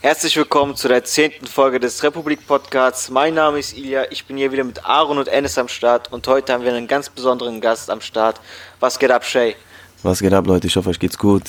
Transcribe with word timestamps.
Herzlich 0.00 0.36
willkommen 0.36 0.76
zu 0.76 0.86
der 0.86 1.02
zehnten 1.02 1.44
Folge 1.48 1.80
des 1.80 2.04
Republik 2.04 2.46
Podcasts. 2.46 3.10
Mein 3.10 3.34
Name 3.34 3.58
ist 3.58 3.76
Ilya, 3.76 4.04
ich 4.10 4.24
bin 4.26 4.36
hier 4.36 4.52
wieder 4.52 4.62
mit 4.62 4.84
Aaron 4.84 5.18
und 5.18 5.26
Ennis 5.26 5.58
am 5.58 5.66
Start 5.66 6.12
und 6.12 6.24
heute 6.28 6.52
haben 6.52 6.62
wir 6.62 6.72
einen 6.72 6.86
ganz 6.86 7.10
besonderen 7.10 7.60
Gast 7.60 7.90
am 7.90 8.00
Start. 8.00 8.40
Was 8.78 8.96
geht 8.96 9.10
ab, 9.10 9.24
Shay? 9.24 9.56
Was 10.04 10.20
geht 10.20 10.32
ab, 10.32 10.46
Leute? 10.46 10.68
Ich 10.68 10.76
hoffe, 10.76 10.90
euch 10.90 11.00
geht's 11.00 11.18
gut. 11.18 11.42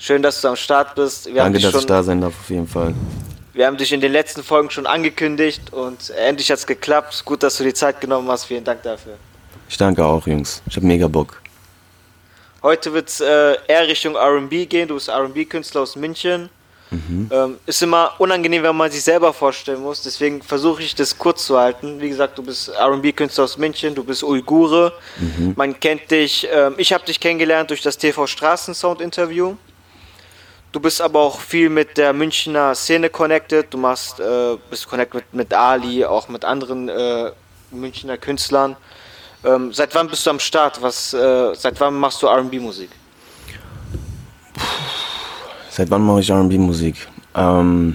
Schön, 0.00 0.24
dass 0.24 0.40
du 0.40 0.48
am 0.48 0.56
Start 0.56 0.96
bist. 0.96 1.26
Wir 1.26 1.34
Danke, 1.36 1.60
dass 1.60 1.70
schon, 1.70 1.80
ich 1.82 1.86
da 1.86 2.02
sein 2.02 2.20
darf, 2.20 2.34
auf 2.36 2.50
jeden 2.50 2.66
Fall. 2.66 2.94
Wir 3.52 3.68
haben 3.68 3.76
dich 3.76 3.92
in 3.92 4.00
den 4.00 4.10
letzten 4.10 4.42
Folgen 4.42 4.68
schon 4.68 4.88
angekündigt 4.88 5.72
und 5.72 6.10
endlich 6.10 6.50
hat 6.50 6.58
es 6.58 6.66
geklappt. 6.66 7.24
Gut, 7.24 7.44
dass 7.44 7.56
du 7.58 7.62
die 7.62 7.74
Zeit 7.74 8.00
genommen 8.00 8.28
hast. 8.28 8.46
Vielen 8.46 8.64
Dank 8.64 8.82
dafür. 8.82 9.18
Ich 9.68 9.76
danke 9.76 10.04
auch, 10.04 10.26
Jungs. 10.26 10.62
Ich 10.66 10.74
habe 10.74 10.84
mega 10.84 11.06
Bock. 11.06 11.40
Heute 12.64 12.92
wird 12.92 13.08
es 13.08 13.20
äh, 13.20 13.56
eher 13.68 13.86
Richtung 13.86 14.16
RB 14.16 14.68
gehen. 14.68 14.88
Du 14.88 14.94
bist 14.94 15.08
RB-Künstler 15.08 15.82
aus 15.82 15.94
München. 15.94 16.50
Mhm. 16.90 17.30
Ähm, 17.32 17.58
ist 17.66 17.82
immer 17.82 18.14
unangenehm, 18.18 18.62
wenn 18.62 18.76
man 18.76 18.90
sich 18.90 19.02
selber 19.02 19.32
vorstellen 19.32 19.80
muss. 19.80 20.02
Deswegen 20.02 20.42
versuche 20.42 20.82
ich 20.82 20.94
das 20.94 21.16
kurz 21.16 21.46
zu 21.46 21.58
halten. 21.58 22.00
Wie 22.00 22.08
gesagt, 22.08 22.36
du 22.36 22.42
bist 22.42 22.70
RB-Künstler 22.70 23.44
aus 23.44 23.56
München, 23.58 23.94
du 23.94 24.02
bist 24.02 24.24
Uigure. 24.24 24.92
Mhm. 25.18 25.54
Man 25.56 25.78
kennt 25.78 26.10
dich. 26.10 26.48
Ähm, 26.52 26.74
ich 26.78 26.92
habe 26.92 27.04
dich 27.04 27.20
kennengelernt 27.20 27.70
durch 27.70 27.82
das 27.82 27.96
TV 27.96 28.26
Straßensound-Interview. 28.26 29.54
Du 30.72 30.78
bist 30.78 31.00
aber 31.00 31.20
auch 31.20 31.40
viel 31.40 31.68
mit 31.68 31.96
der 31.96 32.12
Münchner 32.12 32.74
Szene 32.74 33.08
connected. 33.10 33.72
Du 33.72 33.78
machst, 33.78 34.20
äh, 34.20 34.56
bist 34.68 34.88
connected 34.88 35.14
mit, 35.14 35.34
mit 35.34 35.54
Ali, 35.54 36.04
auch 36.04 36.28
mit 36.28 36.44
anderen 36.44 36.88
äh, 36.88 37.30
Münchner 37.70 38.18
Künstlern. 38.18 38.76
Ähm, 39.44 39.72
seit 39.72 39.94
wann 39.94 40.08
bist 40.08 40.26
du 40.26 40.30
am 40.30 40.40
Start? 40.40 40.82
Was, 40.82 41.14
äh, 41.14 41.54
seit 41.54 41.80
wann 41.80 41.94
machst 41.94 42.22
du 42.22 42.26
RB-Musik? 42.26 42.90
Seit 45.70 45.88
wann 45.92 46.02
mache 46.02 46.20
ich 46.20 46.32
RB-Musik? 46.32 46.96
Ähm, 47.36 47.94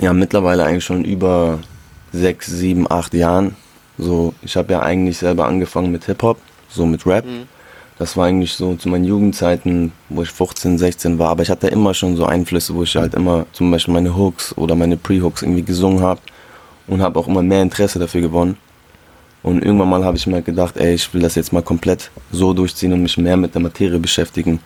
ja, 0.00 0.12
mittlerweile 0.12 0.64
eigentlich 0.64 0.84
schon 0.84 1.04
über 1.04 1.58
sechs, 2.12 2.46
sieben, 2.46 2.88
acht 2.88 3.12
Jahren. 3.14 3.56
So, 3.98 4.32
ich 4.42 4.56
habe 4.56 4.74
ja 4.74 4.80
eigentlich 4.80 5.18
selber 5.18 5.46
angefangen 5.46 5.90
mit 5.90 6.04
Hip-Hop, 6.04 6.38
so 6.68 6.86
mit 6.86 7.04
Rap. 7.04 7.26
Mhm. 7.26 7.48
Das 7.98 8.16
war 8.16 8.26
eigentlich 8.26 8.54
so 8.54 8.76
zu 8.76 8.88
meinen 8.88 9.04
Jugendzeiten, 9.04 9.90
wo 10.08 10.22
ich 10.22 10.30
15, 10.30 10.78
16 10.78 11.18
war. 11.18 11.30
Aber 11.30 11.42
ich 11.42 11.50
hatte 11.50 11.66
immer 11.66 11.94
schon 11.94 12.16
so 12.16 12.26
Einflüsse, 12.26 12.74
wo 12.76 12.84
ich 12.84 12.94
halt 12.94 13.14
immer 13.14 13.46
zum 13.52 13.72
Beispiel 13.72 13.94
meine 13.94 14.16
Hooks 14.16 14.56
oder 14.56 14.76
meine 14.76 14.96
Pre-Hooks 14.96 15.42
irgendwie 15.42 15.62
gesungen 15.62 16.00
habe 16.00 16.20
und 16.86 17.02
habe 17.02 17.18
auch 17.18 17.26
immer 17.26 17.42
mehr 17.42 17.62
Interesse 17.62 17.98
dafür 17.98 18.20
gewonnen. 18.20 18.56
Und 19.42 19.64
irgendwann 19.64 19.90
mal 19.90 20.04
habe 20.04 20.16
ich 20.16 20.28
mir 20.28 20.42
gedacht, 20.42 20.76
ey, 20.76 20.94
ich 20.94 21.12
will 21.12 21.22
das 21.22 21.34
jetzt 21.34 21.52
mal 21.52 21.62
komplett 21.62 22.10
so 22.30 22.52
durchziehen 22.52 22.92
und 22.92 23.02
mich 23.02 23.18
mehr 23.18 23.36
mit 23.36 23.54
der 23.54 23.62
Materie 23.62 23.98
beschäftigen 23.98 24.60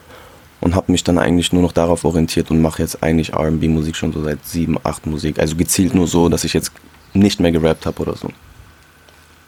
und 0.61 0.75
habe 0.75 0.91
mich 0.91 1.03
dann 1.03 1.17
eigentlich 1.17 1.53
nur 1.53 1.61
noch 1.61 1.71
darauf 1.71 2.03
orientiert 2.05 2.51
und 2.51 2.61
mache 2.61 2.81
jetzt 2.81 3.01
eigentlich 3.01 3.33
RB-Musik 3.33 3.95
schon 3.95 4.11
so 4.11 4.23
seit 4.23 4.45
sieben, 4.45 4.77
acht 4.83 5.05
Musik. 5.05 5.39
Also 5.39 5.55
gezielt 5.55 5.95
nur 5.95 6.07
so, 6.07 6.29
dass 6.29 6.43
ich 6.43 6.53
jetzt 6.53 6.71
nicht 7.13 7.39
mehr 7.39 7.51
gerappt 7.51 7.85
habe 7.85 8.01
oder 8.01 8.15
so. 8.15 8.29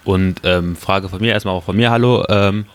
Und 0.03 0.41
ähm, 0.43 0.75
Frage 0.75 1.09
von 1.09 1.19
mir, 1.19 1.33
erstmal 1.33 1.55
auch 1.55 1.63
von 1.63 1.75
mir, 1.75 1.91
hallo. 1.91 2.25
Ähm, 2.29 2.65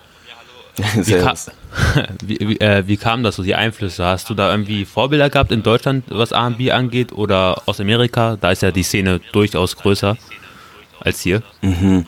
wie, 0.95 1.13
ka 1.13 1.35
wie, 2.25 2.39
wie, 2.41 2.61
äh, 2.61 2.87
wie, 2.87 2.97
kam 2.97 3.23
das 3.23 3.37
so, 3.37 3.43
die 3.43 3.55
Einflüsse? 3.55 4.05
Hast 4.05 4.29
du 4.29 4.35
da 4.35 4.51
irgendwie 4.51 4.85
Vorbilder 4.85 5.31
gehabt 5.31 5.51
in 5.51 5.63
Deutschland, 5.63 6.05
was 6.09 6.33
RB 6.33 6.71
angeht, 6.71 7.13
oder 7.13 7.63
aus 7.67 7.81
Amerika? 7.81 8.37
Da 8.37 8.51
ist 8.51 8.63
ja 8.63 8.71
die 8.71 8.83
Szene 8.83 9.21
durchaus 9.33 9.77
größer 9.77 10.17
als 11.01 11.21
hier. 11.21 11.43
Mhm. 11.63 12.05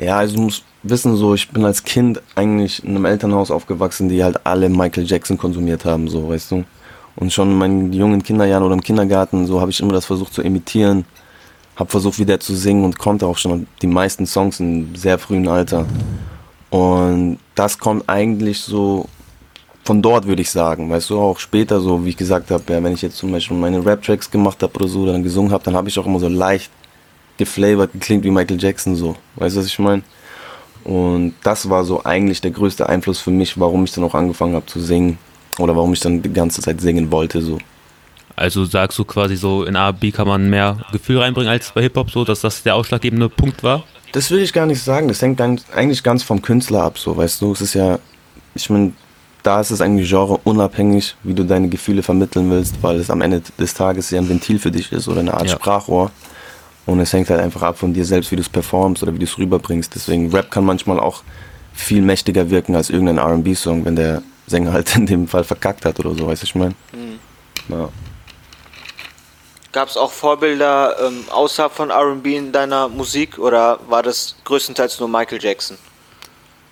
Ja, 0.00 0.16
also 0.16 0.36
du 0.36 0.42
musst 0.42 0.64
wissen, 0.82 1.14
so 1.16 1.34
ich 1.34 1.50
bin 1.50 1.62
als 1.62 1.84
Kind 1.84 2.22
eigentlich 2.34 2.82
in 2.82 2.96
einem 2.96 3.04
Elternhaus 3.04 3.50
aufgewachsen, 3.50 4.08
die 4.08 4.24
halt 4.24 4.40
alle 4.44 4.70
Michael 4.70 5.04
Jackson 5.06 5.36
konsumiert 5.36 5.84
haben, 5.84 6.08
so 6.08 6.30
weißt 6.30 6.52
du. 6.52 6.64
Und 7.16 7.32
schon 7.34 7.50
in 7.50 7.58
meinen 7.58 7.92
jungen 7.92 8.22
Kinderjahren 8.22 8.64
oder 8.64 8.74
im 8.74 8.80
Kindergarten, 8.80 9.46
so 9.46 9.60
habe 9.60 9.70
ich 9.70 9.80
immer 9.80 9.92
das 9.92 10.06
versucht 10.06 10.32
zu 10.32 10.40
imitieren, 10.40 11.04
habe 11.76 11.90
versucht 11.90 12.18
wieder 12.18 12.40
zu 12.40 12.54
singen 12.54 12.84
und 12.84 12.98
konnte 12.98 13.26
auch 13.26 13.36
schon 13.36 13.66
die 13.82 13.86
meisten 13.86 14.24
Songs 14.24 14.58
in 14.58 14.94
sehr 14.94 15.18
frühen 15.18 15.46
Alter. 15.46 15.84
Und 16.70 17.38
das 17.54 17.78
kommt 17.78 18.08
eigentlich 18.08 18.60
so 18.60 19.06
von 19.84 20.00
dort, 20.00 20.26
würde 20.26 20.40
ich 20.40 20.50
sagen. 20.50 20.88
Weißt 20.88 21.10
du, 21.10 21.20
auch 21.20 21.38
später 21.38 21.78
so, 21.80 22.06
wie 22.06 22.10
ich 22.10 22.16
gesagt 22.16 22.50
habe, 22.50 22.72
ja, 22.72 22.82
wenn 22.82 22.94
ich 22.94 23.02
jetzt 23.02 23.18
zum 23.18 23.32
Beispiel 23.32 23.56
meine 23.56 23.84
Rap-Tracks 23.84 24.30
gemacht 24.30 24.62
habe 24.62 24.72
oder 24.76 24.88
so, 24.88 25.04
dann 25.04 25.22
gesungen 25.22 25.52
habe, 25.52 25.64
dann 25.64 25.76
habe 25.76 25.90
ich 25.90 25.98
auch 25.98 26.06
immer 26.06 26.20
so 26.20 26.28
leicht 26.28 26.70
geflavored 27.40 27.92
geklingt 27.92 28.22
wie 28.22 28.30
Michael 28.30 28.62
Jackson 28.62 28.94
so. 28.94 29.16
Weißt 29.36 29.56
du, 29.56 29.60
was 29.60 29.66
ich 29.66 29.78
meine? 29.78 30.02
Und 30.84 31.34
das 31.42 31.68
war 31.68 31.84
so 31.84 32.04
eigentlich 32.04 32.40
der 32.40 32.52
größte 32.52 32.88
Einfluss 32.88 33.18
für 33.18 33.30
mich, 33.30 33.58
warum 33.58 33.84
ich 33.84 33.92
dann 33.92 34.04
auch 34.04 34.14
angefangen 34.14 34.54
habe 34.54 34.66
zu 34.66 34.78
singen 34.80 35.18
oder 35.58 35.74
warum 35.74 35.92
ich 35.92 36.00
dann 36.00 36.22
die 36.22 36.32
ganze 36.32 36.62
Zeit 36.62 36.80
singen 36.80 37.10
wollte 37.10 37.40
so. 37.42 37.58
Also 38.36 38.64
sagst 38.64 38.98
du 38.98 39.04
quasi 39.04 39.36
so, 39.36 39.64
in 39.64 39.76
A&B 39.76 40.12
kann 40.12 40.28
man 40.28 40.48
mehr 40.48 40.78
Gefühl 40.92 41.18
reinbringen 41.18 41.50
als 41.50 41.72
bei 41.72 41.82
Hip-Hop, 41.82 42.10
so 42.10 42.24
dass 42.24 42.40
das 42.40 42.62
der 42.62 42.74
ausschlaggebende 42.74 43.28
Punkt 43.28 43.62
war? 43.62 43.84
Das 44.12 44.30
will 44.30 44.40
ich 44.40 44.52
gar 44.52 44.66
nicht 44.66 44.82
sagen. 44.82 45.08
Das 45.08 45.20
hängt 45.20 45.40
eigentlich 45.40 46.02
ganz 46.02 46.22
vom 46.22 46.40
Künstler 46.40 46.82
ab, 46.82 46.98
so 46.98 47.16
weißt 47.16 47.42
du. 47.42 47.52
Es 47.52 47.60
ist 47.60 47.74
ja, 47.74 47.98
ich 48.54 48.70
meine, 48.70 48.92
da 49.42 49.60
ist 49.60 49.70
es 49.70 49.80
eigentlich 49.80 50.08
Genre 50.08 50.38
unabhängig, 50.44 51.16
wie 51.22 51.34
du 51.34 51.44
deine 51.44 51.68
Gefühle 51.68 52.02
vermitteln 52.02 52.50
willst, 52.50 52.82
weil 52.82 52.98
es 52.98 53.10
am 53.10 53.20
Ende 53.20 53.42
des 53.58 53.74
Tages 53.74 54.10
ja 54.10 54.18
ein 54.18 54.28
Ventil 54.28 54.58
für 54.58 54.70
dich 54.70 54.90
ist 54.92 55.08
oder 55.08 55.20
eine 55.20 55.34
Art 55.34 55.48
ja. 55.48 55.52
Sprachrohr. 55.52 56.10
Und 56.90 56.98
es 56.98 57.12
hängt 57.12 57.30
halt 57.30 57.40
einfach 57.40 57.62
ab 57.62 57.78
von 57.78 57.94
dir 57.94 58.04
selbst, 58.04 58.32
wie 58.32 58.36
du 58.36 58.42
es 58.42 58.48
performst 58.48 59.04
oder 59.04 59.14
wie 59.14 59.20
du 59.20 59.24
es 59.24 59.38
rüberbringst. 59.38 59.94
Deswegen 59.94 60.34
Rap 60.34 60.50
kann 60.50 60.64
manchmal 60.64 60.98
auch 60.98 61.22
viel 61.72 62.02
mächtiger 62.02 62.50
wirken 62.50 62.74
als 62.74 62.90
irgendein 62.90 63.20
RB-Song, 63.20 63.84
wenn 63.84 63.94
der 63.94 64.24
Sänger 64.48 64.72
halt 64.72 64.96
in 64.96 65.06
dem 65.06 65.28
Fall 65.28 65.44
verkackt 65.44 65.84
hat 65.84 66.00
oder 66.00 66.12
so, 66.16 66.26
weißt 66.26 66.42
du, 66.42 66.46
ich 66.46 66.54
meine? 66.56 66.74
Mhm. 66.92 67.20
Ja. 67.68 67.88
Gab 69.70 69.88
es 69.88 69.96
auch 69.96 70.10
Vorbilder 70.10 70.96
ähm, 71.06 71.26
außerhalb 71.30 71.72
von 71.72 71.92
RB 71.92 72.26
in 72.26 72.50
deiner 72.50 72.88
Musik 72.88 73.38
oder 73.38 73.78
war 73.88 74.02
das 74.02 74.34
größtenteils 74.42 74.98
nur 74.98 75.08
Michael 75.08 75.40
Jackson? 75.40 75.78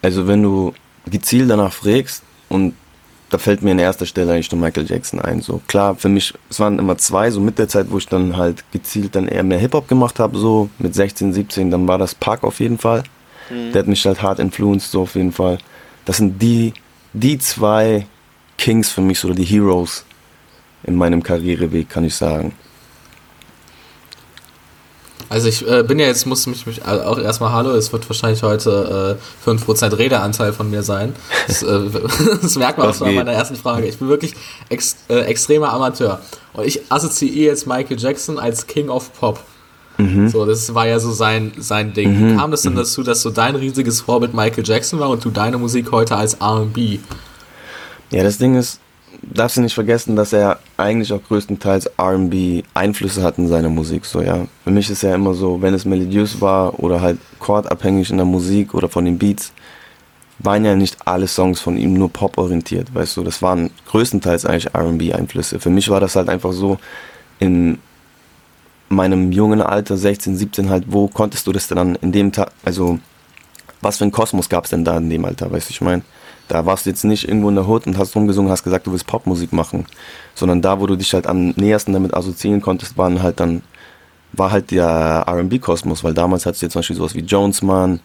Also 0.03 0.27
wenn 0.27 0.43
du 0.43 0.75
gezielt 1.07 1.49
danach 1.49 1.73
fragst 1.73 2.25
und 2.49 2.75
da 3.31 3.39
fällt 3.39 3.63
mir 3.63 3.73
in 3.73 3.79
erster 3.79 4.07
Stelle 4.07 4.33
eigentlich 4.33 4.51
nur 4.51 4.61
Michael 4.61 4.87
Jackson 4.89 5.21
ein. 5.21 5.41
So 5.43 5.61
klar, 5.67 5.97
für 5.97 6.09
mich, 6.09 6.35
es 6.49 6.61
waren 6.61 6.79
immer 6.79 6.97
zwei, 6.97 7.31
so 7.31 7.41
mit 7.41 7.59
der 7.59 7.69
Zeit, 7.69 7.91
wo 7.91 7.99
ich 7.99 8.07
dann 8.07 8.37
halt 8.37 8.65
gezielt 8.73 9.15
dann 9.15 9.29
eher 9.29 9.43
mehr 9.43 9.59
Hip-Hop 9.59 9.89
gemacht 9.89 10.19
habe, 10.19 10.39
so 10.39 10.71
mit 10.79 10.95
16, 10.95 11.33
17, 11.33 11.71
dann 11.71 11.87
war 11.87 11.99
das 11.99 12.15
Park 12.15 12.45
auf 12.45 12.61
jeden 12.61 12.79
Fall. 12.79 13.03
Mhm. 13.51 13.73
Der 13.73 13.81
hat 13.81 13.89
mich 13.89 14.05
halt 14.07 14.23
hart 14.23 14.39
influenced, 14.39 14.91
so 14.91 15.03
auf 15.03 15.15
jeden 15.15 15.33
Fall. 15.33 15.59
Das 16.05 16.17
sind 16.17 16.41
die, 16.41 16.73
die 17.13 17.39
zwei 17.39 18.07
Kings 18.57 18.91
für 18.91 19.03
mich, 19.03 19.21
so 19.21 19.33
die 19.33 19.45
Heroes 19.45 20.05
in 20.85 20.95
meinem 20.95 21.23
Karriereweg, 21.23 21.89
kann 21.89 22.05
ich 22.05 22.15
sagen. 22.15 22.53
Also 25.31 25.49
ich 25.49 25.67
äh, 25.69 25.83
bin 25.83 25.99
ja 25.99 26.07
jetzt, 26.07 26.27
muss 26.27 26.47
mich, 26.47 26.67
mich 26.67 26.85
auch 26.85 27.19
erstmal 27.19 27.53
Hallo, 27.53 27.73
es 27.73 27.93
wird 27.93 28.09
wahrscheinlich 28.09 28.43
heute 28.43 29.19
äh, 29.47 29.49
5% 29.49 29.99
Redeanteil 29.99 30.53
von 30.53 30.71
mir 30.71 30.83
sein. 30.83 31.15
Das, 31.47 31.63
äh, 31.63 31.81
das 32.43 32.57
merkt 32.57 32.79
man 32.79 32.89
auch 32.89 32.95
schon 32.95 33.09
an 33.09 33.15
meiner 33.15 33.33
ersten 33.33 33.57
Frage. 33.57 33.87
Ich 33.87 33.99
bin 33.99 34.09
wirklich 34.09 34.35
ex, 34.71 34.97
äh, 35.09 35.21
extremer 35.21 35.73
Amateur. 35.73 36.21
Und 36.55 36.67
ich 36.67 36.81
assoziiere 36.91 37.51
jetzt 37.51 37.67
Michael 37.67 37.99
Jackson 37.99 38.39
als 38.39 38.67
King 38.67 38.89
of 38.89 39.13
Pop. 39.19 39.41
Mhm. 39.99 40.29
So, 40.29 40.47
das 40.47 40.75
war 40.75 40.87
ja 40.87 40.99
so 40.99 41.13
sein, 41.13 41.53
sein 41.59 41.93
Ding. 41.93 42.19
Mhm. 42.19 42.33
Wie 42.33 42.37
kam 42.37 42.51
das 42.51 42.63
denn 42.63 42.73
mhm. 42.73 42.79
dazu, 42.79 43.03
dass 43.03 43.21
so 43.21 43.31
dein 43.31 43.55
riesiges 43.57 44.01
Vorbild 44.01 44.33
Michael 44.33 44.65
Jackson 44.67 44.99
war 44.99 45.11
und 45.11 45.25
du 45.25 45.31
deine 45.31 45.59
Musik 45.59 45.93
heute 45.93 46.17
als 46.17 46.41
RB? 46.41 47.01
Ja, 48.11 48.23
das 48.23 48.39
Ding 48.39 48.55
ist, 48.55 48.81
darfst 49.23 49.57
du 49.57 49.61
nicht 49.61 49.75
vergessen, 49.75 50.17
dass 50.17 50.33
er 50.33 50.59
eigentlich 50.77 51.13
auch 51.13 51.23
größtenteils 51.23 51.87
R&B 51.97 52.63
Einflüsse 52.75 53.23
hat 53.23 53.39
in 53.39 53.49
seiner 53.49 53.69
Musik, 53.69 54.05
so 54.05 54.21
ja. 54.21 54.47
Für 54.65 54.71
mich 54.71 54.91
ist 54.91 55.03
ja 55.03 55.15
immer 55.15 55.35
so, 55.35 55.61
wenn 55.63 55.75
es 55.75 55.85
melodiös 55.85 56.41
war 56.41 56.79
oder 56.81 57.01
halt 57.01 57.19
chordabhängig 57.39 58.11
in 58.11 58.17
der 58.17 58.27
Musik 58.27 58.75
oder 58.75 58.89
von 58.89 59.05
den 59.05 59.19
Beats, 59.19 59.53
waren 60.39 60.65
ja 60.65 60.75
nicht 60.75 60.97
alle 61.07 61.27
Songs 61.27 61.61
von 61.61 61.77
ihm 61.77 61.95
nur 61.95 62.13
pop 62.13 62.39
orientiert, 62.39 62.95
weißt 62.95 63.17
du, 63.17 63.25
das 63.25 63.43
waren 63.43 63.71
größtenteils 63.87 64.45
eigentlich 64.45 64.75
R&B 64.75 65.13
Einflüsse. 65.13 65.59
Für 65.59 65.71
mich 65.71 65.89
war 65.89 66.01
das 66.01 66.15
halt 66.17 66.29
einfach 66.29 66.53
so 66.53 66.79
in 67.41 67.79
meinem 68.89 69.33
jungen 69.33 69.61
Alter, 69.61 69.97
16, 69.97 70.37
17 70.37 70.71
halt, 70.71 70.85
wo 70.89 71.09
konntest 71.09 71.47
du 71.47 71.53
das 71.53 71.67
denn 71.67 71.77
dann 71.77 71.95
in 71.97 72.13
dem 72.13 72.33
Tag, 72.33 72.53
also 72.65 72.99
was 73.81 73.99
für 73.99 74.05
ein 74.05 74.13
Kosmos 74.13 74.49
gab 74.49 74.65
es 74.65 74.71
denn 74.71 74.85
da 74.85 74.97
in 74.97 75.11
dem 75.11 75.25
Alter, 75.25 75.51
weißt 75.51 75.69
du, 75.69 75.73
ich 75.73 75.81
meine 75.81 76.03
da 76.49 76.67
warst 76.67 76.87
du 76.87 76.91
jetzt 76.91 77.05
nicht 77.05 77.29
irgendwo 77.29 77.49
in 77.49 77.55
der 77.55 77.67
Hut 77.67 77.87
und 77.87 77.99
hast 77.99 78.17
rumgesungen, 78.17 78.51
hast 78.51 78.65
gesagt, 78.65 78.87
du 78.87 78.93
willst 78.93 79.07
Popmusik 79.07 79.53
machen, 79.53 79.87
sondern 80.35 80.63
da, 80.63 80.81
wo 80.81 80.87
du 80.87 80.97
dich 80.97 81.13
halt 81.15 81.27
am 81.27 81.51
nähersten 81.51 81.93
damit 81.93 82.15
assoziieren 82.15 82.61
konntest, 82.61 82.97
waren 82.97 83.23
halt 83.23 83.41
dann, 83.41 83.63
war 84.33 84.51
halt 84.51 84.71
der 84.71 85.25
R&B-Kosmos, 85.27 86.03
weil 86.05 86.15
damals 86.15 86.47
hattest 86.47 86.63
du 86.63 86.67
jetzt 86.67 86.73
zum 86.73 86.81
Beispiel 86.81 86.97
sowas 86.97 87.15
wie 87.15 87.21
Jonesman 87.21 88.01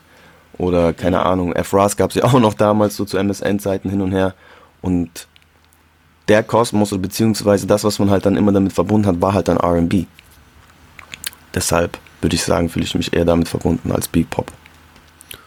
oder 0.57 0.93
keine 0.93 1.25
Ahnung, 1.25 1.53
F-Ras 1.53 1.97
gab 1.97 2.11
es 2.11 2.17
ja 2.17 2.23
auch 2.25 2.39
noch 2.39 2.53
damals 2.53 2.95
so 2.95 3.05
zu 3.05 3.17
MSN-Zeiten 3.17 3.89
hin 3.89 4.01
und 4.01 4.11
her 4.11 4.33
und 4.81 5.27
der 6.27 6.43
Kosmos 6.43 6.93
oder 6.93 7.01
beziehungsweise 7.01 7.67
das, 7.67 7.83
was 7.83 7.99
man 7.99 8.09
halt 8.09 8.25
dann 8.25 8.37
immer 8.37 8.51
damit 8.51 8.73
verbunden 8.73 9.07
hat, 9.07 9.21
war 9.21 9.33
halt 9.33 9.47
dann 9.47 9.57
R&B. 9.57 10.05
Deshalb 11.53 11.97
würde 12.21 12.35
ich 12.35 12.43
sagen, 12.43 12.69
fühle 12.69 12.85
ich 12.85 12.95
mich 12.95 13.13
eher 13.13 13.25
damit 13.25 13.47
verbunden 13.47 13.91
als 13.91 14.07
Beat 14.07 14.29
Pop. 14.29 14.51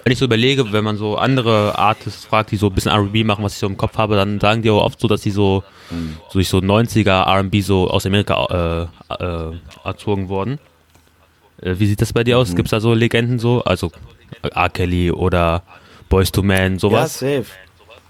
Wenn 0.06 0.12
ich 0.12 0.20
so 0.20 0.26
überlege, 0.26 0.70
wenn 0.72 0.84
man 0.84 0.96
so 0.96 1.16
andere 1.16 1.76
Artists 1.76 2.24
fragt, 2.24 2.52
die 2.52 2.56
so 2.56 2.68
ein 2.68 2.72
bisschen 2.72 2.92
R&B 2.92 3.24
machen, 3.24 3.42
was 3.42 3.54
ich 3.54 3.58
so 3.58 3.66
im 3.66 3.76
Kopf 3.76 3.98
habe, 3.98 4.14
dann 4.14 4.38
sagen 4.38 4.62
die 4.62 4.70
auch 4.70 4.84
oft 4.84 5.00
so, 5.00 5.08
dass 5.08 5.22
sie 5.22 5.32
so 5.32 5.64
mhm. 5.90 6.16
so 6.30 6.40
so 6.42 6.58
90er 6.58 7.26
R&B 7.26 7.60
so 7.60 7.90
aus 7.90 8.06
Amerika 8.06 8.88
äh, 9.10 9.14
äh, 9.24 9.52
erzogen 9.84 10.28
wurden. 10.28 10.60
Äh, 11.60 11.74
wie 11.78 11.88
sieht 11.88 12.00
das 12.00 12.12
bei 12.12 12.22
dir 12.22 12.38
aus? 12.38 12.52
Mhm. 12.52 12.54
Gibt 12.54 12.68
es 12.68 12.70
da 12.70 12.78
so 12.78 12.94
Legenden 12.94 13.40
so? 13.40 13.64
Also 13.64 13.90
R. 14.42 14.68
Kelly 14.68 15.10
oder 15.10 15.64
Boys 16.08 16.30
to 16.30 16.40
Men, 16.40 16.78
sowas? 16.78 17.20
Ja, 17.20 17.38
safe. 17.38 17.46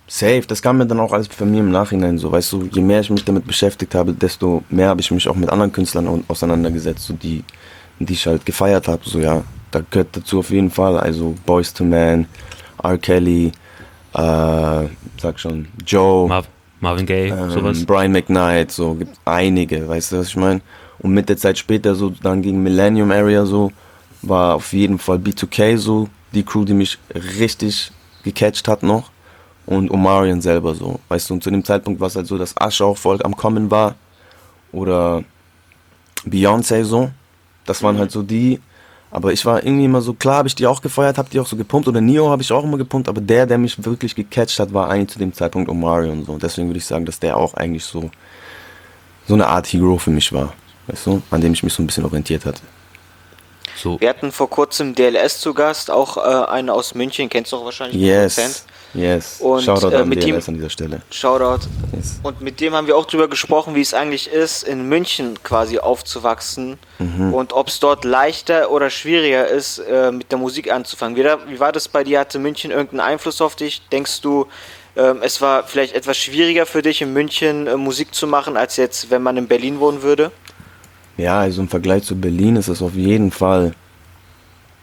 Safe, 0.06 0.42
das 0.46 0.60
kam 0.60 0.76
mir 0.76 0.86
dann 0.86 1.00
auch 1.00 1.12
alles 1.12 1.28
für 1.28 1.46
mich 1.46 1.60
im 1.60 1.70
Nachhinein 1.70 2.18
so, 2.18 2.30
weißt 2.30 2.52
du, 2.52 2.68
je 2.70 2.82
mehr 2.82 3.00
ich 3.00 3.08
mich 3.08 3.24
damit 3.24 3.46
beschäftigt 3.46 3.94
habe, 3.94 4.12
desto 4.12 4.62
mehr 4.68 4.90
habe 4.90 5.00
ich 5.00 5.10
mich 5.10 5.26
auch 5.28 5.34
mit 5.34 5.48
anderen 5.48 5.72
Künstlern 5.72 6.24
auseinandergesetzt, 6.28 7.06
so 7.06 7.14
die, 7.14 7.42
die 7.98 8.12
ich 8.12 8.26
halt 8.26 8.44
gefeiert 8.44 8.86
habe, 8.86 9.00
so 9.02 9.18
ja, 9.18 9.42
da 9.76 9.84
gehört 9.90 10.16
dazu 10.16 10.38
auf 10.38 10.50
jeden 10.50 10.70
Fall, 10.70 10.98
also 10.98 11.34
Boys 11.44 11.72
to 11.72 11.84
Men, 11.84 12.26
R. 12.82 12.98
Kelly, 12.98 13.52
äh, 14.14 14.86
sag 15.20 15.38
schon, 15.38 15.68
Joe, 15.86 16.28
Marv 16.28 16.48
Marvin 16.80 17.06
Gaye, 17.06 17.28
ähm, 17.28 17.50
sowas. 17.50 17.84
Brian 17.84 18.12
McKnight, 18.12 18.72
so, 18.72 18.94
gibt 18.94 19.18
einige, 19.24 19.86
weißt 19.86 20.12
du, 20.12 20.18
was 20.18 20.28
ich 20.28 20.36
meine? 20.36 20.60
Und 20.98 21.12
mit 21.12 21.28
der 21.28 21.36
Zeit 21.36 21.58
später, 21.58 21.94
so, 21.94 22.10
dann 22.10 22.42
gegen 22.42 22.62
Millennium 22.62 23.10
Area, 23.10 23.44
so, 23.44 23.70
war 24.22 24.54
auf 24.54 24.72
jeden 24.72 24.98
Fall 24.98 25.18
B2K 25.18 25.76
so, 25.76 26.08
die 26.32 26.42
Crew, 26.42 26.64
die 26.64 26.74
mich 26.74 26.98
richtig 27.14 27.92
gecatcht 28.24 28.68
hat 28.68 28.82
noch 28.82 29.10
und 29.66 29.90
Omarion 29.90 30.40
selber 30.40 30.74
so. 30.74 31.00
Weißt 31.08 31.28
du, 31.28 31.34
und 31.34 31.42
zu 31.42 31.50
dem 31.50 31.64
Zeitpunkt 31.64 32.00
war 32.00 32.08
es 32.08 32.16
halt 32.16 32.26
so, 32.26 32.38
dass 32.38 32.56
Asche 32.58 32.84
auch 32.84 32.96
voll 32.96 33.22
am 33.22 33.36
Kommen 33.36 33.70
war 33.70 33.94
oder 34.72 35.22
Beyoncé 36.24 36.84
so. 36.84 37.10
Das 37.66 37.82
waren 37.82 37.96
mhm. 37.96 38.00
halt 38.00 38.10
so 38.10 38.22
die. 38.22 38.60
Aber 39.16 39.32
ich 39.32 39.46
war 39.46 39.64
irgendwie 39.64 39.86
immer 39.86 40.02
so, 40.02 40.12
klar 40.12 40.36
habe 40.36 40.48
ich 40.48 40.54
die 40.54 40.66
auch 40.66 40.82
gefeiert, 40.82 41.16
habe 41.16 41.30
die 41.30 41.40
auch 41.40 41.46
so 41.46 41.56
gepumpt 41.56 41.88
oder 41.88 42.02
Neo 42.02 42.28
habe 42.28 42.42
ich 42.42 42.52
auch 42.52 42.62
immer 42.62 42.76
gepumpt, 42.76 43.08
aber 43.08 43.22
der, 43.22 43.46
der 43.46 43.56
mich 43.56 43.82
wirklich 43.82 44.14
gecatcht 44.14 44.58
hat, 44.60 44.74
war 44.74 44.90
eigentlich 44.90 45.08
zu 45.08 45.18
dem 45.18 45.32
Zeitpunkt 45.32 45.70
Omarion 45.70 46.26
so. 46.26 46.36
Deswegen 46.36 46.68
würde 46.68 46.76
ich 46.76 46.84
sagen, 46.84 47.06
dass 47.06 47.18
der 47.18 47.38
auch 47.38 47.54
eigentlich 47.54 47.82
so, 47.82 48.10
so 49.26 49.32
eine 49.32 49.46
Art 49.46 49.68
Hero 49.68 49.96
für 49.96 50.10
mich 50.10 50.34
war. 50.34 50.52
Weißt 50.86 51.06
du, 51.06 51.22
an 51.30 51.40
dem 51.40 51.54
ich 51.54 51.62
mich 51.62 51.72
so 51.72 51.82
ein 51.82 51.86
bisschen 51.86 52.04
orientiert 52.04 52.44
hatte. 52.44 52.60
So. 53.74 53.98
Wir 53.98 54.10
hatten 54.10 54.32
vor 54.32 54.50
kurzem 54.50 54.94
DLS 54.94 55.40
zu 55.40 55.54
Gast, 55.54 55.90
auch 55.90 56.18
äh, 56.18 56.50
einen 56.50 56.68
aus 56.68 56.94
München, 56.94 57.30
kennst 57.30 57.52
du 57.52 57.56
auch 57.56 57.64
wahrscheinlich. 57.64 57.98
Yes. 57.98 58.66
Yes. 58.96 59.40
Und, 59.40 59.62
Shoutout 59.62 59.90
äh, 59.90 59.96
an 59.96 60.08
mit 60.08 60.22
DLS 60.22 60.46
dem, 60.46 60.54
an 60.54 60.58
dieser 60.58 60.70
Stelle. 60.70 61.02
Shoutout. 61.10 61.66
Yes. 61.94 62.18
Und 62.22 62.40
mit 62.40 62.60
dem 62.60 62.74
haben 62.74 62.86
wir 62.86 62.96
auch 62.96 63.04
drüber 63.04 63.28
gesprochen, 63.28 63.74
wie 63.74 63.80
es 63.80 63.94
eigentlich 63.94 64.28
ist, 64.28 64.62
in 64.62 64.88
München 64.88 65.42
quasi 65.42 65.78
aufzuwachsen 65.78 66.78
mhm. 66.98 67.34
und 67.34 67.52
ob 67.52 67.68
es 67.68 67.78
dort 67.78 68.04
leichter 68.04 68.70
oder 68.70 68.90
schwieriger 68.90 69.46
ist, 69.46 69.78
äh, 69.78 70.10
mit 70.10 70.32
der 70.32 70.38
Musik 70.38 70.72
anzufangen. 70.72 71.16
Wie, 71.16 71.24
wie, 71.24 71.60
war 71.60 71.72
das 71.72 71.88
bei 71.88 72.04
dir? 72.04 72.20
Hatte 72.20 72.38
München 72.38 72.70
irgendeinen 72.70 73.00
Einfluss 73.00 73.40
auf 73.40 73.54
dich? 73.54 73.82
Denkst 73.92 74.22
du, 74.22 74.46
ähm, 74.96 75.18
es 75.22 75.40
war 75.42 75.64
vielleicht 75.64 75.94
etwas 75.94 76.16
schwieriger 76.16 76.64
für 76.64 76.82
dich 76.82 77.02
in 77.02 77.12
München 77.12 77.66
äh, 77.66 77.76
Musik 77.76 78.14
zu 78.14 78.26
machen, 78.26 78.56
als 78.56 78.76
jetzt, 78.76 79.10
wenn 79.10 79.22
man 79.22 79.36
in 79.36 79.46
Berlin 79.46 79.78
wohnen 79.78 80.02
würde? 80.02 80.32
Ja, 81.18 81.40
also 81.40 81.62
im 81.62 81.68
Vergleich 81.68 82.04
zu 82.04 82.16
Berlin 82.16 82.56
ist 82.56 82.68
es 82.68 82.82
auf 82.82 82.94
jeden 82.94 83.30
Fall 83.30 83.74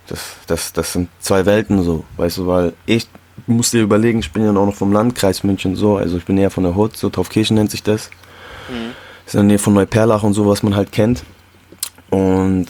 das, 0.07 0.19
das, 0.48 0.74
das 0.74 0.94
sind 0.94 1.10
zwei 1.19 1.45
Welten 1.45 1.81
so, 1.83 2.04
weißt 2.18 2.39
du, 2.39 2.48
weil 2.48 2.74
ich 2.86 3.07
muss 3.48 3.72
dir 3.72 3.81
überlegen, 3.81 4.19
ich 4.19 4.31
bin 4.31 4.44
ja 4.44 4.51
auch 4.51 4.66
noch 4.66 4.75
vom 4.75 4.92
Landkreis 4.92 5.44
München 5.44 5.75
so, 5.75 5.98
also 5.98 6.18
ich 6.18 6.25
bin 6.25 6.38
eher 6.38 6.51
von 6.51 6.63
der 6.63 6.75
Hut, 6.75 6.95
so 6.95 7.10
Taufkirchen 7.10 7.56
nennt 7.56 7.72
sich 7.72 7.84
das. 7.84 8.10
Mhm. 8.69 8.92
Ist 9.25 9.36
in 9.36 9.40
der 9.40 9.44
Nähe 9.44 9.60
von 9.60 9.74
Neuperlach 9.74 10.24
und 10.24 10.34
so, 10.34 10.48
was 10.48 10.63
man 10.63 10.75
halt 10.75 10.92
kennt. 10.92 11.24
Und 12.10 12.68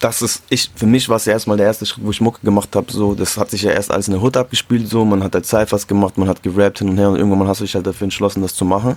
das 0.00 0.20
ist, 0.20 0.42
ich, 0.48 0.70
für 0.74 0.86
mich 0.86 1.08
war 1.08 1.16
es 1.16 1.26
ja 1.26 1.32
erstmal 1.32 1.56
der 1.56 1.66
erste 1.66 1.86
Schritt, 1.86 2.04
wo 2.04 2.10
ich 2.10 2.20
Mucke 2.20 2.40
gemacht 2.42 2.74
habe, 2.74 2.90
so, 2.90 3.14
das 3.14 3.36
hat 3.36 3.50
sich 3.50 3.62
ja 3.62 3.70
erst 3.70 3.90
alles 3.90 4.08
in 4.08 4.14
der 4.14 4.20
Hut 4.20 4.36
abgespielt, 4.36 4.88
so, 4.88 5.04
man 5.04 5.22
hat 5.22 5.34
halt 5.34 5.46
Cyphers 5.46 5.86
gemacht, 5.86 6.18
man 6.18 6.28
hat 6.28 6.42
gerappt 6.42 6.78
hin 6.78 6.88
und 6.88 6.98
her 6.98 7.10
und 7.10 7.16
irgendwann 7.16 7.46
hast 7.46 7.60
du 7.60 7.64
dich 7.64 7.74
halt 7.74 7.86
dafür 7.86 8.06
entschlossen, 8.06 8.42
das 8.42 8.54
zu 8.54 8.64
machen. 8.64 8.96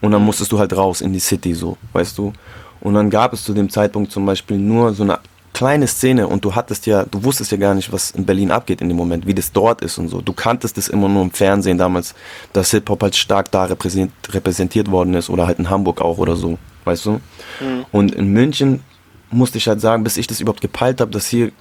Und 0.00 0.12
dann 0.12 0.20
mhm. 0.20 0.26
musstest 0.26 0.52
du 0.52 0.58
halt 0.58 0.76
raus 0.76 1.00
in 1.00 1.12
die 1.12 1.18
City, 1.18 1.54
so, 1.54 1.76
weißt 1.92 2.16
du. 2.18 2.32
Und 2.80 2.94
dann 2.94 3.10
gab 3.10 3.32
es 3.32 3.42
zu 3.42 3.54
dem 3.54 3.68
Zeitpunkt 3.70 4.12
zum 4.12 4.26
Beispiel 4.26 4.58
nur 4.58 4.94
so 4.94 5.02
eine 5.02 5.18
kleine 5.56 5.86
Szene 5.86 6.28
und 6.28 6.44
du 6.44 6.54
hattest 6.54 6.84
ja, 6.84 7.04
du 7.04 7.24
wusstest 7.24 7.50
ja 7.50 7.56
gar 7.56 7.72
nicht, 7.72 7.90
was 7.90 8.10
in 8.10 8.26
Berlin 8.26 8.50
abgeht 8.50 8.82
in 8.82 8.88
dem 8.88 8.96
Moment, 8.98 9.26
wie 9.26 9.32
das 9.32 9.52
dort 9.52 9.80
ist 9.80 9.96
und 9.96 10.10
so. 10.10 10.20
Du 10.20 10.34
kanntest 10.34 10.76
es 10.76 10.88
immer 10.88 11.08
nur 11.08 11.22
im 11.22 11.30
Fernsehen 11.30 11.78
damals, 11.78 12.14
dass 12.52 12.72
Hip-Hop 12.72 13.02
halt 13.02 13.16
stark 13.16 13.50
da 13.52 13.64
repräsentiert 13.64 14.90
worden 14.90 15.14
ist 15.14 15.30
oder 15.30 15.46
halt 15.46 15.58
in 15.58 15.70
Hamburg 15.70 16.02
auch 16.02 16.18
oder 16.18 16.36
so, 16.36 16.58
weißt 16.84 17.06
du? 17.06 17.10
Mhm. 17.12 17.86
Und 17.90 18.14
in 18.14 18.34
München 18.34 18.82
musste 19.30 19.56
ich 19.56 19.66
halt 19.66 19.80
sagen, 19.80 20.04
bis 20.04 20.18
ich 20.18 20.26
das 20.26 20.40
überhaupt 20.40 20.60
gepeilt 20.60 21.00
habe, 21.00 21.10
dass 21.10 21.26
hier 21.26 21.52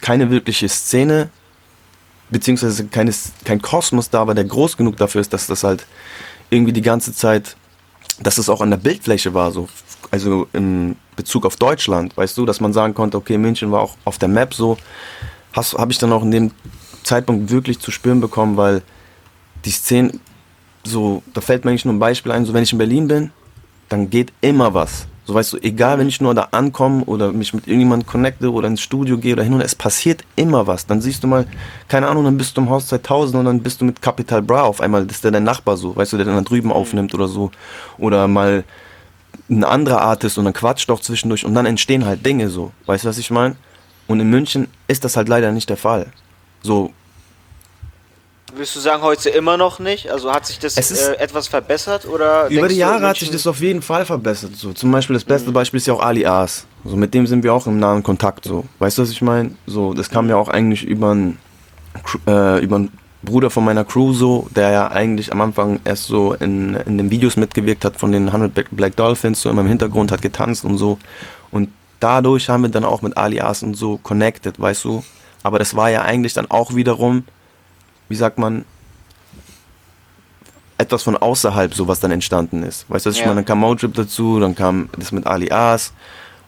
keine 0.00 0.30
wirkliche 0.30 0.66
Szene, 0.70 1.28
beziehungsweise 2.30 2.86
keine, 2.86 3.12
kein 3.44 3.60
Kosmos 3.60 4.08
da 4.08 4.26
war, 4.26 4.34
der 4.34 4.44
groß 4.44 4.78
genug 4.78 4.96
dafür 4.96 5.20
ist, 5.20 5.34
dass 5.34 5.46
das 5.46 5.64
halt 5.64 5.84
irgendwie 6.48 6.72
die 6.72 6.80
ganze 6.80 7.12
Zeit, 7.12 7.56
dass 8.20 8.38
es 8.38 8.48
auch 8.48 8.62
an 8.62 8.70
der 8.70 8.78
Bildfläche 8.78 9.34
war, 9.34 9.52
so 9.52 9.68
also 10.10 10.46
in 10.52 10.96
Bezug 11.16 11.46
auf 11.46 11.56
Deutschland, 11.56 12.16
weißt 12.16 12.36
du, 12.36 12.46
dass 12.46 12.60
man 12.60 12.72
sagen 12.72 12.94
konnte, 12.94 13.16
okay, 13.16 13.38
München 13.38 13.72
war 13.72 13.80
auch 13.80 13.96
auf 14.04 14.18
der 14.18 14.28
Map 14.28 14.54
so, 14.54 14.76
habe 15.54 15.92
ich 15.92 15.98
dann 15.98 16.12
auch 16.12 16.22
in 16.22 16.30
dem 16.30 16.50
Zeitpunkt 17.02 17.50
wirklich 17.50 17.78
zu 17.78 17.90
spüren 17.90 18.20
bekommen, 18.20 18.56
weil 18.56 18.82
die 19.64 19.70
Szene, 19.70 20.12
so, 20.84 21.22
da 21.32 21.40
fällt 21.40 21.64
mir 21.64 21.70
eigentlich 21.70 21.84
nur 21.84 21.94
ein 21.94 21.98
Beispiel 21.98 22.32
ein, 22.32 22.44
so 22.44 22.52
wenn 22.52 22.62
ich 22.62 22.72
in 22.72 22.78
Berlin 22.78 23.08
bin, 23.08 23.30
dann 23.88 24.10
geht 24.10 24.32
immer 24.40 24.74
was. 24.74 25.06
So 25.24 25.34
weißt 25.34 25.54
du, 25.54 25.58
egal 25.58 25.98
wenn 25.98 26.08
ich 26.08 26.20
nur 26.20 26.34
da 26.34 26.48
ankomme 26.52 27.04
oder 27.04 27.32
mich 27.32 27.52
mit 27.52 27.66
irgendjemandem 27.66 28.06
connecte 28.06 28.52
oder 28.52 28.68
ins 28.68 28.80
Studio 28.80 29.18
gehe 29.18 29.32
oder 29.32 29.42
hin 29.42 29.54
und 29.54 29.58
her, 29.58 29.66
es 29.66 29.74
passiert 29.74 30.24
immer 30.36 30.68
was. 30.68 30.86
Dann 30.86 31.00
siehst 31.00 31.24
du 31.24 31.26
mal, 31.26 31.46
keine 31.88 32.06
Ahnung, 32.06 32.24
dann 32.24 32.36
bist 32.36 32.56
du 32.56 32.60
im 32.60 32.70
Haus 32.70 32.86
2000 32.86 33.40
und 33.40 33.44
dann 33.44 33.60
bist 33.60 33.80
du 33.80 33.84
mit 33.84 34.00
Capital 34.00 34.40
Bra 34.40 34.62
auf 34.62 34.80
einmal, 34.80 35.04
das 35.04 35.16
ist 35.16 35.24
der 35.24 35.32
dein 35.32 35.42
Nachbar 35.42 35.76
so, 35.76 35.96
weißt 35.96 36.12
du, 36.12 36.16
der 36.16 36.26
dann 36.26 36.36
da 36.36 36.42
drüben 36.42 36.70
aufnimmt 36.70 37.12
oder 37.12 37.26
so. 37.26 37.50
Oder 37.98 38.28
mal 38.28 38.62
ein 39.48 39.64
anderer 39.64 40.00
Artist 40.00 40.38
und 40.38 40.44
dann 40.44 40.54
quatscht 40.54 40.88
doch 40.88 41.00
zwischendurch 41.00 41.44
und 41.44 41.54
dann 41.54 41.66
entstehen 41.66 42.04
halt 42.04 42.24
Dinge 42.24 42.48
so. 42.48 42.72
Weißt 42.86 43.04
du, 43.04 43.08
was 43.08 43.18
ich 43.18 43.30
meine? 43.30 43.56
Und 44.06 44.20
in 44.20 44.28
München 44.30 44.68
ist 44.88 45.04
das 45.04 45.16
halt 45.16 45.28
leider 45.28 45.52
nicht 45.52 45.68
der 45.68 45.76
Fall. 45.76 46.06
So. 46.62 46.92
Würdest 48.52 48.76
du 48.76 48.80
sagen, 48.80 49.02
heute 49.02 49.28
immer 49.30 49.56
noch 49.56 49.80
nicht? 49.80 50.10
Also 50.10 50.32
hat 50.32 50.46
sich 50.46 50.58
das 50.58 50.76
äh, 50.76 51.14
etwas 51.16 51.48
verbessert 51.48 52.06
oder? 52.06 52.48
Über 52.48 52.68
die 52.68 52.76
Jahre 52.76 53.08
hat 53.08 53.16
sich 53.16 53.30
das 53.30 53.46
auf 53.46 53.60
jeden 53.60 53.82
Fall 53.82 54.06
verbessert. 54.06 54.56
So. 54.56 54.72
Zum 54.72 54.90
Beispiel 54.90 55.14
das 55.14 55.24
beste 55.24 55.50
mhm. 55.50 55.54
Beispiel 55.54 55.78
ist 55.78 55.86
ja 55.86 55.94
auch 55.94 56.02
Ali 56.02 56.24
Aas. 56.24 56.66
So, 56.84 56.96
mit 56.96 57.12
dem 57.12 57.26
sind 57.26 57.42
wir 57.42 57.52
auch 57.52 57.66
im 57.66 57.78
nahen 57.78 58.02
Kontakt. 58.02 58.44
So. 58.44 58.64
Weißt 58.78 58.98
du, 58.98 59.02
was 59.02 59.10
ich 59.10 59.22
meine? 59.22 59.52
So, 59.66 59.94
das 59.94 60.08
kam 60.08 60.28
ja 60.28 60.36
auch 60.36 60.48
eigentlich 60.48 60.84
über 60.84 61.10
einen 61.10 61.38
äh, 62.26 62.62
über 62.62 62.80
Bruder 63.26 63.50
von 63.50 63.64
meiner 63.64 63.84
Crew 63.84 64.14
so, 64.14 64.48
der 64.56 64.70
ja 64.70 64.90
eigentlich 64.90 65.30
am 65.30 65.42
Anfang 65.42 65.80
erst 65.84 66.04
so 66.04 66.32
in, 66.32 66.74
in 66.74 66.96
den 66.96 67.10
Videos 67.10 67.36
mitgewirkt 67.36 67.84
hat 67.84 67.98
von 67.98 68.12
den 68.12 68.28
100 68.28 68.70
Black 68.70 68.96
Dolphins, 68.96 69.42
so 69.42 69.50
immer 69.50 69.60
im 69.60 69.68
Hintergrund 69.68 70.10
hat 70.10 70.22
getanzt 70.22 70.64
und 70.64 70.78
so. 70.78 70.98
Und 71.50 71.68
dadurch 72.00 72.48
haben 72.48 72.62
wir 72.62 72.70
dann 72.70 72.84
auch 72.84 73.02
mit 73.02 73.18
Alias 73.18 73.62
und 73.62 73.74
so 73.74 73.98
connected, 73.98 74.58
weißt 74.58 74.84
du. 74.84 75.04
Aber 75.42 75.58
das 75.58 75.76
war 75.76 75.90
ja 75.90 76.02
eigentlich 76.02 76.32
dann 76.32 76.50
auch 76.50 76.74
wiederum, 76.74 77.24
wie 78.08 78.16
sagt 78.16 78.38
man, 78.38 78.64
etwas 80.78 81.02
von 81.02 81.16
außerhalb, 81.16 81.74
so 81.74 81.88
was 81.88 82.00
dann 82.00 82.10
entstanden 82.10 82.62
ist. 82.62 82.88
Weißt 82.88 83.06
du, 83.06 83.10
was 83.10 83.16
ja. 83.16 83.22
ich 83.22 83.26
meine? 83.26 83.36
Dann 83.36 83.44
kam 83.44 83.58
Motrip 83.58 83.94
dazu, 83.94 84.40
dann 84.40 84.54
kam 84.54 84.88
das 84.98 85.12
mit 85.12 85.26
Alias 85.26 85.92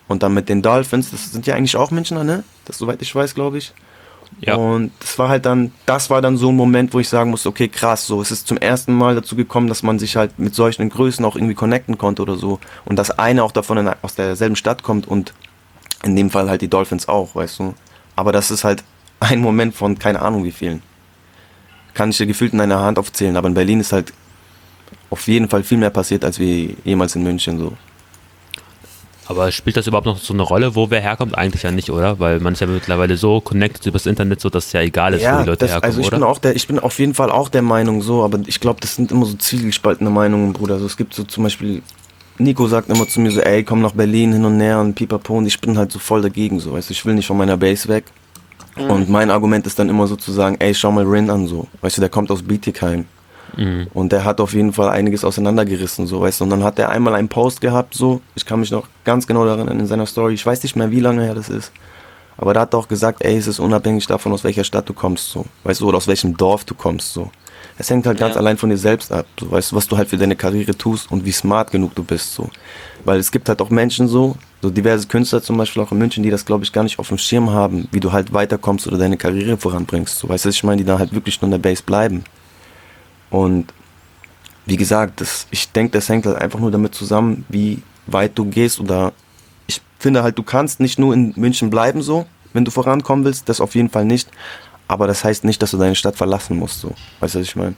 und 0.06 0.22
dann 0.22 0.34
mit 0.34 0.48
den 0.48 0.62
Dolphins. 0.62 1.10
Das 1.10 1.32
sind 1.32 1.46
ja 1.46 1.54
eigentlich 1.54 1.76
auch 1.76 1.90
Münchner, 1.90 2.24
ne? 2.24 2.44
Das 2.64 2.78
soweit 2.78 3.00
ich 3.02 3.14
weiß, 3.14 3.34
glaube 3.34 3.58
ich. 3.58 3.72
Ja. 4.40 4.54
Und 4.54 4.92
das 5.00 5.18
war 5.18 5.28
halt 5.28 5.46
dann, 5.46 5.72
das 5.86 6.10
war 6.10 6.22
dann 6.22 6.36
so 6.36 6.50
ein 6.50 6.56
Moment, 6.56 6.94
wo 6.94 7.00
ich 7.00 7.08
sagen 7.08 7.30
musste, 7.30 7.48
okay, 7.48 7.68
krass, 7.68 8.06
so, 8.06 8.20
es 8.20 8.30
ist 8.30 8.46
zum 8.46 8.56
ersten 8.56 8.94
Mal 8.94 9.14
dazu 9.14 9.34
gekommen, 9.34 9.68
dass 9.68 9.82
man 9.82 9.98
sich 9.98 10.16
halt 10.16 10.38
mit 10.38 10.54
solchen 10.54 10.88
Größen 10.88 11.24
auch 11.24 11.34
irgendwie 11.34 11.54
connecten 11.54 11.98
konnte 11.98 12.22
oder 12.22 12.36
so. 12.36 12.60
Und 12.84 12.96
dass 12.96 13.10
eine 13.10 13.42
auch 13.42 13.52
davon 13.52 13.78
in, 13.78 13.90
aus 14.02 14.14
derselben 14.14 14.56
Stadt 14.56 14.82
kommt 14.82 15.08
und 15.08 15.32
in 16.04 16.14
dem 16.14 16.30
Fall 16.30 16.48
halt 16.48 16.62
die 16.62 16.68
Dolphins 16.68 17.08
auch, 17.08 17.34
weißt 17.34 17.58
du. 17.58 17.74
Aber 18.14 18.32
das 18.32 18.50
ist 18.50 18.64
halt 18.64 18.84
ein 19.20 19.40
Moment 19.40 19.74
von 19.74 19.98
keine 19.98 20.22
Ahnung 20.22 20.44
wie 20.44 20.52
vielen. 20.52 20.82
Kann 21.94 22.10
ich 22.10 22.18
dir 22.18 22.26
gefühlt 22.26 22.52
in 22.52 22.60
einer 22.60 22.80
Hand 22.80 22.98
aufzählen, 22.98 23.36
aber 23.36 23.48
in 23.48 23.54
Berlin 23.54 23.80
ist 23.80 23.92
halt 23.92 24.12
auf 25.10 25.26
jeden 25.26 25.48
Fall 25.48 25.64
viel 25.64 25.78
mehr 25.78 25.90
passiert 25.90 26.24
als 26.24 26.38
wie 26.38 26.76
jemals 26.84 27.16
in 27.16 27.24
München 27.24 27.58
so. 27.58 27.76
Aber 29.28 29.52
spielt 29.52 29.76
das 29.76 29.86
überhaupt 29.86 30.06
noch 30.06 30.16
so 30.16 30.32
eine 30.32 30.42
Rolle, 30.42 30.74
wo 30.74 30.88
wer 30.90 31.02
herkommt? 31.02 31.36
Eigentlich 31.36 31.62
ja 31.62 31.70
nicht, 31.70 31.90
oder? 31.90 32.18
Weil 32.18 32.40
man 32.40 32.54
ist 32.54 32.60
ja 32.60 32.66
mittlerweile 32.66 33.18
so 33.18 33.42
connected 33.42 33.84
übers 33.84 34.06
Internet, 34.06 34.40
so 34.40 34.48
dass 34.48 34.68
es 34.68 34.72
ja 34.72 34.80
egal 34.80 35.12
ist, 35.12 35.22
ja, 35.22 35.34
wo 35.34 35.42
die 35.42 35.50
Leute 35.50 35.66
das, 35.66 35.70
herkommen, 35.72 35.84
also 35.84 36.00
ich 36.00 36.06
oder? 36.06 36.16
Bin 36.16 36.24
auch 36.24 36.38
der, 36.38 36.56
ich 36.56 36.66
bin 36.66 36.78
auf 36.78 36.98
jeden 36.98 37.12
Fall 37.12 37.30
auch 37.30 37.50
der 37.50 37.60
Meinung 37.60 38.00
so, 38.00 38.24
aber 38.24 38.40
ich 38.46 38.58
glaube, 38.58 38.80
das 38.80 38.94
sind 38.94 39.12
immer 39.12 39.26
so 39.26 39.36
zwiegespaltene 39.36 40.08
Meinungen, 40.08 40.54
Bruder. 40.54 40.74
Also 40.74 40.86
es 40.86 40.96
gibt 40.96 41.12
so 41.12 41.24
zum 41.24 41.44
Beispiel, 41.44 41.82
Nico 42.38 42.66
sagt 42.68 42.88
immer 42.88 43.06
zu 43.06 43.20
mir 43.20 43.30
so, 43.30 43.40
ey, 43.42 43.64
komm 43.64 43.82
nach 43.82 43.92
Berlin 43.92 44.32
hin 44.32 44.46
und 44.46 44.58
her 44.60 44.80
und 44.80 44.94
pipapo 44.94 45.36
und 45.36 45.44
ich 45.44 45.60
bin 45.60 45.76
halt 45.76 45.92
so 45.92 45.98
voll 45.98 46.22
dagegen, 46.22 46.58
so, 46.58 46.72
weißt 46.72 46.88
du, 46.88 46.92
ich 46.92 47.04
will 47.04 47.14
nicht 47.14 47.26
von 47.26 47.36
meiner 47.36 47.58
Base 47.58 47.86
weg. 47.88 48.04
Mhm. 48.76 48.90
Und 48.90 49.08
mein 49.10 49.30
Argument 49.30 49.66
ist 49.66 49.78
dann 49.78 49.90
immer 49.90 50.06
so 50.06 50.16
zu 50.16 50.32
sagen, 50.32 50.56
ey, 50.58 50.74
schau 50.74 50.90
mal 50.90 51.04
Rin 51.04 51.28
an, 51.28 51.46
so. 51.46 51.66
Weißt 51.82 51.98
du, 51.98 52.00
der 52.00 52.08
kommt 52.08 52.30
aus 52.30 52.42
Bietigheim. 52.42 53.04
Mhm. 53.56 53.88
Und 53.94 54.12
der 54.12 54.24
hat 54.24 54.40
auf 54.40 54.52
jeden 54.52 54.72
Fall 54.72 54.90
einiges 54.90 55.24
auseinandergerissen, 55.24 56.06
so 56.06 56.20
weißt 56.20 56.40
du. 56.40 56.44
Und 56.44 56.50
dann 56.50 56.64
hat 56.64 56.78
er 56.78 56.90
einmal 56.90 57.14
einen 57.14 57.28
Post 57.28 57.60
gehabt, 57.60 57.94
so, 57.94 58.20
ich 58.34 58.44
kann 58.46 58.60
mich 58.60 58.70
noch 58.70 58.88
ganz 59.04 59.26
genau 59.26 59.44
daran 59.44 59.60
erinnern 59.60 59.80
in 59.80 59.86
seiner 59.86 60.06
Story, 60.06 60.34
ich 60.34 60.44
weiß 60.44 60.62
nicht 60.62 60.76
mehr, 60.76 60.90
wie 60.90 61.00
lange 61.00 61.22
her 61.22 61.34
das 61.34 61.48
ist. 61.48 61.72
Aber 62.36 62.54
da 62.54 62.60
hat 62.60 62.74
er 62.74 62.78
auch 62.78 62.88
gesagt, 62.88 63.24
ey, 63.24 63.36
es 63.36 63.48
ist 63.48 63.58
unabhängig 63.58 64.06
davon, 64.06 64.32
aus 64.32 64.44
welcher 64.44 64.64
Stadt 64.64 64.88
du 64.88 64.94
kommst, 64.94 65.30
so. 65.30 65.44
Weißt 65.64 65.80
du, 65.80 65.88
oder 65.88 65.96
aus 65.96 66.06
welchem 66.06 66.36
Dorf 66.36 66.64
du 66.64 66.74
kommst, 66.74 67.12
so. 67.12 67.30
Es 67.76 67.90
hängt 67.90 68.06
halt 68.06 68.18
ganz 68.18 68.34
ja. 68.34 68.40
allein 68.40 68.56
von 68.56 68.70
dir 68.70 68.76
selbst 68.76 69.12
ab, 69.12 69.26
so, 69.38 69.50
weißt 69.50 69.72
du, 69.72 69.76
was 69.76 69.86
du 69.88 69.96
halt 69.96 70.08
für 70.08 70.16
deine 70.16 70.36
Karriere 70.36 70.76
tust 70.76 71.10
und 71.10 71.24
wie 71.24 71.32
smart 71.32 71.70
genug 71.70 71.94
du 71.94 72.04
bist, 72.04 72.34
so. 72.34 72.48
Weil 73.04 73.18
es 73.18 73.30
gibt 73.30 73.48
halt 73.48 73.60
auch 73.60 73.70
Menschen 73.70 74.08
so, 74.08 74.36
so 74.62 74.70
diverse 74.70 75.06
Künstler 75.06 75.42
zum 75.42 75.56
Beispiel 75.56 75.82
auch 75.82 75.92
in 75.92 75.98
München, 75.98 76.22
die 76.22 76.30
das, 76.30 76.44
glaube 76.44 76.64
ich, 76.64 76.72
gar 76.72 76.82
nicht 76.82 76.98
auf 76.98 77.08
dem 77.08 77.18
Schirm 77.18 77.50
haben, 77.50 77.88
wie 77.92 78.00
du 78.00 78.12
halt 78.12 78.32
weiterkommst 78.32 78.86
oder 78.86 78.98
deine 78.98 79.16
Karriere 79.16 79.56
voranbringst, 79.56 80.18
so. 80.18 80.28
Weißt 80.28 80.44
du, 80.44 80.48
ich 80.50 80.62
meine, 80.62 80.78
die 80.78 80.84
da 80.84 80.98
halt 80.98 81.12
wirklich 81.12 81.40
nur 81.40 81.46
in 81.46 81.52
der 81.52 81.58
Base 81.58 81.82
bleiben. 81.82 82.24
Und 83.30 83.72
wie 84.66 84.76
gesagt, 84.76 85.20
das, 85.20 85.46
ich 85.50 85.70
denke, 85.72 85.92
das 85.92 86.08
hängt 86.08 86.26
halt 86.26 86.36
einfach 86.36 86.58
nur 86.58 86.70
damit 86.70 86.94
zusammen, 86.94 87.44
wie 87.48 87.82
weit 88.06 88.36
du 88.38 88.44
gehst 88.44 88.80
oder 88.80 89.12
ich 89.66 89.80
finde 89.98 90.22
halt, 90.22 90.38
du 90.38 90.42
kannst 90.42 90.80
nicht 90.80 90.98
nur 90.98 91.14
in 91.14 91.32
München 91.36 91.70
bleiben 91.70 92.02
so, 92.02 92.26
wenn 92.52 92.64
du 92.64 92.70
vorankommen 92.70 93.24
willst, 93.24 93.48
das 93.48 93.60
auf 93.60 93.74
jeden 93.74 93.90
Fall 93.90 94.04
nicht. 94.04 94.28
Aber 94.86 95.06
das 95.06 95.22
heißt 95.24 95.44
nicht, 95.44 95.60
dass 95.62 95.70
du 95.70 95.78
deine 95.78 95.94
Stadt 95.94 96.16
verlassen 96.16 96.58
musst, 96.58 96.80
so. 96.80 96.94
Weißt 97.20 97.34
du, 97.34 97.40
was 97.40 97.46
ich 97.46 97.56
meine? 97.56 97.74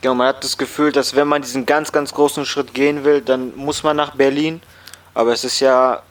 Genau, 0.00 0.14
man 0.16 0.28
hat 0.28 0.44
das 0.44 0.58
Gefühl, 0.58 0.92
dass 0.92 1.14
wenn 1.14 1.28
man 1.28 1.40
diesen 1.40 1.64
ganz, 1.64 1.90
ganz 1.90 2.12
großen 2.12 2.44
Schritt 2.44 2.74
gehen 2.74 3.04
will, 3.04 3.20
dann 3.20 3.56
muss 3.56 3.82
man 3.82 3.96
nach 3.96 4.14
Berlin. 4.14 4.60
Aber 5.14 5.32
es 5.32 5.44
ist 5.44 5.60
ja 5.60 6.02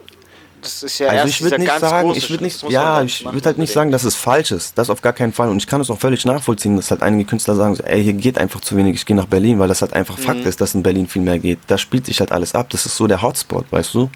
das 0.64 0.84
ist 0.84 1.00
ja 1.00 1.10
also 1.10 1.28
ich 1.28 1.42
würde 1.42 1.60
nicht 1.60 1.80
sagen, 1.80 2.12
ich 2.16 2.30
würde 2.30 2.44
nicht, 2.44 2.64
ja, 2.70 3.04
ich 3.04 3.26
würde 3.26 3.46
halt 3.46 3.58
nicht 3.58 3.74
sagen, 3.74 3.92
dass 3.92 4.04
es 4.04 4.16
falsch 4.16 4.52
ist. 4.52 4.78
Das 4.78 4.90
auf 4.90 5.02
gar 5.02 5.14
keinen 5.14 5.34
Fall. 5.34 5.50
Und 5.50 5.58
ich 5.58 5.68
kann 5.68 5.82
es 5.82 5.90
auch 5.90 6.00
völlig 6.00 6.26
nachvollziehen, 6.26 6.76
dass 6.76 6.92
halt 6.92 7.02
einige 7.02 7.30
Künstler 7.30 7.56
sagen, 7.56 7.78
ey, 7.84 8.04
hier 8.04 8.14
geht 8.14 8.38
einfach 8.38 8.62
zu 8.62 8.76
wenig, 8.76 8.96
ich 8.96 9.06
gehe 9.06 9.16
nach 9.16 9.28
Berlin, 9.28 9.60
weil 9.60 9.68
das 9.68 9.82
halt 9.82 9.94
einfach 9.94 10.18
mhm. 10.18 10.24
Fakt 10.24 10.46
ist, 10.46 10.62
dass 10.62 10.74
in 10.74 10.84
Berlin 10.84 11.08
viel 11.08 11.22
mehr 11.22 11.40
geht. 11.40 11.60
Da 11.68 11.78
spielt 11.78 12.06
sich 12.06 12.20
halt 12.20 12.32
alles 12.32 12.56
ab. 12.56 12.70
Das 12.70 12.86
ist 12.86 12.96
so 12.96 13.08
der 13.08 13.22
Hotspot, 13.22 13.66
weißt 13.72 13.94
du? 13.94 14.10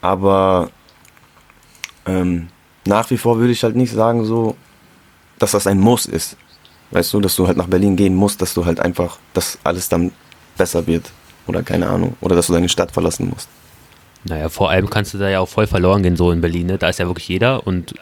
Aber 0.00 0.70
ähm, 2.06 2.48
nach 2.84 3.10
wie 3.10 3.18
vor 3.18 3.38
würde 3.38 3.52
ich 3.52 3.62
halt 3.62 3.76
nicht 3.76 3.92
sagen, 3.92 4.24
so, 4.24 4.56
dass 5.38 5.52
das 5.52 5.66
ein 5.66 5.78
Muss 5.78 6.06
ist. 6.06 6.36
Weißt 6.90 7.12
du, 7.12 7.20
dass 7.20 7.36
du 7.36 7.46
halt 7.46 7.56
nach 7.56 7.66
Berlin 7.66 7.96
gehen 7.96 8.14
musst, 8.14 8.40
dass 8.40 8.54
du 8.54 8.64
halt 8.64 8.80
einfach, 8.80 9.18
dass 9.34 9.58
alles 9.62 9.88
dann 9.88 10.12
besser 10.56 10.86
wird. 10.86 11.10
Oder 11.46 11.62
keine 11.62 11.88
Ahnung. 11.88 12.16
Oder 12.20 12.34
dass 12.34 12.46
du 12.46 12.52
deine 12.52 12.68
Stadt 12.68 12.92
verlassen 12.92 13.28
musst. 13.28 13.48
Naja, 14.24 14.48
vor 14.48 14.70
allem 14.70 14.90
kannst 14.90 15.14
du 15.14 15.18
da 15.18 15.28
ja 15.28 15.40
auch 15.40 15.48
voll 15.48 15.66
verloren 15.66 16.02
gehen, 16.02 16.16
so 16.16 16.30
in 16.32 16.40
Berlin. 16.40 16.66
Ne? 16.66 16.78
Da 16.78 16.88
ist 16.88 16.98
ja 16.98 17.06
wirklich 17.06 17.28
jeder 17.28 17.66
und 17.66 17.94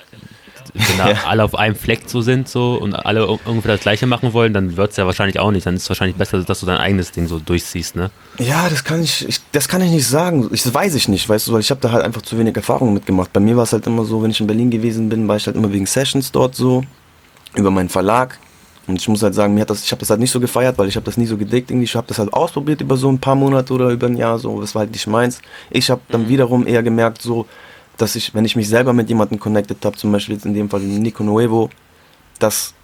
wenn 0.74 0.98
da 0.98 1.10
ja. 1.10 1.16
alle 1.26 1.44
auf 1.44 1.54
einem 1.54 1.74
Fleck 1.74 2.02
so 2.06 2.20
sind 2.20 2.48
so 2.48 2.74
und 2.74 2.94
alle 2.94 3.20
irgendwie 3.20 3.68
das 3.68 3.80
Gleiche 3.80 4.06
machen 4.06 4.32
wollen, 4.32 4.52
dann 4.52 4.76
wird 4.76 4.90
es 4.90 4.96
ja 4.96 5.06
wahrscheinlich 5.06 5.38
auch 5.38 5.50
nicht. 5.50 5.66
Dann 5.66 5.74
ist 5.74 5.82
es 5.82 5.88
wahrscheinlich 5.88 6.16
besser, 6.16 6.42
dass 6.42 6.60
du 6.60 6.66
dein 6.66 6.78
eigenes 6.78 7.12
Ding 7.12 7.26
so 7.26 7.38
durchziehst, 7.38 7.96
ne? 7.96 8.10
Ja, 8.38 8.68
das 8.68 8.84
kann 8.84 9.02
ich, 9.02 9.26
ich 9.28 9.40
das 9.52 9.68
kann 9.68 9.80
ich 9.82 9.90
nicht 9.90 10.06
sagen. 10.06 10.48
Ich, 10.52 10.62
das 10.62 10.74
weiß 10.74 10.94
ich 10.94 11.08
nicht, 11.08 11.28
weißt 11.28 11.48
du, 11.48 11.52
weil 11.52 11.60
ich 11.60 11.70
habe 11.70 11.80
da 11.80 11.92
halt 11.92 12.04
einfach 12.04 12.22
zu 12.22 12.38
wenig 12.38 12.56
Erfahrung 12.56 12.92
mitgemacht. 12.94 13.32
Bei 13.32 13.40
mir 13.40 13.56
war 13.56 13.64
es 13.64 13.72
halt 13.72 13.86
immer 13.86 14.04
so, 14.04 14.22
wenn 14.22 14.30
ich 14.30 14.40
in 14.40 14.46
Berlin 14.46 14.70
gewesen 14.70 15.08
bin, 15.08 15.26
war 15.28 15.36
ich 15.36 15.46
halt 15.46 15.56
immer 15.56 15.72
wegen 15.72 15.86
Sessions 15.86 16.32
dort 16.32 16.54
so, 16.54 16.82
über 17.54 17.70
meinen 17.70 17.88
Verlag. 17.88 18.38
Und 18.86 19.00
ich 19.00 19.08
muss 19.08 19.22
halt 19.22 19.34
sagen, 19.34 19.54
mir 19.54 19.62
hat 19.62 19.70
das, 19.70 19.82
ich 19.82 19.90
habe 19.90 20.00
das 20.00 20.10
halt 20.10 20.20
nicht 20.20 20.30
so 20.30 20.38
gefeiert, 20.38 20.78
weil 20.78 20.88
ich 20.88 20.96
habe 20.96 21.04
das 21.04 21.16
nie 21.16 21.26
so 21.26 21.36
gedickt 21.36 21.70
irgendwie. 21.70 21.84
Ich 21.84 21.96
habe 21.96 22.06
das 22.06 22.18
halt 22.18 22.32
ausprobiert 22.32 22.80
über 22.80 22.96
so 22.96 23.10
ein 23.10 23.18
paar 23.18 23.34
Monate 23.34 23.72
oder 23.72 23.90
über 23.90 24.06
ein 24.06 24.16
Jahr 24.16 24.38
so. 24.38 24.60
Das 24.60 24.74
war 24.74 24.80
halt 24.80 24.92
nicht 24.92 25.06
meins. 25.06 25.40
Ich 25.70 25.90
habe 25.90 26.00
dann 26.08 26.22
mhm. 26.22 26.28
wiederum 26.28 26.66
eher 26.66 26.82
gemerkt 26.82 27.20
so, 27.20 27.46
dass 27.96 28.14
ich, 28.14 28.34
wenn 28.34 28.44
ich 28.44 28.56
mich 28.56 28.68
selber 28.68 28.92
mit 28.92 29.08
jemandem 29.08 29.40
connected 29.40 29.84
habe, 29.84 29.96
zum 29.96 30.12
Beispiel 30.12 30.36
jetzt 30.36 30.46
in 30.46 30.54
dem 30.54 30.70
Fall 30.70 30.80
Nico 30.80 31.24
Nuevo, 31.24 31.70
das 32.38 32.74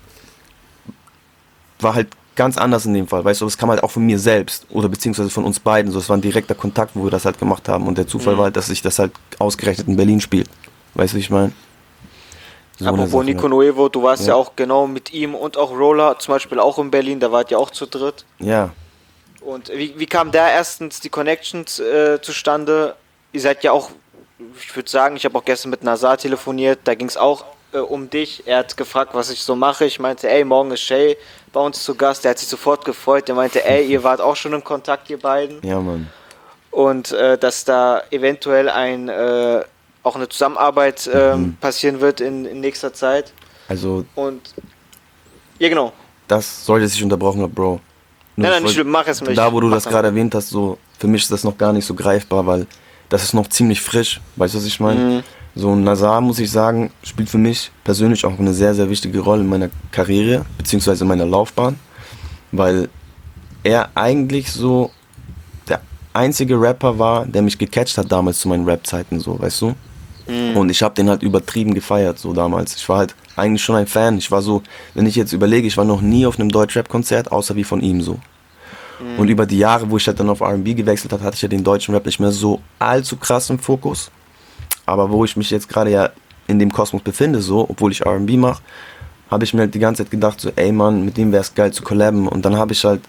war 1.79 1.95
halt 1.95 2.09
ganz 2.35 2.57
anders 2.57 2.87
in 2.87 2.95
dem 2.95 3.07
Fall, 3.07 3.25
weißt 3.25 3.43
du, 3.43 3.45
das 3.45 3.59
kam 3.59 3.69
halt 3.71 3.83
auch 3.83 3.91
von 3.91 4.05
mir 4.05 4.19
selbst 4.19 4.67
oder 4.71 4.89
beziehungsweise 4.89 5.29
von 5.29 5.45
uns 5.45 5.61
beiden, 5.61 5.93
so 5.93 5.99
es 5.99 6.09
war 6.09 6.17
ein 6.17 6.23
direkter 6.23 6.55
Kontakt, 6.55 6.93
wo 6.95 7.05
wir 7.05 7.11
das 7.11 7.27
halt 7.27 7.39
gemacht 7.39 7.69
haben 7.69 7.87
und 7.87 7.99
der 7.99 8.07
Zufall 8.07 8.35
mhm. 8.35 8.39
war 8.39 8.45
halt, 8.45 8.57
dass 8.57 8.67
sich 8.67 8.81
das 8.81 8.99
halt 8.99 9.13
ausgerechnet 9.39 9.89
in 9.89 9.97
Berlin 9.97 10.21
spielt, 10.21 10.49
weißt 10.95 11.13
du, 11.13 11.17
wie 11.19 11.21
ich 11.21 11.31
meine? 11.31 11.53
So 12.83 12.89
Apropos 12.89 13.25
Nico 13.25 13.49
Nuevo, 13.49 13.89
du 13.89 14.03
warst 14.03 14.23
ja. 14.23 14.29
ja. 14.29 14.35
auch 14.35 14.57
genau 14.57 14.87
mit 14.87 15.13
ihm 15.13 15.35
und 15.37 15.57
auch 15.57 15.71
Roller, 15.71 16.19
zum 16.19 16.35
Beispiel 16.35 16.59
auch 16.59 16.79
in 16.79 16.91
Berlin, 16.91 17.21
da 17.21 17.31
wart 17.31 17.51
ihr 17.51 17.59
auch 17.59 17.71
zu 17.71 17.87
dritt. 17.87 18.25
Ja. 18.41 18.71
Und 19.41 19.69
wie, 19.69 19.95
wie 19.97 20.07
kam 20.07 20.33
da 20.33 20.49
erstens 20.51 20.99
die 21.01 21.09
Connections 21.09 21.79
äh, 21.79 22.21
zustande? 22.21 22.97
Ihr 23.33 23.41
seid 23.41 23.63
ja 23.63 23.71
auch, 23.71 23.91
ich 24.59 24.75
würde 24.75 24.91
sagen, 24.91 25.15
ich 25.17 25.25
habe 25.25 25.39
auch 25.39 25.45
gestern 25.45 25.71
mit 25.71 25.85
Nazar 25.85 26.17
telefoniert, 26.17 26.81
da 26.85 26.95
ging 26.95 27.07
es 27.07 27.17
auch 27.17 27.45
äh, 27.73 27.79
um 27.79 28.11
dich. 28.11 28.43
Er 28.47 28.59
hat 28.59 28.77
gefragt, 28.77 29.15
was 29.15 29.31
ich 29.31 29.43
so 29.43 29.55
mache. 29.55 29.85
Ich 29.85 29.99
meinte, 29.99 30.29
ey, 30.29 30.45
morgen 30.45 30.73
ist 30.73 30.81
Shay 30.81 31.17
bei 31.53 31.61
uns 31.61 31.83
zu 31.85 31.95
Gast. 31.95 32.25
Der 32.25 32.33
hat 32.33 32.39
sich 32.39 32.49
sofort 32.49 32.85
gefreut. 32.85 33.29
Der 33.29 33.35
meinte, 33.35 33.65
ey, 33.65 33.87
ihr 33.87 34.03
wart 34.03 34.21
auch 34.21 34.37
schon 34.37 34.53
in 34.53 34.65
Kontakt, 34.65 35.09
ihr 35.11 35.19
beiden. 35.19 35.61
Ja, 35.63 35.81
Mann. 35.81 36.11
Und 36.71 37.13
äh, 37.13 37.37
dass 37.37 37.65
da 37.65 38.03
eventuell 38.11 38.69
ein 38.69 39.09
äh, 39.09 39.63
auch 40.03 40.17
eine 40.17 40.29
Zusammenarbeit 40.29 41.09
ähm, 41.13 41.41
mhm. 41.41 41.57
passieren 41.61 42.01
wird 42.01 42.21
in, 42.21 42.45
in 42.45 42.61
nächster 42.61 42.93
Zeit. 42.93 43.33
Also. 43.69 44.05
Und. 44.15 44.55
Ja, 45.59 45.69
genau. 45.69 45.93
Das 46.29 46.65
sollte 46.65 46.89
sich 46.89 47.03
unterbrochen 47.03 47.43
haben, 47.43 47.53
Bro. 47.53 47.81
Nur 48.37 48.49
nein, 48.49 48.63
nein, 48.63 48.73
ich 48.73 48.85
mach 48.85 49.07
es 49.07 49.21
nicht. 49.21 49.37
Da, 49.37 49.53
wo 49.53 49.61
du 49.61 49.69
das 49.69 49.85
gerade 49.85 50.09
erwähnt 50.09 50.35
hast, 50.35 50.49
so, 50.49 50.79
für 50.99 51.07
mich 51.07 51.23
ist 51.23 51.31
das 51.31 51.45
noch 51.45 51.57
gar 51.59 51.73
nicht 51.73 51.85
so 51.85 51.95
greifbar, 51.95 52.47
weil 52.47 52.67
das 53.11 53.23
ist 53.23 53.35
noch 53.35 53.47
ziemlich 53.49 53.81
frisch. 53.81 54.21
Weißt 54.37 54.55
du, 54.55 54.59
was 54.59 54.65
ich 54.65 54.81
meine? 54.81 55.01
Mhm. 55.01 55.23
So, 55.55 55.75
Nazar, 55.75 56.23
muss 56.23 56.39
ich 56.39 56.51
sagen, 56.51 56.91
spielt 57.03 57.29
für 57.29 57.39
mich 57.39 57.71
persönlich 57.85 58.25
auch 58.25 58.39
eine 58.39 58.55
sehr, 58.55 58.75
sehr 58.75 58.89
wichtige 58.89 59.21
Rolle 59.21 59.43
in 59.43 59.49
meiner 59.49 59.69
Karriere, 59.91 60.47
beziehungsweise 60.57 61.05
in 61.05 61.09
meiner 61.09 61.27
Laufbahn, 61.27 61.79
weil 62.53 62.89
er 63.63 63.91
eigentlich 63.95 64.51
so 64.51 64.91
der 65.69 65.83
einzige 66.15 66.59
Rapper 66.59 66.99
war, 66.99 67.27
der 67.27 67.43
mich 67.43 67.59
gecatcht 67.59 67.99
hat 67.99 68.11
damals 68.11 68.41
zu 68.41 68.49
meinen 68.49 68.65
Rap-Zeiten, 68.65 69.21
so, 69.21 69.39
weißt 69.39 69.61
du? 69.61 69.75
Mhm. 70.27 70.57
Und 70.57 70.71
ich 70.71 70.83
habe 70.83 70.95
den 70.95 71.09
halt 71.09 71.23
übertrieben 71.23 71.75
gefeiert, 71.75 72.19
so 72.19 72.33
damals. 72.33 72.77
Ich 72.77 72.89
war 72.89 72.99
halt 72.99 73.15
eigentlich 73.37 73.63
schon 73.63 73.77
ein 73.77 73.87
Fan. 73.87 74.19
Ich 74.19 74.31
war 74.31 74.43
so, 74.43 74.63
wenn 74.95 75.07
ich 75.07 75.17
jetzt 75.17 75.33
überlege, 75.33 75.67
ich 75.67 75.77
war 75.77 75.85
noch 75.85 76.01
nie 76.01 76.27
auf 76.27 76.39
einem 76.39 76.51
Deutsch-Rap-Konzert, 76.51 77.33
außer 77.33 77.57
wie 77.57 77.65
von 77.65 77.81
ihm 77.81 78.01
so. 78.03 78.19
Mhm. 79.01 79.19
Und 79.19 79.29
über 79.29 79.47
die 79.47 79.59
Jahre, 79.59 79.91
wo 79.91 79.97
ich 79.97 80.07
halt 80.07 80.21
dann 80.21 80.31
auf 80.31 80.43
RB 80.43 80.77
gewechselt 80.77 81.13
habe, 81.13 81.25
hatte 81.25 81.37
ich 81.37 81.43
ja 81.43 81.49
den 81.49 81.65
deutschen 81.65 81.95
Rap 81.95 82.07
nicht 82.07 82.21
mehr 82.21 82.33
so 82.33 82.61
allzu 82.79 83.17
krass 83.17 83.51
im 83.51 83.59
Fokus. 83.59 84.11
Aber 84.87 85.11
wo 85.11 85.25
ich 85.25 85.37
mich 85.37 85.51
jetzt 85.51 85.69
gerade 85.69 85.91
ja 85.91 86.11
in 86.47 86.59
dem 86.59 86.73
Kosmos 86.73 87.03
befinde, 87.03 87.41
so, 87.41 87.69
obwohl 87.69 87.93
ich 87.93 88.05
RB 88.05 88.33
mache, 88.33 88.63
habe 89.31 89.45
ich 89.45 89.55
mir 89.55 89.61
halt 89.61 89.75
die 89.75 89.79
ganze 89.79 90.05
Zeit 90.05 90.11
gedacht, 90.11 90.41
so, 90.41 90.51
ey 90.57 90.73
Mann, 90.73 91.05
mit 91.05 91.17
dem 91.17 91.33
wäre 91.33 91.41
es 91.41 91.55
geil 91.55 91.73
zu 91.73 91.83
collaben. 91.83 92.29
Und 92.29 92.45
dann 92.45 92.57
habe 92.57 92.73
ich 92.73 92.85
halt, 92.85 93.01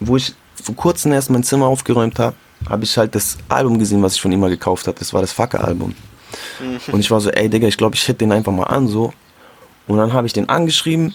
wo 0.00 0.16
ich 0.16 0.34
vor 0.62 0.74
kurzem 0.74 1.12
erst 1.12 1.30
mein 1.30 1.44
Zimmer 1.44 1.66
aufgeräumt 1.66 2.18
habe, 2.18 2.34
habe 2.68 2.84
ich 2.84 2.96
halt 2.96 3.14
das 3.14 3.36
Album 3.48 3.78
gesehen, 3.78 4.02
was 4.02 4.14
ich 4.14 4.22
von 4.22 4.32
ihm 4.32 4.40
mal 4.40 4.50
gekauft 4.50 4.86
habe. 4.86 4.98
Das 4.98 5.12
war 5.12 5.20
das 5.20 5.32
Fucker-Album. 5.32 5.94
Und 6.92 7.00
ich 7.00 7.10
war 7.10 7.20
so, 7.20 7.30
ey 7.30 7.48
Digga, 7.48 7.68
ich 7.68 7.76
glaube, 7.76 7.96
ich 7.96 8.02
hit 8.02 8.20
den 8.20 8.32
einfach 8.32 8.52
mal 8.52 8.64
an 8.64 8.88
so. 8.88 9.12
Und 9.86 9.98
dann 9.98 10.12
habe 10.12 10.26
ich 10.26 10.32
den 10.32 10.48
angeschrieben 10.48 11.14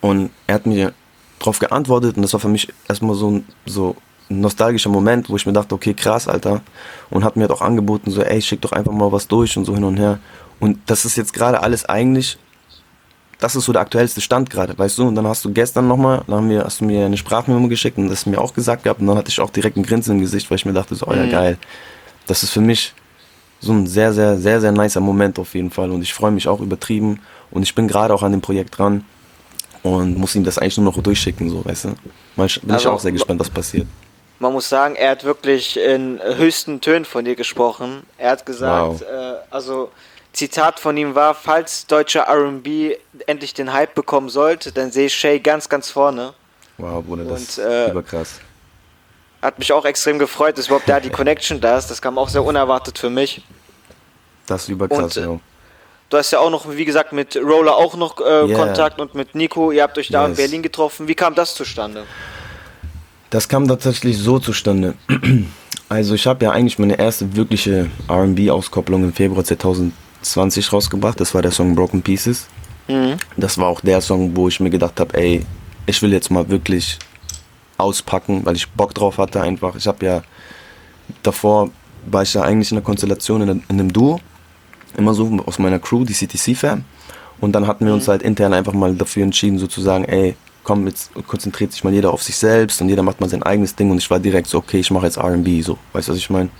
und 0.00 0.30
er 0.46 0.56
hat 0.56 0.66
mir 0.66 0.92
darauf 1.38 1.58
geantwortet 1.58 2.16
und 2.16 2.22
das 2.22 2.32
war 2.32 2.40
für 2.40 2.48
mich 2.48 2.68
erstmal 2.88 3.14
so 3.14 3.30
ein 3.30 3.46
so 3.66 3.96
ein 4.30 4.40
nostalgischer 4.40 4.90
Moment, 4.90 5.30
wo 5.30 5.36
ich 5.36 5.46
mir 5.46 5.52
dachte, 5.52 5.74
okay, 5.74 5.94
krass, 5.94 6.28
Alter. 6.28 6.60
Und 7.10 7.24
hat 7.24 7.36
mir 7.36 7.42
halt 7.42 7.52
auch 7.52 7.62
angeboten, 7.62 8.10
so, 8.10 8.22
ey, 8.22 8.42
schick 8.42 8.60
doch 8.60 8.72
einfach 8.72 8.92
mal 8.92 9.10
was 9.10 9.26
durch 9.26 9.56
und 9.56 9.64
so 9.64 9.74
hin 9.74 9.84
und 9.84 9.96
her. 9.96 10.18
Und 10.60 10.78
das 10.86 11.04
ist 11.04 11.16
jetzt 11.16 11.32
gerade 11.32 11.62
alles 11.62 11.86
eigentlich, 11.86 12.38
das 13.38 13.54
ist 13.54 13.64
so 13.64 13.72
der 13.72 13.82
aktuellste 13.82 14.20
Stand 14.20 14.50
gerade, 14.50 14.76
weißt 14.76 14.98
du? 14.98 15.06
Und 15.06 15.14
dann 15.14 15.26
hast 15.26 15.44
du 15.44 15.52
gestern 15.52 15.86
nochmal, 15.86 16.22
dann 16.26 16.36
haben 16.36 16.50
wir, 16.50 16.64
hast 16.64 16.80
du 16.80 16.84
mir 16.84 17.06
eine 17.06 17.16
Sprachmemo 17.16 17.68
geschickt 17.68 17.96
und 17.96 18.08
das 18.08 18.26
mir 18.26 18.40
auch 18.40 18.52
gesagt 18.52 18.82
gehabt 18.82 19.00
und 19.00 19.06
dann 19.06 19.16
hatte 19.16 19.30
ich 19.30 19.40
auch 19.40 19.50
direkt 19.50 19.76
ein 19.76 19.84
Grinsen 19.84 20.16
im 20.16 20.20
Gesicht, 20.20 20.50
weil 20.50 20.56
ich 20.56 20.66
mir 20.66 20.72
dachte, 20.72 20.94
so, 20.94 21.06
oh 21.06 21.14
ja, 21.14 21.24
mhm. 21.24 21.30
geil. 21.30 21.58
Das 22.26 22.42
ist 22.42 22.50
für 22.50 22.60
mich 22.60 22.94
so 23.60 23.72
ein 23.72 23.86
sehr, 23.86 24.12
sehr, 24.12 24.36
sehr, 24.38 24.60
sehr 24.60 24.72
nicer 24.72 25.00
Moment 25.00 25.38
auf 25.38 25.54
jeden 25.54 25.70
Fall. 25.70 25.90
Und 25.90 26.02
ich 26.02 26.14
freue 26.14 26.30
mich 26.30 26.48
auch 26.48 26.60
übertrieben. 26.60 27.20
Und 27.50 27.62
ich 27.62 27.74
bin 27.74 27.88
gerade 27.88 28.14
auch 28.14 28.22
an 28.22 28.32
dem 28.32 28.40
Projekt 28.40 28.78
dran 28.78 29.04
und 29.82 30.18
muss 30.18 30.34
ihm 30.34 30.44
das 30.44 30.58
eigentlich 30.58 30.76
nur 30.76 30.92
noch 30.92 31.02
durchschicken, 31.02 31.48
so, 31.50 31.64
weißt 31.64 31.84
du. 31.84 31.88
Mal 32.36 32.48
bin 32.62 32.70
also, 32.70 32.88
ich 32.88 32.94
auch 32.94 33.00
sehr 33.00 33.12
gespannt, 33.12 33.40
was 33.40 33.50
passiert. 33.50 33.86
Man 34.38 34.52
muss 34.52 34.68
sagen, 34.68 34.94
er 34.94 35.12
hat 35.12 35.24
wirklich 35.24 35.78
in 35.78 36.20
höchsten 36.22 36.80
Tönen 36.80 37.04
von 37.04 37.24
dir 37.24 37.34
gesprochen. 37.34 38.02
Er 38.18 38.32
hat 38.32 38.46
gesagt, 38.46 39.00
wow. 39.00 39.02
äh, 39.02 39.36
also 39.50 39.90
Zitat 40.32 40.78
von 40.78 40.96
ihm 40.96 41.14
war, 41.14 41.34
falls 41.34 41.86
deutscher 41.86 42.28
RB 42.28 42.96
endlich 43.26 43.54
den 43.54 43.72
Hype 43.72 43.94
bekommen 43.94 44.28
sollte, 44.28 44.70
dann 44.70 44.92
sehe 44.92 45.06
ich 45.06 45.14
Shay 45.14 45.40
ganz, 45.40 45.68
ganz 45.68 45.90
vorne. 45.90 46.34
Wow, 46.76 47.04
Bruder, 47.04 47.24
das 47.24 47.58
und, 47.58 47.64
äh, 47.64 47.92
ist 47.92 48.06
krass 48.06 48.40
hat 49.42 49.58
mich 49.58 49.72
auch 49.72 49.84
extrem 49.84 50.18
gefreut, 50.18 50.58
dass 50.58 50.66
überhaupt 50.66 50.88
da 50.88 51.00
die 51.00 51.10
Connection 51.10 51.60
da 51.60 51.78
ist. 51.78 51.88
Das 51.88 52.02
kam 52.02 52.18
auch 52.18 52.28
sehr 52.28 52.44
unerwartet 52.44 52.98
für 52.98 53.10
mich. 53.10 53.42
Das 54.46 54.62
ist 54.64 54.68
überkrass, 54.68 55.16
und, 55.16 55.24
ja. 55.24 55.40
Du 56.10 56.16
hast 56.16 56.30
ja 56.30 56.38
auch 56.38 56.50
noch, 56.50 56.70
wie 56.70 56.84
gesagt, 56.86 57.12
mit 57.12 57.36
Roller 57.36 57.76
auch 57.76 57.94
noch 57.94 58.18
äh, 58.18 58.46
yeah. 58.46 58.58
Kontakt 58.58 59.00
und 59.00 59.14
mit 59.14 59.34
Nico. 59.34 59.70
Ihr 59.72 59.82
habt 59.82 59.98
euch 59.98 60.08
da 60.08 60.22
yes. 60.22 60.30
in 60.30 60.36
Berlin 60.36 60.62
getroffen. 60.62 61.06
Wie 61.06 61.14
kam 61.14 61.34
das 61.34 61.54
zustande? 61.54 62.04
Das 63.30 63.48
kam 63.48 63.68
tatsächlich 63.68 64.18
so 64.18 64.38
zustande. 64.38 64.94
Also 65.90 66.14
ich 66.14 66.26
habe 66.26 66.44
ja 66.44 66.50
eigentlich 66.50 66.78
meine 66.78 66.98
erste 66.98 67.34
wirkliche 67.34 67.88
R&B-Auskopplung 68.08 69.04
im 69.04 69.14
Februar 69.14 69.42
2020 69.42 70.70
rausgebracht. 70.70 71.18
Das 71.18 71.32
war 71.32 71.40
der 71.40 71.50
Song 71.50 71.74
Broken 71.74 72.02
Pieces. 72.02 72.46
Mhm. 72.88 73.16
Das 73.38 73.56
war 73.56 73.68
auch 73.68 73.80
der 73.80 74.02
Song, 74.02 74.36
wo 74.36 74.48
ich 74.48 74.60
mir 74.60 74.68
gedacht 74.68 75.00
habe, 75.00 75.16
ey, 75.16 75.46
ich 75.86 76.02
will 76.02 76.12
jetzt 76.12 76.30
mal 76.30 76.46
wirklich 76.50 76.98
auspacken, 77.78 78.42
weil 78.44 78.56
ich 78.56 78.68
Bock 78.70 78.94
drauf 78.94 79.18
hatte 79.18 79.40
einfach. 79.40 79.74
Ich 79.76 79.86
habe 79.86 80.04
ja 80.04 80.22
davor 81.22 81.70
war 82.06 82.22
ich 82.22 82.34
ja 82.34 82.42
eigentlich 82.42 82.70
in 82.70 82.78
einer 82.78 82.84
Konstellation 82.84 83.42
in, 83.42 83.48
in 83.48 83.62
einem 83.68 83.92
Duo 83.92 84.20
immer 84.96 85.14
so 85.14 85.38
aus 85.46 85.58
meiner 85.58 85.78
Crew, 85.78 86.04
die 86.04 86.14
CTC-Fam. 86.14 86.84
Und 87.40 87.52
dann 87.52 87.66
hatten 87.66 87.86
wir 87.86 87.94
uns 87.94 88.06
mhm. 88.06 88.12
halt 88.12 88.22
intern 88.22 88.52
einfach 88.52 88.72
mal 88.72 88.94
dafür 88.94 89.22
entschieden, 89.22 89.58
sozusagen, 89.58 90.04
ey, 90.04 90.34
komm, 90.64 90.86
jetzt 90.86 91.12
konzentriert 91.26 91.72
sich 91.72 91.84
mal 91.84 91.92
jeder 91.92 92.12
auf 92.12 92.22
sich 92.22 92.36
selbst 92.36 92.80
und 92.82 92.88
jeder 92.88 93.02
macht 93.02 93.20
mal 93.20 93.28
sein 93.28 93.42
eigenes 93.42 93.74
Ding. 93.74 93.90
Und 93.90 93.98
ich 93.98 94.10
war 94.10 94.18
direkt 94.18 94.48
so, 94.48 94.58
okay, 94.58 94.80
ich 94.80 94.90
mache 94.90 95.06
jetzt 95.06 95.18
RB, 95.18 95.62
so, 95.62 95.78
weißt 95.92 96.08
du, 96.08 96.12
was 96.12 96.18
ich 96.18 96.30
meine? 96.30 96.50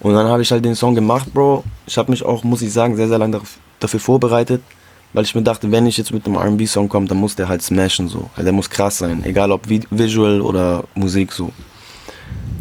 Und 0.00 0.14
dann 0.14 0.26
habe 0.26 0.40
ich 0.42 0.50
halt 0.50 0.64
den 0.64 0.74
Song 0.74 0.94
gemacht, 0.94 1.32
Bro. 1.34 1.64
Ich 1.86 1.98
habe 1.98 2.10
mich 2.10 2.24
auch, 2.24 2.42
muss 2.42 2.62
ich 2.62 2.72
sagen, 2.72 2.96
sehr, 2.96 3.08
sehr 3.08 3.18
lange 3.18 3.40
dafür 3.78 4.00
vorbereitet, 4.00 4.62
weil 5.12 5.24
ich 5.24 5.34
mir 5.34 5.42
dachte, 5.42 5.70
wenn 5.70 5.86
ich 5.86 5.96
jetzt 5.96 6.12
mit 6.12 6.26
einem 6.26 6.36
RB-Song 6.36 6.88
komme, 6.88 7.06
dann 7.06 7.18
muss 7.18 7.34
der 7.34 7.48
halt 7.48 7.62
smashen, 7.62 8.08
so. 8.08 8.30
Der 8.36 8.52
muss 8.52 8.70
krass 8.70 8.98
sein, 8.98 9.24
egal 9.24 9.52
ob 9.52 9.68
Visual 9.68 10.40
oder 10.40 10.84
Musik, 10.94 11.32
so. 11.32 11.52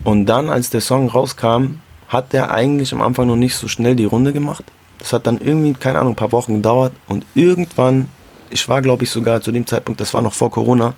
Und 0.04 0.26
dann, 0.26 0.50
als 0.50 0.70
der 0.70 0.82
Song 0.82 1.10
rauskam, 1.10 1.80
hat 2.08 2.34
der 2.34 2.52
eigentlich 2.52 2.94
am 2.94 3.02
Anfang 3.02 3.28
noch 3.28 3.36
nicht 3.36 3.56
so 3.56 3.68
schnell 3.68 3.96
die 3.96 4.06
Runde 4.06 4.34
gemacht. 4.34 4.64
Das 4.98 5.14
hat 5.14 5.28
dann 5.28 5.40
irgendwie, 5.40 5.74
keine 5.74 6.00
Ahnung, 6.00 6.14
ein 6.14 6.18
paar 6.18 6.32
Wochen 6.32 6.56
gedauert 6.56 6.94
und 7.08 7.26
irgendwann, 7.36 8.10
ich 8.50 8.68
war 8.68 8.82
glaube 8.82 9.04
ich 9.04 9.12
sogar 9.12 9.42
zu 9.42 9.52
dem 9.52 9.66
Zeitpunkt, 9.66 10.02
das 10.02 10.14
war 10.14 10.22
noch 10.22 10.34
vor 10.34 10.52
Corona, 10.52 10.94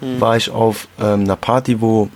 hm. 0.00 0.20
war 0.20 0.36
ich 0.36 0.50
auf 0.50 0.88
ähm, 0.98 1.20
einer 1.20 1.36
Party, 1.36 1.80
wo 1.80 2.08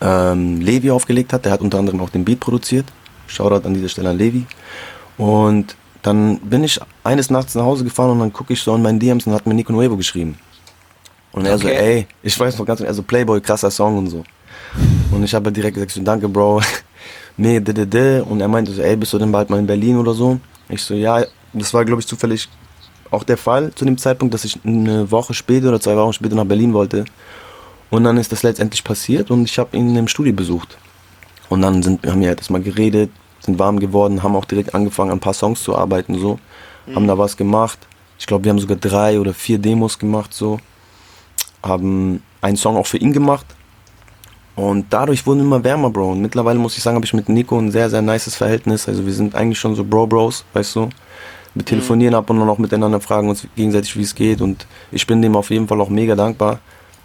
ähm, 0.00 0.60
Levi 0.60 0.90
aufgelegt 0.90 1.32
hat. 1.32 1.44
Der 1.44 1.52
hat 1.52 1.60
unter 1.60 1.78
anderem 1.78 2.00
auch 2.00 2.10
den 2.10 2.24
Beat 2.24 2.40
produziert. 2.40 2.86
Shoutout 3.26 3.66
an 3.66 3.74
dieser 3.74 3.88
Stelle 3.88 4.10
an 4.10 4.18
Levi. 4.18 4.46
Und 5.18 5.76
dann 6.02 6.38
bin 6.40 6.64
ich 6.64 6.80
eines 7.04 7.30
Nachts 7.30 7.54
nach 7.54 7.64
Hause 7.64 7.84
gefahren 7.84 8.10
und 8.10 8.20
dann 8.20 8.32
gucke 8.32 8.52
ich 8.52 8.62
so 8.62 8.74
in 8.74 8.82
meinen 8.82 8.98
DMs 8.98 9.26
und 9.26 9.34
hat 9.34 9.46
mir 9.46 9.54
Nico 9.54 9.72
Nuevo 9.72 9.96
geschrieben. 9.96 10.38
Und 11.32 11.46
er 11.46 11.54
okay. 11.54 11.62
so, 11.62 11.68
ey, 11.68 12.06
ich 12.22 12.38
weiß 12.38 12.58
noch 12.58 12.66
ganz, 12.66 12.80
er 12.80 12.94
so 12.94 13.02
Playboy, 13.02 13.40
krasser 13.40 13.70
Song 13.70 13.98
und 13.98 14.08
so. 14.08 14.24
Und 15.12 15.22
ich 15.22 15.34
habe 15.34 15.52
direkt 15.52 15.74
gesagt, 15.74 15.92
so, 15.92 16.02
danke 16.02 16.28
Bro, 16.28 16.62
nee, 17.36 17.60
d, 17.60 17.72
d, 17.72 17.86
d. 17.86 18.20
Und 18.20 18.40
er 18.40 18.48
meinte 18.48 18.72
so, 18.72 18.82
ey, 18.82 18.96
bist 18.96 19.12
du 19.12 19.18
denn 19.18 19.30
bald 19.30 19.50
mal 19.50 19.58
in 19.58 19.66
Berlin 19.66 19.96
oder 19.96 20.14
so? 20.14 20.40
Ich 20.68 20.82
so, 20.82 20.94
ja, 20.94 21.24
das 21.52 21.74
war, 21.74 21.84
glaube 21.84 22.00
ich, 22.00 22.06
zufällig 22.06 22.48
auch 23.10 23.24
der 23.24 23.36
Fall 23.36 23.72
zu 23.74 23.84
dem 23.84 23.98
Zeitpunkt, 23.98 24.34
dass 24.34 24.44
ich 24.44 24.58
eine 24.64 25.10
Woche 25.10 25.34
später 25.34 25.68
oder 25.68 25.80
zwei 25.80 25.96
Wochen 25.96 26.12
später 26.12 26.36
nach 26.36 26.44
Berlin 26.44 26.72
wollte. 26.72 27.04
Und 27.90 28.04
dann 28.04 28.16
ist 28.16 28.30
das 28.30 28.44
letztendlich 28.44 28.84
passiert 28.84 29.30
und 29.30 29.44
ich 29.44 29.58
habe 29.58 29.76
ihn 29.76 29.96
im 29.96 30.06
Studio 30.06 30.32
besucht. 30.32 30.78
Und 31.48 31.62
dann 31.62 31.82
sind, 31.82 32.06
haben 32.06 32.20
wir 32.20 32.28
halt 32.28 32.38
erstmal 32.38 32.62
geredet, 32.62 33.10
sind 33.40 33.58
warm 33.58 33.80
geworden, 33.80 34.22
haben 34.22 34.36
auch 34.36 34.44
direkt 34.44 34.74
angefangen, 34.74 35.10
an 35.10 35.18
ein 35.18 35.20
paar 35.20 35.34
Songs 35.34 35.62
zu 35.62 35.76
arbeiten, 35.76 36.18
so. 36.18 36.38
Mhm. 36.86 36.96
Haben 36.96 37.06
da 37.08 37.18
was 37.18 37.36
gemacht. 37.36 37.78
Ich 38.18 38.26
glaube, 38.26 38.44
wir 38.44 38.50
haben 38.50 38.58
sogar 38.58 38.76
drei 38.76 39.18
oder 39.18 39.34
vier 39.34 39.58
Demos 39.58 39.98
gemacht, 39.98 40.32
so. 40.32 40.58
Haben 41.62 42.22
einen 42.40 42.56
Song 42.56 42.76
auch 42.76 42.86
für 42.86 42.98
ihn 42.98 43.12
gemacht, 43.12 43.46
und 44.60 44.86
dadurch 44.90 45.26
wurden 45.26 45.38
wir 45.38 45.44
immer 45.46 45.64
wärmer, 45.64 45.88
Bro. 45.88 46.12
Und 46.12 46.20
mittlerweile 46.20 46.58
muss 46.58 46.76
ich 46.76 46.82
sagen, 46.82 46.96
habe 46.96 47.06
ich 47.06 47.14
mit 47.14 47.30
Nico 47.30 47.58
ein 47.58 47.70
sehr, 47.70 47.88
sehr 47.88 48.02
nices 48.02 48.36
Verhältnis. 48.36 48.88
Also 48.88 49.06
wir 49.06 49.12
sind 49.14 49.34
eigentlich 49.34 49.58
schon 49.58 49.74
so 49.74 49.84
Bro-Bros, 49.84 50.44
weißt 50.52 50.76
du. 50.76 50.90
Wir 51.54 51.64
telefonieren 51.64 52.12
mhm. 52.12 52.18
ab 52.18 52.28
und 52.28 52.42
an 52.42 52.48
auch 52.48 52.58
miteinander, 52.58 53.00
fragen 53.00 53.30
uns 53.30 53.46
gegenseitig, 53.56 53.96
wie 53.96 54.02
es 54.02 54.14
geht. 54.14 54.42
Und 54.42 54.66
ich 54.92 55.06
bin 55.06 55.22
dem 55.22 55.34
auf 55.34 55.48
jeden 55.48 55.66
Fall 55.66 55.80
auch 55.80 55.88
mega 55.88 56.14
dankbar, 56.14 56.58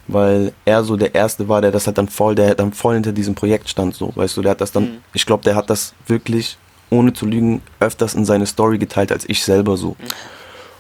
weil 0.08 0.54
er 0.66 0.84
so 0.84 0.98
der 0.98 1.16
Erste 1.16 1.48
war, 1.48 1.62
der 1.62 1.72
das 1.72 1.88
halt 1.88 1.98
dann 1.98 2.08
voll, 2.08 2.36
der 2.36 2.56
dann 2.56 2.74
voll 2.74 2.96
hinter 2.96 3.12
diesem 3.12 3.36
Projekt 3.36 3.70
stand, 3.70 3.96
so, 3.96 4.12
weißt 4.16 4.38
du. 4.38 4.42
Der 4.42 4.52
hat 4.52 4.62
das 4.62 4.72
dann, 4.72 4.84
mhm. 4.84 4.98
ich 5.14 5.26
glaube, 5.26 5.44
der 5.44 5.56
hat 5.56 5.70
das 5.70 5.94
wirklich, 6.08 6.58
ohne 6.90 7.14
zu 7.14 7.26
lügen, 7.26 7.62
öfters 7.80 8.14
in 8.14 8.26
seine 8.26 8.46
Story 8.46 8.78
geteilt 8.78 9.12
als 9.12 9.28
ich 9.28 9.44
selber 9.44 9.78
so. 9.78 9.90
Mhm. 9.90 9.96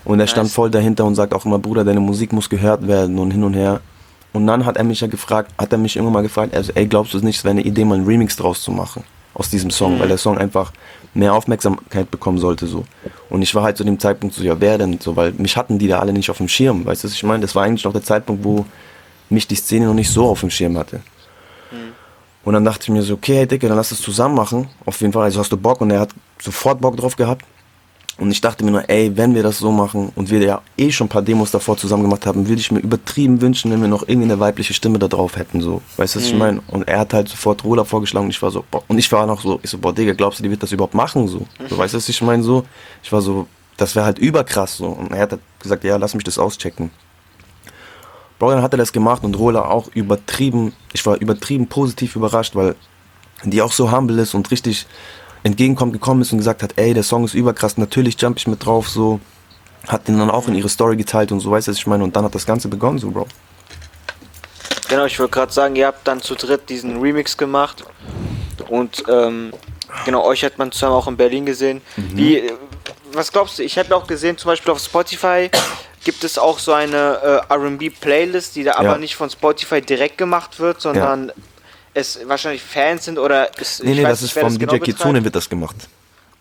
Und 0.05 0.19
er 0.19 0.25
nice. 0.25 0.31
stand 0.31 0.51
voll 0.51 0.69
dahinter 0.69 1.05
und 1.05 1.15
sagt 1.15 1.33
auch 1.33 1.45
immer, 1.45 1.57
Bruder, 1.57 1.83
deine 1.83 1.99
Musik 1.99 2.31
muss 2.31 2.49
gehört 2.49 2.87
werden 2.87 3.17
und 3.17 3.31
hin 3.31 3.43
und 3.43 3.55
her. 3.55 3.81
Und 4.33 4.45
dann 4.45 4.65
hat 4.65 4.77
er 4.77 4.83
mich 4.83 5.01
ja 5.01 5.07
gefragt, 5.07 5.51
hat 5.57 5.71
er 5.71 5.79
mich 5.79 5.95
irgendwann 5.95 6.13
mal 6.13 6.21
gefragt, 6.21 6.53
also, 6.53 6.71
ey, 6.75 6.85
glaubst 6.85 7.13
du 7.13 7.17
es 7.17 7.23
nicht, 7.23 7.37
es 7.37 7.43
wäre 7.43 7.51
eine 7.51 7.63
Idee, 7.63 7.85
mal 7.85 7.95
einen 7.95 8.05
Remix 8.05 8.35
draus 8.35 8.61
zu 8.61 8.71
machen 8.71 9.03
aus 9.33 9.49
diesem 9.49 9.69
Song, 9.69 9.95
mhm. 9.95 9.99
weil 9.99 10.07
der 10.07 10.17
Song 10.17 10.37
einfach 10.37 10.71
mehr 11.13 11.33
Aufmerksamkeit 11.33 12.11
bekommen 12.11 12.37
sollte 12.37 12.67
so. 12.67 12.85
Und 13.29 13.41
ich 13.41 13.53
war 13.55 13.63
halt 13.63 13.77
zu 13.77 13.83
dem 13.83 13.99
Zeitpunkt 13.99 14.35
so, 14.35 14.43
ja, 14.43 14.59
wer 14.59 14.77
denn 14.77 14.99
so, 14.99 15.15
weil 15.15 15.31
mich 15.33 15.55
hatten 15.57 15.79
die 15.79 15.87
da 15.87 15.99
alle 15.99 16.13
nicht 16.13 16.29
auf 16.29 16.37
dem 16.37 16.47
Schirm, 16.47 16.85
weißt 16.85 17.03
du, 17.03 17.07
was 17.07 17.15
ich 17.15 17.23
meine? 17.23 17.41
Das 17.41 17.55
war 17.55 17.63
eigentlich 17.63 17.85
noch 17.85 17.93
der 17.93 18.03
Zeitpunkt, 18.03 18.43
wo 18.43 18.65
mich 19.29 19.47
die 19.47 19.55
Szene 19.55 19.85
noch 19.85 19.93
nicht 19.93 20.09
so 20.09 20.25
auf 20.25 20.41
dem 20.41 20.49
Schirm 20.49 20.77
hatte. 20.77 20.97
Mhm. 21.71 21.93
Und 22.43 22.53
dann 22.53 22.63
dachte 22.63 22.83
ich 22.83 22.89
mir 22.89 23.01
so, 23.01 23.15
okay, 23.15 23.35
hey 23.35 23.47
Dicke, 23.47 23.67
dann 23.67 23.77
lass 23.77 23.91
es 23.91 24.01
zusammen 24.01 24.35
machen. 24.35 24.69
Auf 24.85 25.01
jeden 25.01 25.13
Fall, 25.13 25.23
also 25.23 25.39
hast 25.39 25.51
du 25.51 25.57
Bock 25.57 25.81
und 25.81 25.91
er 25.91 26.01
hat 26.01 26.09
sofort 26.39 26.79
Bock 26.79 26.95
drauf 26.95 27.15
gehabt. 27.15 27.43
Und 28.17 28.31
ich 28.31 28.39
dachte 28.39 28.63
mir 28.63 28.71
nur, 28.71 28.89
ey, 28.89 29.11
wenn 29.17 29.35
wir 29.35 29.43
das 29.43 29.57
so 29.57 29.71
machen 29.71 30.11
und 30.15 30.29
wir 30.29 30.39
ja 30.39 30.61
eh 30.77 30.89
schon 30.89 31.07
ein 31.07 31.09
paar 31.09 31.21
Demos 31.21 31.51
davor 31.51 31.75
zusammen 31.75 32.03
gemacht 32.03 32.25
haben, 32.25 32.47
würde 32.47 32.61
ich 32.61 32.71
mir 32.71 32.79
übertrieben 32.79 33.41
wünschen, 33.41 33.71
wenn 33.71 33.81
wir 33.81 33.89
noch 33.89 34.07
irgendwie 34.07 34.31
eine 34.31 34.39
weibliche 34.39 34.73
Stimme 34.73 34.99
da 34.99 35.09
drauf 35.09 35.35
hätten, 35.35 35.59
so. 35.59 35.81
Weißt 35.97 36.15
du, 36.15 36.19
was 36.19 36.27
mhm. 36.27 36.31
ich 36.31 36.39
meine? 36.39 36.61
Und 36.67 36.87
er 36.87 36.99
hat 36.99 37.13
halt 37.13 37.27
sofort 37.27 37.65
Rola 37.65 37.83
vorgeschlagen 37.83 38.27
und 38.27 38.31
ich 38.31 38.41
war 38.41 38.51
so, 38.51 38.63
boah, 38.71 38.83
und 38.87 38.97
ich 38.97 39.11
war 39.11 39.25
noch 39.25 39.41
so, 39.41 39.59
ich 39.63 39.69
so, 39.69 39.77
boah, 39.77 39.93
Digga, 39.93 40.13
glaubst 40.13 40.39
du, 40.39 40.43
die 40.43 40.49
wird 40.49 40.63
das 40.63 40.71
überhaupt 40.71 40.93
machen, 40.93 41.27
so? 41.27 41.45
so 41.69 41.77
weißt 41.77 41.93
du, 41.93 41.97
was 41.97 42.07
ich 42.07 42.21
meine, 42.21 42.41
so? 42.41 42.63
Ich 43.03 43.11
war 43.11 43.21
so, 43.21 43.47
das 43.75 43.95
wäre 43.95 44.05
halt 44.05 44.17
überkrass, 44.17 44.77
so. 44.77 44.87
Und 44.87 45.11
er 45.11 45.23
hat 45.23 45.31
halt 45.31 45.41
gesagt, 45.59 45.83
ja, 45.83 45.97
lass 45.97 46.13
mich 46.13 46.23
das 46.23 46.39
auschecken. 46.39 46.91
Bro, 48.39 48.51
dann 48.51 48.61
hat 48.61 48.73
er 48.73 48.77
das 48.77 48.91
gemacht 48.91 49.23
und 49.23 49.37
Rola 49.37 49.65
auch 49.65 49.87
übertrieben, 49.93 50.73
ich 50.93 51.05
war 51.05 51.15
übertrieben 51.17 51.67
positiv 51.67 52.15
überrascht, 52.15 52.55
weil 52.55 52.75
die 53.43 53.61
auch 53.61 53.71
so 53.71 53.91
humble 53.91 54.19
ist 54.19 54.33
und 54.33 54.51
richtig 54.51 54.87
entgegenkommt, 55.43 55.93
gekommen 55.93 56.21
ist 56.21 56.31
und 56.31 56.39
gesagt 56.39 56.63
hat, 56.63 56.73
ey, 56.75 56.93
der 56.93 57.03
Song 57.03 57.23
ist 57.23 57.33
überkrass, 57.33 57.77
natürlich 57.77 58.19
jump 58.19 58.37
ich 58.37 58.47
mit 58.47 58.65
drauf, 58.65 58.89
so. 58.89 59.19
Hat 59.87 60.07
den 60.07 60.17
dann 60.17 60.31
auch 60.31 60.47
in 60.47 60.55
ihre 60.55 60.67
Story 60.67 60.97
geteilt 60.97 61.31
und 61.31 61.41
so, 61.41 61.51
weißt 61.51 61.67
du, 61.67 61.71
was 61.71 61.77
ich 61.77 61.85
meine? 61.85 62.03
Und 62.03 62.15
dann 62.15 62.25
hat 62.25 62.33
das 62.33 62.45
Ganze 62.45 62.67
begonnen, 62.67 62.97
so, 62.97 63.11
Bro. 63.11 63.27
Genau, 64.89 65.05
ich 65.05 65.19
wollte 65.19 65.31
gerade 65.31 65.53
sagen, 65.53 65.75
ihr 65.75 65.87
habt 65.87 66.07
dann 66.07 66.21
zu 66.21 66.35
dritt 66.35 66.69
diesen 66.69 66.99
Remix 66.99 67.37
gemacht 67.37 67.83
und 68.69 69.03
ähm, 69.07 69.51
genau, 70.05 70.23
euch 70.23 70.43
hat 70.43 70.57
man 70.57 70.71
zusammen 70.71 70.93
auch 70.93 71.07
in 71.07 71.17
Berlin 71.17 71.45
gesehen. 71.45 71.81
Mhm. 71.95 72.17
Wie, 72.17 72.37
äh, 72.39 72.53
was 73.13 73.31
glaubst 73.31 73.59
du? 73.59 73.63
Ich 73.63 73.77
habe 73.77 73.95
auch 73.95 74.07
gesehen, 74.07 74.37
zum 74.37 74.49
Beispiel 74.49 74.71
auf 74.71 74.79
Spotify 74.79 75.49
gibt 76.05 76.23
es 76.23 76.37
auch 76.37 76.59
so 76.59 76.71
eine 76.71 77.41
äh, 77.49 77.53
RB-Playlist, 77.53 78.55
die 78.55 78.63
da 78.63 78.75
aber 78.75 78.97
nicht 78.97 79.15
von 79.17 79.29
Spotify 79.29 79.81
direkt 79.81 80.17
gemacht 80.17 80.59
wird, 80.59 80.79
sondern 80.79 81.27
ja 81.27 81.33
es 81.95 82.19
wahrscheinlich 82.27 82.61
Fans 82.61 83.05
sind 83.05 83.17
oder 83.17 83.49
es, 83.57 83.81
Nee, 83.81 83.95
nee, 83.95 84.03
das 84.03 84.21
ist 84.21 84.33
vom 84.33 84.49
DJ 84.49 84.65
genau 84.65 84.79
Kitsune 84.79 85.23
wird 85.23 85.35
das 85.35 85.49
gemacht. 85.49 85.75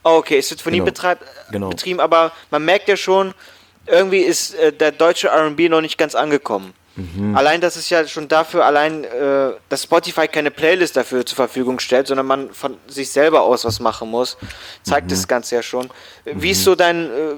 Oh, 0.03 0.17
okay, 0.17 0.39
es 0.39 0.51
wird 0.51 0.61
von 0.61 0.73
genau. 0.73 0.83
ihm 0.83 0.87
betreib, 0.87 1.21
genau. 1.51 1.71
betrieben, 1.71 2.01
aber 2.01 2.33
man 2.51 2.65
merkt 2.65 2.89
ja 2.89 2.97
schon, 2.97 3.33
irgendwie 3.87 4.19
ist 4.19 4.55
äh, 4.55 4.73
der 4.73 4.93
deutsche 4.93 5.29
RB 5.29 5.71
noch 5.71 5.81
nicht 5.81 5.97
ganz 5.97 6.15
angekommen. 6.15 6.75
Mhm. 6.97 7.37
Allein, 7.37 7.61
dass 7.61 7.77
es 7.77 7.89
ja 7.89 8.07
schon 8.07 8.29
dafür, 8.29 8.67
allein, 8.67 9.05
äh, 9.05 9.53
dass 9.69 9.85
Spotify 9.85 10.29
keine 10.29 10.51
Playlist 10.51 10.97
dafür 10.97 11.25
zur 11.25 11.37
Verfügung 11.37 11.79
stellt, 11.79 12.09
sondern 12.09 12.27
man 12.27 12.53
von 12.53 12.77
sich 12.87 13.11
selber 13.11 13.43
aus 13.43 13.65
was 13.65 13.81
machen 13.81 14.11
muss, 14.11 14.37
zeigt 14.83 15.07
mhm. 15.07 15.11
das 15.11 15.27
Ganze 15.27 15.55
ja 15.57 15.63
schon. 15.63 15.89
Wie 16.25 16.51
ist 16.51 16.61
mhm. 16.61 16.65
so 16.65 16.75
dein, 16.75 17.11
äh, 17.11 17.35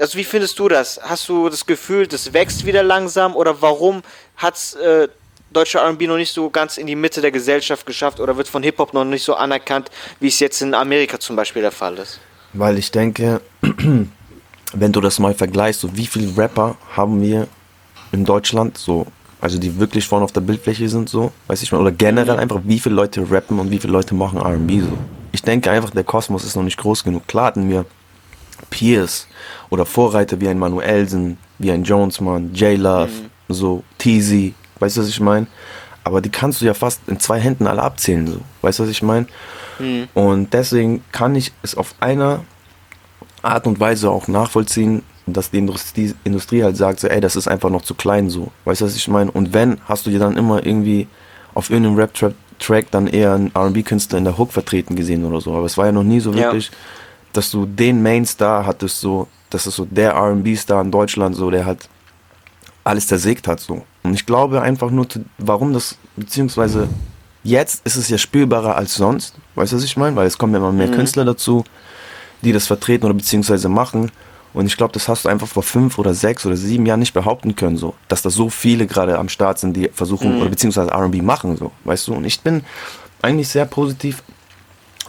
also 0.00 0.18
wie 0.18 0.24
findest 0.24 0.58
du 0.58 0.68
das? 0.68 1.00
Hast 1.02 1.28
du 1.28 1.48
das 1.48 1.66
Gefühl, 1.66 2.06
das 2.06 2.32
wächst 2.32 2.64
wieder 2.64 2.82
langsam 2.82 3.34
oder 3.34 3.60
warum 3.62 4.02
hat 4.36 4.54
es 4.56 4.74
äh, 4.74 5.08
deutsche 5.52 5.78
RB 5.78 6.02
noch 6.02 6.16
nicht 6.16 6.32
so 6.32 6.50
ganz 6.50 6.76
in 6.76 6.86
die 6.86 6.96
Mitte 6.96 7.20
der 7.20 7.30
Gesellschaft 7.30 7.86
geschafft 7.86 8.20
oder 8.20 8.36
wird 8.36 8.48
von 8.48 8.62
Hip-Hop 8.62 8.92
noch 8.92 9.04
nicht 9.04 9.24
so 9.24 9.34
anerkannt, 9.34 9.90
wie 10.20 10.28
es 10.28 10.38
jetzt 10.40 10.60
in 10.62 10.74
Amerika 10.74 11.18
zum 11.18 11.36
Beispiel 11.36 11.62
der 11.62 11.72
Fall 11.72 11.96
ist? 11.98 12.20
Weil 12.52 12.78
ich 12.78 12.90
denke, 12.90 13.40
wenn 14.72 14.92
du 14.92 15.00
das 15.00 15.18
mal 15.18 15.34
vergleichst, 15.34 15.80
so 15.80 15.96
wie 15.96 16.06
viele 16.06 16.36
Rapper 16.36 16.76
haben 16.94 17.22
wir 17.22 17.48
in 18.12 18.24
Deutschland, 18.24 18.76
so, 18.78 19.06
also 19.40 19.58
die 19.58 19.78
wirklich 19.78 20.06
vorne 20.06 20.24
auf 20.24 20.32
der 20.32 20.40
Bildfläche 20.40 20.88
sind, 20.88 21.08
so, 21.08 21.32
weiß 21.46 21.62
ich 21.62 21.72
mal, 21.72 21.80
oder 21.80 21.92
generell 21.92 22.34
mhm. 22.34 22.40
einfach, 22.40 22.60
wie 22.64 22.78
viele 22.78 22.94
Leute 22.94 23.30
rappen 23.30 23.58
und 23.58 23.70
wie 23.70 23.78
viele 23.78 23.92
Leute 23.92 24.14
machen 24.14 24.38
RB, 24.38 24.82
so. 24.82 24.98
Ich 25.32 25.42
denke 25.42 25.70
einfach, 25.70 25.90
der 25.90 26.04
Kosmos 26.04 26.44
ist 26.44 26.56
noch 26.56 26.62
nicht 26.62 26.78
groß 26.78 27.04
genug. 27.04 27.28
Klar 27.28 27.46
hatten 27.46 27.68
wir 27.68 27.84
Peers 28.70 29.26
oder 29.70 29.86
Vorreiter 29.86 30.40
wie 30.40 30.48
ein 30.48 30.58
Manuelsen, 30.58 31.38
wie 31.58 31.70
ein 31.70 31.84
Jonesman, 31.84 32.52
J-Love, 32.54 33.10
mhm. 33.10 33.54
so, 33.54 33.84
Teasy, 33.98 34.54
Weißt 34.78 34.96
du, 34.96 35.00
was 35.00 35.08
ich 35.08 35.20
meine? 35.20 35.46
Aber 36.04 36.20
die 36.20 36.30
kannst 36.30 36.60
du 36.60 36.66
ja 36.66 36.74
fast 36.74 37.00
in 37.08 37.18
zwei 37.18 37.40
Händen 37.40 37.66
alle 37.66 37.82
abzählen. 37.82 38.26
So. 38.26 38.40
Weißt 38.62 38.78
du, 38.78 38.84
was 38.84 38.90
ich 38.90 39.02
meine? 39.02 39.26
Mhm. 39.78 40.08
Und 40.14 40.52
deswegen 40.52 41.02
kann 41.12 41.34
ich 41.34 41.52
es 41.62 41.76
auf 41.76 41.94
einer 42.00 42.44
Art 43.42 43.66
und 43.66 43.80
Weise 43.80 44.10
auch 44.10 44.28
nachvollziehen, 44.28 45.02
dass 45.26 45.50
die 45.50 45.58
Industrie, 45.58 46.14
Industrie 46.22 46.62
halt 46.62 46.76
sagt, 46.76 47.00
so, 47.00 47.08
ey, 47.08 47.20
das 47.20 47.34
ist 47.34 47.48
einfach 47.48 47.70
noch 47.70 47.82
zu 47.82 47.94
klein 47.94 48.30
so. 48.30 48.52
Weißt 48.64 48.80
du, 48.80 48.84
was 48.84 48.94
ich 48.94 49.08
meine? 49.08 49.30
Und 49.30 49.52
wenn, 49.52 49.80
hast 49.86 50.06
du 50.06 50.10
dir 50.10 50.20
dann 50.20 50.36
immer 50.36 50.64
irgendwie 50.64 51.08
auf 51.54 51.70
irgendeinem 51.70 51.96
Rap-Track 51.96 52.90
dann 52.90 53.08
eher 53.08 53.34
einen 53.34 53.50
RB-Künstler 53.56 54.18
in 54.18 54.24
der 54.24 54.38
Hook 54.38 54.52
vertreten 54.52 54.94
gesehen 54.94 55.24
oder 55.24 55.40
so. 55.40 55.54
Aber 55.54 55.66
es 55.66 55.76
war 55.76 55.86
ja 55.86 55.92
noch 55.92 56.04
nie 56.04 56.20
so 56.20 56.34
wirklich, 56.34 56.66
ja. 56.66 56.72
Dass 57.36 57.50
du 57.50 57.66
den 57.66 58.02
Main-Star 58.02 58.66
hattest, 58.66 59.00
so, 59.00 59.28
das 59.50 59.66
ist 59.66 59.76
so 59.76 59.84
der 59.84 60.14
RB-Star 60.16 60.82
in 60.82 60.90
Deutschland, 60.90 61.36
so, 61.36 61.50
der 61.50 61.66
halt 61.66 61.88
alles 62.84 63.06
zersägt 63.06 63.48
hat, 63.48 63.60
so. 63.60 63.84
Und 64.02 64.14
ich 64.14 64.26
glaube 64.26 64.62
einfach 64.62 64.90
nur, 64.90 65.06
warum 65.38 65.72
das, 65.72 65.96
beziehungsweise 66.16 66.88
jetzt 67.42 67.84
ist 67.84 67.96
es 67.96 68.08
ja 68.08 68.18
spürbarer 68.18 68.76
als 68.76 68.94
sonst. 68.94 69.34
Weißt 69.54 69.72
du, 69.72 69.76
was 69.76 69.84
ich 69.84 69.96
meine? 69.96 70.14
Weil 70.16 70.26
es 70.26 70.38
kommen 70.38 70.52
ja 70.52 70.58
immer 70.58 70.72
mehr 70.72 70.88
mhm. 70.88 70.94
Künstler 70.94 71.24
dazu, 71.24 71.64
die 72.42 72.52
das 72.52 72.66
vertreten 72.66 73.04
oder 73.04 73.14
beziehungsweise 73.14 73.68
machen. 73.68 74.10
Und 74.52 74.66
ich 74.66 74.76
glaube, 74.76 74.92
das 74.92 75.08
hast 75.08 75.24
du 75.24 75.28
einfach 75.28 75.48
vor 75.48 75.62
fünf 75.62 75.98
oder 75.98 76.14
sechs 76.14 76.46
oder 76.46 76.56
sieben 76.56 76.86
Jahren 76.86 77.00
nicht 77.00 77.12
behaupten 77.12 77.56
können, 77.56 77.76
so, 77.76 77.94
dass 78.08 78.22
da 78.22 78.30
so 78.30 78.48
viele 78.48 78.86
gerade 78.86 79.18
am 79.18 79.28
Start 79.28 79.58
sind, 79.58 79.76
die 79.76 79.90
versuchen 79.92 80.34
mhm. 80.34 80.40
oder 80.40 80.50
beziehungsweise 80.50 80.90
R&B 80.90 81.20
machen, 81.22 81.56
so, 81.56 81.72
weißt 81.84 82.08
du. 82.08 82.14
Und 82.14 82.24
ich 82.24 82.40
bin 82.40 82.64
eigentlich 83.20 83.48
sehr 83.48 83.66
positiv 83.66 84.22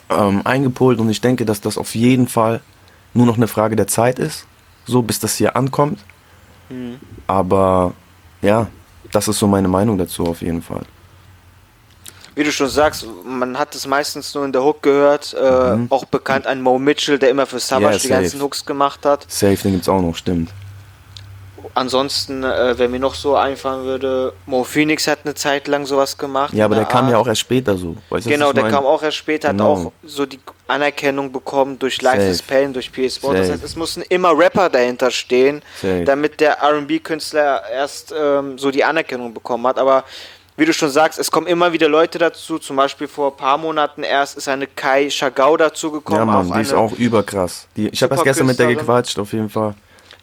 ähm, 0.10 0.42
eingepolt 0.46 1.00
und 1.00 1.10
ich 1.10 1.22
denke, 1.22 1.46
dass 1.46 1.62
das 1.62 1.78
auf 1.78 1.96
jeden 1.96 2.28
Fall 2.28 2.62
nur 3.14 3.26
noch 3.26 3.38
eine 3.38 3.48
Frage 3.48 3.76
der 3.76 3.88
Zeit 3.88 4.20
ist, 4.20 4.46
so 4.86 5.02
bis 5.02 5.20
das 5.20 5.36
hier 5.36 5.56
ankommt. 5.56 6.00
Mhm. 6.70 7.00
Aber 7.28 7.94
ja, 8.42 8.68
das 9.12 9.28
ist 9.28 9.40
so 9.40 9.48
meine 9.48 9.68
Meinung 9.68 9.98
dazu 9.98 10.26
auf 10.26 10.42
jeden 10.42 10.62
Fall. 10.62 10.84
Wie 12.36 12.44
du 12.44 12.52
schon 12.52 12.70
sagst, 12.70 13.08
man 13.26 13.58
hat 13.58 13.74
es 13.74 13.88
meistens 13.88 14.36
nur 14.36 14.46
in 14.46 14.52
der 14.52 14.64
Hook 14.64 14.84
gehört. 14.84 15.34
Äh, 15.34 15.76
mhm. 15.76 15.88
Auch 15.90 16.06
bekannt 16.06 16.46
ein 16.46 16.62
Mo 16.62 16.78
Mitchell, 16.78 17.18
der 17.18 17.32
immer 17.32 17.48
für 17.48 17.60
Savage 17.60 17.94
yeah, 17.94 17.98
die 17.98 18.08
ganzen 18.10 18.42
Hooks 18.42 18.64
gemacht 18.64 19.06
hat. 19.06 19.26
Safe, 19.28 19.56
den 19.56 19.72
gibt's 19.72 19.90
auch 19.90 20.02
noch, 20.02 20.16
stimmt. 20.16 20.52
Ansonsten, 21.78 22.44
äh, 22.44 22.80
wenn 22.80 22.90
mir 22.90 23.00
noch 23.00 23.14
so 23.14 23.36
einfallen 23.36 23.86
würde, 23.86 24.34
Mo 24.48 24.64
Phoenix 24.64 25.06
hat 25.06 25.20
eine 25.26 25.36
Zeit 25.36 25.68
lang 25.68 25.86
sowas 25.86 26.18
gemacht. 26.18 26.52
Ja, 26.52 26.66
aber 26.66 26.74
der 26.74 26.86
Art. 26.86 26.92
kam 26.92 27.08
ja 27.08 27.20
auch 27.20 27.28
erst 27.28 27.42
später 27.42 27.78
so. 27.78 27.96
Weißt 28.10 28.28
genau, 28.28 28.52
der 28.52 28.68
kam 28.68 28.84
auch 28.84 29.04
erst 29.04 29.18
später, 29.18 29.52
genau. 29.52 29.78
hat 29.78 29.86
auch 29.86 29.92
so 30.04 30.26
die 30.26 30.40
Anerkennung 30.66 31.32
bekommen 31.32 31.78
durch 31.78 32.02
Life 32.02 32.18
Safe. 32.18 32.32
is 32.32 32.42
Pain, 32.42 32.74
durch 32.74 32.90
PS4. 32.90 33.32
Das 33.32 33.52
heißt, 33.52 33.64
es 33.64 33.76
mussten 33.76 34.02
immer 34.10 34.36
Rapper 34.36 34.72
dahinter 34.72 35.12
stehen, 35.12 35.62
Safe. 35.80 36.04
damit 36.04 36.40
der 36.40 36.58
RB-Künstler 36.64 37.62
erst 37.72 38.12
ähm, 38.20 38.58
so 38.58 38.72
die 38.72 38.84
Anerkennung 38.84 39.32
bekommen 39.36 39.68
hat. 39.68 39.78
Aber 39.78 40.04
wie 40.56 40.66
du 40.66 40.74
schon 40.74 40.90
sagst, 40.90 41.20
es 41.20 41.30
kommen 41.30 41.46
immer 41.46 41.74
wieder 41.74 41.88
Leute 41.88 42.18
dazu. 42.18 42.58
Zum 42.58 42.76
Beispiel 42.76 43.08
vor 43.08 43.34
ein 43.34 43.38
paar 43.38 43.60
Monaten 43.60 44.02
erst 44.02 44.36
ist 44.36 44.48
eine 44.48 44.66
Kai 44.66 45.12
Shagau 45.12 45.56
dazu 45.58 45.92
gekommen. 45.92 46.18
Ja, 46.18 46.26
Mann, 46.26 46.52
die 46.54 46.62
ist 46.62 46.74
auch 46.74 46.94
überkrass. 46.94 47.68
Die, 47.76 47.88
ich 47.90 48.02
habe 48.02 48.16
erst 48.16 48.24
gestern 48.24 48.48
mit 48.48 48.58
der 48.58 48.74
gequatscht, 48.74 49.20
auf 49.20 49.32
jeden 49.32 49.52
Fall. 49.52 49.76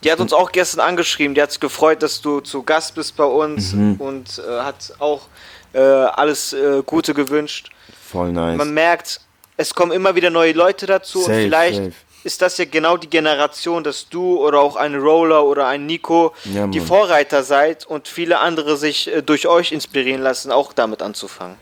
Die 0.05 0.13
hat 0.13 0.21
uns 0.21 0.33
auch 0.33 0.53
gestern 0.53 0.81
angeschrieben. 0.81 1.35
Die 1.35 1.43
hat 1.43 1.51
sich 1.51 1.61
gefreut, 1.61 2.03
dass 2.03 2.21
du 2.21 2.41
zu 2.41 2.63
Gast 2.63 2.95
bist 2.95 3.17
bei 3.17 3.25
uns 3.25 3.73
mhm. 3.73 3.95
und 3.95 4.39
äh, 4.39 4.61
hat 4.61 4.93
auch 4.99 5.23
äh, 5.73 5.79
alles 5.81 6.53
äh, 6.53 6.83
Gute 6.85 7.15
gewünscht. 7.15 7.71
Voll 8.07 8.33
nice. 8.33 8.59
Man 8.59 8.75
merkt, 8.75 9.21
es 9.57 9.75
kommen 9.75 9.93
immer 9.93 10.15
wieder 10.15 10.31
neue 10.31 10.53
Leute 10.53 10.87
dazu 10.87 11.21
safe, 11.21 11.33
und 11.33 11.39
vielleicht 11.39 11.77
safe. 11.77 11.93
ist 12.23 12.43
das 12.43 12.59
ja 12.59 12.67
genau 12.67 12.97
die 12.99 13.09
Generation, 13.09 13.83
dass 13.83 14.09
du 14.09 14.39
oder 14.39 14.61
auch 14.61 14.77
ein 14.77 14.95
Roller 14.95 15.45
oder 15.45 15.67
ein 15.67 15.87
Nico 15.87 16.35
ja, 16.45 16.67
die 16.67 16.81
Vorreiter 16.81 17.43
seid 17.43 17.87
und 17.87 18.07
viele 18.07 18.41
andere 18.41 18.77
sich 18.77 19.13
äh, 19.13 19.23
durch 19.23 19.47
euch 19.49 19.73
inspirieren 19.73 20.23
lassen, 20.23 20.53
auch 20.53 20.73
damit 20.75 21.03
anzufangen. 21.03 21.57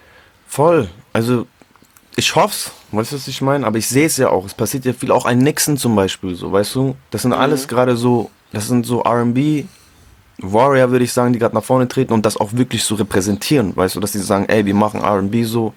Voll. 0.49 0.89
Also 1.13 1.47
ich 2.17 2.35
hoffe 2.37 2.55
es, 2.55 2.73
weißt 2.93 3.13
du, 3.13 3.17
was 3.17 3.29
ich 3.29 3.41
meine? 3.41 3.67
Aber 3.67 3.79
ich 3.79 3.89
sehe 3.89 4.07
es 4.07 4.17
ja 4.17 4.29
auch. 4.31 4.45
Es 4.45 4.55
passiert 4.55 4.85
ja 4.85 4.93
viel, 4.93 5.11
auch 5.11 5.25
ein 5.25 5.39
Nixon 5.39 5.77
zum 5.77 5.97
Beispiel, 5.97 6.35
so, 6.35 6.53
weißt 6.53 6.75
du? 6.75 6.97
Das 7.11 7.23
sind 7.23 7.33
mhm. 7.33 7.39
alles 7.39 7.69
gerade 7.69 7.97
so, 7.97 8.31
das 8.53 8.69
sind 8.69 8.85
so 8.85 9.03
RB, 9.03 9.65
Warrior, 10.39 10.91
würde 10.91 11.05
ich 11.05 11.13
sagen, 11.13 11.33
die 11.33 11.39
gerade 11.39 11.55
nach 11.55 11.65
vorne 11.65 11.89
treten 11.89 12.13
und 12.13 12.27
das 12.27 12.37
auch 12.37 12.53
wirklich 12.53 12.85
so 12.85 12.97
repräsentieren, 12.97 13.77
weißt 13.77 13.97
du, 13.97 14.01
dass 14.01 14.13
die 14.13 14.19
sagen, 14.19 14.47
ey, 14.49 14.67
wir 14.67 14.75
machen 14.75 15.01
RB 15.01 15.45
so 15.45 15.73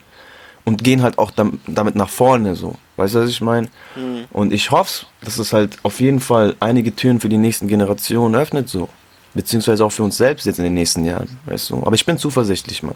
und 0.65 0.83
gehen 0.83 1.03
halt 1.03 1.19
auch 1.19 1.31
damit 1.31 1.95
nach 1.95 2.09
vorne 2.09 2.55
so. 2.55 2.75
Weißt 2.97 3.15
du, 3.15 3.21
was 3.21 3.29
ich 3.29 3.41
meine? 3.41 3.67
Mhm. 3.95 4.25
Und 4.31 4.51
ich 4.51 4.71
hoffe, 4.71 5.05
dass 5.23 5.37
es 5.37 5.53
halt 5.53 5.77
auf 5.83 5.99
jeden 5.99 6.19
Fall 6.19 6.55
einige 6.59 6.95
Türen 6.95 7.19
für 7.19 7.29
die 7.29 7.37
nächsten 7.37 7.67
Generationen 7.67 8.35
öffnet 8.35 8.67
so. 8.67 8.89
Beziehungsweise 9.33 9.85
auch 9.85 9.91
für 9.91 10.03
uns 10.03 10.17
selbst 10.17 10.45
jetzt 10.45 10.59
in 10.59 10.63
den 10.63 10.73
nächsten 10.73 11.05
Jahren, 11.05 11.37
weißt 11.45 11.69
du. 11.69 11.83
Aber 11.85 11.93
ich 11.93 12.05
bin 12.05 12.17
zuversichtlich, 12.17 12.83
Mann. 12.83 12.95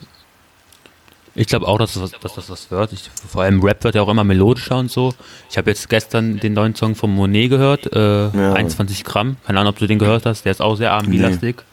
Ich 1.35 1.47
glaube 1.47 1.67
auch, 1.67 1.77
dass 1.77 1.93
das, 1.93 2.11
dass 2.11 2.35
das 2.35 2.49
was 2.49 2.71
wird. 2.71 2.93
Ich, 2.93 3.09
vor 3.27 3.43
allem 3.43 3.61
Rap 3.61 3.83
wird 3.83 3.95
ja 3.95 4.01
auch 4.01 4.09
immer 4.09 4.23
melodischer 4.23 4.77
und 4.77 4.91
so. 4.91 5.13
Ich 5.49 5.57
habe 5.57 5.69
jetzt 5.69 5.89
gestern 5.89 6.37
den 6.37 6.53
neuen 6.53 6.75
Song 6.75 6.95
von 6.95 7.13
Monet 7.13 7.49
gehört, 7.49 7.93
äh, 7.93 8.29
ja. 8.29 8.53
21 8.53 9.03
Gramm. 9.03 9.37
Keine 9.45 9.59
Ahnung, 9.59 9.73
ob 9.73 9.79
du 9.79 9.87
den 9.87 9.99
gehört 9.99 10.25
hast. 10.25 10.43
Der 10.45 10.51
ist 10.51 10.61
auch 10.61 10.75
sehr 10.75 10.89
R&B-lastig. 10.89 11.63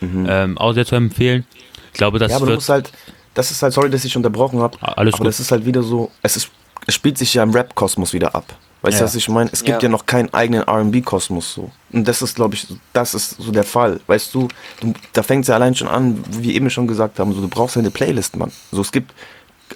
Nee. 0.00 0.06
Mhm. 0.06 0.26
Ähm, 0.28 0.58
auch 0.58 0.72
sehr 0.72 0.86
zu 0.86 0.94
empfehlen. 0.94 1.46
Ich 1.92 1.98
glaube, 1.98 2.18
das 2.18 2.30
ja, 2.30 2.36
aber 2.36 2.46
wird... 2.46 2.56
Du 2.56 2.58
musst 2.58 2.68
halt, 2.68 2.92
das 3.34 3.50
ist 3.50 3.62
halt, 3.62 3.72
sorry, 3.72 3.90
dass 3.90 4.04
ich 4.04 4.16
unterbrochen 4.16 4.60
habe. 4.60 4.76
Alles 4.80 5.14
aber 5.14 5.18
gut. 5.18 5.26
das 5.28 5.40
ist 5.40 5.50
halt 5.50 5.64
wieder 5.64 5.82
so, 5.82 6.10
es, 6.22 6.36
ist, 6.36 6.50
es 6.86 6.94
spielt 6.94 7.16
sich 7.16 7.32
ja 7.34 7.42
im 7.42 7.50
Rap-Kosmos 7.50 8.12
wieder 8.12 8.34
ab. 8.34 8.56
Weißt 8.86 8.98
du, 8.98 9.00
ja. 9.00 9.06
was 9.06 9.16
ich 9.16 9.28
meine? 9.28 9.50
Es 9.52 9.64
gibt 9.64 9.82
ja, 9.82 9.88
ja 9.88 9.88
noch 9.88 10.06
keinen 10.06 10.32
eigenen 10.32 10.62
RB-Kosmos 10.62 11.54
so. 11.54 11.72
Und 11.92 12.06
das 12.06 12.22
ist, 12.22 12.36
glaube 12.36 12.54
ich, 12.54 12.68
das 12.92 13.14
ist 13.14 13.30
so 13.30 13.50
der 13.50 13.64
Fall. 13.64 13.98
Weißt 14.06 14.32
du, 14.32 14.46
du 14.80 14.94
da 15.12 15.24
fängt 15.24 15.42
es 15.42 15.48
ja 15.48 15.56
allein 15.56 15.74
schon 15.74 15.88
an, 15.88 16.22
wie 16.30 16.44
wir 16.44 16.54
eben 16.54 16.70
schon 16.70 16.86
gesagt 16.86 17.18
haben, 17.18 17.32
so, 17.32 17.40
du 17.40 17.48
brauchst 17.48 17.76
eine 17.76 17.90
Playlist, 17.90 18.36
Mann. 18.36 18.52
So, 18.70 18.80
es 18.80 18.92
gibt 18.92 19.12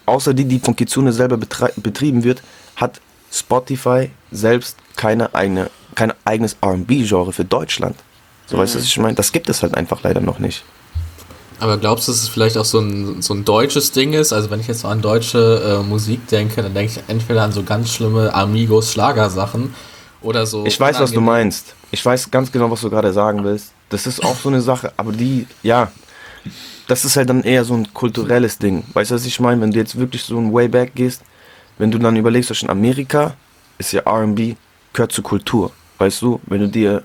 außer 0.07 0.33
die, 0.33 0.45
die 0.45 0.61
von 0.61 0.77
Kitsune 0.77 1.13
selber 1.13 1.37
betrieben 1.37 2.23
wird, 2.23 2.41
hat 2.77 3.01
Spotify 3.33 4.11
selbst 4.31 4.77
keine 4.95 5.35
eigene, 5.35 5.71
kein 5.97 6.13
eigenes 6.25 6.57
RB-Genre 6.65 7.33
für 7.33 7.45
Deutschland. 7.45 7.97
So 8.47 8.57
mhm. 8.57 8.61
weißt 8.61 8.77
du, 8.77 8.79
was 8.79 8.85
ich 8.85 8.99
meine? 8.99 9.15
Das 9.15 9.33
gibt 9.33 9.49
es 9.49 9.65
halt 9.65 9.75
einfach 9.75 10.05
leider 10.05 10.21
noch 10.21 10.39
nicht. 10.39 10.63
Aber 11.61 11.77
glaubst 11.77 12.09
du, 12.09 12.13
dass 12.13 12.23
es 12.23 12.29
vielleicht 12.29 12.57
auch 12.57 12.65
so 12.65 12.81
ein, 12.81 13.21
so 13.21 13.35
ein 13.35 13.45
deutsches 13.45 13.93
Ding 13.93 14.15
ist? 14.15 14.33
Also 14.33 14.51
wenn 14.51 14.61
ich 14.61 14.67
jetzt 14.67 14.81
so 14.81 14.89
an 14.89 15.03
deutsche 15.03 15.81
äh, 15.83 15.87
Musik 15.87 16.27
denke, 16.29 16.63
dann 16.63 16.73
denke 16.73 16.93
ich 16.93 17.03
entweder 17.07 17.43
an 17.43 17.53
so 17.53 17.63
ganz 17.63 17.93
schlimme 17.93 18.33
Amigos 18.35 18.93
Schlagersachen 18.93 19.75
oder 20.23 20.47
so. 20.47 20.65
Ich 20.65 20.81
weiß, 20.81 20.99
was 21.01 21.13
du 21.13 21.21
meinst. 21.21 21.75
Ich 21.91 22.05
weiß 22.05 22.31
ganz 22.31 22.51
genau, 22.51 22.71
was 22.71 22.81
du 22.81 22.89
gerade 22.89 23.13
sagen 23.13 23.45
willst. 23.45 23.73
Das 23.91 24.07
ist 24.07 24.25
auch 24.25 24.37
so 24.37 24.49
eine 24.49 24.63
Sache, 24.63 24.93
aber 24.97 25.13
die, 25.13 25.47
ja, 25.63 25.93
das 26.89 27.05
ist 27.05 27.17
halt 27.17 27.29
dann 27.29 27.43
eher 27.43 27.65
so 27.65 27.75
ein 27.75 27.93
kulturelles 27.93 28.59
Ding. 28.59 28.83
Weißt 28.95 29.11
du, 29.11 29.15
was 29.15 29.27
ich 29.27 29.39
meine? 29.39 29.61
Wenn 29.61 29.71
du 29.71 29.79
jetzt 29.79 29.99
wirklich 29.99 30.25
so 30.25 30.39
ein 30.39 30.53
Wayback 30.53 30.95
gehst, 30.95 31.23
wenn 31.79 31.91
du 31.91 31.99
dann 31.99 32.17
überlegst, 32.17 32.51
dass 32.51 32.63
in 32.63 32.71
Amerika 32.71 33.35
ist 33.79 33.93
ja 33.93 34.03
RB, 34.07 34.57
gehört 34.93 35.13
zur 35.13 35.25
Kultur. 35.25 35.73
Weißt 35.99 36.23
du, 36.23 36.41
wenn 36.47 36.61
du 36.61 36.69
dir 36.69 37.03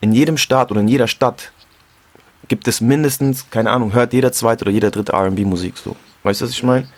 in 0.00 0.12
jedem 0.12 0.38
Staat 0.38 0.70
oder 0.70 0.80
in 0.80 0.88
jeder 0.88 1.06
Stadt 1.06 1.51
gibt 2.48 2.68
es 2.68 2.80
mindestens, 2.80 3.48
keine 3.50 3.70
Ahnung, 3.70 3.92
hört 3.92 4.12
jeder 4.12 4.32
zweite 4.32 4.64
oder 4.64 4.72
jeder 4.72 4.90
dritte 4.90 5.12
RB-Musik 5.12 5.76
so. 5.76 5.96
Weißt 6.22 6.40
du, 6.40 6.44
was 6.44 6.52
ich 6.52 6.62
meine? 6.62 6.88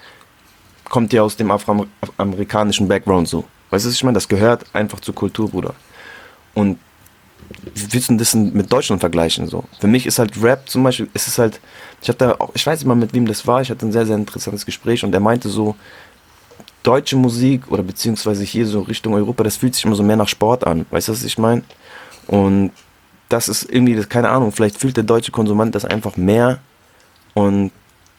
Kommt 0.84 1.12
ja 1.12 1.22
aus 1.22 1.36
dem 1.36 1.50
afroamerikanischen 1.50 2.88
Background 2.88 3.28
so. 3.28 3.44
Weißt 3.70 3.84
du, 3.84 3.88
was 3.88 3.94
ich 3.94 4.04
meine? 4.04 4.14
Das 4.14 4.28
gehört 4.28 4.64
einfach 4.72 5.00
zur 5.00 5.14
Kultur, 5.14 5.50
Bruder. 5.50 5.74
Und 6.54 6.78
willst 7.90 8.10
du 8.10 8.16
das 8.16 8.34
mit 8.34 8.72
Deutschland 8.72 9.00
vergleichen? 9.00 9.46
So? 9.48 9.64
Für 9.80 9.86
mich 9.86 10.06
ist 10.06 10.18
halt 10.18 10.40
Rap 10.42 10.68
zum 10.68 10.82
Beispiel, 10.82 11.08
es 11.14 11.26
ist 11.26 11.38
halt, 11.38 11.60
ich 12.02 12.08
hatte 12.08 12.40
auch, 12.40 12.50
ich 12.54 12.66
weiß 12.66 12.78
nicht 12.78 12.86
mal 12.86 12.94
mit 12.94 13.12
wem 13.12 13.26
das 13.26 13.46
war, 13.46 13.60
ich 13.60 13.70
hatte 13.70 13.86
ein 13.86 13.92
sehr, 13.92 14.06
sehr 14.06 14.16
interessantes 14.16 14.64
Gespräch 14.64 15.04
und 15.04 15.12
er 15.14 15.20
meinte 15.20 15.48
so, 15.48 15.74
deutsche 16.82 17.16
Musik 17.16 17.70
oder 17.70 17.82
beziehungsweise 17.82 18.44
hier 18.44 18.66
so 18.66 18.82
Richtung 18.82 19.14
Europa, 19.14 19.42
das 19.42 19.56
fühlt 19.56 19.74
sich 19.74 19.84
immer 19.84 19.96
so 19.96 20.02
mehr 20.02 20.16
nach 20.16 20.28
Sport 20.28 20.66
an. 20.66 20.86
Weißt 20.90 21.08
du, 21.08 21.12
was 21.12 21.24
ich 21.24 21.38
meine? 21.38 21.62
Und 22.26 22.72
das 23.34 23.48
ist 23.48 23.68
irgendwie, 23.68 23.96
das, 23.96 24.08
keine 24.08 24.28
Ahnung, 24.28 24.52
vielleicht 24.52 24.78
fühlt 24.78 24.96
der 24.96 25.02
deutsche 25.02 25.32
Konsument 25.32 25.74
das 25.74 25.84
einfach 25.84 26.16
mehr 26.16 26.60
und 27.34 27.72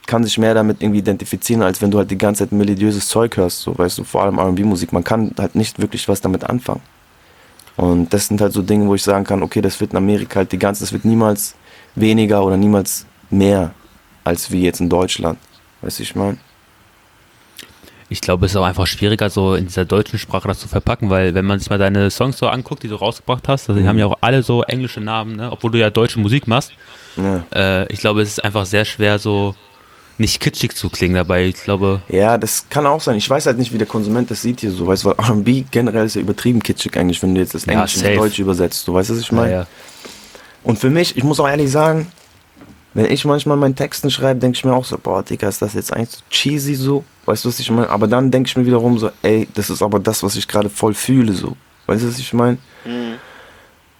kann 0.08 0.26
sich 0.26 0.38
mehr 0.38 0.54
damit 0.54 0.84
irgendwie 0.84 1.00
identifizieren, 1.00 1.64
als 1.64 1.82
wenn 1.82 1.90
du 1.90 1.98
halt 1.98 2.12
die 2.12 2.18
ganze 2.18 2.44
Zeit 2.44 2.52
melodiöses 2.52 3.08
Zeug 3.08 3.38
hörst, 3.38 3.62
so 3.62 3.78
weißt 3.78 3.98
du, 3.98 4.04
vor 4.04 4.24
allem 4.24 4.38
RB-Musik. 4.38 4.92
Man 4.92 5.06
kann 5.06 5.32
halt 5.38 5.56
nicht 5.56 5.80
wirklich 5.80 6.10
was 6.10 6.20
damit 6.20 6.44
anfangen. 6.44 6.82
Und 7.78 8.14
das 8.14 8.28
sind 8.28 8.42
halt 8.42 8.52
so 8.52 8.62
Dinge, 8.62 8.88
wo 8.88 8.96
ich 8.96 9.04
sagen 9.04 9.24
kann, 9.24 9.42
okay, 9.42 9.62
das 9.62 9.80
wird 9.80 9.92
in 9.92 9.98
Amerika 9.98 10.40
halt 10.40 10.52
die 10.52 10.60
ganze, 10.60 10.84
das 10.84 10.92
wird 10.92 11.06
niemals 11.06 11.56
weniger 11.96 12.44
oder 12.44 12.58
niemals 12.58 13.06
mehr 13.30 13.74
als 14.26 14.52
wie 14.52 14.64
jetzt 14.64 14.82
in 14.82 14.90
Deutschland. 14.90 15.40
Weißt 15.82 16.00
du, 16.00 16.04
ich 16.04 16.16
meine? 16.16 16.38
Ich 18.08 18.22
glaube, 18.22 18.46
es 18.46 18.52
ist 18.52 18.58
auch 18.58 18.66
einfach 18.66 18.86
schwieriger, 18.86 19.30
so 19.30 19.56
in 19.56 19.66
dieser 19.66 19.86
deutschen 19.86 20.20
Sprache 20.20 20.48
das 20.48 20.60
zu 20.60 20.68
verpacken, 20.68 21.10
weil 21.10 21.34
wenn 21.34 21.46
man 21.46 21.60
sich 21.60 21.70
mal 21.70 21.80
deine 21.80 22.12
Songs 22.12 22.38
so 22.38 22.48
anguckt, 22.48 22.84
die 22.84 22.88
du 22.88 22.96
rausgebracht 22.96 23.48
hast, 23.48 23.68
also 23.70 23.80
die 23.80 23.84
mhm. 23.84 23.90
haben 23.90 23.98
ja 23.98 24.06
auch 24.06 24.18
alle 24.22 24.44
so 24.44 24.64
englische 24.64 25.02
Namen, 25.02 25.36
ne? 25.36 25.52
obwohl 25.52 25.72
du 25.72 25.80
ja 25.80 25.90
deutsche 25.90 26.20
Musik 26.20 26.48
machst. 26.48 26.72
Ja. 27.18 27.46
Äh, 27.54 27.92
ich 27.92 28.00
glaube, 28.00 28.22
es 28.22 28.30
ist 28.30 28.44
einfach 28.44 28.66
sehr 28.66 28.86
schwer, 28.86 29.18
so 29.18 29.56
nicht 30.18 30.40
kitschig 30.40 30.76
zu 30.76 30.90
klingen 30.90 31.16
dabei. 31.16 31.46
Ich 31.46 31.64
glaube. 31.64 32.02
Ja, 32.08 32.38
das 32.38 32.68
kann 32.70 32.86
auch 32.86 33.02
sein. 33.02 33.18
Ich 33.18 33.30
weiß 33.30 33.48
halt 33.48 33.58
nicht, 33.58 33.74
wie 33.74 33.78
der 33.78 33.88
Konsument 33.88 34.32
das 34.32 34.42
sieht 34.42 34.62
hier 34.62 34.72
so, 34.72 34.88
weißt 34.88 35.04
du, 35.04 35.10
weil 35.10 35.40
RB 35.40 35.66
generell 35.72 36.06
ist 36.06 36.16
ja 36.16 36.22
übertrieben 36.22 36.62
kitschig 36.62 36.96
eigentlich, 36.98 37.22
wenn 37.22 37.36
du 37.36 37.42
jetzt 37.42 37.54
das 37.54 37.66
Englisch 37.66 37.98
ja, 37.98 38.10
ins 38.10 38.20
Deutsch 38.20 38.40
übersetzt. 38.40 38.88
Du 38.88 38.94
weißt, 38.94 39.10
was 39.10 39.20
ich 39.20 39.32
meine? 39.32 39.52
Ja, 39.52 39.60
ja. 39.62 39.68
Und 40.64 40.80
für 40.80 40.90
mich, 40.90 41.18
ich 41.18 41.24
muss 41.24 41.40
auch 41.40 41.48
ehrlich 41.48 41.70
sagen, 41.70 42.08
wenn 42.96 43.12
ich 43.12 43.26
manchmal 43.26 43.58
meinen 43.58 43.76
Texten 43.76 44.10
schreibe, 44.10 44.40
denke 44.40 44.58
ich 44.58 44.66
mir 44.66 44.74
auch 44.74 44.86
so, 44.86 44.98
boah, 44.98 45.22
Digga, 45.22 45.48
ist 45.48 45.62
das 45.62 45.74
jetzt 45.74 45.94
eigentlich 45.94 46.10
so 46.10 46.22
cheesy 46.30 46.74
so? 46.74 47.04
Weißt 47.26 47.46
du, 47.46 47.50
was 47.50 47.60
ich 47.60 47.70
meine? 47.70 47.90
Aber 47.90 48.08
dann 48.08 48.32
denke 48.32 48.48
ich 48.48 48.58
mir 48.58 48.66
wiederum 48.66 48.98
so, 48.98 49.12
ey, 49.22 49.48
das 49.54 49.70
ist 49.70 49.84
aber 49.84 50.00
das, 50.00 50.24
was 50.24 50.36
ich 50.36 50.48
gerade 50.48 50.70
voll 50.70 50.94
fühle 50.94 51.34
so. 51.34 51.56
Weißt 51.86 52.04
du, 52.04 52.08
was 52.08 52.18
ich 52.18 52.34
meine? 52.34 52.58
Mhm. 52.86 53.16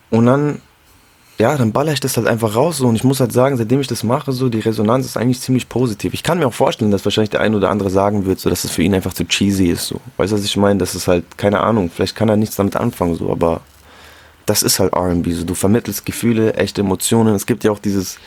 Und 0.10 0.26
dann 0.26 0.62
ja, 1.38 1.58
dann 1.58 1.74
baller 1.74 1.92
ich 1.92 2.00
das 2.00 2.16
halt 2.16 2.28
einfach 2.28 2.56
raus 2.56 2.78
so 2.78 2.88
und 2.88 2.96
ich 2.96 3.04
muss 3.04 3.20
halt 3.20 3.34
sagen, 3.34 3.58
seitdem 3.58 3.82
ich 3.82 3.88
das 3.88 4.04
mache, 4.04 4.32
so 4.32 4.48
die 4.48 4.62
Resonanz 4.62 5.06
ist 5.06 5.18
eigentlich 5.18 5.42
ziemlich 5.42 5.68
positiv. 5.68 6.14
Ich 6.14 6.24
kann 6.24 6.40
mir 6.40 6.48
auch 6.48 6.54
vorstellen, 6.54 6.92
dass 6.92 7.04
wahrscheinlich 7.04 7.30
der 7.30 7.42
ein 7.42 7.54
oder 7.54 7.70
andere 7.70 7.90
sagen 7.90 8.26
wird, 8.26 8.40
so 8.40 8.50
dass 8.50 8.64
es 8.64 8.72
für 8.72 8.84
ihn 8.84 8.94
einfach 8.94 9.14
zu 9.14 9.26
cheesy 9.26 9.66
ist 9.66 9.88
so. 9.88 10.00
Weißt 10.16 10.32
du, 10.32 10.38
was 10.38 10.46
ich 10.46 10.56
meine? 10.56 10.80
Das 10.80 10.96
ist 10.96 11.10
halt 11.10 11.38
keine 11.38 11.60
Ahnung, 11.60 11.92
vielleicht 11.94 12.16
kann 12.16 12.30
er 12.30 12.38
nichts 12.38 12.56
damit 12.56 12.78
anfangen 12.78 13.16
so, 13.16 13.32
aber 13.32 13.62
das 14.46 14.64
ist 14.64 14.80
halt 14.80 14.94
R&B 14.94 15.34
so. 15.34 15.44
Du 15.44 15.56
vermittelst 15.56 16.06
Gefühle, 16.06 16.54
echte 16.54 16.82
Emotionen. 16.82 17.36
Es 17.36 17.46
gibt 17.46 17.66
ja 17.66 17.72
auch 17.72 17.80
dieses 17.80 18.18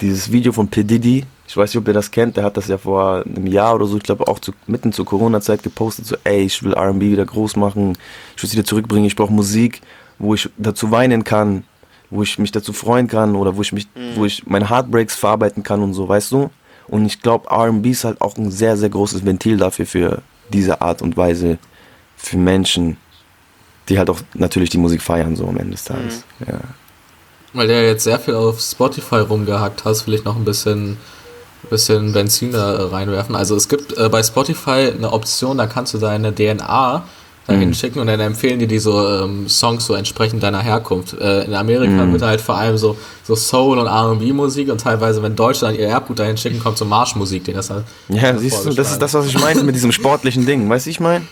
dieses 0.00 0.30
Video 0.32 0.52
von 0.52 0.68
P 0.68 0.84
Diddy. 0.84 1.24
Ich 1.46 1.56
weiß 1.56 1.70
nicht, 1.70 1.80
ob 1.80 1.88
ihr 1.88 1.94
das 1.94 2.10
kennt. 2.10 2.36
Der 2.36 2.44
hat 2.44 2.56
das 2.56 2.68
ja 2.68 2.78
vor 2.78 3.24
einem 3.24 3.46
Jahr 3.46 3.74
oder 3.74 3.86
so, 3.86 3.96
ich 3.96 4.02
glaube 4.02 4.26
auch 4.26 4.38
zu, 4.38 4.52
mitten 4.66 4.92
zur 4.92 5.04
Corona-Zeit 5.04 5.62
gepostet, 5.62 6.06
so, 6.06 6.16
ey, 6.24 6.42
ich 6.42 6.62
will 6.62 6.72
R&B 6.72 7.10
wieder 7.10 7.24
groß 7.24 7.56
machen, 7.56 7.96
ich 8.36 8.42
will 8.42 8.48
es 8.48 8.52
wieder 8.52 8.64
zurückbringen, 8.64 9.04
ich 9.04 9.16
brauche 9.16 9.32
Musik, 9.32 9.80
wo 10.18 10.34
ich 10.34 10.48
dazu 10.56 10.90
weinen 10.90 11.22
kann, 11.24 11.64
wo 12.10 12.22
ich 12.22 12.38
mich 12.38 12.50
dazu 12.50 12.72
freuen 12.72 13.08
kann 13.08 13.36
oder 13.36 13.56
wo 13.56 13.62
ich 13.62 13.72
mich, 13.72 13.86
mhm. 13.94 14.16
wo 14.16 14.24
ich 14.24 14.46
meine 14.46 14.70
Heartbreaks 14.70 15.16
verarbeiten 15.16 15.62
kann 15.62 15.82
und 15.82 15.94
so, 15.94 16.08
weißt 16.08 16.32
du? 16.32 16.50
Und 16.88 17.06
ich 17.06 17.20
glaube, 17.20 17.50
RB 17.50 17.86
ist 17.86 18.04
halt 18.04 18.20
auch 18.20 18.36
ein 18.36 18.50
sehr, 18.50 18.76
sehr 18.76 18.90
großes 18.90 19.24
Ventil 19.24 19.56
dafür, 19.56 19.86
für 19.86 20.22
diese 20.52 20.80
Art 20.80 21.02
und 21.02 21.16
Weise 21.16 21.58
für 22.16 22.36
Menschen 22.36 22.96
die 23.88 23.98
halt 23.98 24.10
auch 24.10 24.20
natürlich 24.34 24.70
die 24.70 24.78
Musik 24.78 25.02
feiern, 25.02 25.36
so 25.36 25.46
am 25.46 25.58
Ende 25.58 25.72
des 25.72 25.84
Tages. 25.84 26.24
Mhm. 26.38 26.46
Ja. 26.48 26.60
Weil 27.54 27.68
der 27.68 27.86
jetzt 27.86 28.04
sehr 28.04 28.18
viel 28.18 28.34
auf 28.34 28.60
Spotify 28.60 29.16
rumgehackt 29.16 29.84
hast, 29.84 30.06
will 30.06 30.14
ich 30.14 30.24
noch 30.24 30.36
ein 30.36 30.44
bisschen, 30.44 30.98
bisschen 31.70 32.12
Benzin 32.12 32.52
da 32.52 32.88
reinwerfen. 32.88 33.36
Also 33.36 33.54
es 33.54 33.68
gibt 33.68 33.96
äh, 33.96 34.08
bei 34.08 34.22
Spotify 34.22 34.92
eine 34.94 35.12
Option, 35.12 35.56
da 35.56 35.66
kannst 35.66 35.94
du 35.94 35.98
deine 35.98 36.34
DNA 36.34 37.04
dahin 37.46 37.68
mhm. 37.68 37.74
schicken 37.74 38.00
und 38.00 38.06
dann 38.06 38.20
empfehlen 38.20 38.58
die 38.58 38.66
die 38.66 38.78
so 38.78 39.06
ähm, 39.06 39.48
Songs 39.48 39.86
so 39.86 39.94
entsprechend 39.94 40.42
deiner 40.42 40.60
Herkunft. 40.60 41.12
Äh, 41.14 41.44
in 41.44 41.54
Amerika 41.54 42.04
mhm. 42.04 42.12
wird 42.12 42.22
halt 42.22 42.40
vor 42.40 42.56
allem 42.56 42.76
so, 42.76 42.96
so 43.22 43.36
Soul 43.36 43.78
und 43.78 43.86
R&B 43.86 44.32
Musik 44.32 44.70
und 44.70 44.80
teilweise, 44.80 45.22
wenn 45.22 45.36
Deutschland 45.36 45.78
ihr 45.78 45.86
Erbgut 45.86 46.18
dahin 46.18 46.36
schicken, 46.36 46.58
kommt 46.58 46.78
so 46.78 46.84
Marschmusik, 46.84 47.44
den 47.44 47.54
das 47.54 47.70
halt. 47.70 47.84
Ja, 48.08 48.36
siehst 48.36 48.64
du, 48.64 48.70
das 48.70 48.92
ist 48.92 49.00
das, 49.00 49.14
was 49.14 49.26
ich 49.26 49.38
meine 49.38 49.62
mit 49.62 49.74
diesem 49.74 49.92
sportlichen 49.92 50.46
Ding. 50.46 50.68
Weißt 50.68 50.86
du, 50.86 50.90
ich 50.90 51.00
meine? 51.00 51.26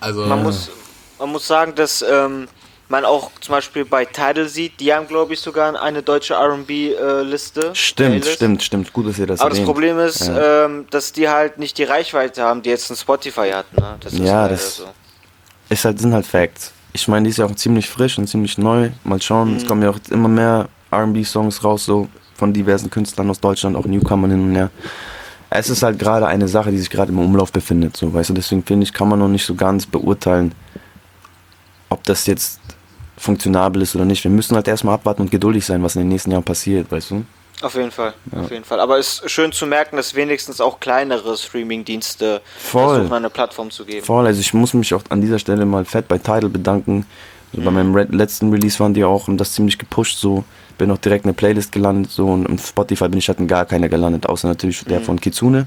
Also 0.00 0.24
man 0.24 0.42
muss 0.42 0.70
man 1.18 1.32
muss 1.32 1.46
sagen, 1.46 1.74
dass 1.74 2.02
ähm, 2.02 2.46
man 2.88 3.04
auch 3.04 3.30
zum 3.40 3.52
Beispiel 3.52 3.84
bei 3.84 4.04
Tidal 4.04 4.48
sieht, 4.48 4.78
die 4.80 4.92
haben, 4.92 5.08
glaube 5.08 5.34
ich, 5.34 5.40
sogar 5.40 5.80
eine 5.80 6.02
deutsche 6.02 6.34
RB-Liste. 6.34 7.60
Äh, 7.60 7.74
stimmt, 7.74 8.10
Playlist. 8.10 8.32
stimmt, 8.32 8.62
stimmt. 8.62 8.92
Gut, 8.92 9.08
dass 9.08 9.18
ihr 9.18 9.26
das 9.26 9.40
Aber 9.40 9.50
erwähnt. 9.50 9.66
das 9.66 9.72
Problem 9.72 9.98
ist, 9.98 10.28
ja. 10.28 10.66
ähm, 10.66 10.86
dass 10.90 11.12
die 11.12 11.28
halt 11.28 11.58
nicht 11.58 11.78
die 11.78 11.84
Reichweite 11.84 12.42
haben, 12.42 12.62
die 12.62 12.70
jetzt 12.70 12.90
ein 12.90 12.96
Spotify 12.96 13.50
hat. 13.50 13.72
Ne? 13.76 13.96
Das 14.00 14.16
ja, 14.16 14.48
das 14.48 14.76
so. 14.76 14.84
ist 15.68 15.84
halt, 15.84 15.98
sind 15.98 16.14
halt 16.14 16.26
Facts. 16.26 16.72
Ich 16.92 17.08
meine, 17.08 17.24
die 17.24 17.30
ist 17.30 17.38
ja 17.38 17.46
auch 17.46 17.54
ziemlich 17.54 17.88
frisch 17.88 18.18
und 18.18 18.28
ziemlich 18.28 18.56
neu. 18.56 18.90
Mal 19.04 19.20
schauen, 19.20 19.50
mhm. 19.50 19.56
es 19.56 19.66
kommen 19.66 19.82
ja 19.82 19.90
auch 19.90 19.98
immer 20.10 20.28
mehr 20.28 20.68
RB-Songs 20.92 21.64
raus, 21.64 21.84
so 21.84 22.08
von 22.36 22.52
diversen 22.52 22.90
Künstlern 22.90 23.28
aus 23.30 23.40
Deutschland, 23.40 23.76
auch 23.76 23.86
Newcomern 23.86 24.30
hin 24.30 24.40
und 24.40 24.54
her. 24.54 24.70
Es 25.50 25.70
ist 25.70 25.82
halt 25.82 25.98
gerade 25.98 26.26
eine 26.26 26.48
Sache, 26.48 26.70
die 26.70 26.78
sich 26.78 26.90
gerade 26.90 27.12
im 27.12 27.18
Umlauf 27.18 27.52
befindet, 27.52 27.96
so 27.96 28.12
weißt 28.12 28.30
du. 28.30 28.34
Deswegen 28.34 28.62
finde 28.62 28.84
ich, 28.84 28.92
kann 28.92 29.08
man 29.08 29.18
noch 29.18 29.28
nicht 29.28 29.44
so 29.44 29.54
ganz 29.54 29.86
beurteilen, 29.86 30.54
ob 31.88 32.02
das 32.04 32.26
jetzt 32.26 32.60
funktionabel 33.16 33.82
ist 33.82 33.94
oder 33.96 34.04
nicht. 34.04 34.24
Wir 34.24 34.30
müssen 34.30 34.54
halt 34.54 34.68
erstmal 34.68 34.94
abwarten 34.94 35.22
und 35.22 35.30
geduldig 35.30 35.64
sein, 35.64 35.82
was 35.82 35.96
in 35.96 36.02
den 36.02 36.08
nächsten 36.08 36.30
Jahren 36.30 36.44
passiert, 36.44 36.90
weißt 36.90 37.12
du? 37.12 37.24
Auf 37.62 37.74
jeden 37.74 37.90
Fall, 37.90 38.12
ja. 38.32 38.42
auf 38.42 38.50
jeden 38.50 38.64
Fall. 38.64 38.80
Aber 38.80 38.98
es 38.98 39.20
ist 39.20 39.30
schön 39.30 39.50
zu 39.50 39.66
merken, 39.66 39.96
dass 39.96 40.14
wenigstens 40.14 40.60
auch 40.60 40.78
kleinere 40.78 41.38
Streaming-Dienste 41.38 42.42
versuchen, 42.58 43.10
eine 43.12 43.30
Plattform 43.30 43.70
zu 43.70 43.86
geben. 43.86 44.04
Voll, 44.04 44.26
also 44.26 44.40
ich 44.40 44.52
muss 44.52 44.74
mich 44.74 44.92
auch 44.92 45.02
an 45.08 45.22
dieser 45.22 45.38
Stelle 45.38 45.64
mal 45.64 45.86
fett 45.86 46.06
bei 46.06 46.18
Tidal 46.18 46.50
bedanken. 46.50 47.06
Also 47.52 47.62
mhm. 47.62 47.64
Bei 47.64 47.70
meinem 47.70 47.94
Red 47.94 48.12
letzten 48.14 48.50
Release 48.52 48.78
waren 48.78 48.92
die 48.92 49.04
auch 49.04 49.28
und 49.28 49.38
das 49.38 49.52
ziemlich 49.52 49.78
gepusht 49.78 50.18
so. 50.18 50.44
Bin 50.76 50.90
auch 50.90 50.98
direkt 50.98 51.24
in 51.24 51.30
eine 51.30 51.34
Playlist 51.34 51.72
gelandet 51.72 52.10
so 52.10 52.26
und 52.26 52.46
im 52.46 52.58
Spotify 52.58 53.08
bin 53.08 53.18
ich 53.18 53.28
halt 53.28 53.38
in 53.38 53.46
gar 53.46 53.64
keiner 53.64 53.88
gelandet, 53.88 54.26
außer 54.26 54.48
natürlich 54.48 54.84
mhm. 54.84 54.90
der 54.90 55.00
von 55.00 55.18
Kitsune. 55.18 55.66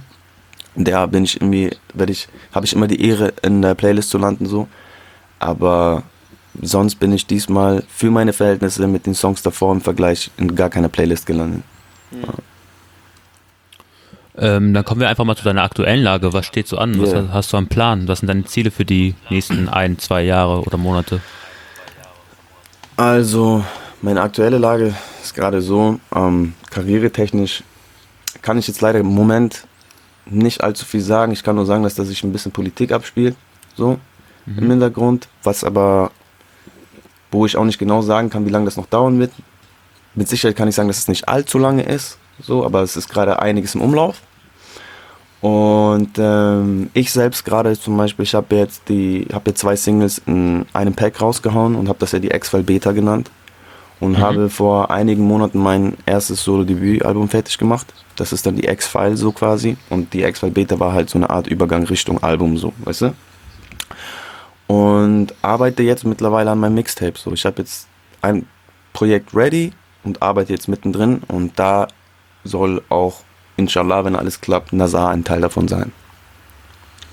Der 0.75 1.07
bin 1.07 1.23
ich 1.23 1.41
irgendwie, 1.41 1.71
werde 1.95 2.11
ich, 2.11 2.27
habe 2.53 2.67
ich 2.67 2.73
immer 2.73 2.85
die 2.85 3.03
Ehre 3.03 3.33
in 3.41 3.63
der 3.63 3.73
Playlist 3.73 4.11
zu 4.11 4.19
landen 4.19 4.45
so. 4.45 4.67
Aber 5.39 6.03
sonst 6.61 6.95
bin 6.95 7.11
ich 7.11 7.25
diesmal 7.25 7.83
für 7.87 8.11
meine 8.11 8.33
Verhältnisse 8.33 8.87
mit 8.87 9.05
den 9.05 9.15
Songs 9.15 9.41
davor 9.41 9.73
im 9.73 9.81
Vergleich 9.81 10.31
in 10.37 10.55
gar 10.55 10.69
keiner 10.69 10.89
Playlist 10.89 11.25
gelandet. 11.25 11.63
Mhm. 12.11 12.21
Ja. 12.21 12.33
Ähm, 14.41 14.73
dann 14.73 14.85
kommen 14.85 15.01
wir 15.01 15.09
einfach 15.09 15.25
mal 15.25 15.35
zu 15.35 15.43
deiner 15.43 15.63
aktuellen 15.63 16.01
Lage. 16.01 16.31
Was 16.31 16.45
steht 16.45 16.67
so 16.67 16.77
an? 16.77 17.01
Was 17.01 17.11
yeah. 17.11 17.27
hast 17.33 17.51
du 17.51 17.57
am 17.57 17.67
Plan? 17.67 18.07
Was 18.07 18.19
sind 18.19 18.27
deine 18.27 18.45
Ziele 18.45 18.71
für 18.71 18.85
die 18.85 19.15
nächsten 19.29 19.67
ein, 19.67 19.99
zwei 19.99 20.21
Jahre 20.21 20.61
oder 20.61 20.77
Monate? 20.77 21.19
Also, 22.95 23.65
meine 24.01 24.21
aktuelle 24.21 24.57
Lage 24.57 24.93
ist 25.21 25.35
gerade 25.35 25.61
so, 25.61 25.99
ähm, 26.15 26.53
karrieretechnisch 26.69 27.63
kann 28.41 28.57
ich 28.57 28.67
jetzt 28.67 28.79
leider 28.79 28.99
im 28.99 29.07
Moment 29.07 29.65
nicht 30.25 30.63
allzu 30.63 30.85
viel 30.85 31.01
sagen. 31.01 31.33
Ich 31.33 31.43
kann 31.43 31.55
nur 31.55 31.65
sagen, 31.65 31.83
dass 31.83 31.95
da 31.95 32.05
sich 32.05 32.23
ein 32.23 32.31
bisschen 32.31 32.51
Politik 32.51 32.91
abspielt, 32.93 33.35
so 33.75 33.99
mhm. 34.45 34.57
im 34.57 34.69
Hintergrund, 34.69 35.27
was 35.43 35.63
aber 35.65 36.11
wo 37.31 37.45
ich 37.45 37.57
auch 37.57 37.65
nicht 37.65 37.79
genau 37.79 38.01
sagen 38.01 38.29
kann, 38.29 38.45
wie 38.45 38.51
lange 38.51 38.65
das 38.65 38.77
noch 38.77 38.87
dauern 38.87 39.19
wird. 39.19 39.31
Mit 40.15 40.27
Sicherheit 40.27 40.55
kann 40.55 40.67
ich 40.67 40.75
sagen, 40.75 40.87
dass 40.87 40.97
es 40.97 41.07
nicht 41.07 41.29
allzu 41.29 41.57
lange 41.57 41.83
ist, 41.83 42.17
so, 42.41 42.65
aber 42.65 42.81
es 42.81 42.97
ist 42.97 43.09
gerade 43.09 43.41
einiges 43.41 43.75
im 43.75 43.81
Umlauf. 43.81 44.21
Und 45.41 46.11
ähm, 46.17 46.89
ich 46.93 47.11
selbst 47.11 47.45
gerade 47.45 47.79
zum 47.79 47.95
Beispiel, 47.95 48.23
ich 48.23 48.35
habe 48.35 48.55
jetzt 48.55 48.89
die, 48.89 49.25
habe 49.31 49.51
jetzt 49.51 49.61
zwei 49.61 49.75
Singles 49.75 50.21
in 50.25 50.65
einem 50.73 50.93
Pack 50.93 51.21
rausgehauen 51.21 51.75
und 51.75 51.87
habe 51.87 51.99
das 51.99 52.11
ja 52.11 52.19
die 52.19 52.31
X-File 52.31 52.63
Beta 52.63 52.91
genannt 52.91 53.31
und 54.01 54.13
mhm. 54.13 54.17
habe 54.17 54.49
vor 54.49 54.91
einigen 54.91 55.23
Monaten 55.23 55.59
mein 55.59 55.95
erstes 56.05 56.43
Solo-Debüt-Album 56.43 57.29
fertig 57.29 57.57
gemacht. 57.57 57.87
Das 58.17 58.33
ist 58.33 58.45
dann 58.45 58.57
die 58.57 58.67
X-File 58.67 59.15
so 59.15 59.31
quasi 59.31 59.77
und 59.89 60.13
die 60.13 60.23
X-File 60.23 60.51
Beta 60.51 60.77
war 60.77 60.91
halt 60.91 61.09
so 61.09 61.17
eine 61.17 61.29
Art 61.29 61.47
Übergang 61.47 61.85
Richtung 61.85 62.21
Album 62.21 62.57
so, 62.57 62.73
weißt 62.83 63.01
du? 63.01 63.13
Und 64.69 65.33
arbeite 65.41 65.81
jetzt 65.81 66.05
mittlerweile 66.05 66.51
an 66.51 66.59
meinem 66.59 66.75
Mixtape. 66.75 67.17
So, 67.17 67.33
ich 67.33 67.43
habe 67.43 67.63
jetzt 67.63 67.87
ein 68.21 68.45
Projekt 68.93 69.35
ready 69.35 69.73
und 70.03 70.21
arbeite 70.21 70.53
jetzt 70.53 70.67
mittendrin 70.67 71.23
und 71.27 71.57
da 71.57 71.87
soll 72.43 72.83
auch, 72.89 73.21
inshallah, 73.57 74.05
wenn 74.05 74.15
alles 74.15 74.41
klappt, 74.41 74.71
Nazar 74.71 75.09
ein 75.09 75.23
Teil 75.23 75.41
davon 75.41 75.67
sein. 75.67 75.91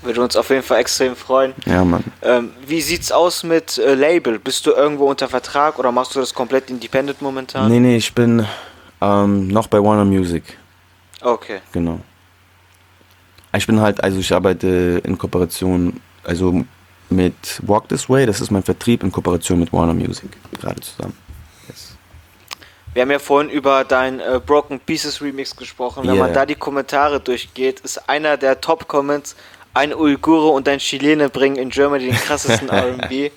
Würde 0.03 0.21
uns 0.21 0.35
auf 0.35 0.51
jeden 0.51 0.61
Fall 0.61 0.81
extrem 0.81 1.15
freuen. 1.15 1.55
Ja, 1.65 1.83
Mann. 1.83 2.03
Ähm, 2.21 2.51
wie 2.67 2.79
sieht's 2.79 3.11
aus 3.11 3.41
mit 3.41 3.79
äh, 3.79 3.95
Label? 3.95 4.37
Bist 4.37 4.67
du 4.67 4.73
irgendwo 4.73 5.09
unter 5.09 5.27
Vertrag 5.27 5.79
oder 5.79 5.91
machst 5.91 6.15
du 6.15 6.19
das 6.19 6.35
komplett 6.35 6.69
independent 6.69 7.23
momentan? 7.23 7.71
Nee, 7.71 7.79
nee, 7.79 7.97
ich 7.97 8.13
bin 8.13 8.45
ähm, 9.01 9.47
noch 9.47 9.65
bei 9.65 9.81
Warner 9.81 10.05
Music. 10.05 10.43
Okay. 11.21 11.61
Genau. 11.71 11.99
Ich 13.55 13.65
bin 13.65 13.81
halt, 13.81 14.03
also 14.03 14.19
ich 14.19 14.31
arbeite 14.31 15.01
in 15.03 15.17
Kooperation, 15.17 15.99
also 16.23 16.63
mit 17.09 17.61
Walk 17.65 17.89
This 17.89 18.09
Way. 18.09 18.25
Das 18.25 18.41
ist 18.41 18.51
mein 18.51 18.63
Vertrieb 18.63 19.03
in 19.03 19.11
Kooperation 19.11 19.59
mit 19.59 19.71
Warner 19.73 19.93
Music. 19.93 20.29
Gerade 20.59 20.81
zusammen. 20.81 21.17
Yes. 21.67 21.95
Wir 22.93 23.03
haben 23.03 23.11
ja 23.11 23.19
vorhin 23.19 23.49
über 23.49 23.83
dein 23.83 24.19
äh, 24.19 24.39
Broken 24.43 24.79
Pieces 24.79 25.21
Remix 25.21 25.55
gesprochen. 25.55 26.03
Wenn 26.03 26.15
yeah. 26.15 26.25
man 26.25 26.33
da 26.33 26.45
die 26.45 26.55
Kommentare 26.55 27.19
durchgeht, 27.19 27.79
ist 27.81 28.09
einer 28.09 28.37
der 28.37 28.61
Top-Comments, 28.61 29.35
ein 29.73 29.93
Uigure 29.93 30.49
und 30.49 30.67
ein 30.67 30.79
Chilene 30.79 31.29
bringen 31.29 31.57
in 31.57 31.69
Germany 31.69 32.07
den 32.07 32.15
krassesten 32.15 32.69
RB. 32.71 33.31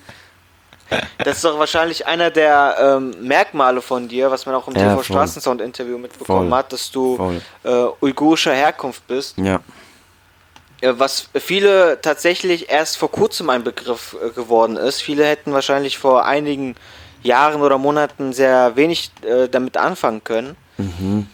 Das 1.19 1.37
ist 1.37 1.45
doch 1.45 1.57
wahrscheinlich 1.57 2.05
einer 2.05 2.31
der 2.31 2.75
ähm, 2.79 3.15
Merkmale 3.21 3.81
von 3.81 4.07
dir, 4.07 4.29
was 4.29 4.45
man 4.45 4.55
auch 4.55 4.67
im 4.67 4.75
ja, 4.75 4.89
TV 4.89 5.03
Straßensound 5.03 5.61
Interview 5.61 5.97
mitbekommen 5.97 6.49
voll. 6.49 6.57
hat, 6.57 6.73
dass 6.73 6.91
du 6.91 7.39
äh, 7.63 7.69
uigurischer 8.01 8.53
Herkunft 8.53 9.07
bist. 9.07 9.37
Ja. 9.37 9.61
Äh, 10.81 10.93
was 10.97 11.29
viele 11.35 11.99
tatsächlich 12.01 12.69
erst 12.69 12.97
vor 12.97 13.11
kurzem 13.11 13.49
ein 13.49 13.63
Begriff 13.63 14.15
äh, 14.21 14.31
geworden 14.31 14.75
ist. 14.75 15.01
Viele 15.01 15.25
hätten 15.25 15.53
wahrscheinlich 15.53 15.97
vor 15.97 16.25
einigen 16.25 16.75
Jahren 17.23 17.61
oder 17.61 17.77
Monaten 17.77 18.33
sehr 18.33 18.75
wenig 18.75 19.11
äh, 19.21 19.47
damit 19.47 19.77
anfangen 19.77 20.23
können. 20.23 20.57
Mhm. 20.77 21.27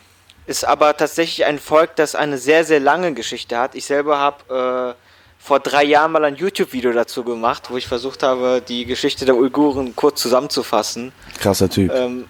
Ist 0.46 0.66
aber 0.66 0.96
tatsächlich 0.96 1.46
ein 1.46 1.60
Volk, 1.60 1.96
das 1.96 2.16
eine 2.16 2.38
sehr, 2.38 2.64
sehr 2.64 2.80
lange 2.80 3.14
Geschichte 3.14 3.58
hat. 3.58 3.76
Ich 3.76 3.86
selber 3.86 4.18
habe 4.18 4.96
äh, 4.96 5.44
vor 5.44 5.60
drei 5.60 5.84
Jahren 5.84 6.12
mal 6.12 6.26
ein 6.26 6.36
YouTube-Video 6.36 6.92
dazu 6.92 7.24
gemacht, 7.24 7.70
wo 7.70 7.78
ich 7.78 7.88
versucht 7.88 8.24
habe, 8.24 8.62
die 8.66 8.86
Geschichte 8.86 9.26
der 9.26 9.36
Uiguren 9.36 9.96
kurz 9.96 10.22
zusammenzufassen. 10.22 11.14
Krasser 11.40 11.70
Typ. 11.70 11.94
Ähm, 11.94 12.28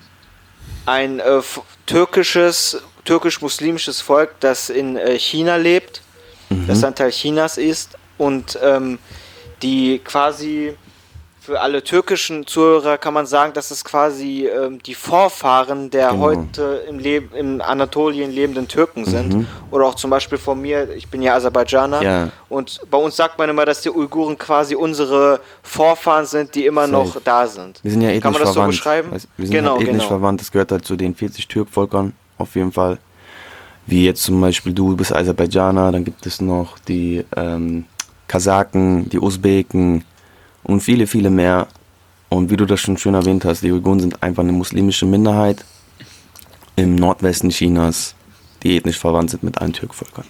ein 0.86 1.20
äh, 1.20 1.42
türkisches, 1.86 2.82
türkisch-muslimisches 3.06 4.02
Volk, 4.02 4.40
das 4.40 4.70
in 4.70 4.98
äh, 4.98 5.18
China 5.18 5.56
lebt 5.56 6.02
mhm. 6.50 6.68
das 6.68 6.84
ein 6.84 6.96
Teil 6.96 7.12
Chinas 7.12 7.58
ist 7.58 7.98
und 8.18 8.58
ähm, 8.62 9.00
die 9.62 10.00
quasi 10.00 10.76
für 11.48 11.62
alle 11.62 11.82
türkischen 11.82 12.46
Zuhörer 12.46 12.98
kann 12.98 13.14
man 13.14 13.26
sagen, 13.26 13.54
dass 13.54 13.72
es 13.72 13.86
quasi 13.86 14.48
ähm, 14.48 14.84
die 14.84 14.94
Vorfahren 14.94 15.90
der 15.90 16.10
genau. 16.10 16.22
heute 16.22 16.84
im, 16.90 17.00
Leb 17.00 17.34
in 17.34 17.62
Anatolien 17.62 18.34
lebenden 18.34 18.68
Türken 18.68 19.06
sind. 19.06 19.34
Mhm. 19.34 19.48
Oder 19.72 19.86
auch 19.86 19.96
zum 19.96 20.10
Beispiel 20.10 20.38
von 20.38 20.60
mir, 20.60 20.90
ich 20.94 21.08
bin 21.08 21.22
ja 21.22 21.36
Aserbaidschaner. 21.36 22.02
Ja. 22.02 22.30
Und 22.50 22.82
bei 22.92 22.98
uns 22.98 23.16
sagt 23.16 23.38
man 23.38 23.50
immer, 23.50 23.64
dass 23.66 23.80
die 23.80 23.90
Uiguren 23.90 24.38
quasi 24.38 24.76
unsere 24.76 25.40
Vorfahren 25.64 26.26
sind, 26.26 26.54
die 26.54 26.66
immer 26.66 26.82
Safe. 26.82 26.92
noch 26.92 27.22
da 27.24 27.48
sind. 27.48 27.80
Wir 27.82 27.92
sind 27.92 28.02
ja 28.02 28.10
ethnisch 28.10 28.24
kann 28.24 28.34
man 28.34 28.42
das 28.42 28.52
verwandt. 28.52 28.74
so 28.74 28.78
beschreiben? 28.78 29.14
Also 29.14 29.28
wir 29.38 29.48
sind 29.48 29.56
genau, 29.56 29.72
halt 29.78 29.82
ethnisch 29.84 29.98
genau. 30.00 30.08
verwandt, 30.10 30.42
das 30.42 30.52
gehört 30.52 30.74
halt 30.74 30.84
zu 30.84 30.98
den 30.98 31.16
40 31.16 31.48
Türkvölkern 31.48 32.12
auf 32.38 32.56
jeden 32.56 32.74
Fall. 32.74 32.98
Wie 33.88 34.04
jetzt 34.06 34.24
zum 34.24 34.42
Beispiel 34.42 34.74
du 34.74 34.96
bist 34.98 35.14
Aserbaidschaner, 35.14 35.94
dann 35.94 36.04
gibt 36.04 36.26
es 36.26 36.42
noch 36.42 36.78
die 36.78 37.24
ähm, 37.36 37.86
Kasaken, 38.28 39.10
die 39.10 39.20
Usbeken 39.20 40.04
und 40.64 40.82
viele, 40.82 41.08
viele 41.08 41.30
mehr. 41.30 41.68
Und 42.30 42.50
wie 42.50 42.58
du 42.58 42.66
das 42.66 42.82
schon 42.82 42.98
schön 42.98 43.14
erwähnt 43.14 43.46
hast, 43.46 43.62
die 43.62 43.72
Uiguren 43.72 44.02
sind 44.02 44.22
einfach 44.22 44.44
eine 44.44 44.52
muslimische 44.52 45.06
Minderheit 45.06 45.64
im 46.76 46.96
Nordwesten 46.96 47.50
Chinas, 47.50 48.14
die 48.62 48.76
ethnisch 48.76 49.00
verwandt 49.00 49.30
sind 49.30 49.44
mit 49.44 49.58
allen 49.60 49.72
Türkvölkern. 49.72 50.26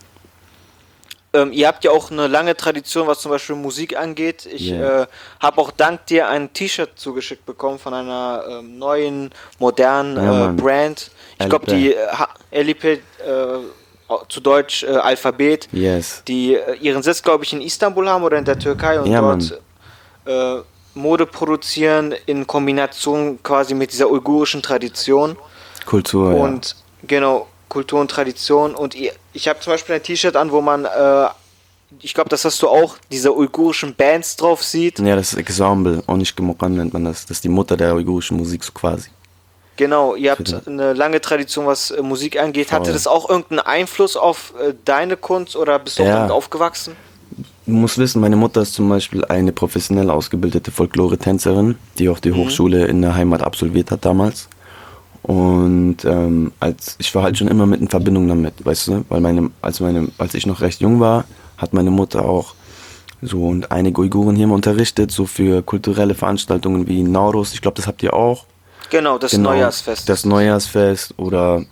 Ähm, 1.34 1.52
ihr 1.52 1.68
habt 1.68 1.84
ja 1.84 1.92
auch 1.92 2.10
eine 2.10 2.28
lange 2.28 2.56
Tradition, 2.56 3.08
was 3.08 3.20
zum 3.20 3.32
Beispiel 3.32 3.56
Musik 3.56 3.98
angeht. 3.98 4.46
Ich 4.46 4.72
yeah. 4.72 5.04
äh, 5.04 5.08
habe 5.40 5.62
auch 5.62 5.72
dank 5.72 6.06
dir 6.06 6.30
ein 6.30 6.54
T-Shirt 6.54 6.92
zugeschickt 6.96 7.46
bekommen 7.46 7.80
von 7.80 7.94
einer 7.94 8.44
ähm, 8.50 8.78
neuen, 8.78 9.32
modernen 9.60 10.16
ja, 10.16 10.50
äh, 10.50 10.54
Brand. 10.54 11.12
Ich 11.40 11.50
glaube, 11.50 11.66
die 11.68 11.94
äh, 11.94 12.62
LIP, 12.62 12.84
äh, 12.84 13.00
zu 14.30 14.40
Deutsch 14.40 14.84
äh, 14.84 14.88
Alphabet, 14.88 15.68
yes. 15.72 16.24
die 16.28 16.56
äh, 16.56 16.76
ihren 16.78 17.04
Sitz, 17.04 17.22
glaube 17.22 17.44
ich, 17.44 17.54
in 17.54 17.62
Istanbul 17.62 18.08
haben 18.10 18.24
oder 18.24 18.38
in 18.38 18.46
der 18.46 18.58
Türkei 18.58 19.00
und 19.00 19.12
ja, 19.12 19.22
dort 19.22 19.60
äh, 20.26 20.64
Mode 20.94 21.26
produzieren 21.26 22.14
in 22.26 22.48
Kombination 22.48 23.42
quasi 23.44 23.74
mit 23.74 23.92
dieser 23.92 24.10
uigurischen 24.10 24.62
Tradition. 24.62 25.38
Kultur, 25.86 26.36
Und 26.36 26.70
ja. 26.70 27.08
genau, 27.08 27.48
Kultur 27.70 28.02
und 28.02 28.10
Tradition. 28.10 28.76
Und 28.76 28.96
ich, 28.96 29.12
ich 29.34 29.48
habe 29.48 29.60
zum 29.60 29.74
Beispiel 29.74 29.96
ein 29.96 30.04
T-Shirt 30.04 30.36
an, 30.36 30.52
wo 30.52 30.62
man, 30.62 30.86
äh, 30.86 31.28
ich 32.02 32.14
glaube, 32.14 32.30
das 32.30 32.44
hast 32.46 32.62
du 32.62 32.68
auch, 32.68 32.98
diese 33.12 33.36
uigurischen 33.36 33.96
Bands 33.96 34.36
drauf 34.36 34.64
sieht. 34.64 35.00
Ja, 35.00 35.16
das 35.16 35.34
ist 35.34 35.40
Ensemble, 35.40 36.04
Onish-Gemokan 36.08 36.76
nennt 36.76 36.94
man 36.94 37.06
das. 37.06 37.26
Das 37.26 37.38
ist 37.38 37.44
die 37.44 37.50
Mutter 37.50 37.78
der 37.78 37.96
uigurischen 37.96 38.38
Musik 38.38 38.64
so 38.64 38.72
quasi. 38.72 39.10
Genau, 39.78 40.16
ihr 40.16 40.32
habt 40.32 40.68
eine 40.68 40.94
lange 40.94 41.22
Tradition, 41.22 41.68
was 41.68 41.92
äh, 41.92 42.02
Musik 42.02 42.40
angeht. 42.40 42.72
Hatte 42.72 42.92
das 42.92 43.08
auch 43.08 43.30
irgendeinen 43.30 43.60
Einfluss 43.60 44.18
auf 44.18 44.54
äh, 44.60 44.74
deine 44.84 45.16
Kunst 45.16 45.56
oder 45.56 45.80
bist 45.80 46.00
du 46.00 46.04
ja. 46.04 46.10
auch 46.10 46.16
damit 46.16 46.32
aufgewachsen? 46.32 46.96
Du 47.66 47.74
musst 47.74 47.98
wissen, 47.98 48.20
meine 48.20 48.36
Mutter 48.36 48.62
ist 48.62 48.74
zum 48.74 48.90
Beispiel 48.90 49.24
eine 49.26 49.52
professionell 49.52 50.10
ausgebildete 50.10 50.72
Folklore-Tänzerin, 50.72 51.76
die 52.00 52.10
auch 52.10 52.20
die 52.20 52.32
mhm. 52.32 52.38
Hochschule 52.38 52.86
in 52.86 53.02
der 53.02 53.16
Heimat 53.16 53.44
absolviert 53.44 53.92
hat 53.92 54.04
damals. 54.04 54.50
Und 55.22 56.06
ähm, 56.06 56.54
als 56.60 56.96
ich 56.98 57.14
war 57.14 57.24
halt 57.24 57.38
schon 57.38 57.50
immer 57.50 57.66
mit 57.66 57.82
in 57.82 57.90
Verbindung 57.90 58.28
damit, 58.28 58.66
weißt 58.66 58.88
du, 58.88 59.06
weil 59.10 59.20
meine, 59.20 59.52
als 59.62 59.80
meine, 59.80 60.08
als 60.18 60.34
ich 60.34 60.46
noch 60.46 60.62
recht 60.62 60.82
jung 60.82 61.00
war, 61.00 61.26
hat 61.58 61.74
meine 61.74 61.92
Mutter 61.92 62.24
auch 62.24 62.56
so 63.22 63.48
und 63.48 63.72
einige 63.72 64.02
Uiguren 64.02 64.36
hier 64.36 64.48
mal 64.48 64.56
unterrichtet, 64.56 65.12
so 65.12 65.26
für 65.26 65.62
kulturelle 65.62 66.16
Veranstaltungen 66.16 66.88
wie 66.88 67.04
Naurus. 67.04 67.54
Ich 67.54 67.62
glaube, 67.62 67.76
das 67.76 67.88
habt 67.88 68.02
ihr 68.02 68.14
auch. 68.14 68.46
Genau, 68.90 69.18
das 69.18 69.32
genau, 69.32 69.52
Neujahrsfest. 69.52 70.08
Das 70.08 70.26
Neujahrsfest 70.26 71.14
oder 71.18 71.64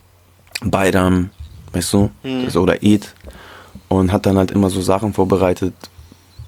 Bayram, 0.62 1.30
weißt 1.74 1.94
du, 1.94 2.12
mhm. 2.24 2.46
das, 2.46 2.58
oder 2.58 2.78
Eid 2.82 3.14
und 3.88 4.12
hat 4.12 4.26
dann 4.26 4.38
halt 4.38 4.52
immer 4.52 4.70
so 4.70 4.82
Sachen 4.82 5.14
vorbereitet, 5.14 5.74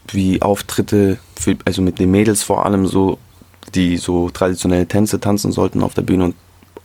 wie 0.10 0.42
Auftritte, 0.42 1.18
für, 1.40 1.58
also 1.66 1.82
mit 1.82 2.00
den 2.00 2.12
Mädels 2.12 2.44
vor 2.44 2.66
allem 2.66 2.88
so, 2.88 3.18
die 3.76 3.98
so 3.98 4.30
traditionelle 4.30 4.88
Tänze 4.88 5.20
tanzen 5.20 5.52
sollten 5.52 5.84
auf 5.84 5.94
der 5.94 6.02
Bühne 6.02 6.26
und 6.26 6.36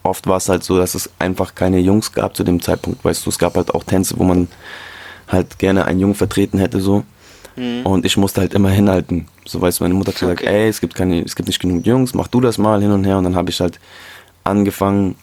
oft 0.03 0.27
war 0.27 0.39
es 0.39 0.49
halt 0.49 0.65
so, 0.65 0.77
dass 0.77 0.95
es 0.95 1.11
einfach 1.19 1.55
keine 1.55 1.79
Jungs 1.79 2.13
gab 2.13 2.37
zu 2.37 2.45
dem 2.45 2.61
Zeitpunkt, 2.61 3.05
weißt 3.05 3.25
du, 3.25 3.31
es 3.31 3.39
gab 3.39 3.57
halt 3.57 3.75
auch 3.75 3.85
Tänze, 3.85 4.19
wo 4.19 4.25
man 4.25 4.49
halt 5.29 5.59
gerne 5.59 5.85
einen 5.85 6.01
Jungen 6.01 6.15
vertreten 6.15 6.59
hätte 6.59 6.81
so 6.81 7.05
mhm. 7.57 7.87
und 7.87 8.05
ich 8.05 8.17
musste 8.17 8.41
halt 8.41 8.55
immer 8.55 8.71
hinhalten, 8.71 9.29
so 9.45 9.61
weißt 9.61 9.81
du, 9.81 9.85
meine 9.85 9.95
Mutter 9.95 10.13
gesagt, 10.13 10.43
okay. 10.43 10.65
ey, 10.65 10.69
es 10.69 10.81
gibt 10.81 10.95
keine, 10.95 11.23
es 11.23 11.37
gibt 11.37 11.49
nicht 11.49 11.61
genug 11.61 11.87
Jungs, 11.87 12.15
mach 12.15 12.29
du 12.29 12.41
das 12.41 12.59
mal 12.59 12.81
hin 12.81 12.93
und 12.93 13.05
her 13.05 13.19
und 13.19 13.25
dann 13.25 13.37
habe 13.37 13.51
ich 13.51 13.61
halt 13.61 13.79
angefangen 14.45 15.17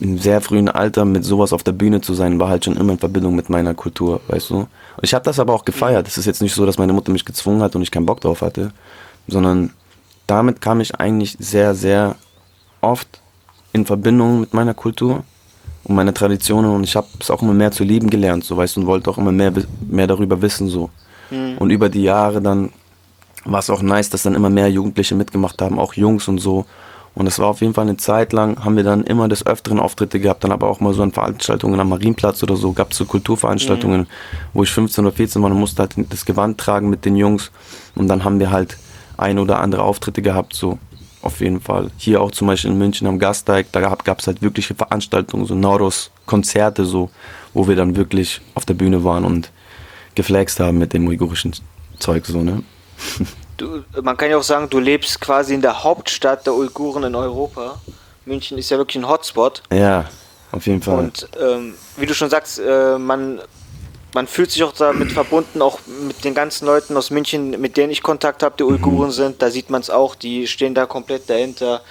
im 0.00 0.18
sehr 0.18 0.40
frühen 0.40 0.68
Alter 0.68 1.04
mit 1.04 1.24
sowas 1.24 1.52
auf 1.52 1.62
der 1.62 1.72
Bühne 1.72 2.00
zu 2.00 2.14
sein, 2.14 2.40
war 2.40 2.48
halt 2.48 2.64
schon 2.64 2.76
immer 2.76 2.94
in 2.94 2.98
Verbindung 2.98 3.36
mit 3.36 3.50
meiner 3.50 3.74
Kultur, 3.74 4.20
weißt 4.26 4.50
du. 4.50 4.56
Und 4.56 4.68
ich 5.02 5.14
habe 5.14 5.24
das 5.24 5.38
aber 5.38 5.54
auch 5.54 5.64
gefeiert. 5.64 6.08
Es 6.08 6.18
ist 6.18 6.26
jetzt 6.26 6.42
nicht 6.42 6.54
so, 6.54 6.66
dass 6.66 6.78
meine 6.78 6.92
Mutter 6.92 7.12
mich 7.12 7.24
gezwungen 7.24 7.62
hat 7.62 7.76
und 7.76 7.82
ich 7.82 7.92
keinen 7.92 8.06
Bock 8.06 8.20
drauf 8.20 8.42
hatte, 8.42 8.72
sondern 9.28 9.72
damit 10.26 10.60
kam 10.60 10.80
ich 10.80 10.96
eigentlich 10.96 11.36
sehr, 11.38 11.74
sehr 11.74 12.16
oft 12.80 13.20
in 13.72 13.86
Verbindung 13.86 14.40
mit 14.40 14.54
meiner 14.54 14.74
Kultur 14.74 15.22
und 15.84 15.94
meiner 15.94 16.14
Traditionen 16.14 16.72
und 16.72 16.82
ich 16.82 16.96
habe 16.96 17.06
es 17.20 17.30
auch 17.30 17.42
immer 17.42 17.54
mehr 17.54 17.70
zu 17.70 17.84
lieben 17.84 18.10
gelernt, 18.10 18.42
so 18.44 18.56
weißt 18.56 18.76
du, 18.76 18.80
und 18.80 18.86
wollte 18.86 19.08
auch 19.08 19.18
immer 19.18 19.32
mehr, 19.32 19.52
mehr 19.88 20.08
darüber 20.08 20.42
wissen, 20.42 20.68
so. 20.68 20.90
Mhm. 21.30 21.58
Und 21.58 21.70
über 21.70 21.88
die 21.88 22.02
Jahre 22.02 22.40
dann 22.40 22.70
war 23.46 23.60
es 23.60 23.70
auch 23.70 23.82
nice, 23.82 24.10
dass 24.10 24.22
dann 24.22 24.34
immer 24.34 24.50
mehr 24.50 24.70
Jugendliche 24.70 25.14
mitgemacht 25.14 25.60
haben, 25.62 25.78
auch 25.78 25.94
Jungs 25.94 26.28
und 26.28 26.38
so. 26.38 26.66
Und 27.14 27.24
das 27.24 27.38
war 27.38 27.46
auf 27.46 27.62
jeden 27.62 27.72
Fall 27.72 27.84
eine 27.84 27.96
Zeit 27.96 28.34
lang, 28.34 28.62
haben 28.62 28.76
wir 28.76 28.84
dann 28.84 29.02
immer 29.02 29.26
des 29.26 29.46
Öfteren 29.46 29.80
Auftritte 29.80 30.20
gehabt, 30.20 30.44
dann 30.44 30.52
aber 30.52 30.68
auch 30.68 30.80
mal 30.80 30.92
so 30.92 31.02
an 31.02 31.12
Veranstaltungen 31.12 31.80
am 31.80 31.88
Marienplatz 31.88 32.42
oder 32.42 32.56
so, 32.56 32.72
gab 32.72 32.92
es 32.92 32.98
so 32.98 33.06
Kulturveranstaltungen, 33.06 34.00
mhm. 34.00 34.06
wo 34.52 34.62
ich 34.62 34.70
15 34.70 35.06
oder 35.06 35.16
14 35.16 35.40
war 35.42 35.50
und 35.50 35.58
musste 35.58 35.80
halt 35.80 35.94
das 36.10 36.26
Gewand 36.26 36.58
tragen 36.58 36.90
mit 36.90 37.06
den 37.06 37.16
Jungs. 37.16 37.52
Und 37.94 38.08
dann 38.08 38.24
haben 38.24 38.38
wir 38.38 38.50
halt 38.50 38.76
ein 39.16 39.38
oder 39.38 39.60
andere 39.60 39.82
Auftritte 39.82 40.20
gehabt, 40.20 40.52
so 40.52 40.78
auf 41.22 41.40
jeden 41.40 41.62
Fall. 41.62 41.90
Hier 41.96 42.20
auch 42.20 42.32
zum 42.32 42.48
Beispiel 42.48 42.70
in 42.70 42.78
München 42.78 43.06
am 43.06 43.18
Gasteig, 43.18 43.72
da 43.72 43.80
gab 43.80 44.20
es 44.20 44.26
halt 44.26 44.42
wirkliche 44.42 44.74
Veranstaltungen, 44.74 45.46
so 45.46 45.54
Nauros-Konzerte, 45.54 46.84
so, 46.84 47.08
wo 47.54 47.66
wir 47.66 47.76
dann 47.76 47.96
wirklich 47.96 48.42
auf 48.54 48.66
der 48.66 48.74
Bühne 48.74 49.04
waren 49.04 49.24
und 49.24 49.50
geflext 50.14 50.60
haben 50.60 50.76
mit 50.76 50.92
dem 50.92 51.08
uigurischen 51.08 51.54
Zeug, 51.98 52.26
so, 52.26 52.42
ne? 52.42 52.62
Du, 53.56 53.84
man 54.02 54.16
kann 54.16 54.30
ja 54.30 54.38
auch 54.38 54.42
sagen, 54.42 54.68
du 54.68 54.78
lebst 54.78 55.20
quasi 55.20 55.54
in 55.54 55.62
der 55.62 55.84
Hauptstadt 55.84 56.46
der 56.46 56.54
Uiguren 56.54 57.04
in 57.04 57.14
Europa. 57.14 57.80
München 58.24 58.58
ist 58.58 58.70
ja 58.70 58.78
wirklich 58.78 58.96
ein 58.96 59.08
Hotspot. 59.08 59.62
Ja, 59.72 60.06
auf 60.52 60.66
jeden 60.66 60.82
Fall. 60.82 60.98
Und 60.98 61.28
ähm, 61.40 61.74
wie 61.96 62.06
du 62.06 62.14
schon 62.14 62.30
sagst, 62.30 62.58
äh, 62.58 62.98
man, 62.98 63.40
man 64.14 64.26
fühlt 64.26 64.50
sich 64.50 64.62
auch 64.64 64.72
damit 64.72 65.12
verbunden, 65.12 65.62
auch 65.62 65.80
mit 66.06 66.24
den 66.24 66.34
ganzen 66.34 66.66
Leuten 66.66 66.96
aus 66.96 67.10
München, 67.10 67.60
mit 67.60 67.76
denen 67.76 67.92
ich 67.92 68.02
Kontakt 68.02 68.42
habe, 68.42 68.56
die 68.58 68.64
mhm. 68.64 68.70
Uiguren 68.70 69.08
mhm. 69.08 69.12
sind. 69.12 69.42
Da 69.42 69.50
sieht 69.50 69.70
man 69.70 69.80
es 69.80 69.90
auch, 69.90 70.14
die 70.14 70.46
stehen 70.46 70.74
da 70.74 70.86
komplett 70.86 71.30
dahinter. 71.30 71.82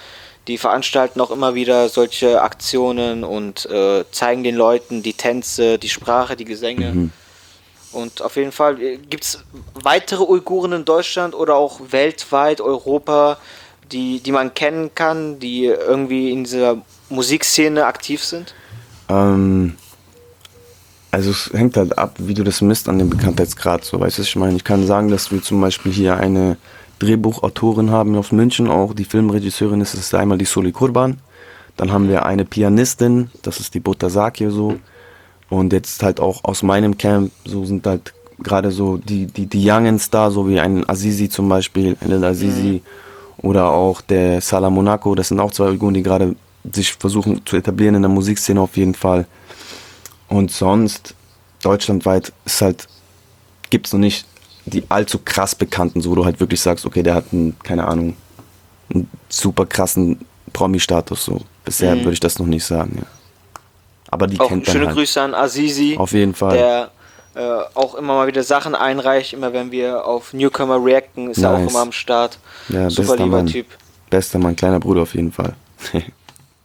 Die 0.46 0.58
veranstalten 0.58 1.20
auch 1.20 1.32
immer 1.32 1.56
wieder 1.56 1.88
solche 1.88 2.40
Aktionen 2.40 3.24
und 3.24 3.66
äh, 3.66 4.04
zeigen 4.12 4.44
den 4.44 4.54
Leuten 4.54 5.02
die 5.02 5.14
Tänze, 5.14 5.76
die 5.78 5.88
Sprache, 5.88 6.36
die 6.36 6.44
Gesänge. 6.44 6.92
Mhm. 6.92 7.12
Und 7.96 8.20
auf 8.20 8.36
jeden 8.36 8.52
Fall 8.52 8.80
äh, 8.80 8.98
gibt 8.98 9.24
es 9.24 9.44
weitere 9.72 10.22
Uiguren 10.22 10.72
in 10.72 10.84
Deutschland 10.84 11.34
oder 11.34 11.56
auch 11.56 11.80
weltweit, 11.90 12.60
Europa, 12.60 13.38
die, 13.90 14.20
die 14.20 14.32
man 14.32 14.52
kennen 14.52 14.94
kann, 14.94 15.38
die 15.38 15.64
irgendwie 15.64 16.30
in 16.30 16.44
dieser 16.44 16.82
Musikszene 17.08 17.86
aktiv 17.86 18.22
sind? 18.22 18.54
Ähm, 19.08 19.76
also 21.10 21.30
es 21.30 21.50
hängt 21.54 21.78
halt 21.78 21.96
ab, 21.96 22.16
wie 22.18 22.34
du 22.34 22.44
das 22.44 22.60
misst 22.60 22.90
an 22.90 22.98
dem 22.98 23.08
Bekanntheitsgrad. 23.08 23.84
So, 23.84 23.98
weißt 23.98 24.18
du, 24.18 24.22
ich 24.22 24.36
meine, 24.36 24.56
ich 24.56 24.64
kann 24.64 24.86
sagen, 24.86 25.08
dass 25.08 25.32
wir 25.32 25.42
zum 25.42 25.62
Beispiel 25.62 25.90
hier 25.90 26.18
eine 26.18 26.58
Drehbuchautorin 26.98 27.90
haben 27.90 28.14
aus 28.16 28.30
München, 28.30 28.68
auch 28.68 28.92
die 28.92 29.04
Filmregisseurin 29.06 29.80
ist 29.80 29.94
es 29.94 30.12
einmal 30.12 30.36
die 30.36 30.44
Soli 30.44 30.72
Kurban. 30.72 31.18
Dann 31.78 31.92
haben 31.92 32.08
wir 32.10 32.26
eine 32.26 32.44
Pianistin, 32.44 33.30
das 33.42 33.58
ist 33.60 33.72
die 33.72 33.80
Botasaki 33.80 34.50
so. 34.50 34.76
Und 35.48 35.72
jetzt 35.72 36.02
halt 36.02 36.20
auch 36.20 36.44
aus 36.44 36.62
meinem 36.62 36.98
Camp, 36.98 37.30
so 37.44 37.64
sind 37.64 37.86
halt 37.86 38.12
gerade 38.38 38.70
so 38.70 38.96
die, 38.96 39.26
die, 39.26 39.46
die 39.46 39.68
Youngens 39.68 40.10
da, 40.10 40.30
so 40.30 40.48
wie 40.48 40.60
ein 40.60 40.88
Azizi 40.88 41.28
zum 41.28 41.48
Beispiel, 41.48 41.96
El 42.00 42.24
Azizi 42.24 42.82
mhm. 42.82 43.48
oder 43.48 43.70
auch 43.70 44.00
der 44.00 44.40
Salah 44.40 44.70
Monaco, 44.70 45.14
das 45.14 45.28
sind 45.28 45.40
auch 45.40 45.52
zwei 45.52 45.68
Uiguren, 45.68 45.94
die 45.94 46.02
gerade 46.02 46.34
sich 46.72 46.94
versuchen 46.94 47.42
zu 47.44 47.56
etablieren 47.56 47.94
in 47.94 48.02
der 48.02 48.10
Musikszene 48.10 48.60
auf 48.60 48.76
jeden 48.76 48.94
Fall. 48.94 49.26
Und 50.28 50.50
sonst, 50.50 51.14
deutschlandweit 51.62 52.32
ist 52.44 52.60
halt, 52.60 52.88
gibt 53.70 53.86
es 53.86 53.92
noch 53.92 54.00
nicht 54.00 54.26
die 54.64 54.84
allzu 54.88 55.20
krass 55.24 55.54
bekannten, 55.54 56.00
so 56.00 56.10
wo 56.10 56.16
du 56.16 56.24
halt 56.24 56.40
wirklich 56.40 56.60
sagst, 56.60 56.84
okay, 56.86 57.02
der 57.02 57.14
hat 57.14 57.26
einen, 57.32 57.56
keine 57.62 57.86
Ahnung, 57.86 58.16
einen 58.92 59.08
super 59.28 59.64
krassen 59.64 60.18
Promi-Status, 60.52 61.24
so. 61.24 61.42
Bisher 61.64 61.94
mhm. 61.94 62.00
würde 62.00 62.12
ich 62.12 62.20
das 62.20 62.38
noch 62.38 62.46
nicht 62.46 62.64
sagen, 62.64 62.98
ja. 63.00 63.06
Aber 64.16 64.26
die 64.26 64.40
auch 64.40 64.48
kennt 64.48 64.66
man 64.66 64.72
Schöne 64.72 64.86
halt. 64.86 64.96
Grüße 64.96 65.20
an 65.20 65.34
Azizi. 65.34 65.96
Auf 65.98 66.12
jeden 66.12 66.34
Fall. 66.34 66.56
Der 66.56 66.90
äh, 67.34 67.64
auch 67.74 67.94
immer 67.94 68.14
mal 68.14 68.26
wieder 68.26 68.42
Sachen 68.42 68.74
einreicht, 68.74 69.34
immer 69.34 69.52
wenn 69.52 69.70
wir 69.70 70.06
auf 70.06 70.32
Newcomer 70.32 70.82
reacten, 70.82 71.30
ist 71.30 71.36
nice. 71.36 71.44
er 71.44 71.54
auch 71.54 71.70
immer 71.70 71.80
am 71.80 71.92
Start. 71.92 72.38
Ja, 72.68 72.88
Super 72.88 73.16
lieber 73.16 73.28
Mann. 73.36 73.46
Typ. 73.46 73.66
Bester 74.08 74.38
Mann, 74.38 74.56
kleiner 74.56 74.80
Bruder 74.80 75.02
auf 75.02 75.14
jeden 75.14 75.32
Fall. 75.32 75.54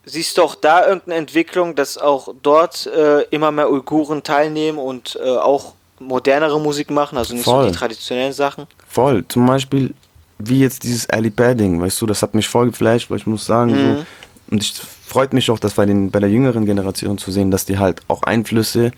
Siehst 0.05 0.37
du 0.37 0.43
auch 0.43 0.55
da 0.55 0.87
irgendeine 0.87 1.15
Entwicklung, 1.15 1.75
dass 1.75 1.97
auch 1.97 2.33
dort 2.41 2.87
äh, 2.87 3.23
immer 3.31 3.51
mehr 3.51 3.69
Uiguren 3.69 4.23
teilnehmen 4.23 4.77
und 4.77 5.19
äh, 5.21 5.29
auch 5.29 5.73
modernere 5.99 6.59
Musik 6.59 6.89
machen, 6.89 7.17
also 7.17 7.33
nicht 7.33 7.43
voll. 7.43 7.65
so 7.65 7.69
die 7.69 7.75
traditionellen 7.75 8.33
Sachen? 8.33 8.65
Voll. 8.87 9.25
Zum 9.27 9.45
Beispiel 9.45 9.93
wie 10.39 10.59
jetzt 10.59 10.83
dieses 10.83 11.09
Ali 11.09 11.29
Padding, 11.29 11.81
weißt 11.81 12.01
du, 12.01 12.05
das 12.05 12.21
hat 12.21 12.33
mich 12.33 12.47
voll 12.47 12.67
geflasht, 12.67 13.09
weil 13.09 13.17
ich 13.17 13.27
muss 13.27 13.45
sagen, 13.45 13.71
mhm. 13.71 13.97
so, 13.97 14.05
und 14.51 14.63
ich 14.63 14.73
freut 15.11 15.33
mich 15.33 15.51
auch, 15.51 15.59
das 15.59 15.73
bei, 15.73 15.85
den, 15.85 16.09
bei 16.09 16.19
der 16.19 16.29
jüngeren 16.29 16.65
Generation 16.65 17.17
zu 17.17 17.31
sehen, 17.31 17.51
dass 17.51 17.65
die 17.65 17.77
halt 17.77 18.01
auch 18.07 18.23
Einflüsse 18.23 18.91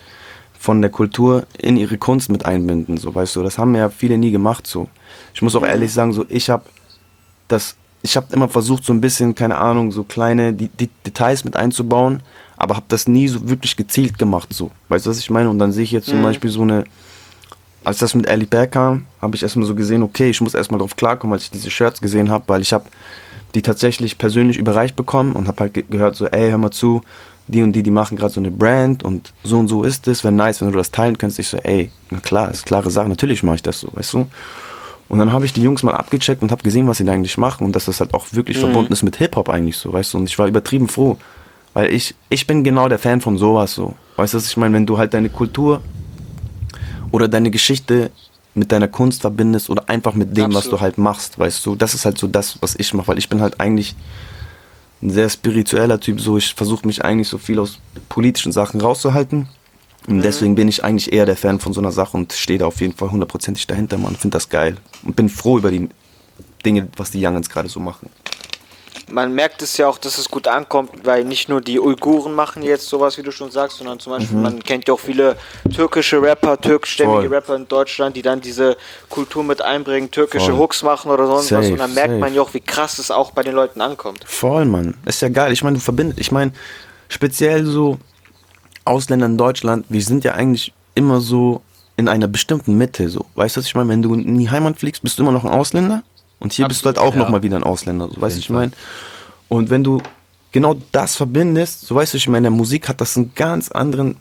von 0.59 0.79
der 0.79 0.91
Kultur 0.91 1.47
in 1.57 1.75
ihre 1.75 1.97
Kunst 1.97 2.29
mit 2.29 2.45
einbinden, 2.45 2.97
so 2.97 3.13
weißt 3.13 3.35
du, 3.35 3.41
das 3.41 3.57
haben 3.57 3.75
ja 3.75 3.89
viele 3.89 4.17
nie 4.19 4.31
gemacht 4.31 4.67
so. 4.67 4.87
Ich 5.33 5.41
muss 5.41 5.55
auch 5.55 5.65
ehrlich 5.65 5.91
sagen, 5.91 6.13
so 6.13 6.25
ich 6.29 6.49
habe 6.49 6.63
das 7.47 7.75
ich 8.03 8.15
habe 8.15 8.27
immer 8.31 8.47
versucht 8.47 8.83
so 8.83 8.93
ein 8.93 9.01
bisschen, 9.01 9.33
keine 9.33 9.57
Ahnung, 9.57 9.91
so 9.91 10.03
kleine 10.03 10.53
die, 10.53 10.67
die 10.67 10.89
Details 11.05 11.45
mit 11.45 11.55
einzubauen, 11.55 12.21
aber 12.57 12.75
habe 12.75 12.85
das 12.89 13.07
nie 13.07 13.27
so 13.27 13.49
wirklich 13.49 13.75
gezielt 13.75 14.19
gemacht 14.19 14.49
so. 14.53 14.69
Weißt 14.89 15.05
du, 15.05 15.09
was 15.09 15.17
ich 15.19 15.31
meine? 15.31 15.49
Und 15.49 15.57
dann 15.57 15.71
sehe 15.71 15.83
ich 15.83 15.91
jetzt 15.91 16.07
zum 16.07 16.19
mhm. 16.19 16.23
Beispiel 16.23 16.51
so 16.51 16.61
eine 16.61 16.83
als 17.83 17.97
das 17.97 18.15
mit 18.15 18.27
Ali 18.29 18.45
Bear 18.45 18.67
kam, 18.67 19.07
habe 19.21 19.35
ich 19.35 19.43
erstmal 19.43 19.65
so 19.65 19.75
gesehen, 19.75 20.03
okay, 20.03 20.29
ich 20.29 20.39
muss 20.39 20.53
erstmal 20.53 20.79
drauf 20.79 20.95
klarkommen, 20.95 21.33
als 21.33 21.45
ich 21.45 21.51
diese 21.51 21.69
Shirts 21.69 21.99
gesehen 21.99 22.29
habe, 22.29 22.45
weil 22.47 22.61
ich 22.61 22.71
habe 22.71 22.85
die 23.55 23.61
tatsächlich 23.61 24.17
persönlich 24.17 24.57
überreicht 24.57 24.95
bekommen 24.95 25.33
und 25.33 25.47
habe 25.47 25.61
halt 25.61 25.73
ge 25.73 25.83
gehört 25.89 26.15
so, 26.15 26.27
ey, 26.27 26.49
hör 26.49 26.57
mal 26.57 26.71
zu, 26.71 27.01
die 27.47 27.61
und 27.61 27.73
die, 27.73 27.83
die 27.83 27.91
machen 27.91 28.17
gerade 28.17 28.33
so 28.33 28.39
eine 28.39 28.51
Brand 28.51 29.03
und 29.03 29.33
so 29.43 29.59
und 29.59 29.67
so 29.67 29.83
ist 29.83 30.07
es, 30.07 30.23
wäre 30.23 30.33
nice, 30.33 30.61
wenn 30.61 30.71
du 30.71 30.77
das 30.77 30.91
teilen 30.91 31.17
kannst. 31.17 31.39
Ich 31.39 31.47
so, 31.47 31.57
ey, 31.57 31.91
na 32.09 32.19
klar, 32.19 32.51
ist 32.51 32.65
klare 32.65 32.89
Sache, 32.89 33.09
natürlich 33.09 33.43
mache 33.43 33.57
ich 33.57 33.63
das 33.63 33.79
so, 33.79 33.89
weißt 33.93 34.13
du. 34.13 34.27
Und 35.09 35.19
dann 35.19 35.31
habe 35.31 35.45
ich 35.45 35.53
die 35.53 35.61
Jungs 35.61 35.83
mal 35.83 35.93
abgecheckt 35.93 36.41
und 36.41 36.51
habe 36.51 36.63
gesehen, 36.63 36.87
was 36.87 36.97
sie 36.97 37.05
da 37.05 37.11
eigentlich 37.11 37.37
machen 37.37 37.65
und 37.65 37.75
dass 37.75 37.85
das 37.85 37.99
halt 37.99 38.13
auch 38.13 38.27
wirklich 38.31 38.57
mhm. 38.57 38.61
verbunden 38.61 38.93
ist 38.93 39.03
mit 39.03 39.17
Hip-Hop 39.17 39.49
eigentlich 39.49 39.77
so, 39.77 39.91
weißt 39.91 40.13
du. 40.13 40.17
Und 40.19 40.29
ich 40.29 40.39
war 40.39 40.47
übertrieben 40.47 40.87
froh, 40.87 41.17
weil 41.73 41.93
ich, 41.93 42.15
ich 42.29 42.47
bin 42.47 42.63
genau 42.63 42.87
der 42.87 42.99
Fan 42.99 43.21
von 43.21 43.37
sowas 43.37 43.73
so. 43.73 43.95
Weißt 44.15 44.33
du, 44.33 44.37
was 44.37 44.47
ich 44.47 44.57
meine, 44.57 44.73
wenn 44.73 44.85
du 44.85 44.97
halt 44.97 45.13
deine 45.13 45.29
Kultur 45.29 45.81
oder 47.11 47.27
deine 47.27 47.51
Geschichte 47.51 48.09
mit 48.55 48.71
deiner 48.71 48.87
Kunst 48.87 49.21
verbindest 49.21 49.69
oder 49.69 49.89
einfach 49.89 50.13
mit 50.13 50.37
dem, 50.37 50.45
Absolut. 50.45 50.63
was 50.63 50.69
du 50.69 50.81
halt 50.81 50.97
machst, 50.97 51.39
weißt 51.39 51.65
du. 51.65 51.75
Das 51.75 51.93
ist 51.93 52.05
halt 52.05 52.17
so 52.17 52.27
das, 52.27 52.61
was 52.61 52.75
ich 52.75 52.93
mache, 52.93 53.07
weil 53.09 53.17
ich 53.17 53.29
bin 53.29 53.41
halt 53.41 53.59
eigentlich 53.59 53.95
ein 55.01 55.09
sehr 55.09 55.29
spiritueller 55.29 55.99
Typ, 55.99 56.21
so 56.21 56.37
ich 56.37 56.53
versuche 56.53 56.85
mich 56.87 57.03
eigentlich 57.03 57.27
so 57.27 57.37
viel 57.37 57.59
aus 57.59 57.79
politischen 58.09 58.51
Sachen 58.51 58.79
rauszuhalten. 58.79 59.47
Und 60.07 60.17
mhm. 60.17 60.21
deswegen 60.21 60.55
bin 60.55 60.67
ich 60.67 60.83
eigentlich 60.83 61.11
eher 61.11 61.25
der 61.25 61.37
Fan 61.37 61.59
von 61.59 61.73
so 61.73 61.81
einer 61.81 61.91
Sache 61.91 62.15
und 62.15 62.33
stehe 62.33 62.59
da 62.59 62.67
auf 62.67 62.81
jeden 62.81 62.93
Fall 62.93 63.11
hundertprozentig 63.11 63.67
dahinter, 63.67 63.97
man. 63.97 64.15
Finde 64.15 64.35
das 64.35 64.49
geil 64.49 64.77
und 65.03 65.15
bin 65.15 65.29
froh 65.29 65.57
über 65.57 65.71
die 65.71 65.89
Dinge, 66.65 66.87
was 66.95 67.11
die 67.11 67.25
Youngins 67.25 67.49
gerade 67.49 67.69
so 67.69 67.79
machen 67.79 68.09
man 69.09 69.33
merkt 69.33 69.61
es 69.61 69.77
ja 69.77 69.87
auch, 69.87 69.97
dass 69.97 70.17
es 70.17 70.29
gut 70.29 70.47
ankommt, 70.47 70.91
weil 71.03 71.23
nicht 71.23 71.49
nur 71.49 71.61
die 71.61 71.79
Uiguren 71.79 72.33
machen 72.33 72.63
jetzt 72.63 72.87
sowas, 72.87 73.17
wie 73.17 73.23
du 73.23 73.31
schon 73.31 73.51
sagst, 73.51 73.77
sondern 73.77 73.99
zum 73.99 74.13
Beispiel, 74.13 74.37
mhm. 74.37 74.43
man 74.43 74.63
kennt 74.63 74.87
ja 74.87 74.93
auch 74.93 74.99
viele 74.99 75.37
türkische 75.73 76.21
Rapper, 76.21 76.59
türkischstämmige 76.59 77.27
Voll. 77.27 77.35
Rapper 77.35 77.55
in 77.55 77.67
Deutschland, 77.67 78.15
die 78.15 78.21
dann 78.21 78.41
diese 78.41 78.77
Kultur 79.09 79.43
mit 79.43 79.61
einbringen, 79.61 80.09
türkische 80.11 80.51
Voll. 80.51 80.59
Hooks 80.59 80.83
machen 80.83 81.11
oder 81.11 81.27
sonst 81.27 81.47
safe, 81.47 81.63
was. 81.63 81.71
Und 81.71 81.77
dann 81.79 81.93
merkt 81.93 82.09
safe. 82.09 82.19
man 82.19 82.33
ja 82.33 82.41
auch, 82.41 82.53
wie 82.53 82.61
krass 82.61 82.99
es 82.99 83.11
auch 83.11 83.31
bei 83.31 83.43
den 83.43 83.55
Leuten 83.55 83.81
ankommt. 83.81 84.23
Voll, 84.25 84.65
Mann. 84.65 84.95
Ist 85.05 85.21
ja 85.21 85.29
geil. 85.29 85.51
Ich 85.51 85.63
meine, 85.63 85.77
du 85.77 85.81
verbindest, 85.81 86.19
ich 86.19 86.31
meine, 86.31 86.51
speziell 87.09 87.65
so 87.65 87.97
Ausländer 88.85 89.25
in 89.25 89.37
Deutschland, 89.37 89.85
wir 89.89 90.01
sind 90.01 90.23
ja 90.23 90.33
eigentlich 90.33 90.73
immer 90.95 91.21
so 91.21 91.61
in 91.95 92.07
einer 92.07 92.27
bestimmten 92.27 92.77
Mitte, 92.77 93.09
so. 93.09 93.25
Weißt 93.35 93.55
du, 93.55 93.59
was 93.59 93.67
ich 93.67 93.75
meine? 93.75 93.89
Wenn 93.89 94.01
du 94.01 94.13
in 94.15 94.37
die 94.37 94.49
Heimat 94.49 94.79
fliegst, 94.79 95.03
bist 95.03 95.19
du 95.19 95.23
immer 95.23 95.31
noch 95.31 95.45
ein 95.45 95.51
Ausländer 95.51 96.03
und 96.43 96.51
hier 96.51 96.65
Absolut, 96.65 96.69
bist 96.69 96.81
du 96.83 96.87
halt 96.87 96.97
auch 96.99 97.15
ja. 97.15 97.19
nochmal 97.21 97.41
wieder 97.41 97.55
ein 97.55 97.63
Ausländer, 97.63 98.09
so 98.13 98.19
weißt 98.19 98.35
du, 98.35 98.39
ich 98.39 98.49
meine. 98.49 98.73
Und 99.47 99.69
wenn 99.69 99.83
du 99.83 100.01
genau 100.51 100.75
das 100.91 101.15
verbindest, 101.15 101.81
so 101.87 101.95
weißt 101.95 102.13
du, 102.13 102.17
ich 102.17 102.27
meine, 102.27 102.49
Musik 102.49 102.89
hat 102.89 102.99
das 102.99 103.15
einen 103.15 103.33
ganz 103.33 103.71
anderen, 103.71 104.17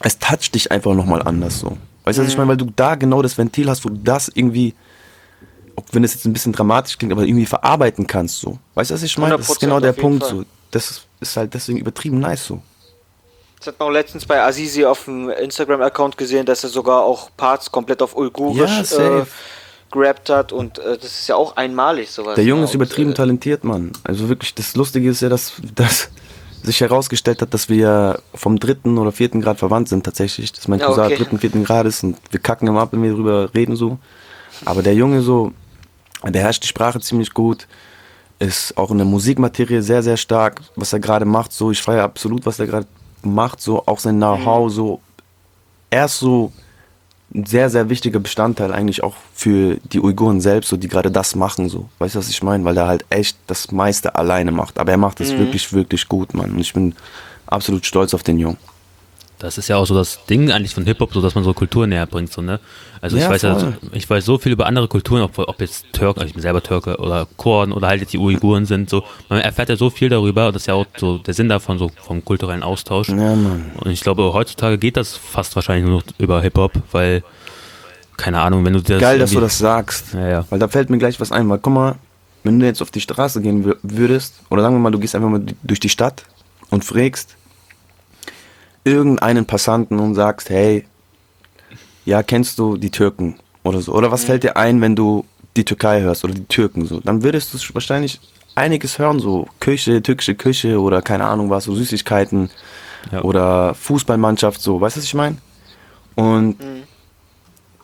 es 0.00 0.18
toucht 0.18 0.54
dich 0.54 0.70
einfach 0.70 0.94
nochmal 0.94 1.22
anders 1.22 1.58
so. 1.58 1.76
Weißt 2.04 2.18
du, 2.18 2.22
mhm. 2.22 2.26
was 2.26 2.32
ich 2.32 2.38
meine, 2.38 2.48
weil 2.50 2.56
du 2.56 2.66
da 2.76 2.94
genau 2.94 3.22
das 3.22 3.36
Ventil 3.36 3.68
hast, 3.68 3.84
wo 3.84 3.88
du 3.88 3.98
das 3.98 4.30
irgendwie, 4.32 4.74
auch 5.74 5.84
wenn 5.90 6.04
es 6.04 6.14
jetzt 6.14 6.26
ein 6.26 6.32
bisschen 6.32 6.52
dramatisch 6.52 6.96
klingt, 6.96 7.12
aber 7.12 7.24
irgendwie 7.24 7.46
verarbeiten 7.46 8.06
kannst 8.06 8.38
so. 8.38 8.58
Weißt 8.74 8.90
du, 8.90 8.94
was 8.94 9.02
ich 9.02 9.18
meine? 9.18 9.36
Das 9.36 9.50
ist 9.50 9.60
genau 9.60 9.80
der 9.80 9.92
Punkt 9.92 10.22
Fall. 10.22 10.30
so. 10.30 10.44
Das 10.70 11.02
ist 11.20 11.36
halt 11.36 11.54
deswegen 11.54 11.78
übertrieben 11.78 12.20
nice 12.20 12.46
so. 12.46 12.62
Das 13.58 13.66
hat 13.68 13.78
man 13.80 13.88
auch 13.88 13.92
letztens 13.92 14.26
bei 14.26 14.42
Azizi 14.42 14.84
auf 14.84 15.04
dem 15.04 15.28
Instagram-Account 15.28 16.16
gesehen, 16.16 16.46
dass 16.46 16.64
er 16.64 16.70
sogar 16.70 17.02
auch 17.02 17.30
Parts 17.36 17.70
komplett 17.70 18.00
auf 18.02 18.16
Uigurisch 18.16 18.92
ja, 18.92 19.20
äh, 19.20 19.24
gerappt 19.92 20.30
hat 20.30 20.52
und 20.52 20.78
äh, 20.78 20.96
das 20.96 21.20
ist 21.20 21.28
ja 21.28 21.36
auch 21.36 21.56
einmalig 21.56 22.10
sowas. 22.10 22.34
Der 22.34 22.44
Junge 22.44 22.64
ist 22.64 22.74
übertrieben 22.74 23.12
äh, 23.12 23.14
talentiert, 23.14 23.64
Mann. 23.64 23.92
Also 24.04 24.28
wirklich, 24.28 24.54
das 24.54 24.74
Lustige 24.74 25.08
ist 25.08 25.22
ja, 25.22 25.28
dass, 25.28 25.52
dass 25.74 26.10
sich 26.62 26.80
herausgestellt 26.80 27.42
hat, 27.42 27.54
dass 27.54 27.68
wir 27.68 27.76
ja 27.76 28.18
vom 28.34 28.58
dritten 28.58 28.98
oder 28.98 29.12
vierten 29.12 29.40
Grad 29.40 29.58
verwandt 29.58 29.88
sind 29.88 30.04
tatsächlich. 30.04 30.52
Dass 30.52 30.68
mein 30.68 30.80
Cousin 30.80 31.04
okay. 31.04 31.16
dritten, 31.16 31.38
vierten 31.38 31.64
Grad 31.64 31.86
ist 31.86 32.02
und 32.04 32.16
wir 32.30 32.40
kacken 32.40 32.68
immer 32.68 32.80
ab, 32.80 32.90
wenn 32.92 33.02
wir 33.02 33.10
darüber 33.10 33.54
reden 33.54 33.76
so. 33.76 33.98
Aber 34.64 34.82
der 34.82 34.94
Junge 34.94 35.22
so, 35.22 35.52
der 36.24 36.30
beherrscht 36.30 36.62
die 36.62 36.68
Sprache 36.68 37.00
ziemlich 37.00 37.34
gut, 37.34 37.66
ist 38.38 38.76
auch 38.76 38.90
in 38.90 38.98
der 38.98 39.06
Musikmaterie 39.06 39.82
sehr, 39.82 40.02
sehr 40.02 40.16
stark, 40.16 40.60
was 40.76 40.92
er 40.92 41.00
gerade 41.00 41.24
macht, 41.24 41.52
so, 41.52 41.70
ich 41.70 41.82
feiere 41.82 42.04
absolut, 42.04 42.46
was 42.46 42.58
er 42.58 42.66
gerade 42.66 42.86
macht, 43.22 43.60
so, 43.60 43.84
auch 43.86 43.98
sein 43.98 44.16
Know-how, 44.16 44.64
mhm. 44.64 44.70
so, 44.70 45.00
er 45.90 46.06
ist 46.06 46.18
so 46.18 46.52
ein 47.34 47.46
sehr, 47.46 47.70
sehr 47.70 47.88
wichtiger 47.88 48.20
Bestandteil 48.20 48.72
eigentlich 48.72 49.02
auch 49.02 49.14
für 49.34 49.78
die 49.84 50.00
Uiguren 50.00 50.40
selbst, 50.40 50.68
so 50.68 50.76
die 50.76 50.88
gerade 50.88 51.10
das 51.10 51.34
machen, 51.34 51.68
so. 51.68 51.88
Weißt 51.98 52.14
du, 52.14 52.18
was 52.18 52.28
ich 52.28 52.42
meine? 52.42 52.64
Weil 52.64 52.76
er 52.76 52.86
halt 52.86 53.04
echt 53.10 53.38
das 53.46 53.72
meiste 53.72 54.14
alleine 54.14 54.52
macht. 54.52 54.78
Aber 54.78 54.92
er 54.92 54.98
macht 54.98 55.20
es 55.20 55.32
mhm. 55.32 55.38
wirklich, 55.38 55.72
wirklich 55.72 56.08
gut, 56.08 56.34
Mann. 56.34 56.50
Und 56.50 56.60
ich 56.60 56.72
bin 56.72 56.94
absolut 57.46 57.86
stolz 57.86 58.12
auf 58.14 58.22
den 58.22 58.38
Jungen. 58.38 58.58
Das 59.42 59.58
ist 59.58 59.66
ja 59.66 59.76
auch 59.76 59.86
so 59.86 59.94
das 59.96 60.24
Ding 60.26 60.52
eigentlich 60.52 60.72
von 60.72 60.84
Hip-Hop, 60.84 61.12
so 61.12 61.20
dass 61.20 61.34
man 61.34 61.42
so 61.42 61.52
Kultur 61.52 61.88
näher 61.88 62.06
bringt, 62.06 62.32
so, 62.32 62.40
ne? 62.40 62.60
Also 63.00 63.16
ja, 63.16 63.24
ich 63.24 63.30
weiß 63.30 63.40
voll. 63.40 63.50
ja, 63.82 63.88
ich 63.90 64.08
weiß 64.08 64.24
so 64.24 64.38
viel 64.38 64.52
über 64.52 64.66
andere 64.66 64.86
Kulturen, 64.86 65.22
ob, 65.22 65.36
ob 65.36 65.60
jetzt 65.60 65.92
Türken, 65.92 66.20
also 66.20 66.28
ich 66.28 66.34
bin 66.34 66.42
selber 66.42 66.62
Türke 66.62 66.96
oder 66.98 67.26
Kurden 67.36 67.72
oder 67.72 67.88
halt 67.88 68.00
jetzt 68.00 68.12
die 68.12 68.18
Uiguren 68.18 68.66
sind, 68.66 68.88
so. 68.88 69.02
Man 69.28 69.40
erfährt 69.40 69.68
ja 69.68 69.74
so 69.74 69.90
viel 69.90 70.08
darüber 70.08 70.46
und 70.46 70.54
das 70.54 70.62
ist 70.62 70.66
ja 70.66 70.74
auch 70.74 70.86
so 70.96 71.18
der 71.18 71.34
Sinn 71.34 71.48
davon, 71.48 71.76
so 71.76 71.90
vom 72.06 72.24
kulturellen 72.24 72.62
Austausch. 72.62 73.08
Ja. 73.08 73.32
Und 73.32 73.90
ich 73.90 74.02
glaube, 74.02 74.32
heutzutage 74.32 74.78
geht 74.78 74.96
das 74.96 75.16
fast 75.16 75.56
wahrscheinlich 75.56 75.86
nur 75.86 75.98
noch 75.98 76.04
über 76.18 76.40
Hip-Hop, 76.40 76.74
weil, 76.92 77.24
keine 78.16 78.40
Ahnung, 78.40 78.64
wenn 78.64 78.74
du 78.74 78.80
das. 78.80 79.00
Geil, 79.00 79.18
dass 79.18 79.32
du 79.32 79.40
das 79.40 79.58
sagst. 79.58 80.14
Ja, 80.14 80.28
ja. 80.28 80.46
Weil 80.50 80.60
da 80.60 80.68
fällt 80.68 80.88
mir 80.88 80.98
gleich 80.98 81.18
was 81.18 81.32
ein, 81.32 81.48
weil 81.48 81.58
guck 81.58 81.72
mal, 81.72 81.96
wenn 82.44 82.60
du 82.60 82.66
jetzt 82.66 82.80
auf 82.80 82.92
die 82.92 83.00
Straße 83.00 83.42
gehen 83.42 83.74
würdest, 83.82 84.34
oder 84.50 84.62
sagen 84.62 84.76
wir 84.76 84.78
mal, 84.78 84.92
du 84.92 85.00
gehst 85.00 85.16
einfach 85.16 85.30
mal 85.30 85.42
durch 85.64 85.80
die 85.80 85.88
Stadt 85.88 86.22
und 86.70 86.84
fragst, 86.84 87.36
irgendeinen 88.84 89.46
Passanten 89.46 89.98
und 89.98 90.14
sagst, 90.14 90.50
hey, 90.50 90.86
ja, 92.04 92.22
kennst 92.22 92.58
du 92.58 92.76
die 92.76 92.90
Türken 92.90 93.36
oder 93.62 93.80
so? 93.80 93.92
Oder 93.92 94.10
was 94.10 94.22
mhm. 94.22 94.26
fällt 94.26 94.42
dir 94.42 94.56
ein, 94.56 94.80
wenn 94.80 94.96
du 94.96 95.24
die 95.56 95.64
Türkei 95.64 96.00
hörst 96.00 96.24
oder 96.24 96.34
die 96.34 96.44
Türken 96.44 96.86
so? 96.86 97.00
Dann 97.00 97.22
würdest 97.22 97.54
du 97.54 97.74
wahrscheinlich 97.74 98.20
einiges 98.54 98.98
hören, 98.98 99.20
so 99.20 99.46
Küche, 99.60 100.02
türkische 100.02 100.34
Küche 100.34 100.80
oder 100.80 101.02
keine 101.02 101.24
Ahnung 101.24 101.50
was, 101.50 101.64
so 101.64 101.74
Süßigkeiten 101.74 102.50
ja. 103.10 103.22
oder 103.22 103.74
Fußballmannschaft, 103.74 104.60
so, 104.60 104.80
weißt 104.80 104.96
du, 104.96 105.00
was 105.00 105.04
ich 105.04 105.14
meine? 105.14 105.36
Und 106.14 106.60
mhm. 106.60 106.82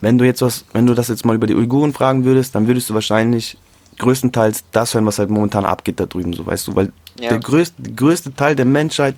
wenn 0.01 0.17
du 0.17 0.25
jetzt 0.25 0.41
was, 0.41 0.65
wenn 0.73 0.85
du 0.85 0.93
das 0.93 1.07
jetzt 1.07 1.25
mal 1.25 1.35
über 1.35 1.47
die 1.47 1.55
Uiguren 1.55 1.93
fragen 1.93 2.25
würdest, 2.25 2.55
dann 2.55 2.67
würdest 2.67 2.89
du 2.89 2.93
wahrscheinlich 2.93 3.57
größtenteils 3.97 4.63
das 4.71 4.93
hören, 4.93 5.05
was 5.05 5.19
halt 5.19 5.29
momentan 5.29 5.65
abgeht 5.65 5.99
da 5.99 6.05
drüben, 6.05 6.33
so, 6.33 6.45
weißt 6.45 6.67
du, 6.67 6.75
weil 6.75 6.91
ja. 7.19 7.29
der 7.29 7.39
größte, 7.39 7.81
der 7.81 7.93
größte 7.93 8.33
Teil 8.33 8.55
der 8.55 8.65
Menschheit 8.65 9.15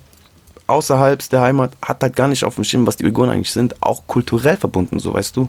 außerhalb 0.66 1.28
der 1.30 1.40
Heimat 1.40 1.72
hat 1.82 2.02
halt 2.02 2.16
gar 2.16 2.28
nicht 2.28 2.44
auf 2.44 2.54
dem 2.56 2.64
Schirm, 2.64 2.86
was 2.86 2.96
die 2.96 3.04
Uiguren 3.04 3.30
eigentlich 3.30 3.50
sind, 3.50 3.82
auch 3.82 4.06
kulturell 4.06 4.56
verbunden, 4.56 4.98
so 4.98 5.14
weißt 5.14 5.36
du. 5.36 5.48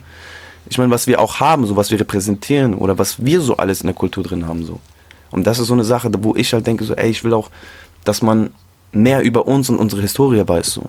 Ich 0.70 0.78
meine, 0.78 0.92
was 0.92 1.08
wir 1.08 1.20
auch 1.20 1.40
haben, 1.40 1.66
so 1.66 1.76
was 1.76 1.92
wir 1.92 2.00
repräsentieren 2.00 2.74
oder 2.74 2.98
was 2.98 3.24
wir 3.24 3.42
so 3.42 3.58
alles 3.58 3.82
in 3.82 3.88
der 3.88 3.96
Kultur 3.96 4.24
drin 4.24 4.48
haben, 4.48 4.66
so. 4.66 4.80
Und 5.32 5.46
das 5.46 5.60
ist 5.60 5.68
so 5.68 5.74
eine 5.74 5.84
Sache, 5.84 6.10
wo 6.20 6.36
ich 6.36 6.54
halt 6.54 6.68
denke, 6.68 6.84
so, 6.84 6.94
ey, 6.94 7.10
ich 7.10 7.24
will 7.24 7.34
auch, 7.34 7.50
dass 8.04 8.22
man 8.22 8.54
mehr 8.92 9.22
über 9.24 9.48
uns 9.48 9.70
und 9.70 9.78
unsere 9.78 10.02
Historie 10.02 10.44
weiß, 10.48 10.68
so. 10.68 10.84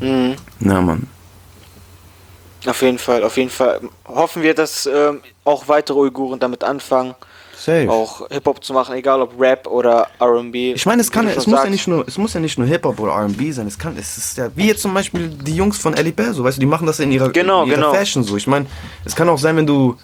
Mhm. 0.00 0.34
Ja, 0.60 0.80
Mann. 0.80 1.08
Auf 2.66 2.82
jeden 2.82 2.98
Fall, 2.98 3.24
auf 3.24 3.36
jeden 3.36 3.50
Fall. 3.50 3.80
Hoffen 4.06 4.42
wir, 4.42 4.54
dass 4.54 4.86
ähm, 4.86 5.20
auch 5.44 5.66
weitere 5.66 5.98
Uiguren 5.98 6.38
damit 6.38 6.62
anfangen. 6.62 7.14
Safe. 7.64 7.88
auch 7.88 8.28
Hip-Hop 8.28 8.64
zu 8.64 8.72
machen, 8.72 8.96
egal 8.96 9.22
ob 9.22 9.40
Rap 9.40 9.66
oder 9.66 10.08
R&B. 10.18 10.72
Ich 10.72 10.84
meine, 10.84 11.00
es 11.00 11.10
kann, 11.10 11.28
es 11.28 11.46
muss 11.46 11.62
ja 11.62 11.70
nicht 11.70 11.86
nur, 11.86 12.06
es 12.08 12.18
muss 12.18 12.34
ja 12.34 12.40
nicht 12.40 12.58
nur 12.58 12.66
Hip-Hop 12.66 12.98
oder 12.98 13.12
R&B 13.12 13.52
sein. 13.52 13.66
Es 13.66 13.78
kann, 13.78 13.96
es 13.96 14.18
ist 14.18 14.38
ja 14.38 14.50
wie 14.56 14.66
jetzt 14.66 14.82
zum 14.82 14.92
Beispiel 14.92 15.28
die 15.28 15.54
Jungs 15.54 15.78
von 15.78 15.94
Ellie 15.94 16.12
Bear, 16.12 16.34
so 16.34 16.42
weißt 16.42 16.56
du, 16.56 16.60
die 16.60 16.66
machen 16.66 16.86
das 16.86 16.98
in 16.98 17.12
ihrer, 17.12 17.30
genau, 17.30 17.62
in 17.62 17.68
ihrer 17.68 17.76
genau. 17.76 17.94
Fashion 17.94 18.24
so. 18.24 18.36
Ich 18.36 18.46
meine, 18.46 18.66
es 19.04 19.14
kann 19.14 19.28
auch 19.28 19.38
sein, 19.38 19.56
wenn 19.56 19.66
du, 19.66 19.96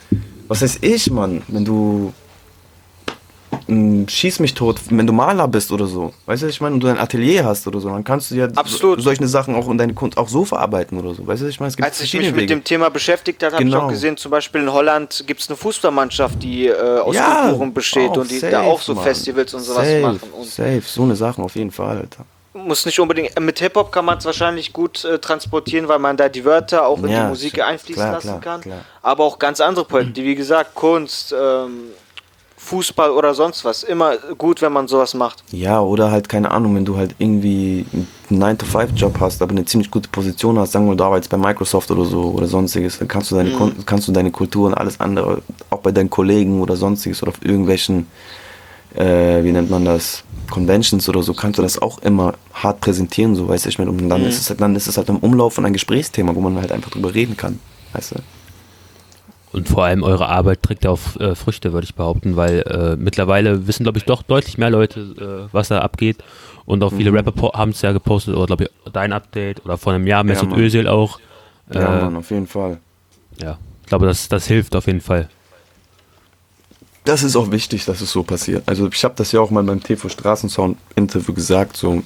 was 0.47 0.63
heißt 0.63 0.85
ich, 0.85 1.11
Mann, 1.11 1.43
wenn 1.49 1.65
du 1.65 2.13
schieß 3.69 4.41
mich 4.41 4.55
tot, 4.55 4.81
wenn 4.89 5.07
du 5.07 5.13
Maler 5.13 5.47
bist 5.47 5.71
oder 5.73 5.87
so. 5.87 6.15
Weißt 6.25 6.43
du, 6.43 6.47
ich 6.47 6.61
meine, 6.61 6.75
und 6.75 6.81
du 6.81 6.89
ein 6.89 6.99
Atelier 6.99 7.45
hast 7.45 7.67
oder 7.67 7.81
so, 7.81 7.91
dann 7.91 8.03
kannst 8.03 8.31
du 8.31 8.35
ja 8.35 8.49
Absolut. 8.55 9.03
solche 9.03 9.29
Sachen 9.29 9.55
auch 9.55 9.69
in 9.69 9.77
deine 9.77 9.93
Kunst 9.93 10.17
auch 10.17 10.29
so 10.29 10.45
verarbeiten 10.45 10.99
oder 10.99 11.15
so. 11.15 11.27
Weißt 11.27 11.43
du, 11.43 11.47
ich 11.47 11.61
meine, 11.61 11.75
Als 11.83 12.01
ich 12.01 12.15
mich 12.15 12.33
mit 12.33 12.49
dem 12.49 12.65
Thema 12.65 12.89
beschäftigt 12.89 13.43
habe, 13.43 13.57
genau. 13.57 13.77
habe 13.77 13.81
ich 13.81 13.85
auch 13.85 13.91
gesehen, 13.91 14.17
zum 14.17 14.31
Beispiel 14.31 14.63
in 14.63 14.73
Holland 14.73 15.25
gibt 15.27 15.41
es 15.41 15.49
eine 15.49 15.57
Fußballmannschaft, 15.57 16.43
die 16.43 16.67
äh, 16.67 16.99
aus 17.01 17.15
ja, 17.15 17.43
Kulturen 17.43 17.75
besteht 17.75 18.17
und 18.17 18.31
die 18.31 18.39
safe, 18.39 18.53
da 18.53 18.63
auch 18.63 18.81
so 18.81 18.95
Mann. 18.95 19.05
Festivals 19.05 19.53
und 19.53 19.61
sowas 19.61 19.87
safe, 19.87 20.01
machen. 20.01 20.21
Und 20.33 20.47
safe, 20.47 20.83
so 20.85 21.03
eine 21.03 21.17
Sache 21.17 21.43
auf 21.43 21.55
jeden 21.55 21.71
Fall, 21.71 21.99
Alter 21.99 22.25
muss 22.55 22.85
nicht 22.87 22.99
unbedingt, 22.99 23.37
äh, 23.37 23.41
mit 23.41 23.59
Hip-Hop 23.59 23.93
kann 23.93 24.05
man 24.05 24.19
es 24.19 24.25
wahrscheinlich 24.25 24.73
gut 24.73 25.05
äh, 25.05 25.19
transportieren, 25.19 25.89
weil 25.89 25.99
man 25.99 26.17
da 26.17 26.29
die 26.29 26.45
Wörter 26.45 26.87
auch 26.87 26.99
in 26.99 27.09
ja, 27.09 27.23
die 27.23 27.29
Musik 27.29 27.61
einfließen 27.63 28.03
klar, 28.03 28.13
lassen 28.15 28.29
klar, 28.29 28.41
kann. 28.41 28.61
Klar. 28.61 28.81
Aber 29.03 29.25
auch 29.25 29.39
ganz 29.39 29.61
andere 29.61 29.85
Projekte, 29.85 30.23
wie 30.23 30.35
gesagt, 30.35 30.75
Kunst, 30.75 31.33
ähm, 31.33 31.91
Fußball 32.69 33.11
oder 33.11 33.33
sonst 33.35 33.65
was. 33.65 33.83
Immer 33.83 34.17
gut, 34.37 34.61
wenn 34.61 34.73
man 34.73 34.89
sowas 34.89 35.15
macht. 35.15 35.43
Ja, 35.51 35.81
oder 35.81 36.11
halt, 36.11 36.29
keine 36.29 36.51
Ahnung, 36.51 36.75
wenn 36.75 36.85
du 36.85 36.97
halt 36.97 37.15
irgendwie 37.19 37.87
einen 38.31 38.43
9-to-5-Job 38.43 39.19
hast, 39.21 39.41
aber 39.41 39.53
eine 39.53 39.65
ziemlich 39.65 39.91
gute 39.91 40.09
Position 40.11 40.59
hast, 40.59 40.73
sagen 40.73 40.87
wir, 40.87 40.95
du 40.95 41.05
arbeitest 41.05 41.31
bei 41.31 41.39
Microsoft 41.39 41.91
oder 41.91 42.05
so 42.05 42.25
oder 42.25 42.47
sonstiges, 42.47 42.99
dann 42.99 43.09
kannst 43.09 43.31
du 43.31 43.37
deine, 43.37 43.51
mhm. 43.51 43.87
kannst 43.87 44.07
du 44.07 44.13
deine 44.13 44.31
Kultur 44.31 44.67
und 44.67 44.75
alles 44.75 45.01
andere, 45.01 45.41
auch 45.71 45.79
bei 45.79 45.93
deinen 45.93 46.11
Kollegen 46.11 46.61
oder 46.61 46.77
sonstiges 46.77 47.23
oder 47.23 47.31
auf 47.31 47.43
irgendwelchen, 47.43 48.07
äh, 48.95 49.43
wie 49.43 49.53
nennt 49.53 49.71
man 49.71 49.87
das, 49.87 50.25
Conventions 50.51 51.09
oder 51.09 51.23
so, 51.23 51.35
kannst 51.35 51.59
du 51.59 51.63
das 51.63 51.81
auch 51.81 51.99
immer 51.99 52.35
hart 52.53 52.81
präsentieren, 52.81 53.35
so 53.35 53.49
weißt 53.49 53.65
du, 53.65 53.69
ich 53.69 53.79
meine, 53.79 53.91
und 53.91 54.09
dann, 54.09 54.23
mhm. 54.23 54.29
ist 54.29 54.41
es 54.41 54.51
halt, 54.51 54.61
dann 54.61 54.77
ist 54.77 54.89
es 54.89 54.97
halt 54.97 55.09
im 55.09 55.19
Umlauf 55.19 55.55
von 55.55 55.65
ein 55.65 55.73
Gesprächsthema, 55.73 56.35
wo 56.35 56.41
man 56.41 56.57
halt 56.57 56.73
einfach 56.73 56.91
drüber 56.91 57.15
reden 57.15 57.37
kann, 57.37 57.61
weißt 57.95 58.13
du. 58.13 58.17
Und 59.53 59.69
vor 59.69 59.85
allem 59.85 60.03
eure 60.03 60.29
Arbeit 60.29 60.63
trägt 60.63 60.85
ja 60.85 60.91
auch 60.91 61.17
äh, 61.19 61.35
Früchte, 61.35 61.73
würde 61.73 61.87
ich 61.87 61.95
behaupten, 61.95 62.37
weil 62.37 62.61
äh, 62.61 62.97
mittlerweile 62.97 63.67
wissen, 63.67 63.85
glaube 63.85 63.99
ich, 63.99 64.05
doch 64.05 64.23
deutlich 64.23 64.59
mehr 64.59 64.71
Leute, 64.71 65.49
äh, 65.51 65.53
was 65.53 65.69
da 65.69 65.81
abgeht. 65.81 66.19
Und 66.67 66.83
auch 66.83 66.93
viele 66.93 67.11
mhm. 67.11 67.17
Rapper 67.17 67.53
haben 67.59 67.71
es 67.71 67.81
ja 67.81 67.93
gepostet, 67.93 68.35
oder 68.35 68.47
glaube 68.47 68.65
ich, 68.65 68.93
dein 68.93 69.13
Update 69.13 69.65
oder 69.65 69.79
vor 69.79 69.95
einem 69.95 70.07
Jahr 70.07 70.23
Mesut 70.23 70.51
ja, 70.51 70.57
Özil 70.59 70.87
auch. 70.87 71.19
Ja, 71.73 71.99
äh, 71.99 72.03
Mann, 72.03 72.17
auf 72.17 72.31
jeden 72.31 72.47
Fall. 72.47 72.79
Ja, 73.41 73.59
ich 73.83 73.89
glaube, 73.89 74.07
das, 74.07 74.29
das 74.29 74.47
hilft 74.47 74.77
auf 74.77 74.87
jeden 74.87 75.01
Fall. 75.01 75.31
Das 77.05 77.23
ist 77.23 77.37
auch 77.37 77.51
wichtig, 77.51 77.87
dass 77.87 78.03
es 78.03 78.13
so 78.13 78.23
passiert. 78.23 78.65
Also 78.67 78.87
ich 78.87 79.03
habe 79.03 79.15
das 79.17 79.33
ja 79.33 79.41
auch 79.41 79.51
mal 79.51 79.65
beim 79.65 79.83
TV 79.83 80.11
Straßensound 80.11 80.77
Interview 80.95 81.33
gesagt, 81.33 81.75
so, 81.75 82.03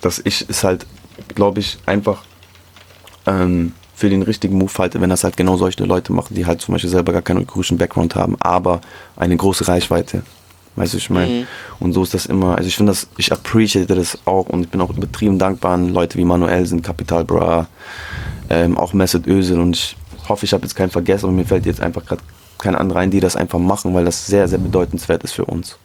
dass 0.00 0.20
ich 0.24 0.46
es 0.48 0.64
halt, 0.64 0.84
glaube 1.36 1.60
ich, 1.60 1.78
einfach 1.86 2.24
ähm, 3.26 3.72
für 4.00 4.08
den 4.08 4.22
richtigen 4.22 4.56
Move 4.56 4.72
halte, 4.78 4.98
wenn 5.02 5.10
das 5.10 5.24
halt 5.24 5.36
genau 5.36 5.58
solche 5.58 5.84
Leute 5.84 6.14
machen, 6.14 6.34
die 6.34 6.46
halt 6.46 6.62
zum 6.62 6.72
Beispiel 6.72 6.88
selber 6.88 7.12
gar 7.12 7.20
keinen 7.20 7.40
uigurischen 7.40 7.76
Background 7.76 8.14
haben, 8.14 8.36
aber 8.40 8.80
eine 9.14 9.36
große 9.36 9.68
Reichweite. 9.68 10.22
Weißt 10.76 10.94
du, 10.94 10.96
ich 10.96 11.10
meine? 11.10 11.30
Mhm. 11.30 11.46
Und 11.80 11.92
so 11.92 12.02
ist 12.02 12.14
das 12.14 12.24
immer. 12.24 12.56
Also 12.56 12.66
ich 12.66 12.76
finde 12.76 12.92
das, 12.92 13.08
ich 13.18 13.30
appreciate 13.30 13.94
das 13.94 14.16
auch 14.24 14.48
und 14.48 14.62
ich 14.62 14.68
bin 14.70 14.80
auch 14.80 14.88
übertrieben 14.88 15.38
dankbar 15.38 15.74
an 15.74 15.90
Leute 15.90 16.16
wie 16.16 16.24
Manuel 16.24 16.64
sind, 16.64 16.82
Capital 16.82 17.26
Bra, 17.26 17.66
ähm, 18.48 18.78
auch 18.78 18.94
Mesut 18.94 19.26
Özil 19.26 19.60
und 19.60 19.76
ich 19.76 19.96
hoffe, 20.30 20.46
ich 20.46 20.54
habe 20.54 20.62
jetzt 20.62 20.74
keinen 20.74 20.90
vergessen 20.90 21.28
und 21.28 21.36
mir 21.36 21.44
fällt 21.44 21.66
jetzt 21.66 21.82
einfach 21.82 22.06
gerade 22.06 22.22
kein 22.56 22.76
anderer 22.76 23.00
ein, 23.00 23.10
die 23.10 23.20
das 23.20 23.36
einfach 23.36 23.58
machen, 23.58 23.92
weil 23.92 24.06
das 24.06 24.26
sehr, 24.26 24.48
sehr 24.48 24.58
bedeutenswert 24.58 25.24
ist 25.24 25.32
für 25.32 25.44
uns. 25.44 25.76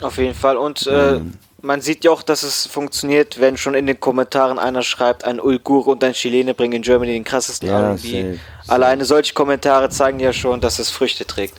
Auf 0.00 0.18
jeden 0.18 0.34
Fall 0.34 0.56
und 0.56 0.84
äh, 0.88 1.20
mhm 1.20 1.34
man 1.60 1.80
sieht 1.80 2.04
ja 2.04 2.10
auch, 2.10 2.22
dass 2.22 2.42
es 2.42 2.66
funktioniert, 2.66 3.40
wenn 3.40 3.56
schon 3.56 3.74
in 3.74 3.86
den 3.86 3.98
Kommentaren 3.98 4.58
einer 4.58 4.82
schreibt, 4.82 5.24
ein 5.24 5.40
Uigur 5.40 5.86
und 5.88 6.04
ein 6.04 6.12
Chilene 6.12 6.54
bringen 6.54 6.74
in 6.74 6.82
Germany 6.82 7.12
den 7.12 7.24
krassesten 7.24 7.68
ja, 7.68 7.90
R&B. 7.90 8.38
Alleine 8.68 9.04
solche 9.04 9.34
Kommentare 9.34 9.88
zeigen 9.90 10.20
ja 10.20 10.32
schon, 10.32 10.60
dass 10.60 10.78
es 10.78 10.90
Früchte 10.90 11.26
trägt. 11.26 11.54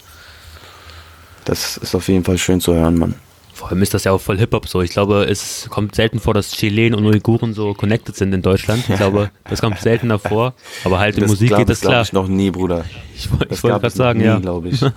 Das 1.46 1.78
ist 1.78 1.96
auf 1.96 2.08
jeden 2.08 2.24
Fall 2.24 2.38
schön 2.38 2.62
zu 2.62 2.74
hören, 2.74 2.98
Mann. 2.98 3.16
Vor 3.54 3.70
allem 3.70 3.82
ist 3.82 3.94
das 3.94 4.06
ja 4.06 4.14
auch 4.14 4.22
voll 4.22 4.38
Hip-Hop 4.38 4.70
so. 4.70 4.82
Ich 4.82 4.92
glaube, 4.92 5.26
es 5.26 5.68
kommt 5.70 5.94
selten 5.94 6.22
vor, 6.22 6.34
dass 6.34 6.52
Chilenen 6.52 6.98
und 6.98 7.06
Uiguren 7.06 7.54
so 7.54 7.74
connected 7.74 8.16
sind 8.16 8.32
in 8.34 8.42
Deutschland. 8.42 8.88
Ich 8.88 8.96
glaube, 8.96 9.32
das 9.50 9.60
kommt 9.60 9.80
seltener 9.80 10.18
vor. 10.18 10.54
Aber 10.86 11.00
halt 11.00 11.16
in 11.16 11.22
das 11.22 11.32
Musik 11.32 11.54
geht 11.54 11.68
das 11.68 11.82
klar. 11.82 12.04
ich 12.04 12.14
noch 12.14 12.30
nie, 12.30 12.52
Bruder. 12.52 12.86
Ich, 13.14 13.26
ich 13.26 13.32
wollte 13.64 13.80
gerade 13.80 13.90
sagen, 13.90 14.20
nie, 14.20 14.26
ja. 14.26 14.40
glaube 14.40 14.70
ich. 14.70 14.80
ja, 14.82 14.90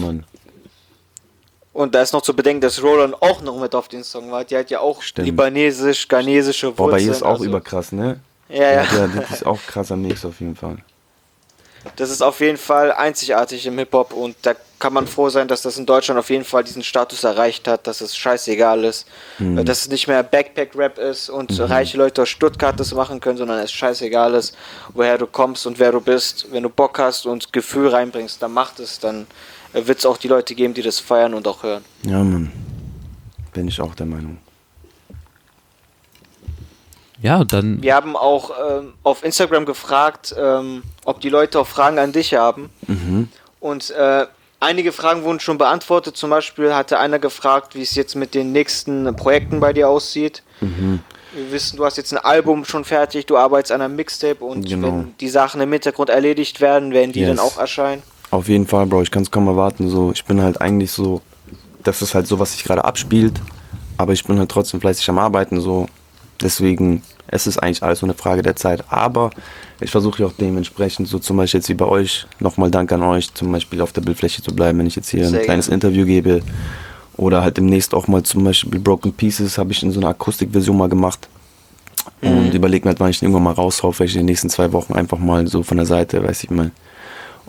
Mann. 0.00 0.24
Und 1.74 1.94
da 1.94 2.02
ist 2.02 2.12
noch 2.12 2.22
zu 2.22 2.34
bedenken, 2.34 2.60
dass 2.60 2.80
Roland 2.80 3.20
auch 3.20 3.42
noch 3.42 3.58
mit 3.58 3.74
auf 3.74 3.88
den 3.88 4.04
Song 4.04 4.30
war. 4.30 4.44
Die 4.44 4.56
hat 4.56 4.70
ja 4.70 4.78
auch 4.78 5.02
Stimmt. 5.02 5.26
libanesisch, 5.26 6.06
ghanesische 6.06 6.68
Wurzeln. 6.68 6.76
Boah, 6.76 6.90
bei 6.92 7.00
ihr 7.00 7.10
ist 7.10 7.22
auch 7.22 7.32
also. 7.32 7.44
überkrass, 7.44 7.90
ne? 7.90 8.20
Ja, 8.48 8.62
ja. 8.62 8.82
ja. 8.84 9.06
Das 9.08 9.30
ist 9.32 9.46
auch 9.46 9.58
krasser 9.66 9.96
Mix 9.96 10.24
auf 10.24 10.38
jeden 10.40 10.54
Fall. 10.54 10.78
Das 11.96 12.10
ist 12.10 12.22
auf 12.22 12.40
jeden 12.40 12.56
Fall 12.56 12.92
einzigartig 12.92 13.66
im 13.66 13.76
Hip-Hop 13.76 14.14
und 14.14 14.36
da 14.42 14.54
kann 14.78 14.92
man 14.92 15.06
froh 15.06 15.28
sein, 15.28 15.48
dass 15.48 15.62
das 15.62 15.76
in 15.76 15.84
Deutschland 15.84 16.18
auf 16.18 16.30
jeden 16.30 16.44
Fall 16.44 16.64
diesen 16.64 16.82
Status 16.82 17.24
erreicht 17.24 17.68
hat, 17.68 17.86
dass 17.86 18.00
es 18.00 18.16
scheißegal 18.16 18.84
ist, 18.84 19.06
mhm. 19.38 19.64
dass 19.64 19.82
es 19.82 19.88
nicht 19.88 20.08
mehr 20.08 20.22
Backpack-Rap 20.22 20.98
ist 20.98 21.28
und 21.28 21.58
mhm. 21.58 21.64
reiche 21.64 21.98
Leute 21.98 22.22
aus 22.22 22.28
Stuttgart 22.28 22.78
das 22.78 22.94
machen 22.94 23.20
können, 23.20 23.36
sondern 23.36 23.58
es 23.58 23.72
scheißegal 23.72 24.34
ist, 24.34 24.56
woher 24.94 25.18
du 25.18 25.26
kommst 25.26 25.66
und 25.66 25.78
wer 25.78 25.92
du 25.92 26.00
bist. 26.00 26.46
Wenn 26.50 26.62
du 26.62 26.70
Bock 26.70 26.98
hast 26.98 27.26
und 27.26 27.52
Gefühl 27.52 27.88
reinbringst, 27.88 28.40
dann 28.40 28.52
macht 28.52 28.80
es, 28.80 28.98
dann 28.98 29.26
wird 29.74 29.98
es 29.98 30.06
auch 30.06 30.16
die 30.16 30.28
Leute 30.28 30.54
geben, 30.54 30.74
die 30.74 30.82
das 30.82 31.00
feiern 31.00 31.34
und 31.34 31.46
auch 31.48 31.62
hören. 31.62 31.84
Ja, 32.04 32.22
Mann. 32.22 32.52
Bin 33.52 33.68
ich 33.68 33.80
auch 33.80 33.94
der 33.94 34.06
Meinung. 34.06 34.38
Ja, 37.20 37.42
dann. 37.44 37.82
Wir 37.82 37.94
haben 37.94 38.16
auch 38.16 38.50
ähm, 38.50 38.94
auf 39.02 39.24
Instagram 39.24 39.64
gefragt, 39.64 40.34
ähm, 40.38 40.82
ob 41.04 41.20
die 41.20 41.30
Leute 41.30 41.58
auch 41.58 41.66
Fragen 41.66 41.98
an 41.98 42.12
dich 42.12 42.34
haben. 42.34 42.70
Mhm. 42.86 43.28
Und 43.60 43.90
äh, 43.90 44.26
einige 44.60 44.92
Fragen 44.92 45.24
wurden 45.24 45.40
schon 45.40 45.56
beantwortet. 45.56 46.16
Zum 46.16 46.30
Beispiel 46.30 46.74
hatte 46.74 46.98
einer 46.98 47.18
gefragt, 47.18 47.74
wie 47.74 47.82
es 47.82 47.94
jetzt 47.94 48.14
mit 48.14 48.34
den 48.34 48.52
nächsten 48.52 49.16
Projekten 49.16 49.60
bei 49.60 49.72
dir 49.72 49.88
aussieht. 49.88 50.42
Mhm. 50.60 51.00
Wir 51.34 51.52
wissen, 51.52 51.76
du 51.76 51.84
hast 51.84 51.96
jetzt 51.96 52.12
ein 52.12 52.18
Album 52.18 52.64
schon 52.64 52.84
fertig, 52.84 53.26
du 53.26 53.36
arbeitest 53.36 53.72
an 53.72 53.80
einem 53.80 53.96
Mixtape 53.96 54.44
und 54.44 54.68
genau. 54.68 54.88
wenn 54.88 55.14
die 55.18 55.28
Sachen 55.28 55.60
im 55.60 55.72
Hintergrund 55.72 56.10
erledigt 56.10 56.60
werden, 56.60 56.92
werden 56.92 57.12
die 57.12 57.20
yes. 57.20 57.28
dann 57.30 57.38
auch 57.38 57.58
erscheinen. 57.58 58.02
Auf 58.34 58.48
jeden 58.48 58.66
Fall, 58.66 58.86
Bro. 58.86 59.02
Ich 59.02 59.12
kann 59.12 59.22
es 59.22 59.30
kaum 59.30 59.46
erwarten. 59.46 59.88
So, 59.88 60.10
ich 60.10 60.24
bin 60.24 60.42
halt 60.42 60.60
eigentlich 60.60 60.90
so, 60.90 61.22
das 61.84 62.02
ist 62.02 62.16
halt 62.16 62.26
so, 62.26 62.40
was 62.40 62.52
sich 62.52 62.64
gerade 62.64 62.84
abspielt. 62.84 63.40
Aber 63.96 64.12
ich 64.12 64.24
bin 64.24 64.40
halt 64.40 64.50
trotzdem 64.50 64.80
fleißig 64.80 65.08
am 65.08 65.18
Arbeiten. 65.18 65.60
So, 65.60 65.86
deswegen, 66.40 67.02
es 67.28 67.46
ist 67.46 67.58
eigentlich 67.58 67.84
alles 67.84 68.00
so 68.00 68.06
eine 68.06 68.14
Frage 68.14 68.42
der 68.42 68.56
Zeit. 68.56 68.82
Aber 68.90 69.30
ich 69.80 69.92
versuche 69.92 70.26
auch 70.26 70.32
dementsprechend, 70.32 71.06
so 71.06 71.20
zum 71.20 71.36
Beispiel 71.36 71.58
jetzt 71.58 71.68
wie 71.68 71.74
bei 71.74 71.84
euch, 71.84 72.26
nochmal 72.40 72.72
Dank 72.72 72.90
an 72.90 73.04
euch, 73.04 73.32
zum 73.34 73.52
Beispiel 73.52 73.80
auf 73.80 73.92
der 73.92 74.00
Bildfläche 74.00 74.42
zu 74.42 74.52
bleiben, 74.52 74.80
wenn 74.80 74.86
ich 74.86 74.96
jetzt 74.96 75.10
hier 75.10 75.28
Sehr 75.28 75.38
ein 75.38 75.44
kleines 75.44 75.66
gerne. 75.66 75.74
Interview 75.76 76.04
gebe. 76.04 76.42
Oder 77.16 77.42
halt 77.42 77.56
demnächst 77.56 77.94
auch 77.94 78.08
mal 78.08 78.24
zum 78.24 78.42
Beispiel 78.42 78.80
Broken 78.80 79.12
Pieces 79.12 79.58
habe 79.58 79.70
ich 79.70 79.80
in 79.84 79.92
so 79.92 80.00
einer 80.00 80.08
Akustikversion 80.08 80.76
mal 80.76 80.88
gemacht. 80.88 81.28
Mhm. 82.20 82.38
Und 82.38 82.54
überlege 82.54 82.84
mir 82.84 82.90
halt, 82.90 82.98
wann 82.98 83.10
ich 83.10 83.20
den 83.20 83.26
irgendwann 83.26 83.44
mal 83.44 83.52
raushau, 83.52 83.92
vielleicht 83.92 84.16
in 84.16 84.22
den 84.22 84.26
nächsten 84.26 84.50
zwei 84.50 84.72
Wochen 84.72 84.94
einfach 84.94 85.18
mal 85.18 85.46
so 85.46 85.62
von 85.62 85.76
der 85.76 85.86
Seite, 85.86 86.20
weiß 86.20 86.42
ich 86.42 86.50
mal. 86.50 86.72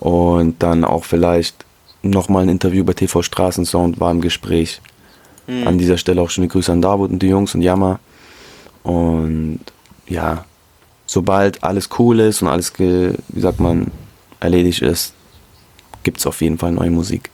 Und 0.05 0.61
dann 0.61 0.85
auch 0.85 1.03
vielleicht 1.03 1.65
nochmal 2.03 2.43
ein 2.43 2.49
Interview 2.49 2.83
bei 2.83 2.93
TV 2.93 3.23
Straßensound 3.23 3.99
war 3.99 4.11
im 4.11 4.21
Gespräch. 4.21 4.79
Mhm. 5.47 5.67
An 5.67 5.79
dieser 5.79 5.97
Stelle 5.97 6.21
auch 6.21 6.29
schöne 6.29 6.47
Grüße 6.47 6.71
an 6.71 6.79
David 6.79 7.09
und 7.09 7.19
die 7.23 7.29
Jungs 7.29 7.55
und 7.55 7.63
Jammer. 7.63 7.99
Und 8.83 9.61
ja, 10.05 10.45
sobald 11.07 11.63
alles 11.63 11.89
cool 11.97 12.19
ist 12.19 12.43
und 12.43 12.49
alles, 12.49 12.71
wie 12.77 13.15
sagt 13.35 13.59
man, 13.59 13.89
erledigt 14.39 14.83
ist, 14.83 15.15
gibt 16.03 16.19
es 16.19 16.27
auf 16.27 16.39
jeden 16.39 16.59
Fall 16.59 16.73
neue 16.73 16.91
Musik. 16.91 17.31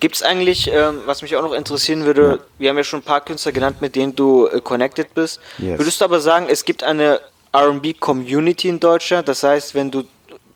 Gibt 0.00 0.16
es 0.16 0.24
eigentlich, 0.24 0.68
ähm, 0.72 1.02
was 1.06 1.22
mich 1.22 1.36
auch 1.36 1.42
noch 1.42 1.52
interessieren 1.52 2.04
würde, 2.04 2.22
ja. 2.22 2.38
wir 2.58 2.70
haben 2.70 2.78
ja 2.78 2.84
schon 2.84 2.98
ein 2.98 3.04
paar 3.04 3.20
Künstler 3.20 3.52
genannt, 3.52 3.80
mit 3.80 3.94
denen 3.94 4.16
du 4.16 4.48
äh, 4.48 4.60
connected 4.60 5.14
bist. 5.14 5.38
Yes. 5.58 5.78
Würdest 5.78 6.00
du 6.00 6.04
aber 6.04 6.20
sagen, 6.20 6.46
es 6.48 6.64
gibt 6.64 6.82
eine 6.82 7.20
RB-Community 7.56 8.70
in 8.70 8.80
Deutschland? 8.80 9.28
Das 9.28 9.44
heißt, 9.44 9.76
wenn 9.76 9.92
du 9.92 10.02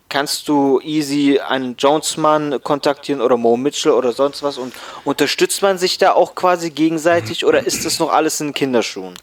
kannst 0.09 0.49
du 0.49 0.81
easy 0.81 1.39
einen 1.39 1.77
Jonesman 1.77 2.63
kontaktieren 2.63 3.21
oder 3.21 3.37
Mo 3.37 3.57
Mitchell 3.57 3.93
oder 3.93 4.13
sonst 4.13 4.43
was 4.43 4.59
und 4.59 4.73
unterstützt 5.05 5.63
man 5.63 5.79
sich 5.79 5.99
da 5.99 6.13
auch 6.13 6.35
quasi 6.35 6.71
gegenseitig 6.71 7.45
oder 7.45 7.67
ist 7.67 7.85
das 7.85 7.99
noch 7.99 8.13
alles 8.13 8.41
in 8.41 8.55
Kinderschuhen? 8.55 9.15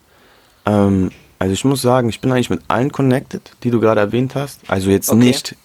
Ähm, 0.66 1.12
also 1.40 1.54
ich 1.54 1.66
muss 1.66 1.82
sagen, 1.82 2.10
ich 2.10 2.22
bin 2.22 2.32
eigentlich 2.32 2.50
mit 2.50 2.62
allen 2.68 2.92
connected, 2.92 3.52
die 3.64 3.72
du 3.72 3.80
gerade 3.80 4.02
erwähnt 4.02 4.36
hast. 4.36 4.62
Also 4.68 4.90
jetzt 4.90 5.10
okay. 5.10 5.20
nicht 5.20 5.56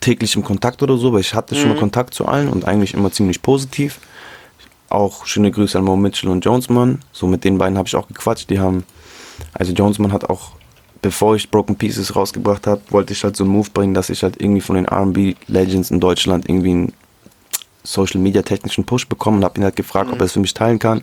täglich 0.00 0.34
im 0.36 0.42
Kontakt 0.42 0.82
oder 0.82 0.96
so, 0.96 1.08
aber 1.08 1.20
ich 1.20 1.34
hatte 1.34 1.54
mhm. 1.54 1.58
schon 1.58 1.68
mal 1.68 1.74
mhm. 1.76 1.80
Kontakt 1.80 2.14
zu 2.14 2.26
allen 2.26 2.48
und 2.48 2.66
eigentlich 2.66 2.94
immer 2.94 3.10
ziemlich 3.12 3.42
positiv. 3.42 4.00
Auch 4.88 5.26
schöne 5.26 5.50
Grüße 5.50 5.78
an 5.78 5.84
Mo 5.84 5.96
Mitchell 5.96 6.30
und 6.30 6.44
Jonesman. 6.44 7.00
So 7.12 7.26
mit 7.26 7.44
den 7.44 7.58
beiden 7.58 7.78
habe 7.78 7.88
ich 7.88 7.96
auch 7.96 8.08
gequatscht. 8.08 8.50
Die 8.50 8.60
haben, 8.60 8.84
also 9.54 9.72
Jonesman 9.72 10.12
hat 10.12 10.28
auch 10.28 10.52
bevor 11.02 11.34
ich 11.34 11.50
Broken 11.50 11.76
Pieces 11.76 12.14
rausgebracht 12.14 12.66
habe, 12.66 12.80
wollte 12.90 13.12
ich 13.12 13.24
halt 13.24 13.36
so 13.36 13.44
einen 13.44 13.52
Move 13.52 13.68
bringen, 13.74 13.92
dass 13.92 14.08
ich 14.08 14.22
halt 14.22 14.40
irgendwie 14.40 14.60
von 14.60 14.76
den 14.76 14.86
R&B 14.86 15.34
Legends 15.48 15.90
in 15.90 16.00
Deutschland 16.00 16.48
irgendwie 16.48 16.70
einen 16.70 16.92
Social 17.82 18.20
Media 18.20 18.42
technischen 18.42 18.84
Push 18.84 19.08
bekommen 19.08 19.38
und 19.38 19.44
habe 19.44 19.58
ihn 19.58 19.64
halt 19.64 19.76
gefragt, 19.76 20.06
mhm. 20.06 20.14
ob 20.14 20.20
er 20.20 20.26
es 20.26 20.32
für 20.32 20.40
mich 20.40 20.54
teilen 20.54 20.78
kann. 20.78 20.98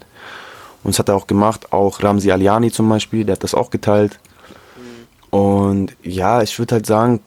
Und 0.84 0.94
das 0.94 1.00
hat 1.00 1.10
er 1.10 1.16
auch 1.16 1.28
gemacht. 1.28 1.74
Auch 1.74 2.02
Ramsi 2.02 2.32
Aliani 2.32 2.72
zum 2.72 2.88
Beispiel, 2.88 3.26
der 3.26 3.34
hat 3.36 3.44
das 3.44 3.54
auch 3.54 3.70
geteilt. 3.70 4.18
Mhm. 4.78 5.38
Und 5.38 5.96
ja, 6.02 6.42
ich 6.42 6.58
würde 6.58 6.76
halt 6.76 6.86
sagen, 6.86 7.20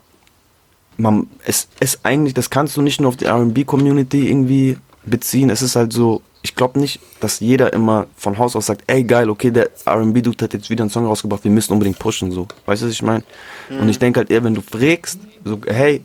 man, 0.97 1.29
es 1.45 1.69
ist 1.81 2.01
eigentlich, 2.05 2.33
das 2.33 2.49
kannst 2.49 2.77
du 2.77 2.83
nicht 2.83 3.01
nur 3.01 3.11
auf 3.11 3.17
die 3.17 3.27
R&B 3.27 3.65
Community 3.65 4.31
irgendwie 4.31 4.79
beziehen. 5.05 5.51
Es 5.51 5.63
ist 5.63 5.77
halt 5.77 5.93
so, 5.93 6.23
ich 6.43 6.55
glaube 6.55 6.79
nicht, 6.79 7.01
dass 7.21 7.41
jeder 7.41 7.73
immer 7.73 8.07
von 8.17 8.39
Haus 8.39 8.57
aus 8.57 8.67
sagt, 8.67 8.83
ey 8.87 9.05
geil, 9.05 9.31
okay, 9.31 9.51
der 9.51 9.71
R&B-Dude 9.85 10.45
hat 10.45 10.55
jetzt 10.55 10.71
wieder 10.71 10.83
einen 10.83 10.91
Song 10.91 11.07
rausgebracht, 11.07 11.45
wir 11.45 11.51
müssen 11.51 11.73
unbedingt 11.73 11.99
pushen, 11.99 12.33
so. 12.33 12.49
Weißt 12.67 12.83
du, 12.83 12.87
was 12.87 12.93
ich 12.93 13.03
meine? 13.03 13.25
Mhm. 13.71 13.81
Und 13.81 13.89
ich 13.89 13.99
denke 13.99 14.21
halt 14.21 14.31
eher, 14.31 14.43
wenn 14.45 14.55
du 14.55 14.61
fragst, 14.61 15.21
so, 15.45 15.61
hey, 15.67 16.03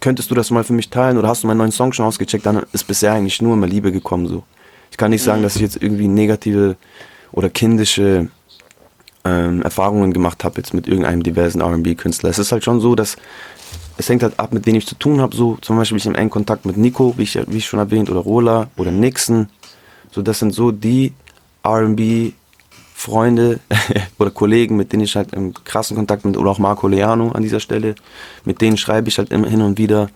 könntest 0.00 0.30
du 0.30 0.34
das 0.34 0.50
mal 0.50 0.64
für 0.64 0.72
mich 0.72 0.90
teilen 0.90 1.18
oder 1.18 1.28
hast 1.28 1.42
du 1.42 1.46
meinen 1.46 1.58
neuen 1.58 1.72
Song 1.72 1.92
schon 1.92 2.04
ausgecheckt, 2.04 2.46
dann 2.46 2.64
ist 2.72 2.86
bisher 2.86 3.12
eigentlich 3.12 3.40
nur 3.40 3.54
immer 3.54 3.66
Liebe 3.66 3.92
gekommen, 3.92 4.26
so. 4.26 4.42
Ich 4.90 4.96
kann 4.96 5.10
nicht 5.10 5.22
sagen, 5.22 5.40
mhm. 5.40 5.44
dass 5.44 5.56
ich 5.56 5.62
jetzt 5.62 5.82
irgendwie 5.82 6.08
negative 6.08 6.76
oder 7.32 7.50
kindische 7.50 8.28
ähm, 9.24 9.62
Erfahrungen 9.62 10.12
gemacht 10.12 10.44
habe 10.44 10.56
jetzt 10.58 10.72
mit 10.72 10.86
irgendeinem 10.86 11.22
diversen 11.22 11.60
R&B-Künstler. 11.60 12.30
Es 12.30 12.38
ist 12.38 12.52
halt 12.52 12.64
schon 12.64 12.80
so, 12.80 12.94
dass 12.94 13.16
es 13.96 14.08
hängt 14.08 14.22
halt 14.22 14.38
ab, 14.38 14.52
mit 14.52 14.66
denen 14.66 14.76
ich 14.76 14.86
zu 14.86 14.94
tun 14.94 15.20
habe. 15.20 15.34
So 15.34 15.58
zum 15.60 15.76
Beispiel 15.76 15.96
bin 15.96 16.00
ich 16.00 16.06
im 16.06 16.14
engen 16.14 16.30
Kontakt 16.30 16.66
mit 16.66 16.76
Nico, 16.76 17.14
wie 17.16 17.22
ich, 17.22 17.38
wie 17.46 17.58
ich 17.58 17.66
schon 17.66 17.80
erwähnt, 17.80 18.10
oder 18.10 18.20
Rola 18.20 18.68
oder 18.76 18.90
Nixon. 18.90 19.48
So, 20.12 20.22
das 20.22 20.38
sind 20.38 20.54
so 20.54 20.70
die 20.70 21.12
RB 21.66 22.32
Freunde 22.94 23.60
oder 24.18 24.30
Kollegen, 24.30 24.76
mit 24.76 24.92
denen 24.92 25.04
ich 25.04 25.16
halt 25.16 25.34
im 25.34 25.52
krassen 25.52 25.96
Kontakt 25.96 26.22
bin, 26.22 26.36
oder 26.36 26.50
auch 26.50 26.58
Marco 26.58 26.88
Leano 26.88 27.30
an 27.32 27.42
dieser 27.42 27.60
Stelle. 27.60 27.94
Mit 28.44 28.60
denen 28.60 28.76
schreibe 28.76 29.08
ich 29.08 29.18
halt 29.18 29.30
immer 29.32 29.48
hin 29.48 29.60
und 29.60 29.78
wieder. 29.78 30.08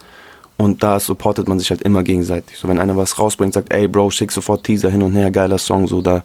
Und 0.56 0.82
da 0.82 1.00
supportet 1.00 1.48
man 1.48 1.58
sich 1.58 1.70
halt 1.70 1.82
immer 1.82 2.02
gegenseitig. 2.02 2.58
So, 2.58 2.68
wenn 2.68 2.78
einer 2.78 2.96
was 2.96 3.18
rausbringt, 3.18 3.54
sagt, 3.54 3.72
ey 3.72 3.88
Bro, 3.88 4.10
schick 4.10 4.30
sofort 4.30 4.64
Teaser 4.64 4.90
hin 4.90 5.02
und 5.02 5.14
her, 5.14 5.30
geiler 5.30 5.58
Song, 5.58 5.86
so, 5.86 6.02
da 6.02 6.22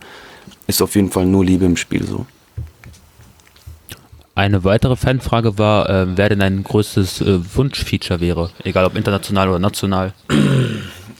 ist 0.68 0.82
auf 0.82 0.96
jeden 0.96 1.10
Fall 1.10 1.26
nur 1.26 1.46
Liebe 1.46 1.66
im 1.66 1.78
Spiel, 1.78 2.06
so. 2.06 2.26
Eine 4.36 4.66
weitere 4.66 4.98
Fanfrage 4.98 5.58
war, 5.58 5.90
äh, 5.90 6.18
wer 6.18 6.28
denn 6.28 6.40
dein 6.40 6.64
größtes 6.64 7.22
äh, 7.22 7.40
Wunschfeature 7.56 8.20
wäre, 8.20 8.50
egal 8.66 8.84
ob 8.86 8.98
international 8.98 9.48
oder 9.48 9.60
national. 9.60 10.14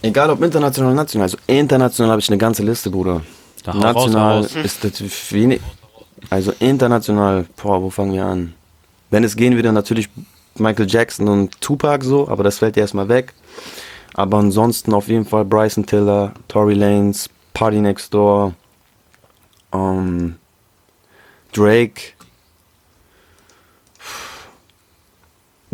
Egal 0.02 0.30
ob 0.30 0.44
international 0.44 0.92
oder 0.92 1.02
national. 1.02 1.24
Also 1.24 1.38
international 1.48 2.12
habe 2.12 2.20
ich 2.22 2.30
eine 2.30 2.38
ganze 2.38 2.62
Liste, 2.62 2.92
Bruder. 2.92 3.22
Da 3.64 3.74
national 3.74 4.38
raus, 4.38 4.56
raus. 4.56 4.64
ist 4.64 4.84
das 4.84 5.32
wenig. 5.32 5.62
Also 6.30 6.54
international, 6.60 7.48
boah, 7.60 7.82
wo 7.82 7.90
fangen 7.90 8.14
wir 8.14 8.24
an? 8.24 8.54
Wenn 9.10 9.24
es 9.24 9.36
gehen 9.36 9.56
würde, 9.56 9.74
natürlich 9.74 10.10
Michael 10.60 10.88
Jackson 10.88 11.28
und 11.28 11.60
Tupac 11.60 12.06
so, 12.06 12.28
aber 12.28 12.44
das 12.44 12.60
fällt 12.60 12.78
erstmal 12.78 13.10
weg. 13.10 13.34
Aber 14.14 14.38
ansonsten 14.38 14.94
auf 14.94 15.08
jeden 15.08 15.26
Fall 15.26 15.44
Bryson 15.44 15.88
Tiller, 15.88 16.34
Tory 16.48 16.76
Lanez, 16.76 17.28
Party 17.56 17.78
Next 17.78 18.14
Door, 18.14 18.54
um, 19.72 19.80
ähm, 19.80 20.36
Drake, 21.52 22.15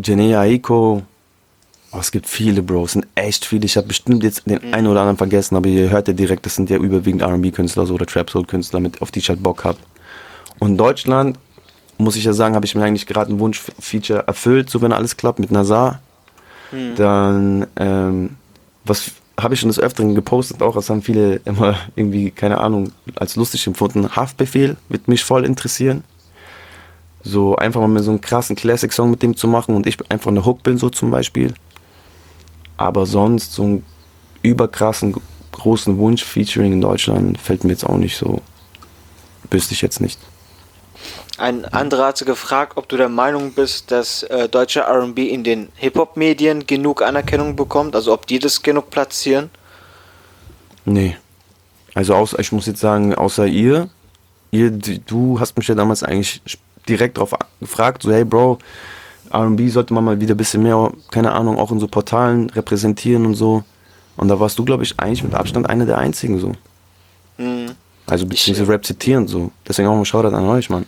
Janae 0.04 0.36
Aiko. 0.36 1.04
Oh, 1.94 1.98
es 2.00 2.12
gibt 2.12 2.28
viele, 2.28 2.64
Bro. 2.64 2.86
Es 2.86 2.94
sind 2.94 3.06
echt 3.16 3.46
viele. 3.46 3.66
Ich 3.66 3.76
habe 3.76 3.88
bestimmt 3.88 4.24
jetzt 4.24 4.50
den 4.50 4.66
mhm. 4.66 4.74
einen 4.74 4.88
oder 4.88 5.02
anderen 5.02 5.18
vergessen, 5.18 5.56
aber 5.56 5.68
ihr 5.68 5.90
hört 5.90 6.08
ja 6.08 6.14
direkt, 6.14 6.46
das 6.46 6.56
sind 6.56 6.70
ja 6.70 6.78
überwiegend 6.78 7.22
RB-Künstler 7.22 7.86
so, 7.86 7.96
oder 7.96 8.06
Trap-Soul-Künstler, 8.06 8.82
auf 9.02 9.12
die 9.12 9.20
ich 9.20 9.30
halt 9.30 9.44
Bock 9.44 9.66
habe. 9.66 9.78
Und 10.60 10.78
Deutschland, 10.78 11.38
muss 11.98 12.16
ich 12.16 12.24
ja 12.24 12.34
sagen, 12.34 12.56
habe 12.56 12.66
ich 12.66 12.76
mir 12.76 12.84
eigentlich 12.84 13.08
gerade 13.08 13.32
ein 13.32 13.40
Wunsch-Feature 13.40 14.26
erfüllt, 14.28 14.70
so 14.70 14.82
wenn 14.82 14.94
alles 14.94 15.18
klappt, 15.18 15.40
mit 15.40 15.52
Nazar. 15.52 16.00
Mhm. 16.72 16.96
Dann, 16.96 17.68
ähm, 17.76 18.30
was 18.86 19.12
habe 19.40 19.54
ich 19.54 19.60
schon 19.60 19.70
des 19.70 19.80
Öfteren 19.80 20.16
gepostet, 20.16 20.62
auch 20.62 20.76
das 20.76 20.90
haben 20.90 21.02
viele 21.02 21.42
immer 21.46 21.76
irgendwie, 21.96 22.32
keine 22.32 22.60
Ahnung, 22.60 22.92
als 23.16 23.36
lustig 23.36 23.68
empfunden. 23.68 24.16
Haftbefehl 24.16 24.78
wird 24.90 25.08
mich 25.08 25.24
voll 25.24 25.46
interessieren. 25.46 26.04
So 27.24 27.56
einfach 27.56 27.86
mal 27.88 28.02
so 28.02 28.12
einen 28.12 28.22
krassen 28.22 28.56
Classic-Song 28.56 29.12
mit 29.12 29.22
dem 29.22 29.36
zu 29.36 29.48
machen 29.48 29.76
und 29.76 29.86
ich 29.86 29.98
einfach 30.10 30.32
eine 30.32 30.46
Hook 30.46 30.64
bin, 30.64 30.78
so 30.78 30.90
zum 30.90 31.12
Beispiel. 31.12 31.54
Aber 32.78 33.06
sonst 33.06 33.54
so 33.54 33.64
einen 33.64 33.86
überkrassen, 34.42 35.16
großen 35.52 35.98
Wunsch-Featuring 35.98 36.74
in 36.74 36.82
Deutschland 36.82 37.40
fällt 37.40 37.64
mir 37.64 37.72
jetzt 37.72 37.86
auch 37.86 37.98
nicht 37.98 38.18
so. 38.18 38.42
Wüsste 39.50 39.74
ich 39.74 39.82
jetzt 39.82 40.02
nicht. 40.02 40.20
Ein 41.38 41.66
anderer 41.66 42.08
hatte 42.08 42.26
gefragt, 42.26 42.74
ob 42.76 42.88
du 42.88 42.98
der 42.98 43.10
Meinung 43.10 43.54
bist, 43.54 43.90
dass 43.90 44.24
äh, 44.24 44.48
deutscher 44.48 44.88
RB 44.88 45.20
in 45.20 45.44
den 45.44 45.70
Hip-Hop-Medien 45.76 46.68
genug 46.68 47.02
Anerkennung 47.02 47.56
bekommt, 47.56 47.96
also 47.96 48.14
ob 48.14 48.28
die 48.28 48.38
das 48.38 48.62
genug 48.62 48.92
platzieren? 48.92 49.50
Nee. 50.86 51.18
Also 51.94 52.14
außer, 52.16 52.40
ich 52.40 52.52
muss 52.52 52.68
jetzt 52.68 52.80
sagen, 52.80 53.16
außer 53.16 53.48
ihr, 53.48 53.90
ihr, 54.52 54.72
du 54.72 55.40
hast 55.40 55.58
mich 55.58 55.68
ja 55.68 55.76
damals 55.76 56.04
eigentlich 56.04 56.42
direkt 56.88 57.18
darauf 57.18 57.34
gefragt, 57.60 58.04
so 58.04 58.12
hey 58.12 58.24
Bro, 58.24 58.60
RB 59.34 59.70
sollte 59.70 59.94
man 59.94 60.04
mal 60.04 60.20
wieder 60.20 60.36
ein 60.36 60.38
bisschen 60.38 60.64
mehr, 60.64 60.92
keine 61.10 61.32
Ahnung, 61.32 61.58
auch 61.58 61.72
in 61.72 61.80
so 61.80 61.88
Portalen 61.88 62.50
repräsentieren 62.50 63.26
und 63.26 63.36
so. 63.36 63.64
Und 64.18 64.28
da 64.28 64.40
warst 64.40 64.60
du, 64.60 64.66
glaube 64.66 64.84
ich, 64.84 65.00
eigentlich 65.00 65.24
mit 65.24 65.34
Abstand 65.34 65.70
einer 65.70 65.86
der 65.86 65.98
einzigen 65.98 66.40
so. 66.40 66.52
Mhm. 67.38 67.72
Also 68.08 68.26
beziehungsweise 68.26 68.72
Rap 68.72 68.86
zitieren 68.86 69.28
so. 69.28 69.52
Deswegen 69.68 69.88
auch 69.88 69.96
mal 69.96 70.06
Shoutout 70.06 70.36
an 70.36 70.48
euch, 70.48 70.70
Mann. 70.70 70.86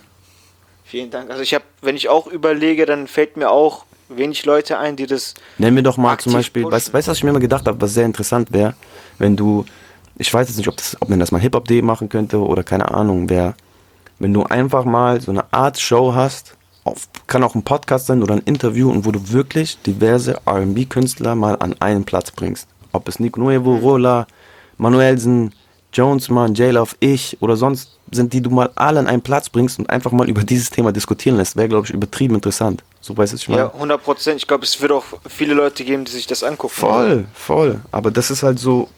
Vielen 0.84 1.10
Dank. 1.10 1.30
Also 1.30 1.42
ich 1.42 1.54
habe, 1.54 1.64
wenn 1.80 1.96
ich 1.96 2.08
auch 2.08 2.26
überlege, 2.26 2.86
dann 2.86 3.06
fällt 3.06 3.36
mir 3.36 3.50
auch 3.50 3.86
wenig 4.08 4.44
Leute 4.44 4.78
ein, 4.78 4.96
die 4.96 5.06
das. 5.06 5.34
Nenn 5.58 5.74
mir 5.74 5.82
doch 5.82 5.96
mal 5.96 6.18
zum 6.18 6.34
Beispiel, 6.34 6.64
weißt 6.64 6.88
du, 6.88 6.92
was 6.92 7.08
ich 7.08 7.24
mir 7.24 7.30
immer 7.30 7.40
gedacht 7.40 7.66
habe, 7.66 7.80
was 7.80 7.94
sehr 7.94 8.04
interessant 8.04 8.52
wäre, 8.52 8.74
wenn 9.18 9.36
du, 9.36 9.64
ich 10.18 10.32
weiß 10.32 10.48
jetzt 10.48 10.58
nicht, 10.58 10.68
ob, 10.68 10.76
das, 10.76 10.96
ob 11.00 11.08
man 11.08 11.18
das 11.18 11.32
mal 11.32 11.40
Hip-Hop-D 11.40 11.82
machen 11.82 12.08
könnte 12.08 12.38
oder 12.38 12.62
keine 12.62 12.90
Ahnung, 12.90 13.28
wer, 13.30 13.54
wenn 14.18 14.32
du 14.32 14.44
einfach 14.44 14.84
mal 14.84 15.20
so 15.20 15.30
eine 15.30 15.52
Art 15.52 15.78
Show 15.80 16.14
hast, 16.14 16.56
auf, 16.84 17.08
kann 17.26 17.42
auch 17.42 17.54
ein 17.54 17.62
Podcast 17.62 18.06
sein 18.06 18.22
oder 18.22 18.34
ein 18.34 18.42
Interview 18.44 18.90
und 18.90 19.04
wo 19.04 19.10
du 19.10 19.32
wirklich 19.32 19.78
diverse 19.82 20.40
RB-Künstler 20.46 21.34
mal 21.34 21.56
an 21.58 21.74
einen 21.80 22.04
Platz 22.04 22.30
bringst. 22.30 22.68
Ob 22.92 23.08
es 23.08 23.18
Nick 23.18 23.36
Nuevo, 23.36 23.76
Rola, 23.76 24.26
Manuelsen, 24.76 25.52
Jonesman, 25.92 26.54
J-Love, 26.54 26.96
ich 27.00 27.38
oder 27.40 27.56
sonst 27.56 27.98
sind, 28.10 28.32
die 28.32 28.40
du 28.40 28.50
mal 28.50 28.70
alle 28.74 29.00
an 29.00 29.06
einen 29.06 29.22
Platz 29.22 29.48
bringst 29.48 29.78
und 29.78 29.88
einfach 29.88 30.12
mal 30.12 30.28
über 30.28 30.42
dieses 30.42 30.70
Thema 30.70 30.92
diskutieren 30.92 31.36
lässt, 31.36 31.56
wäre, 31.56 31.68
glaube 31.68 31.86
ich, 31.86 31.92
übertrieben 31.92 32.34
interessant. 32.34 32.82
So 33.00 33.16
weißt 33.16 33.32
du, 33.32 33.36
ich 33.36 33.48
meine. 33.48 33.62
Ja, 33.62 33.74
100 33.74 34.02
Prozent. 34.02 34.36
Ich 34.36 34.46
glaube, 34.46 34.64
es 34.64 34.80
wird 34.80 34.92
auch 34.92 35.04
viele 35.28 35.54
Leute 35.54 35.84
geben, 35.84 36.04
die 36.04 36.12
sich 36.12 36.26
das 36.26 36.42
angucken. 36.42 36.74
Voll, 36.74 37.24
voll. 37.34 37.80
Aber 37.92 38.10
das 38.10 38.30
ist 38.30 38.42
halt 38.42 38.58
so, 38.58 38.88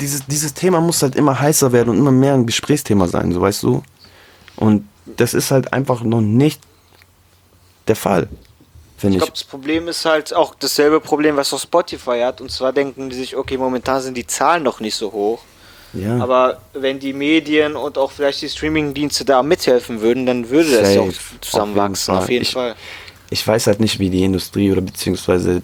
dieses, 0.00 0.26
dieses 0.26 0.54
Thema 0.54 0.80
muss 0.80 1.02
halt 1.02 1.16
immer 1.16 1.38
heißer 1.38 1.72
werden 1.72 1.90
und 1.90 1.98
immer 1.98 2.12
mehr 2.12 2.34
ein 2.34 2.46
Gesprächsthema 2.46 3.06
sein, 3.06 3.32
so 3.32 3.40
weißt 3.40 3.62
du. 3.62 3.82
Und 4.58 4.88
das 5.06 5.34
ist 5.34 5.50
halt 5.50 5.72
einfach 5.72 6.02
noch 6.02 6.20
nicht 6.20 6.60
der 7.86 7.96
Fall. 7.96 8.28
Ich 9.00 9.16
glaube, 9.16 9.30
das 9.30 9.44
Problem 9.44 9.86
ist 9.86 10.04
halt 10.04 10.34
auch 10.34 10.56
dasselbe 10.58 11.00
Problem, 11.00 11.36
was 11.36 11.52
auch 11.54 11.60
Spotify 11.60 12.20
hat. 12.24 12.40
Und 12.40 12.50
zwar 12.50 12.72
denken 12.72 13.10
die 13.10 13.16
sich, 13.16 13.36
okay, 13.36 13.56
momentan 13.56 14.02
sind 14.02 14.16
die 14.16 14.26
Zahlen 14.26 14.64
noch 14.64 14.80
nicht 14.80 14.96
so 14.96 15.12
hoch. 15.12 15.40
Ja. 15.92 16.18
Aber 16.18 16.60
wenn 16.74 16.98
die 16.98 17.12
Medien 17.12 17.76
und 17.76 17.96
auch 17.96 18.10
vielleicht 18.10 18.42
die 18.42 18.48
Streamingdienste 18.48 19.24
da 19.24 19.42
mithelfen 19.42 20.00
würden, 20.00 20.26
dann 20.26 20.50
würde 20.50 20.70
Safe. 20.70 20.82
das 20.82 20.94
ja 20.94 21.00
auch 21.02 21.40
zusammenwachsen, 21.40 22.14
auf 22.14 22.28
jeden, 22.28 22.44
Fall. 22.44 22.72
Auf 22.72 22.76
jeden 22.76 23.24
ich, 23.30 23.40
Ich 23.40 23.46
weiß 23.46 23.68
halt 23.68 23.80
nicht, 23.80 24.00
wie 24.00 24.10
die 24.10 24.24
Industrie 24.24 24.72
oder 24.72 24.80
beziehungsweise 24.80 25.62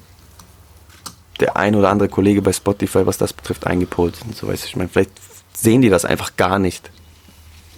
der 1.40 1.56
ein 1.56 1.74
oder 1.74 1.90
andere 1.90 2.08
Kollege 2.08 2.40
bei 2.40 2.52
Spotify, 2.52 3.04
was 3.04 3.18
das 3.18 3.32
betrifft, 3.32 3.66
eingepolt 3.66 4.16
sind. 4.16 4.36
So 4.36 4.46
weiß 4.46 4.64
ich 4.64 4.76
meine, 4.76 4.88
vielleicht 4.88 5.10
sehen 5.52 5.82
die 5.82 5.90
das 5.90 6.04
einfach 6.04 6.36
gar 6.36 6.60
nicht. 6.60 6.90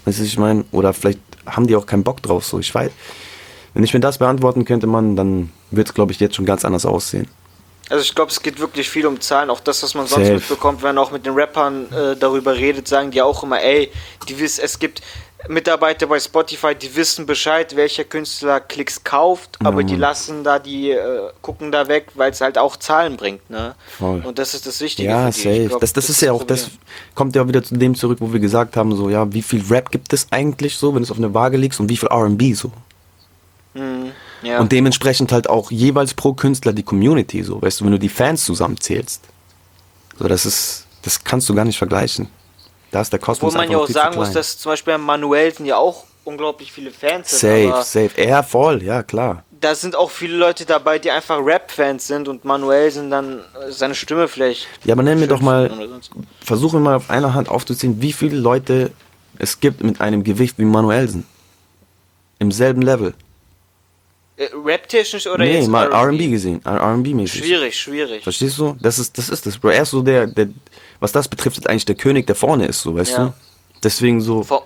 Weißt 0.06 0.20
du, 0.20 0.22
ich 0.22 0.38
meine, 0.38 0.64
oder 0.72 0.94
vielleicht 0.94 1.20
haben 1.44 1.66
die 1.66 1.76
auch 1.76 1.84
keinen 1.84 2.04
Bock 2.04 2.22
drauf. 2.22 2.46
So, 2.46 2.58
ich 2.58 2.74
weiß. 2.74 2.90
Wenn 3.74 3.84
ich 3.84 3.92
mir 3.92 4.00
das 4.00 4.18
beantworten 4.18 4.64
könnte, 4.64 4.86
man, 4.86 5.16
dann 5.16 5.52
wird 5.70 5.88
es, 5.88 5.94
glaube 5.94 6.12
ich, 6.12 6.20
jetzt 6.20 6.36
schon 6.36 6.46
ganz 6.46 6.64
anders 6.64 6.86
aussehen. 6.86 7.28
Also 7.90 8.02
ich 8.02 8.14
glaube, 8.14 8.30
es 8.30 8.42
geht 8.42 8.58
wirklich 8.58 8.88
viel 8.88 9.06
um 9.06 9.20
Zahlen. 9.20 9.50
Auch 9.50 9.60
das, 9.60 9.82
was 9.82 9.94
man 9.94 10.06
sonst 10.06 10.26
Safe. 10.26 10.38
mitbekommt, 10.38 10.82
wenn 10.82 10.94
man 10.94 11.04
auch 11.04 11.10
mit 11.10 11.26
den 11.26 11.34
Rappern 11.34 11.92
äh, 11.92 12.16
darüber 12.16 12.56
redet, 12.56 12.88
sagen 12.88 13.10
die 13.10 13.20
auch 13.20 13.42
immer, 13.42 13.60
ey, 13.60 13.92
die 14.28 14.42
es 14.42 14.78
gibt 14.78 15.02
Mitarbeiter 15.48 16.06
bei 16.06 16.20
Spotify, 16.20 16.74
die 16.74 16.94
wissen 16.94 17.26
Bescheid, 17.26 17.74
welcher 17.76 18.04
Künstler 18.04 18.60
Klicks 18.60 19.02
kauft, 19.04 19.58
aber 19.64 19.82
die 19.82 19.96
lassen 19.96 20.44
da, 20.44 20.58
die 20.58 20.90
äh, 20.90 21.30
gucken 21.42 21.72
da 21.72 21.88
weg, 21.88 22.08
weil 22.14 22.30
es 22.30 22.40
halt 22.40 22.58
auch 22.58 22.76
Zahlen 22.76 23.16
bringt, 23.16 23.48
ne? 23.50 23.74
Voll. 23.98 24.20
Und 24.24 24.38
das 24.38 24.54
ist 24.54 24.66
das 24.66 24.80
Wichtige. 24.80 25.08
Ja, 25.08 25.30
safe. 25.32 25.66
Glaub, 25.66 25.80
das, 25.80 25.92
das, 25.92 26.06
das, 26.06 26.16
ist 26.16 26.22
ja 26.22 26.32
auch, 26.32 26.44
das 26.44 26.70
kommt 27.14 27.36
ja 27.36 27.46
wieder 27.48 27.62
zu 27.62 27.76
dem 27.76 27.94
zurück, 27.94 28.18
wo 28.20 28.32
wir 28.32 28.40
gesagt 28.40 28.76
haben, 28.76 28.94
so, 28.96 29.08
ja, 29.08 29.32
wie 29.32 29.42
viel 29.42 29.62
Rap 29.70 29.90
gibt 29.90 30.12
es 30.12 30.26
eigentlich 30.30 30.76
so, 30.76 30.94
wenn 30.94 31.02
du 31.02 31.04
es 31.04 31.10
auf 31.10 31.18
eine 31.18 31.32
Waage 31.34 31.56
legst 31.56 31.80
und 31.80 31.88
wie 31.88 31.96
viel 31.96 32.08
R&B 32.08 32.54
so? 32.54 32.70
Mhm. 33.74 34.12
Ja. 34.42 34.60
Und 34.60 34.72
dementsprechend 34.72 35.32
halt 35.32 35.48
auch 35.48 35.70
jeweils 35.70 36.14
pro 36.14 36.34
Künstler 36.34 36.72
die 36.72 36.82
Community, 36.82 37.42
so, 37.42 37.60
weißt 37.60 37.80
du, 37.80 37.84
wenn 37.84 37.92
du 37.92 37.98
die 37.98 38.08
Fans 38.08 38.44
zusammenzählst. 38.44 39.22
So, 40.18 40.28
das 40.28 40.46
ist, 40.46 40.86
das 41.02 41.24
kannst 41.24 41.48
du 41.48 41.54
gar 41.54 41.64
nicht 41.64 41.78
vergleichen. 41.78 42.28
Da 42.90 43.00
ist 43.00 43.12
der 43.12 43.18
Kosmos 43.18 43.54
Wo 43.54 43.58
man 43.58 43.70
ja 43.70 43.78
auch 43.78 43.88
sagen 43.88 44.16
muss, 44.16 44.32
dass 44.32 44.58
zum 44.58 44.72
Beispiel 44.72 44.96
Manuelsen 44.98 45.66
ja 45.66 45.76
auch 45.76 46.04
unglaublich 46.24 46.72
viele 46.72 46.90
Fans 46.90 47.30
sind. 47.30 47.72
Safe, 47.72 47.84
safe. 47.84 48.10
Er 48.16 48.42
voll, 48.42 48.82
ja 48.82 49.02
klar. 49.02 49.44
Da 49.60 49.74
sind 49.74 49.96
auch 49.96 50.10
viele 50.10 50.36
Leute 50.36 50.66
dabei, 50.66 50.98
die 50.98 51.10
einfach 51.10 51.38
Rap-Fans 51.44 52.06
sind 52.06 52.28
und 52.28 52.44
Manuelsen 52.44 53.10
dann 53.10 53.40
seine 53.68 53.94
Stimme 53.94 54.28
vielleicht. 54.28 54.66
Ja, 54.84 54.92
aber 54.94 55.02
nenn 55.02 55.18
mir 55.18 55.28
doch 55.28 55.40
mal, 55.40 55.70
versuche 56.44 56.78
mal 56.78 56.96
auf 56.96 57.10
einer 57.10 57.32
Hand 57.32 57.48
aufzuziehen, 57.48 58.02
wie 58.02 58.12
viele 58.12 58.36
Leute 58.36 58.90
es 59.38 59.60
gibt 59.60 59.82
mit 59.82 60.00
einem 60.00 60.24
Gewicht 60.24 60.58
wie 60.58 60.64
Manuelsen. 60.64 61.26
Im 62.38 62.52
selben 62.52 62.82
Level. 62.82 63.14
Äh, 64.38 64.48
Rap-technisch 64.52 65.26
oder 65.26 65.44
nee, 65.44 65.58
jetzt 65.58 65.68
mal 65.68 65.90
R&B 65.90 66.28
gesehen, 66.28 66.60
R&B-mäßig. 66.62 67.40
Schwierig, 67.42 67.78
schwierig. 67.78 68.22
Verstehst 68.22 68.58
du? 68.58 68.76
Das 68.80 68.98
ist 68.98 69.16
das, 69.16 69.30
ist 69.30 69.46
das 69.46 69.56
Bro. 69.56 69.70
Er 69.70 69.82
ist 69.82 69.90
so 69.90 70.02
der, 70.02 70.26
der, 70.26 70.48
was 71.00 71.12
das 71.12 71.26
betrifft, 71.26 71.56
ist 71.56 71.68
eigentlich 71.68 71.86
der 71.86 71.94
König, 71.94 72.26
der 72.26 72.34
vorne 72.34 72.66
ist, 72.66 72.82
so, 72.82 72.94
weißt 72.94 73.12
ja. 73.12 73.24
du? 73.26 73.32
Deswegen 73.82 74.20
so... 74.20 74.42
Vom, 74.42 74.60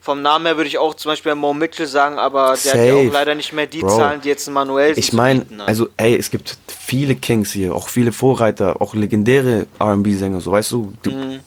vom 0.00 0.22
Namen 0.22 0.46
her 0.46 0.56
würde 0.56 0.68
ich 0.68 0.78
auch 0.78 0.94
zum 0.94 1.10
Beispiel 1.10 1.34
Mo 1.34 1.52
Mitchell 1.52 1.88
sagen, 1.88 2.16
aber 2.18 2.48
der 2.50 2.56
Safe. 2.56 2.78
hat 2.78 2.86
ja 2.86 2.94
auch 2.94 3.12
leider 3.12 3.34
nicht 3.34 3.52
mehr 3.52 3.66
die 3.66 3.80
Bro. 3.80 3.96
Zahlen, 3.96 4.20
die 4.20 4.28
jetzt 4.28 4.46
ein 4.46 4.54
Manuel 4.54 4.96
Ich 4.96 5.12
meine, 5.12 5.44
also 5.66 5.88
ey, 5.96 6.16
es 6.16 6.30
gibt 6.30 6.56
viele 6.68 7.16
Kings 7.16 7.50
hier, 7.50 7.74
auch 7.74 7.88
viele 7.88 8.12
Vorreiter, 8.12 8.80
auch 8.80 8.94
legendäre 8.94 9.66
R&B-Sänger, 9.80 10.40
so, 10.40 10.52
weißt 10.52 10.70
du? 10.70 10.92
du 11.02 11.10
mhm. 11.10 11.40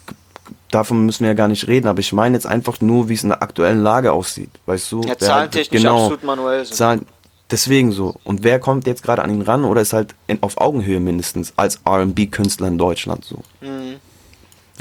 Davon 0.72 1.05
müssen 1.05 1.22
wir 1.22 1.30
ja 1.30 1.34
gar 1.34 1.47
nicht 1.47 1.67
reden, 1.67 1.88
aber 1.88 1.99
ich 1.99 2.11
meine 2.11 2.36
jetzt 2.36 2.47
einfach 2.47 2.82
nur, 2.82 3.07
wie 3.07 3.13
es 3.13 3.24
in 3.24 3.30
der 3.30 3.41
aktuellen 3.41 3.82
Lage 3.82 4.11
aussieht, 4.11 4.51
weißt 4.65 4.91
du? 4.91 5.01
Ja, 5.01 5.17
zahlentechnisch 5.17 5.82
genau, 5.82 6.03
absolut 6.03 6.24
manuell. 6.24 6.65
Zahlen, 6.65 7.05
Deswegen 7.52 7.91
so. 7.91 8.16
Und 8.24 8.43
wer 8.43 8.60
kommt 8.60 8.88
jetzt 8.88 9.04
gerade 9.04 9.22
an 9.22 9.30
ihn 9.30 9.41
ran 9.41 9.66
oder 9.66 9.82
ist 9.82 9.93
halt 9.93 10.16
in, 10.28 10.41
auf 10.41 10.58
Augenhöhe 10.58 10.99
mindestens 10.99 11.54
als 11.58 11.82
RB-Künstler 11.86 12.68
in 12.68 12.78
Deutschland 12.78 13.26
so? 13.26 13.43
Mhm. 13.60 13.97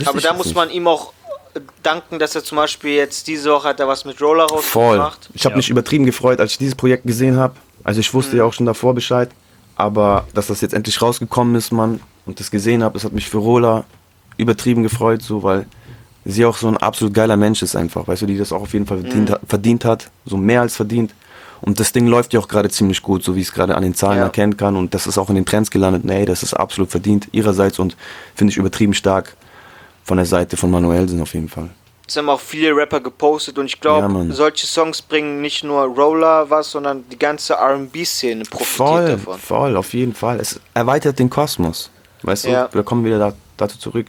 Aber 0.04 0.20
da 0.20 0.32
muss 0.32 0.46
nicht. 0.46 0.54
man 0.54 0.70
ihm 0.70 0.86
auch 0.86 1.12
danken, 1.82 2.18
dass 2.18 2.34
er 2.34 2.44
zum 2.44 2.56
Beispiel 2.56 2.92
jetzt 2.92 3.26
diese 3.26 3.50
Woche 3.50 3.68
hat 3.68 3.80
er 3.80 3.88
was 3.88 4.04
mit 4.04 4.20
Roller 4.22 4.44
rausgebracht. 4.44 5.24
Voll. 5.24 5.34
Ich 5.34 5.44
habe 5.44 5.54
ja. 5.54 5.56
mich 5.56 5.68
übertrieben 5.68 6.06
gefreut, 6.06 6.40
als 6.40 6.52
ich 6.52 6.58
dieses 6.58 6.76
Projekt 6.76 7.04
gesehen 7.04 7.36
habe. 7.36 7.54
Also 7.82 8.00
ich 8.00 8.14
wusste 8.14 8.32
mhm. 8.32 8.38
ja 8.38 8.44
auch 8.44 8.52
schon 8.52 8.66
davor 8.66 8.94
Bescheid. 8.94 9.30
Aber 9.74 10.26
dass 10.34 10.46
das 10.48 10.60
jetzt 10.60 10.74
endlich 10.74 11.00
rausgekommen 11.00 11.54
ist, 11.54 11.72
Mann, 11.72 12.00
und 12.26 12.38
das 12.38 12.50
gesehen 12.50 12.84
habe, 12.84 12.94
das 12.94 13.04
hat 13.04 13.12
mich 13.12 13.28
für 13.28 13.38
Rola 13.38 13.84
übertrieben 14.36 14.82
gefreut, 14.82 15.22
so, 15.22 15.42
weil 15.42 15.66
sie 16.24 16.44
auch 16.44 16.56
so 16.56 16.68
ein 16.68 16.76
absolut 16.76 17.14
geiler 17.14 17.36
Mensch 17.36 17.62
ist 17.62 17.74
einfach, 17.76 18.06
weißt 18.06 18.22
du, 18.22 18.26
die 18.26 18.36
das 18.36 18.52
auch 18.52 18.62
auf 18.62 18.72
jeden 18.74 18.86
Fall 18.86 19.00
verdient, 19.00 19.30
mhm. 19.30 19.36
verdient 19.46 19.84
hat, 19.84 20.10
so 20.26 20.36
mehr 20.36 20.60
als 20.60 20.76
verdient. 20.76 21.14
Und 21.60 21.78
das 21.78 21.92
Ding 21.92 22.06
läuft 22.06 22.32
ja 22.32 22.40
auch 22.40 22.48
gerade 22.48 22.70
ziemlich 22.70 23.02
gut, 23.02 23.22
so 23.22 23.36
wie 23.36 23.40
ich 23.40 23.48
es 23.48 23.52
gerade 23.52 23.76
an 23.76 23.82
den 23.82 23.94
Zahlen 23.94 24.18
ja. 24.18 24.24
erkennen 24.24 24.56
kann. 24.56 24.76
Und 24.76 24.94
das 24.94 25.06
ist 25.06 25.18
auch 25.18 25.28
in 25.28 25.34
den 25.34 25.44
Trends 25.44 25.70
gelandet. 25.70 26.04
Nee, 26.04 26.24
das 26.24 26.42
ist 26.42 26.54
absolut 26.54 26.90
verdient 26.90 27.28
ihrerseits 27.32 27.78
und 27.78 27.96
finde 28.34 28.52
ich 28.52 28.56
übertrieben 28.56 28.94
stark 28.94 29.36
von 30.04 30.16
der 30.16 30.26
Seite 30.26 30.56
von 30.56 30.70
Manuelsen 30.70 31.20
auf 31.20 31.34
jeden 31.34 31.48
Fall. 31.48 31.70
Das 32.06 32.16
haben 32.16 32.28
auch 32.28 32.40
viele 32.40 32.74
Rapper 32.74 32.98
gepostet 32.98 33.56
und 33.56 33.66
ich 33.66 33.80
glaube, 33.80 34.12
ja, 34.12 34.34
solche 34.34 34.66
Songs 34.66 35.00
bringen 35.00 35.40
nicht 35.40 35.62
nur 35.62 35.82
Roller 35.82 36.50
was, 36.50 36.72
sondern 36.72 37.04
die 37.08 37.18
ganze 37.18 37.54
RB-Szene 37.54 38.42
profitiert 38.50 38.76
voll, 38.76 39.10
davon. 39.10 39.38
Voll, 39.38 39.76
auf 39.76 39.94
jeden 39.94 40.14
Fall. 40.14 40.40
Es 40.40 40.58
erweitert 40.74 41.20
den 41.20 41.30
Kosmos. 41.30 41.88
Weißt 42.22 42.46
ja. 42.46 42.66
du, 42.66 42.74
wir 42.74 42.82
kommen 42.82 43.04
wieder 43.04 43.20
da, 43.20 43.32
dazu 43.56 43.78
zurück. 43.78 44.06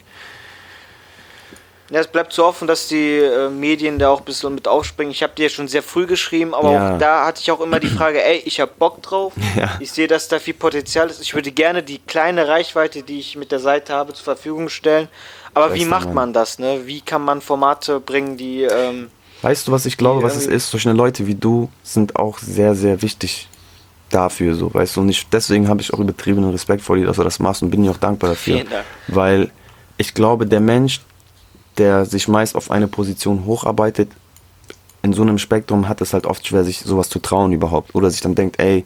Ja, 1.92 2.00
es 2.00 2.08
bleibt 2.08 2.32
zu 2.32 2.46
offen, 2.46 2.70
dass 2.70 2.88
die 2.88 3.18
äh, 3.18 3.50
Medien 3.50 4.00
da 4.00 4.10
auch 4.10 4.20
ein 4.20 4.26
bisschen 4.26 4.56
mit 4.56 4.66
aufspringen. 4.66 5.12
Ich 5.12 5.24
habe 5.24 5.34
dir 5.36 5.50
schon 5.50 5.68
sehr 5.68 5.84
früh 5.84 6.08
geschrieben, 6.08 6.54
aber 6.54 6.72
ja. 6.72 6.96
auch 6.96 6.98
da 6.98 7.26
hatte 7.26 7.42
ich 7.42 7.52
auch 7.52 7.60
immer 7.60 7.82
die 7.82 7.90
Frage, 7.90 8.24
ey, 8.24 8.42
ich 8.46 8.62
habe 8.62 8.72
Bock 8.78 9.02
drauf. 9.02 9.34
Ja. 9.54 9.70
Ich 9.82 9.92
sehe, 9.92 10.08
dass 10.08 10.30
da 10.30 10.40
viel 10.40 10.54
Potenzial 10.54 11.10
ist. 11.10 11.22
Ich 11.22 11.34
würde 11.36 11.52
gerne 11.52 11.84
die 11.84 12.00
kleine 12.00 12.48
Reichweite, 12.48 13.04
die 13.04 13.20
ich 13.20 13.36
mit 13.36 13.52
der 13.52 13.60
Seite 13.60 13.94
habe, 13.94 14.14
zur 14.14 14.24
Verfügung 14.24 14.70
stellen. 14.70 15.10
Aber 15.54 15.74
wie 15.74 15.84
macht 15.84 16.14
man 16.14 16.32
das? 16.32 16.58
Ne? 16.58 16.84
Wie 16.86 17.02
kann 17.02 17.22
man 17.22 17.42
Formate 17.42 18.00
bringen, 18.00 18.38
die... 18.38 18.62
Ähm, 18.62 19.10
weißt 19.42 19.68
du, 19.68 19.74
was 19.74 19.86
ich 19.86 19.98
glaube, 19.98 20.24
was 20.24 20.38
es 20.38 20.48
ist? 20.48 20.72
Solche 20.72 20.94
Leute 20.94 21.28
wie 21.28 21.36
du 21.36 21.70
sind 21.84 22.16
auch 22.16 22.38
sehr, 22.38 22.76
sehr 22.76 23.02
wichtig 23.02 23.50
dafür, 24.10 24.56
so, 24.56 24.74
weißt 24.74 24.96
du. 24.96 25.02
Und 25.02 25.10
ich, 25.10 25.28
deswegen 25.28 25.68
habe 25.68 25.82
ich 25.82 25.94
auch 25.94 26.00
übertriebenen 26.00 26.52
Respekt 26.52 26.82
vor 26.82 26.96
dir, 26.96 27.08
dass 27.08 27.18
du 27.18 27.24
das 27.24 27.40
machst 27.40 27.62
und 27.62 27.72
bin 27.72 27.84
dir 27.84 27.92
auch 27.92 27.98
dankbar 27.98 28.30
dafür. 28.30 28.56
Vielen 28.56 28.70
Dank. 28.70 28.86
Weil 29.08 29.52
ich 29.98 30.14
glaube, 30.14 30.46
der 30.46 30.62
Mensch, 30.62 31.02
der 31.78 32.06
sich 32.06 32.28
meist 32.28 32.56
auf 32.56 32.72
eine 32.72 32.88
Position 32.88 33.46
hocharbeitet, 33.46 34.10
in 35.04 35.14
so 35.14 35.22
einem 35.22 35.38
Spektrum 35.38 35.88
hat 35.88 36.02
es 36.02 36.14
halt 36.14 36.26
oft 36.26 36.46
schwer, 36.46 36.64
sich 36.64 36.80
sowas 36.80 37.10
zu 37.10 37.20
trauen 37.20 37.54
überhaupt. 37.54 37.96
Oder 37.96 38.12
sich 38.12 38.22
dann 38.22 38.36
denkt, 38.36 38.60
ey, 38.60 38.86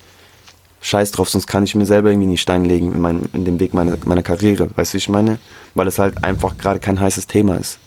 scheiß 0.81 1.11
drauf, 1.11 1.29
sonst 1.29 1.47
kann 1.47 1.63
ich 1.63 1.75
mir 1.75 1.85
selber 1.85 2.09
irgendwie 2.09 2.27
nicht 2.27 2.41
Stein 2.41 2.63
legen 2.63 2.93
in, 2.93 3.01
mein, 3.01 3.29
in 3.33 3.43
dem 3.43 3.59
Weg 3.59 3.73
meiner, 3.73 3.97
meiner 4.05 4.23
Karriere. 4.23 4.69
Weißt 4.75 4.93
du, 4.93 4.95
wie 4.95 4.99
ich 4.99 5.09
meine? 5.09 5.39
Weil 5.73 5.87
es 5.87 5.99
halt 5.99 6.23
einfach 6.23 6.57
gerade 6.57 6.79
kein 6.79 6.99
heißes 6.99 7.27
Thema 7.27 7.55
ist. 7.55 7.79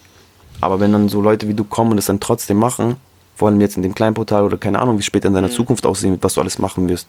Aber 0.60 0.80
wenn 0.80 0.92
dann 0.92 1.08
so 1.08 1.22
Leute 1.22 1.48
wie 1.48 1.54
du 1.54 1.64
kommen 1.64 1.92
und 1.92 1.98
es 1.98 2.06
dann 2.06 2.20
trotzdem 2.20 2.58
machen, 2.58 2.96
vor 3.36 3.48
allem 3.48 3.60
jetzt 3.60 3.76
in 3.76 3.82
dem 3.82 3.94
kleinen 3.94 4.14
Portal 4.14 4.42
oder 4.42 4.56
keine 4.56 4.80
Ahnung, 4.80 4.98
wie 4.98 5.02
später 5.02 5.28
in 5.28 5.34
deiner 5.34 5.48
mhm. 5.48 5.52
Zukunft 5.52 5.86
aussehen 5.86 6.10
wird, 6.10 6.24
was 6.24 6.34
du 6.34 6.40
alles 6.40 6.58
machen 6.58 6.88
wirst, 6.88 7.06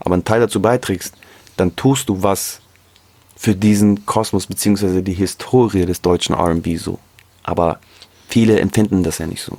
aber 0.00 0.14
einen 0.14 0.24
Teil 0.24 0.40
dazu 0.40 0.60
beiträgst, 0.60 1.14
dann 1.56 1.76
tust 1.76 2.08
du 2.08 2.22
was 2.22 2.60
für 3.36 3.54
diesen 3.54 4.04
Kosmos 4.04 4.48
beziehungsweise 4.48 5.02
die 5.02 5.12
Historie 5.12 5.86
des 5.86 6.02
deutschen 6.02 6.34
R&B 6.34 6.76
so. 6.76 6.98
Aber 7.48 7.78
viele 8.28 8.60
empfinden 8.60 9.02
das 9.02 9.16
ja 9.16 9.26
nicht 9.26 9.42
so. 9.42 9.56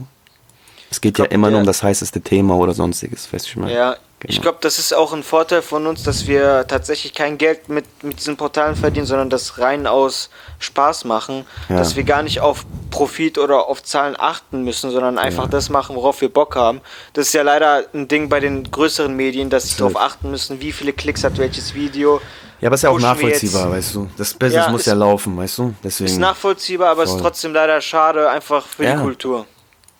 Es 0.91 1.01
geht 1.01 1.15
glaub, 1.15 1.27
ja 1.27 1.33
immer 1.33 1.49
nur 1.49 1.59
um 1.59 1.65
das 1.65 1.81
heißeste 1.81 2.21
Thema 2.21 2.55
oder 2.55 2.73
sonstiges, 2.73 3.31
weißt 3.33 3.45
du, 3.45 3.49
ich 3.49 3.55
meine? 3.57 3.73
Ja, 3.73 3.89
genau. 4.19 4.31
ich 4.31 4.41
glaube, 4.41 4.59
das 4.61 4.77
ist 4.77 4.93
auch 4.93 5.11
ein 5.11 5.23
Vorteil 5.23 5.63
von 5.63 5.87
uns, 5.87 6.03
dass 6.03 6.27
wir 6.27 6.65
tatsächlich 6.67 7.15
kein 7.15 7.39
Geld 7.39 7.67
mit, 7.69 7.85
mit 8.03 8.19
diesen 8.19 8.37
Portalen 8.37 8.75
verdienen, 8.75 9.07
sondern 9.07 9.31
das 9.31 9.57
rein 9.57 9.87
aus 9.87 10.29
Spaß 10.59 11.05
machen. 11.05 11.45
Ja. 11.67 11.77
Dass 11.77 11.95
wir 11.95 12.03
gar 12.03 12.21
nicht 12.21 12.41
auf 12.41 12.63
Profit 12.91 13.39
oder 13.39 13.67
auf 13.67 13.83
Zahlen 13.83 14.15
achten 14.17 14.63
müssen, 14.63 14.91
sondern 14.91 15.17
einfach 15.17 15.45
ja. 15.45 15.49
das 15.49 15.69
machen, 15.69 15.95
worauf 15.95 16.21
wir 16.21 16.29
Bock 16.29 16.55
haben. 16.55 16.81
Das 17.13 17.27
ist 17.27 17.33
ja 17.33 17.41
leider 17.41 17.85
ein 17.93 18.07
Ding 18.07 18.29
bei 18.29 18.39
den 18.39 18.69
größeren 18.69 19.15
Medien, 19.15 19.49
dass 19.49 19.69
sie 19.69 19.77
darauf 19.77 19.95
achten 19.95 20.29
müssen, 20.29 20.61
wie 20.61 20.71
viele 20.71 20.93
Klicks 20.93 21.23
hat 21.23 21.37
welches 21.39 21.73
Video 21.73 22.21
ja, 22.61 22.67
aber 22.67 22.75
ist 22.75 22.83
ja 22.83 22.89
auch 22.89 22.99
nachvollziehbar, 22.99 23.71
weißt 23.71 23.95
du. 23.95 24.09
Das 24.17 24.33
Business 24.33 24.65
ja, 24.65 24.71
muss 24.71 24.85
ja 24.85 24.93
laufen, 24.93 25.37
weißt 25.37 25.57
du. 25.59 25.73
Deswegen 25.83 26.09
ist 26.09 26.17
nachvollziehbar, 26.17 26.89
aber 26.89 27.03
es 27.03 27.11
ist 27.11 27.19
trotzdem 27.19 27.53
leider 27.53 27.79
schade, 27.81 28.29
einfach 28.29 28.65
für 28.65 28.83
ja, 28.83 28.95
die 28.95 29.01
Kultur. 29.01 29.45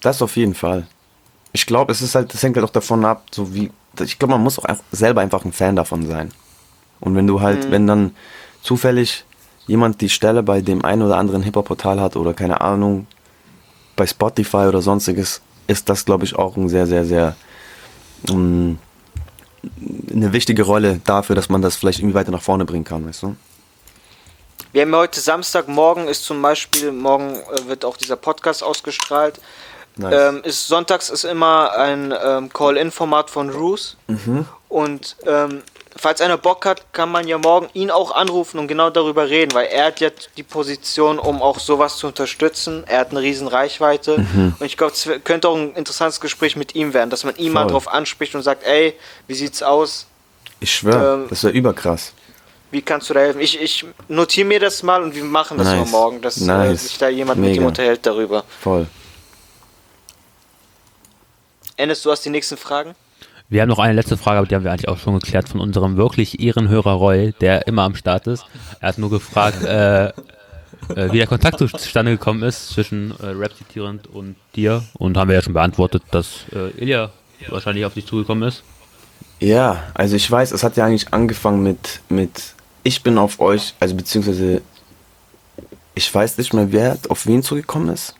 Das 0.02 0.22
auf 0.22 0.36
jeden 0.36 0.54
Fall. 0.54 0.88
Ich 1.52 1.66
glaube, 1.66 1.92
es 1.92 2.02
ist 2.02 2.16
halt, 2.16 2.34
das 2.34 2.44
hängt 2.44 2.56
halt 2.58 2.66
auch 2.66 2.72
davon 2.72 3.06
ab, 3.06 3.24
so 3.32 3.54
wie. 3.54 3.72
Ich 4.02 4.20
glaube, 4.20 4.34
man 4.34 4.44
muss 4.44 4.60
auch 4.60 4.66
selber 4.92 5.22
einfach 5.22 5.44
ein 5.46 5.52
Fan 5.52 5.76
davon 5.76 6.06
sein. 6.06 6.32
Und 7.00 7.16
wenn 7.16 7.28
du 7.28 7.42
halt, 7.42 7.66
mhm. 7.66 7.72
wenn 7.72 7.88
dann 7.88 8.16
zufällig 8.62 9.26
jemand 9.68 10.02
die 10.02 10.10
Stelle 10.10 10.44
bei 10.44 10.62
dem 10.62 10.84
einen 10.84 11.02
oder 11.04 11.18
anderen 11.18 11.44
Hip-Hop-Portal 11.44 12.00
hat 12.00 12.16
oder 12.16 12.34
keine 12.34 12.62
Ahnung, 12.62 13.08
bei 13.96 14.06
Spotify 14.06 14.68
oder 14.68 14.82
sonstiges, 14.82 15.42
ist 15.68 15.90
das, 15.90 16.06
glaube 16.06 16.26
ich, 16.26 16.36
auch 16.36 16.58
ein 16.58 16.70
sehr, 16.70 16.88
sehr, 16.88 17.06
sehr 17.06 17.36
um, 18.30 18.72
mm, 18.72 18.80
eine 20.12 20.34
wichtige 20.34 20.64
Rolle 20.64 21.02
dafür, 21.06 21.36
dass 21.36 21.50
man 21.50 21.62
das 21.62 21.76
vielleicht 21.76 22.00
irgendwie 22.00 22.16
weiter 22.16 22.32
nach 22.32 22.42
vorne 22.42 22.66
bringen 22.66 22.86
kann, 22.86 23.06
weißt 23.08 23.24
du? 23.24 23.36
Wir 24.72 24.84
haben 24.84 24.96
heute 24.96 25.20
Samstag, 25.20 25.68
morgen 25.68 26.08
ist 26.08 26.24
zum 26.24 26.42
Beispiel, 26.42 26.92
morgen 26.92 27.36
äh, 27.36 27.68
wird 27.68 27.86
auch 27.86 27.98
dieser 27.98 28.16
Podcast 28.16 28.64
ausgestrahlt. 28.64 29.40
Nice. 29.96 30.30
Ähm, 30.30 30.42
ist, 30.44 30.68
sonntags 30.68 31.10
ist 31.10 31.24
immer 31.24 31.72
ein 31.76 32.14
ähm, 32.24 32.50
Call-In-Format 32.54 33.30
von 33.30 33.50
Roos. 33.50 33.98
Mhm. 34.08 34.46
Und 34.70 35.18
ähm, 35.26 35.64
falls 36.00 36.22
einer 36.22 36.38
Bock 36.38 36.66
hat, 36.66 36.94
kann 36.94 37.12
man 37.12 37.28
ja 37.28 37.38
morgen 37.38 37.68
ihn 37.74 37.92
auch 37.92 38.12
anrufen 38.12 38.60
und 38.60 38.68
genau 38.68 38.90
darüber 38.90 39.30
reden, 39.30 39.54
weil 39.54 39.68
er 39.68 39.86
hat 39.88 40.00
ja 40.00 40.10
die 40.38 40.44
Position, 40.44 41.20
um 41.20 41.42
auch 41.42 41.60
sowas 41.60 41.98
zu 41.98 42.08
unterstützen. 42.08 42.84
Er 42.88 43.00
hat 43.00 43.12
eine 43.12 43.22
riesen 43.22 43.48
Reichweite 43.48 44.20
mhm. 44.20 44.56
und 44.60 44.66
ich 44.66 44.78
glaube, 44.78 44.94
es 44.94 45.10
könnte 45.24 45.50
auch 45.50 45.58
ein 45.58 45.74
interessantes 45.74 46.22
Gespräch 46.22 46.56
mit 46.56 46.76
ihm 46.76 46.94
werden, 46.94 47.10
dass 47.10 47.24
man 47.24 47.36
ihn 47.36 47.52
Voll. 47.52 47.66
mal 47.66 47.68
drauf 47.68 47.88
anspricht 47.88 48.34
und 48.36 48.44
sagt, 48.44 48.64
ey, 48.64 48.96
wie 49.28 49.34
sieht's 49.34 49.62
aus? 49.62 50.06
Ich 50.60 50.74
schwöre, 50.74 51.24
ähm, 51.24 51.28
das 51.30 51.44
wäre 51.44 51.54
überkrass. 51.54 52.14
Wie 52.72 52.82
kannst 52.82 53.10
du 53.10 53.14
da 53.14 53.22
helfen? 53.22 53.42
Ich, 53.42 53.60
ich 53.60 53.86
notiere 54.08 54.48
mir 54.48 54.60
das 54.60 54.84
mal 54.84 55.02
und 55.02 55.16
wir 55.16 55.24
machen 55.24 55.58
das 55.58 55.68
nice. 55.68 55.80
mal 55.80 55.90
morgen, 55.90 56.22
dass 56.22 56.40
äh, 56.40 56.46
nice. 56.46 56.84
sich 56.84 56.98
da 56.98 57.10
jemand 57.10 57.40
Mega. 57.40 57.50
mit 57.50 57.62
ihm 57.62 57.66
unterhält 57.66 58.06
darüber. 58.06 58.44
Voll. 58.62 58.88
Ennis, 61.76 62.02
du 62.02 62.12
hast 62.12 62.26
die 62.26 62.30
nächsten 62.30 62.58
Fragen? 62.58 62.94
Wir 63.52 63.64
haben 63.64 63.70
noch 63.70 63.80
eine 63.80 63.94
letzte 63.94 64.16
Frage, 64.16 64.38
aber 64.38 64.48
die 64.48 64.54
haben 64.54 64.64
wir 64.64 64.72
eigentlich 64.72 64.88
auch 64.88 65.00
schon 65.00 65.16
geklärt 65.16 65.50
von 65.50 65.60
unserem 65.60 65.98
wirklich 65.98 66.40
Ehrenhörer 66.40 66.94
Roy, 66.94 67.34
der 67.42 67.66
immer 67.66 67.82
am 67.82 67.96
Start 67.96 68.28
ist. 68.28 68.46
Er 68.80 68.90
hat 68.90 69.00
nur 69.00 69.10
gefragt, 69.10 69.64
äh, 69.64 70.10
äh, 70.10 70.12
wie 71.12 71.18
der 71.18 71.26
Kontakt 71.26 71.58
zustande 71.58 72.12
gekommen 72.12 72.44
ist 72.44 72.70
zwischen 72.70 73.12
äh, 73.20 73.26
Rap 73.26 73.56
zitierend 73.58 74.06
und 74.06 74.36
dir 74.56 74.84
und 74.94 75.18
haben 75.18 75.30
wir 75.30 75.36
ja 75.36 75.42
schon 75.42 75.54
beantwortet, 75.54 76.04
dass 76.12 76.46
äh, 76.54 76.70
Ilya 76.80 77.10
wahrscheinlich 77.48 77.86
auf 77.86 77.96
dich 77.96 78.06
zugekommen 78.06 78.48
ist. 78.48 78.62
Ja, 79.40 79.84
also 79.96 80.16
ich 80.16 80.30
weiß, 80.30 80.52
es 80.52 80.64
hat 80.64 80.78
ja 80.78 80.86
eigentlich 80.86 81.12
angefangen 81.12 81.64
mit, 81.64 82.02
mit 82.10 82.54
ich 82.84 83.02
bin 83.02 83.18
auf 83.18 83.40
euch, 83.40 83.74
also 83.80 83.96
beziehungsweise 83.96 84.62
ich 85.96 86.14
weiß 86.14 86.38
nicht 86.38 86.54
mehr, 86.54 86.72
wer 86.72 87.00
auf 87.10 87.26
wen 87.26 87.42
zugekommen 87.42 87.90
ist, 87.90 88.14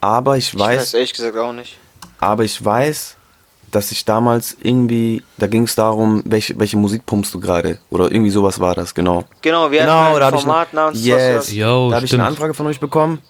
aber 0.00 0.36
ich 0.36 0.52
weiß... 0.58 0.72
Ich 0.74 0.80
weiß 0.80 0.94
ehrlich 0.94 1.12
gesagt 1.12 1.36
auch 1.36 1.52
nicht. 1.52 1.76
Aber 2.18 2.42
ich 2.44 2.64
weiß, 2.64 3.17
dass 3.70 3.92
ich 3.92 4.04
damals 4.04 4.56
irgendwie, 4.62 5.22
da 5.36 5.46
ging 5.46 5.64
es 5.64 5.74
darum, 5.74 6.22
welche, 6.24 6.58
welche 6.58 6.76
Musik 6.76 7.04
pumpst 7.06 7.34
du 7.34 7.40
gerade? 7.40 7.78
Oder 7.90 8.10
irgendwie 8.10 8.30
sowas 8.30 8.60
war 8.60 8.74
das, 8.74 8.94
genau. 8.94 9.24
Genau, 9.42 9.70
wir 9.70 9.80
genau, 9.80 9.92
hatten 9.92 10.14
ein 10.14 10.32
da 10.32 10.38
Format 10.38 10.74
namens 10.74 11.04
yes, 11.04 11.52
Yo, 11.52 11.90
Da 11.90 11.96
habe 11.96 12.06
ich 12.06 12.14
eine 12.14 12.24
Anfrage 12.24 12.54
von 12.54 12.66
euch 12.66 12.80
bekommen 12.80 13.20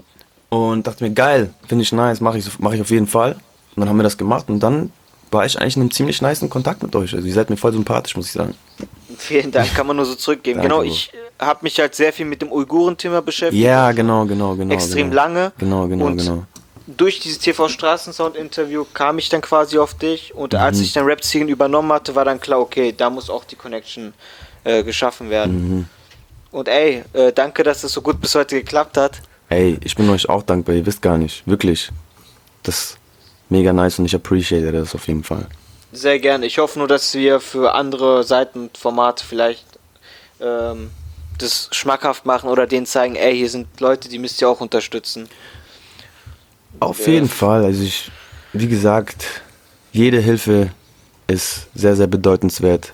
und 0.49 0.86
dachte 0.86 1.05
mir, 1.05 1.11
geil, 1.11 1.51
finde 1.66 1.82
ich 1.82 1.93
nice, 1.93 2.20
mache 2.20 2.39
ich, 2.39 2.47
mach 2.59 2.72
ich 2.72 2.80
auf 2.80 2.91
jeden 2.91 3.07
Fall. 3.07 3.32
Und 3.74 3.80
dann 3.80 3.89
haben 3.89 3.97
wir 3.97 4.03
das 4.03 4.16
gemacht 4.16 4.49
und 4.49 4.61
dann 4.61 4.93
war 5.30 5.45
ich 5.45 5.61
eigentlich 5.61 5.76
in 5.76 5.82
einem 5.82 5.91
ziemlich 5.91 6.22
nice 6.22 6.45
Kontakt 6.49 6.82
mit 6.82 6.95
euch. 6.97 7.14
Also 7.14 7.26
ihr 7.26 7.34
seid 7.34 7.51
mir 7.51 7.57
voll 7.57 7.72
sympathisch, 7.72 8.16
muss 8.16 8.26
ich 8.26 8.32
sagen. 8.32 8.55
Vielen 9.16 9.51
Dank, 9.51 9.74
kann 9.74 9.86
man 9.86 9.97
nur 9.97 10.07
so 10.07 10.14
zurückgeben. 10.14 10.61
genau, 10.62 10.82
ich 10.82 11.12
habe 11.39 11.61
mich 11.62 11.78
halt 11.78 11.95
sehr 11.95 12.12
viel 12.12 12.26
mit 12.26 12.43
dem 12.43 12.51
Uiguren-Thema 12.51 13.22
beschäftigt. 13.22 13.62
Ja, 13.62 13.93
genau, 13.93 14.24
genau, 14.24 14.55
genau. 14.55 14.74
Extrem 14.74 15.11
genau. 15.11 15.22
lange. 15.22 15.53
Genau, 15.59 15.86
genau, 15.86 16.07
und 16.07 16.16
genau 16.16 16.45
durch 16.97 17.20
dieses 17.20 17.39
TV 17.39 17.68
Straßensound 17.68 18.34
Interview 18.34 18.86
kam 18.95 19.18
ich 19.18 19.28
dann 19.28 19.43
quasi 19.43 19.78
auf 19.78 19.95
dich 19.95 20.34
und 20.34 20.55
mhm. 20.55 20.59
als 20.59 20.80
ich 20.80 20.93
dann 20.93 21.05
Rap 21.05 21.22
Scene 21.22 21.51
übernommen 21.51 21.93
hatte, 21.93 22.14
war 22.14 22.24
dann 22.24 22.41
klar, 22.41 22.61
okay, 22.61 22.95
da 22.97 23.11
muss 23.11 23.28
auch 23.28 23.45
die 23.45 23.57
Connection 23.57 24.14
äh, 24.64 24.82
geschaffen 24.82 25.28
werden. 25.28 25.68
Mhm. 25.68 25.89
Und 26.51 26.68
ey, 26.68 27.05
äh, 27.12 27.32
danke, 27.32 27.62
dass 27.62 27.84
es 27.84 27.93
so 27.93 28.01
gut 28.01 28.20
bis 28.20 28.34
heute 28.34 28.57
geklappt 28.57 28.97
hat. 28.97 29.20
Ey, 29.51 29.78
ich 29.84 29.97
bin 29.97 30.09
euch 30.09 30.28
auch 30.28 30.43
dankbar, 30.43 30.74
ihr 30.74 30.86
wisst 30.86 31.03
gar 31.03 31.18
nicht, 31.18 31.47
wirklich. 31.47 31.91
Das 32.62 32.78
ist 32.78 32.99
mega 33.51 33.72
nice 33.72 33.99
und 33.99 34.07
ich 34.07 34.14
appreciate 34.14 34.72
das 34.72 34.95
auf 34.95 35.07
jeden 35.09 35.24
Fall. 35.24 35.47
Sehr 35.93 36.18
gerne. 36.18 36.47
Ich 36.47 36.59
hoffe 36.59 36.78
nur, 36.78 36.89
dass 36.89 37.14
wir 37.14 37.41
für 37.41 37.74
andere 37.74 38.24
Seiten 38.24 38.61
und 38.61 38.78
Formate 38.78 39.24
vielleicht 39.24 39.64
ähm, 40.41 40.91
das 41.39 41.68
schmackhaft 41.72 42.26
machen 42.26 42.51
oder 42.51 42.66
denen 42.66 42.86
zeigen, 42.86 43.14
ey, 43.14 43.36
hier 43.36 43.49
sind 43.49 43.80
Leute, 43.80 44.09
die 44.09 44.18
müsst 44.18 44.41
ihr 44.41 44.49
auch 44.49 44.61
unterstützen. 44.61 45.28
Auf 46.80 47.06
ja. 47.06 47.14
jeden 47.14 47.28
Fall. 47.28 47.64
Also 47.64 47.82
ich, 47.82 48.10
wie 48.52 48.68
gesagt, 48.68 49.42
jede 49.92 50.20
Hilfe 50.20 50.70
ist 51.26 51.68
sehr, 51.74 51.96
sehr 51.96 52.06
bedeutenswert 52.06 52.92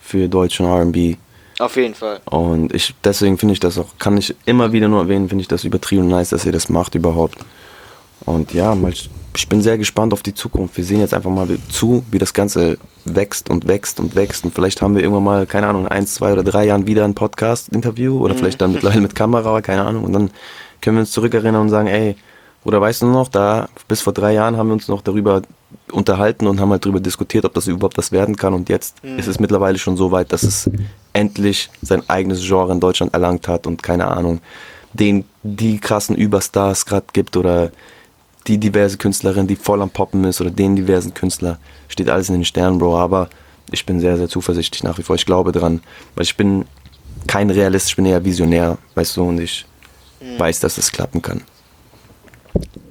für 0.00 0.28
deutschen 0.28 0.66
R&B. 0.66 1.16
Auf 1.58 1.76
jeden 1.76 1.94
Fall. 1.94 2.20
Und 2.26 2.74
ich, 2.74 2.94
deswegen 3.02 3.38
finde 3.38 3.54
ich 3.54 3.60
das 3.60 3.78
auch, 3.78 3.98
kann 3.98 4.16
ich 4.18 4.34
immer 4.44 4.72
wieder 4.72 4.88
nur 4.88 5.00
erwähnen, 5.00 5.28
finde 5.28 5.42
ich 5.42 5.48
das 5.48 5.64
übertrieben 5.64 6.06
nice, 6.08 6.30
dass 6.30 6.44
ihr 6.44 6.52
das 6.52 6.68
macht 6.68 6.94
überhaupt. 6.94 7.38
Und 8.24 8.52
ja, 8.52 8.74
mal, 8.74 8.92
ich 8.92 9.48
bin 9.48 9.62
sehr 9.62 9.78
gespannt 9.78 10.12
auf 10.12 10.22
die 10.22 10.34
Zukunft. 10.34 10.76
Wir 10.76 10.84
sehen 10.84 11.00
jetzt 11.00 11.14
einfach 11.14 11.30
mal 11.30 11.48
zu, 11.70 12.04
wie 12.10 12.18
das 12.18 12.34
Ganze 12.34 12.78
wächst 13.04 13.48
und 13.50 13.68
wächst 13.68 14.00
und 14.00 14.16
wächst. 14.16 14.44
Und 14.44 14.54
vielleicht 14.54 14.82
haben 14.82 14.94
wir 14.94 15.02
irgendwann 15.02 15.24
mal, 15.24 15.46
keine 15.46 15.68
Ahnung, 15.68 15.86
eins, 15.86 16.14
zwei 16.14 16.32
oder 16.32 16.42
drei 16.42 16.66
Jahren 16.66 16.86
wieder 16.86 17.04
ein 17.04 17.14
Podcast-Interview 17.14 18.18
oder 18.18 18.34
mhm. 18.34 18.38
vielleicht 18.38 18.60
dann 18.60 18.72
mittlerweile 18.72 19.00
mit 19.02 19.14
Kamera, 19.14 19.60
keine 19.62 19.84
Ahnung. 19.84 20.04
Und 20.04 20.12
dann 20.12 20.30
können 20.80 20.96
wir 20.96 21.00
uns 21.00 21.12
zurückerinnern 21.12 21.62
und 21.62 21.68
sagen, 21.68 21.88
ey, 21.88 22.16
oder 22.66 22.80
weißt 22.80 23.02
du 23.02 23.06
noch, 23.06 23.28
da 23.28 23.68
bis 23.86 24.00
vor 24.00 24.12
drei 24.12 24.32
Jahren 24.32 24.56
haben 24.56 24.68
wir 24.68 24.72
uns 24.72 24.88
noch 24.88 25.00
darüber 25.00 25.42
unterhalten 25.92 26.48
und 26.48 26.60
haben 26.60 26.72
halt 26.72 26.84
darüber 26.84 26.98
diskutiert, 26.98 27.44
ob 27.44 27.54
das 27.54 27.68
überhaupt 27.68 27.96
was 27.96 28.10
werden 28.10 28.36
kann. 28.36 28.54
Und 28.54 28.68
jetzt 28.68 29.04
mhm. 29.04 29.20
ist 29.20 29.28
es 29.28 29.38
mittlerweile 29.38 29.78
schon 29.78 29.96
so 29.96 30.10
weit, 30.10 30.32
dass 30.32 30.42
es 30.42 30.68
endlich 31.12 31.70
sein 31.80 32.02
eigenes 32.08 32.44
Genre 32.44 32.72
in 32.72 32.80
Deutschland 32.80 33.14
erlangt 33.14 33.46
hat 33.46 33.68
und 33.68 33.84
keine 33.84 34.08
Ahnung, 34.08 34.40
den 34.94 35.24
die 35.44 35.78
krassen 35.78 36.16
Überstars 36.16 36.86
gerade 36.86 37.06
gibt 37.12 37.36
oder 37.36 37.70
die 38.48 38.58
diverse 38.58 38.96
Künstlerin, 38.96 39.46
die 39.46 39.54
voll 39.54 39.80
am 39.80 39.90
Poppen 39.90 40.24
ist 40.24 40.40
oder 40.40 40.50
den 40.50 40.74
diversen 40.74 41.14
Künstler, 41.14 41.58
steht 41.86 42.10
alles 42.10 42.30
in 42.30 42.34
den 42.34 42.44
Sternen, 42.44 42.78
Bro. 42.78 42.98
Aber 42.98 43.28
ich 43.70 43.86
bin 43.86 44.00
sehr, 44.00 44.16
sehr 44.16 44.28
zuversichtlich 44.28 44.82
nach 44.82 44.98
wie 44.98 45.04
vor. 45.04 45.14
Ich 45.14 45.26
glaube 45.26 45.52
dran, 45.52 45.82
weil 46.16 46.24
ich 46.24 46.36
bin 46.36 46.64
kein 47.28 47.48
Realist, 47.48 47.90
ich 47.90 47.96
bin 47.96 48.06
eher 48.06 48.24
Visionär, 48.24 48.76
weißt 48.96 49.16
du, 49.16 49.22
und 49.22 49.38
ich 49.38 49.66
mhm. 50.20 50.40
weiß, 50.40 50.58
dass 50.58 50.78
es 50.78 50.90
klappen 50.90 51.22
kann. 51.22 51.42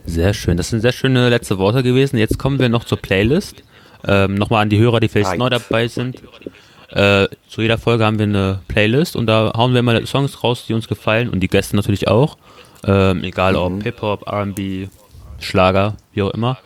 Sehr 0.06 0.34
schön. 0.34 0.58
Das 0.58 0.70
sind 0.70 0.82
sehr 0.82 0.92
schöne 0.92 1.30
letzte 1.30 1.58
Worte 1.58 1.84
gewesen. 1.84 2.18
Jetzt 2.18 2.38
kommen 2.38 2.60
wir 2.60 2.70
noch 2.70 2.84
zur 2.84 2.98
Playlist. 2.98 3.64
Ähm, 4.08 4.36
Nochmal 4.36 4.62
an 4.62 4.70
die 4.70 4.80
Hörer, 4.80 5.00
die 5.00 5.08
vielleicht 5.08 5.38
neu 5.38 5.50
dabei 5.50 5.88
sind. 5.88 6.22
Äh, 6.90 7.28
zu 7.50 7.62
jeder 7.62 7.78
Folge 7.78 8.06
haben 8.06 8.20
wir 8.20 8.26
eine 8.26 8.62
Playlist 8.68 9.16
und 9.16 9.26
da 9.26 9.52
hauen 9.56 9.74
wir 9.74 9.80
immer 9.80 10.06
Songs 10.06 10.44
raus, 10.44 10.66
die 10.68 10.74
uns 10.74 10.88
gefallen 10.88 11.30
und 11.30 11.40
die 11.40 11.48
Gäste 11.48 11.76
natürlich 11.76 12.08
auch. 12.08 12.38
Ähm, 12.86 13.24
egal 13.24 13.54
mhm. 13.54 13.60
ob 13.60 13.84
Hip-Hop, 13.84 14.32
RB, 14.32 14.90
Schlager, 15.40 15.96
wie 16.14 16.22
auch 16.22 16.32
immer. 16.32 16.58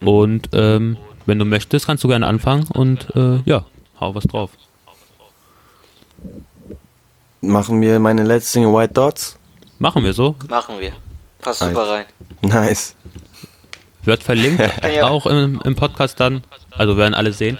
Und 0.00 0.48
ähm, 0.52 0.96
wenn 1.26 1.38
du 1.38 1.44
möchtest, 1.44 1.86
kannst 1.86 2.02
du 2.04 2.08
gerne 2.08 2.26
anfangen 2.26 2.66
und 2.74 3.14
äh, 3.14 3.40
ja, 3.44 3.64
hau 4.00 4.14
was 4.14 4.24
drauf. 4.24 4.50
Machen 7.40 7.80
wir 7.80 8.00
meine 8.00 8.24
letzte 8.24 8.50
Single 8.50 8.74
White 8.74 8.94
Dots? 8.94 9.38
Machen 9.78 10.02
wir 10.02 10.12
so? 10.12 10.34
Machen 10.48 10.80
wir. 10.80 10.92
Passt 11.40 11.60
nice. 11.60 11.70
super 11.70 11.88
rein. 11.88 12.04
Nice. 12.42 12.94
Wird 14.04 14.22
verlinkt, 14.22 14.62
auch 15.02 15.26
im, 15.26 15.60
im, 15.64 15.74
Podcast 15.74 16.18
dann. 16.20 16.42
Also 16.70 16.96
werden 16.96 17.14
alle 17.14 17.32
sehen. 17.32 17.58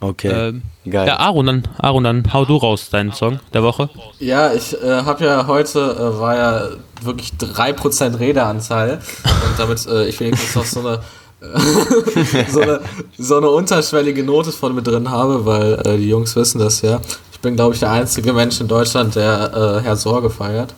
Okay. 0.00 0.28
Ähm, 0.28 0.62
Geil. 0.88 1.06
Ja, 1.06 1.18
Aaron, 1.18 1.46
dann, 1.46 1.68
Aaron, 1.76 2.04
dann 2.04 2.32
hau 2.32 2.46
du 2.46 2.56
raus 2.56 2.88
deinen 2.88 3.12
Song 3.12 3.38
der 3.52 3.62
Woche. 3.62 3.90
Ja, 4.18 4.54
ich 4.54 4.72
äh, 4.82 5.02
habe 5.02 5.24
ja 5.24 5.46
heute, 5.46 5.78
äh, 5.78 6.18
war 6.18 6.36
ja 6.36 6.68
wirklich 7.02 7.32
3% 7.32 8.18
Redeanzahl. 8.18 9.00
und 9.24 9.58
damit 9.58 9.86
äh, 9.86 10.06
ich 10.06 10.18
wenigstens 10.20 10.54
noch 10.54 10.64
so 10.64 10.80
eine 10.80 11.00
so, 12.48 12.60
eine, 12.60 12.80
so 13.16 13.36
eine 13.38 13.48
unterschwellige 13.48 14.22
Note 14.22 14.52
von 14.52 14.74
mir 14.74 14.82
drin 14.82 15.10
habe, 15.10 15.46
weil 15.46 15.74
äh, 15.86 15.96
die 15.96 16.08
Jungs 16.08 16.36
wissen 16.36 16.58
das 16.58 16.82
ja. 16.82 17.00
Ich 17.32 17.40
bin, 17.40 17.56
glaube 17.56 17.74
ich, 17.74 17.80
der 17.80 17.90
einzige 17.92 18.32
Mensch 18.34 18.60
in 18.60 18.68
Deutschland, 18.68 19.14
der 19.14 19.80
äh, 19.80 19.82
Herr 19.82 19.96
Sorge 19.96 20.28
feiert. 20.28 20.74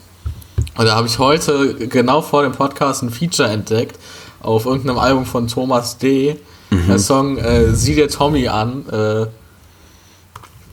Und 0.76 0.86
da 0.86 0.94
habe 0.94 1.06
ich 1.06 1.18
heute 1.18 1.74
genau 1.88 2.22
vor 2.22 2.42
dem 2.42 2.52
Podcast 2.52 3.02
ein 3.02 3.10
Feature 3.10 3.48
entdeckt 3.48 3.98
auf 4.40 4.66
irgendeinem 4.66 4.98
Album 4.98 5.26
von 5.26 5.46
Thomas 5.46 5.98
D. 5.98 6.38
Mhm. 6.70 6.86
Der 6.88 6.98
Song 6.98 7.38
äh, 7.38 7.74
Sieh 7.74 7.94
dir 7.94 8.08
Tommy 8.08 8.48
an. 8.48 8.88
Äh, 8.88 9.26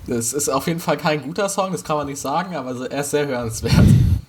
das 0.07 0.33
ist 0.33 0.49
auf 0.49 0.67
jeden 0.67 0.79
Fall 0.79 0.97
kein 0.97 1.21
guter 1.21 1.49
Song, 1.49 1.71
das 1.71 1.83
kann 1.83 1.97
man 1.97 2.07
nicht 2.07 2.19
sagen, 2.19 2.55
aber 2.55 2.89
er 2.89 3.01
ist 3.01 3.11
sehr 3.11 3.27
hörenswert. 3.27 3.85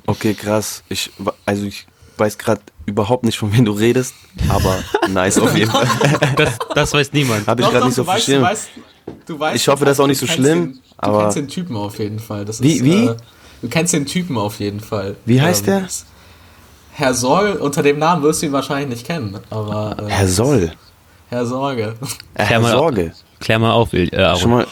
Okay, 0.07 0.35
krass. 0.35 0.83
Ich, 0.89 1.11
also 1.47 1.64
ich 1.64 1.87
weiß 2.18 2.37
gerade 2.37 2.61
überhaupt 2.85 3.25
nicht, 3.25 3.39
von 3.39 3.53
wem 3.53 3.64
du 3.64 3.73
redest, 3.73 4.14
aber 4.49 4.79
nice 5.09 5.39
auf 5.39 5.57
jeden 5.57 5.71
Fall. 5.71 5.87
Das, 6.37 6.59
das 6.75 6.93
weiß 6.93 7.12
niemand. 7.12 7.47
Habe 7.47 7.62
ich 7.62 7.71
gerade 7.71 7.87
nicht 7.87 7.95
so 7.95 8.05
verstanden. 8.05 8.47
ich 9.55 9.68
hoffe, 9.68 9.85
das 9.85 9.97
ist 9.97 10.01
auch 10.01 10.07
nicht 10.07 10.18
so 10.18 10.27
schlimm. 10.27 10.73
Den, 10.73 10.81
aber 10.99 11.16
du 11.16 11.23
kennst 11.23 11.37
den 11.39 11.49
Typen 11.49 11.77
auf 11.77 11.99
jeden 11.99 12.18
Fall. 12.18 12.45
Das 12.45 12.61
wie? 12.61 12.75
Ist, 12.75 12.85
wie? 12.85 13.07
Äh, 13.07 13.16
du 13.62 13.68
kennst 13.68 13.92
den 13.92 14.06
Typen 14.06 14.36
auf 14.38 14.61
jeden 14.61 14.80
Fall. 14.80 15.16
Wie 15.24 15.40
heißt 15.40 15.66
ähm, 15.68 15.80
der? 15.80 15.88
Herr 16.92 17.14
Soll, 17.14 17.52
unter 17.52 17.82
dem 17.82 17.98
Namen 17.98 18.22
wirst 18.22 18.42
du 18.42 18.46
ihn 18.46 18.52
wahrscheinlich 18.52 18.88
nicht 18.88 19.06
kennen. 19.06 19.38
Aber, 19.48 19.96
äh, 19.98 20.11
Herr 20.11 20.28
Soll? 20.28 20.72
Herr 21.28 21.46
Sorge. 21.46 21.94
Herr 22.34 22.62
Sorge. 22.62 23.12
Klär 23.38 23.58
mal 23.58 23.72
auf, 23.72 23.94
äh, 23.94 24.36
Schon 24.36 24.50
mal, 24.50 24.66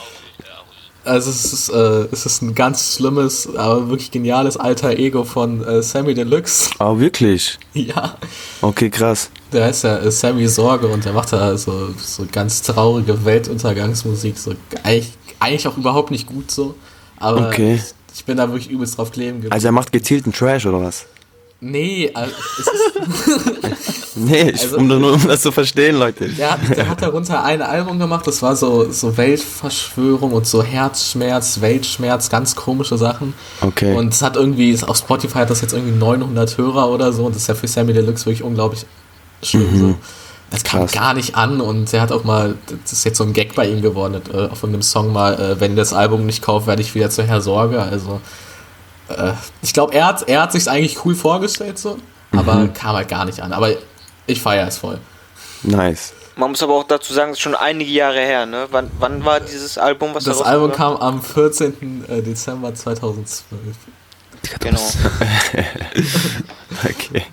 also 1.09 1.31
es 1.31 1.53
ist, 1.53 1.69
äh, 1.71 2.07
es 2.13 2.27
ist 2.27 2.43
ein 2.43 2.55
ganz 2.55 2.97
schlimmes, 2.97 3.49
aber 3.57 3.89
wirklich 3.89 4.11
geniales 4.11 4.57
alter 4.57 4.91
Ego 4.91 5.25
von 5.25 5.65
äh, 5.65 5.83
Sammy 5.83 6.15
Deluxe. 6.15 6.71
Oh, 6.79 6.99
wirklich? 6.99 7.59
Ja. 7.73 8.17
Okay, 8.61 8.91
krass. 8.91 9.31
Der 9.53 9.65
heißt 9.65 9.85
ja 9.85 9.99
äh, 9.99 10.11
Sammy 10.11 10.47
Sorge 10.49 10.89
und 10.89 11.05
der 11.05 11.13
macht 11.13 11.33
da 11.33 11.57
so, 11.57 11.95
so 11.97 12.27
ganz 12.31 12.61
traurige 12.61 13.25
Weltuntergangsmusik, 13.25 14.37
so 14.37 14.53
eigentlich, 14.83 15.13
eigentlich 15.39 15.67
auch 15.69 15.79
überhaupt 15.79 16.11
nicht 16.11 16.27
gut 16.27 16.51
so. 16.51 16.75
Aber 17.19 17.49
okay. 17.49 17.81
Ich, 18.15 18.25
bin 18.25 18.37
da 18.37 18.49
wirklich 18.49 18.71
übelst 18.71 18.99
drauf 18.99 19.13
kleben 19.13 19.37
geblieben. 19.37 19.53
Also 19.53 19.69
er 19.69 19.73
macht 19.73 19.93
gezielten 19.93 20.33
Trash 20.33 20.67
oder 20.67 20.81
was? 20.83 21.07
Nee, 21.61 22.11
also, 22.15 22.33
es 22.61 22.67
ist 22.67 24.17
nee, 24.17 24.51
ich, 24.51 24.63
also, 24.63 24.77
um, 24.77 24.87
nur, 24.87 25.15
um 25.15 25.27
das 25.27 25.43
zu 25.43 25.51
verstehen, 25.51 25.97
Leute. 25.97 26.29
Der, 26.29 26.57
der 26.57 26.89
hat 26.89 27.03
darunter 27.03 27.43
ein 27.43 27.63
Album 27.63 27.99
gemacht, 27.99 28.29
das 28.29 28.43
war 28.43 28.55
so, 28.55 28.93
so 28.93 29.17
Weltverschwörung 29.17 30.33
und 30.33 30.47
so 30.47 30.63
Herzschmerz, 30.63 31.61
Weltschmerz, 31.61 32.31
ganz 32.31 32.55
komische 32.55 32.97
Sachen. 32.97 33.35
Okay. 33.61 33.97
Und 33.97 34.15
es 34.15 34.23
hat 34.23 34.37
irgendwie, 34.37 34.79
auf 34.87 34.99
Spotify 34.99 35.39
hat 35.39 35.51
das 35.51 35.61
jetzt 35.61 35.73
irgendwie 35.73 35.99
900 35.99 36.57
Hörer 36.59 36.91
oder 36.91 37.13
so 37.13 37.27
und 37.27 37.35
das 37.35 37.43
ist 37.43 37.49
ja 37.49 37.55
für 37.57 37.67
Sammy 37.67 37.93
Deluxe 37.93 38.27
wirklich 38.27 38.45
unglaublich 38.45 38.87
schön. 39.43 39.73
Mhm. 39.73 39.81
So. 39.81 39.95
Das 40.51 40.65
kam 40.65 40.81
Krass. 40.81 40.93
gar 40.93 41.15
nicht 41.15 41.37
an 41.37 41.61
und 41.61 41.93
er 41.93 42.01
hat 42.01 42.11
auch 42.11 42.25
mal, 42.25 42.55
das 42.83 42.93
ist 42.93 43.05
jetzt 43.05 43.19
so 43.19 43.25
ein 43.25 43.35
Gag 43.35 43.55
bei 43.55 43.69
ihm 43.69 43.83
geworden, 43.83 44.15
äh, 44.33 44.47
auf 44.47 44.63
irgendeinem 44.63 44.83
Song 44.83 45.13
mal, 45.13 45.35
äh, 45.39 45.61
wenn 45.61 45.77
das 45.77 45.93
Album 45.93 46.25
nicht 46.25 46.43
kauft, 46.43 46.67
werde 46.67 46.81
ich 46.81 46.95
wieder 46.95 47.11
zu 47.11 47.23
Herr 47.23 47.43
Sorge, 47.43 47.81
also 47.83 48.21
äh, 49.09 49.33
ich 49.63 49.73
glaube, 49.73 49.95
er 49.95 50.07
hat, 50.07 50.29
er 50.29 50.43
hat 50.43 50.53
sich 50.53 50.69
eigentlich 50.69 51.05
cool 51.05 51.15
vorgestellt, 51.15 51.79
so, 51.79 51.99
aber 52.33 52.55
mhm. 52.55 52.73
kam 52.73 52.97
halt 52.97 53.09
gar 53.09 53.25
nicht 53.25 53.41
an. 53.41 53.53
Aber 53.53 53.71
ich 54.27 54.41
feiere 54.41 54.69
es 54.69 54.79
voll. 54.79 54.99
Nice. 55.63 56.13
Man 56.37 56.51
muss 56.51 56.63
aber 56.63 56.75
auch 56.75 56.85
dazu 56.85 57.13
sagen, 57.13 57.33
es 57.33 57.39
ist 57.39 57.43
schon 57.43 57.57
einige 57.57 57.91
Jahre 57.91 58.21
her, 58.21 58.47
ne? 58.47 58.69
Wann, 58.71 58.91
wann 59.01 59.25
war 59.25 59.41
dieses 59.41 59.77
Album, 59.77 60.15
was 60.15 60.25
Das 60.25 60.41
Album 60.41 60.71
kam 60.71 60.97
am 60.97 61.21
14. 61.21 62.05
Äh, 62.09 62.23
Dezember 62.23 62.73
2012. 62.73 63.77
Genau. 64.61 64.81
okay. 66.85 67.25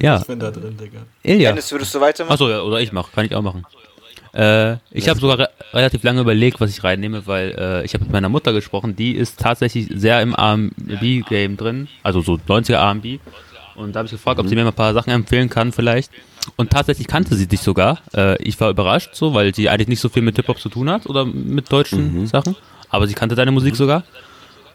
Ja. 0.00 0.18
Ich 0.18 0.26
bin 0.26 0.38
da 0.38 0.50
drin, 0.50 0.76
Digga. 0.76 1.00
Ilja. 1.22 1.50
Dennis, 1.50 1.70
würdest 1.72 1.94
du 1.94 2.00
weitermachen? 2.00 2.32
Achso, 2.32 2.48
ja, 2.48 2.62
oder 2.62 2.80
ich 2.80 2.92
mach, 2.92 3.12
kann 3.12 3.24
ich 3.26 3.34
auch 3.34 3.42
machen. 3.42 3.64
Äh, 4.34 4.78
ich 4.90 5.08
habe 5.08 5.20
sogar 5.20 5.38
re 5.38 5.48
relativ 5.72 6.02
lange 6.02 6.20
überlegt, 6.20 6.60
was 6.60 6.70
ich 6.70 6.82
reinnehme, 6.82 7.26
weil 7.26 7.54
äh, 7.56 7.84
ich 7.84 7.94
habe 7.94 8.04
mit 8.04 8.12
meiner 8.12 8.28
Mutter 8.28 8.52
gesprochen, 8.52 8.96
die 8.96 9.12
ist 9.12 9.38
tatsächlich 9.38 9.88
sehr 9.94 10.20
im 10.22 10.34
R&B-Game 10.34 11.56
drin, 11.56 11.88
also 12.02 12.20
so 12.20 12.34
90er 12.34 12.74
R&B. 12.74 13.18
Und 13.76 13.94
da 13.94 13.98
habe 13.98 14.06
ich 14.06 14.12
gefragt, 14.12 14.38
ob 14.40 14.48
sie 14.48 14.54
mir 14.54 14.62
mal 14.62 14.70
ein 14.70 14.74
paar 14.74 14.94
Sachen 14.94 15.10
empfehlen 15.10 15.48
kann 15.48 15.72
vielleicht. 15.72 16.10
Und 16.56 16.70
tatsächlich 16.70 17.06
kannte 17.06 17.34
sie 17.34 17.46
dich 17.46 17.60
sogar. 17.60 17.98
Äh, 18.14 18.40
ich 18.42 18.60
war 18.60 18.70
überrascht 18.70 19.14
so, 19.14 19.34
weil 19.34 19.54
sie 19.54 19.68
eigentlich 19.68 19.88
nicht 19.88 20.00
so 20.00 20.08
viel 20.08 20.22
mit 20.22 20.36
Hip-Hop 20.36 20.60
zu 20.60 20.68
tun 20.68 20.90
hat 20.90 21.06
oder 21.06 21.24
mit 21.24 21.72
deutschen 21.72 22.20
mhm. 22.20 22.26
Sachen. 22.26 22.56
Aber 22.88 23.06
sie 23.06 23.14
kannte 23.14 23.34
deine 23.34 23.50
Musik 23.50 23.74
sogar. 23.76 24.04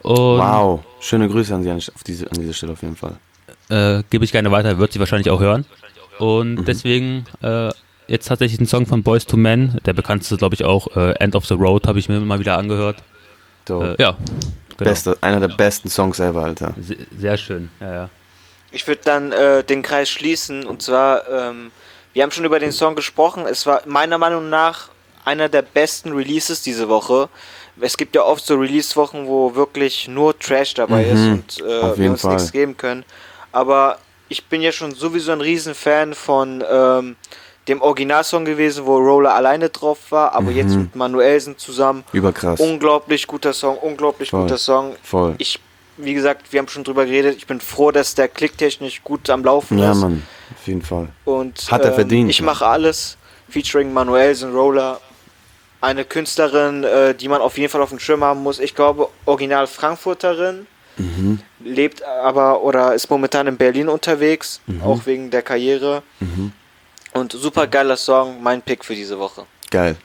Und 0.02 0.16
wow, 0.16 0.80
schöne 1.00 1.28
Grüße 1.28 1.54
an 1.54 1.62
sie 1.62 1.72
auf 1.72 2.04
diese, 2.06 2.30
an 2.30 2.38
dieser 2.38 2.52
Stelle 2.52 2.72
auf 2.72 2.82
jeden 2.82 2.96
Fall. 2.96 3.16
Äh, 3.70 4.02
Gebe 4.10 4.24
ich 4.24 4.32
gerne 4.32 4.50
weiter, 4.50 4.78
wird 4.78 4.92
sie 4.92 5.00
wahrscheinlich 5.00 5.30
auch 5.30 5.40
hören. 5.40 5.64
Und 6.18 6.56
mhm. 6.56 6.64
deswegen 6.64 7.24
äh, 7.42 7.70
jetzt 8.08 8.26
tatsächlich 8.26 8.60
ein 8.60 8.66
Song 8.66 8.86
von 8.86 9.02
Boys 9.02 9.26
to 9.26 9.36
Men. 9.36 9.78
Der 9.86 9.92
bekannteste, 9.92 10.36
glaube 10.36 10.54
ich, 10.54 10.64
auch 10.64 10.96
äh, 10.96 11.12
End 11.20 11.34
of 11.34 11.46
the 11.46 11.54
Road 11.54 11.86
habe 11.86 11.98
ich 11.98 12.08
mir 12.08 12.20
mal 12.20 12.40
wieder 12.40 12.58
angehört. 12.58 12.96
Äh, 13.68 14.02
ja. 14.02 14.16
Genau. 14.76 14.90
Beste, 14.90 15.18
einer 15.20 15.40
der 15.40 15.48
besten 15.48 15.88
Songs 15.90 16.18
ever, 16.20 16.42
Alter. 16.42 16.74
Sehr, 16.80 16.96
sehr 17.16 17.36
schön, 17.36 17.70
ja, 17.80 17.94
ja. 17.94 18.10
Ich 18.72 18.86
würde 18.86 19.02
dann 19.04 19.32
äh, 19.32 19.62
den 19.62 19.82
Kreis 19.82 20.08
schließen 20.08 20.64
und 20.64 20.80
zwar, 20.80 21.28
ähm, 21.28 21.70
wir 22.12 22.22
haben 22.22 22.30
schon 22.30 22.44
über 22.44 22.58
den 22.58 22.72
Song 22.72 22.94
gesprochen. 22.94 23.44
Es 23.46 23.66
war 23.66 23.82
meiner 23.86 24.16
Meinung 24.16 24.48
nach 24.48 24.88
einer 25.24 25.48
der 25.48 25.62
besten 25.62 26.12
Releases 26.12 26.62
diese 26.62 26.88
Woche. 26.88 27.28
Es 27.80 27.96
gibt 27.96 28.14
ja 28.14 28.22
oft 28.22 28.44
so 28.44 28.56
Release-Wochen, 28.56 29.26
wo 29.26 29.54
wirklich 29.54 30.08
nur 30.08 30.38
Trash 30.38 30.74
dabei 30.74 31.04
mhm, 31.04 31.12
ist 31.12 31.60
und 31.60 31.66
äh, 31.66 31.98
wir 31.98 32.10
uns 32.10 32.22
Fall. 32.22 32.34
nichts 32.34 32.52
geben 32.52 32.76
können. 32.76 33.04
Aber 33.52 33.98
ich 34.28 34.44
bin 34.46 34.62
ja 34.62 34.72
schon 34.72 34.94
sowieso 34.94 35.32
ein 35.32 35.40
Riesenfan 35.40 36.14
von 36.14 36.64
ähm, 36.70 37.16
dem 37.68 37.82
Originalsong 37.82 38.44
gewesen, 38.44 38.86
wo 38.86 38.96
Roller 38.96 39.34
alleine 39.34 39.68
drauf 39.68 39.98
war, 40.10 40.32
aber 40.32 40.50
mhm. 40.50 40.56
jetzt 40.56 40.76
mit 40.76 40.96
Manuelsen 40.96 41.58
zusammen. 41.58 42.04
Überkrass. 42.12 42.60
Unglaublich 42.60 43.26
guter 43.26 43.52
Song, 43.52 43.76
unglaublich 43.78 44.30
Voll. 44.30 44.42
guter 44.42 44.58
Song. 44.58 44.96
Voll. 45.02 45.34
Ich, 45.38 45.60
wie 45.96 46.14
gesagt, 46.14 46.52
wir 46.52 46.58
haben 46.58 46.68
schon 46.68 46.84
drüber 46.84 47.04
geredet. 47.04 47.36
Ich 47.36 47.46
bin 47.46 47.60
froh, 47.60 47.90
dass 47.90 48.14
der 48.14 48.28
klicktechnisch 48.28 49.02
gut 49.04 49.28
am 49.30 49.44
Laufen 49.44 49.78
ja, 49.78 49.92
ist. 49.92 49.98
Ja, 49.98 50.08
Mann, 50.08 50.26
auf 50.58 50.66
jeden 50.66 50.82
Fall. 50.82 51.08
Und 51.24 51.70
hat 51.70 51.82
er 51.82 51.90
ähm, 51.90 51.94
verdient. 51.94 52.30
Ich 52.30 52.42
mache 52.42 52.66
alles, 52.66 53.16
featuring 53.48 53.92
Manuelsen, 53.92 54.54
Roller. 54.54 55.00
Eine 55.82 56.04
Künstlerin, 56.04 56.84
äh, 56.84 57.14
die 57.14 57.28
man 57.28 57.40
auf 57.40 57.56
jeden 57.56 57.70
Fall 57.70 57.80
auf 57.80 57.88
dem 57.88 57.98
Schirm 57.98 58.22
haben 58.22 58.42
muss. 58.42 58.58
Ich 58.58 58.74
glaube, 58.74 59.08
original 59.24 59.66
Frankfurterin. 59.66 60.66
Mhm. 60.98 61.40
Lebt 61.62 62.02
aber 62.02 62.62
oder 62.62 62.94
ist 62.94 63.10
momentan 63.10 63.46
in 63.46 63.56
Berlin 63.56 63.88
unterwegs, 63.88 64.60
mhm. 64.66 64.82
auch 64.82 65.06
wegen 65.06 65.30
der 65.30 65.42
Karriere. 65.42 66.02
Mhm. 66.20 66.52
Und 67.12 67.32
super 67.32 67.66
geiler 67.66 67.96
Song, 67.96 68.42
mein 68.42 68.62
Pick 68.62 68.84
für 68.84 68.94
diese 68.94 69.18
Woche. 69.18 69.44
Geil. 69.70 69.96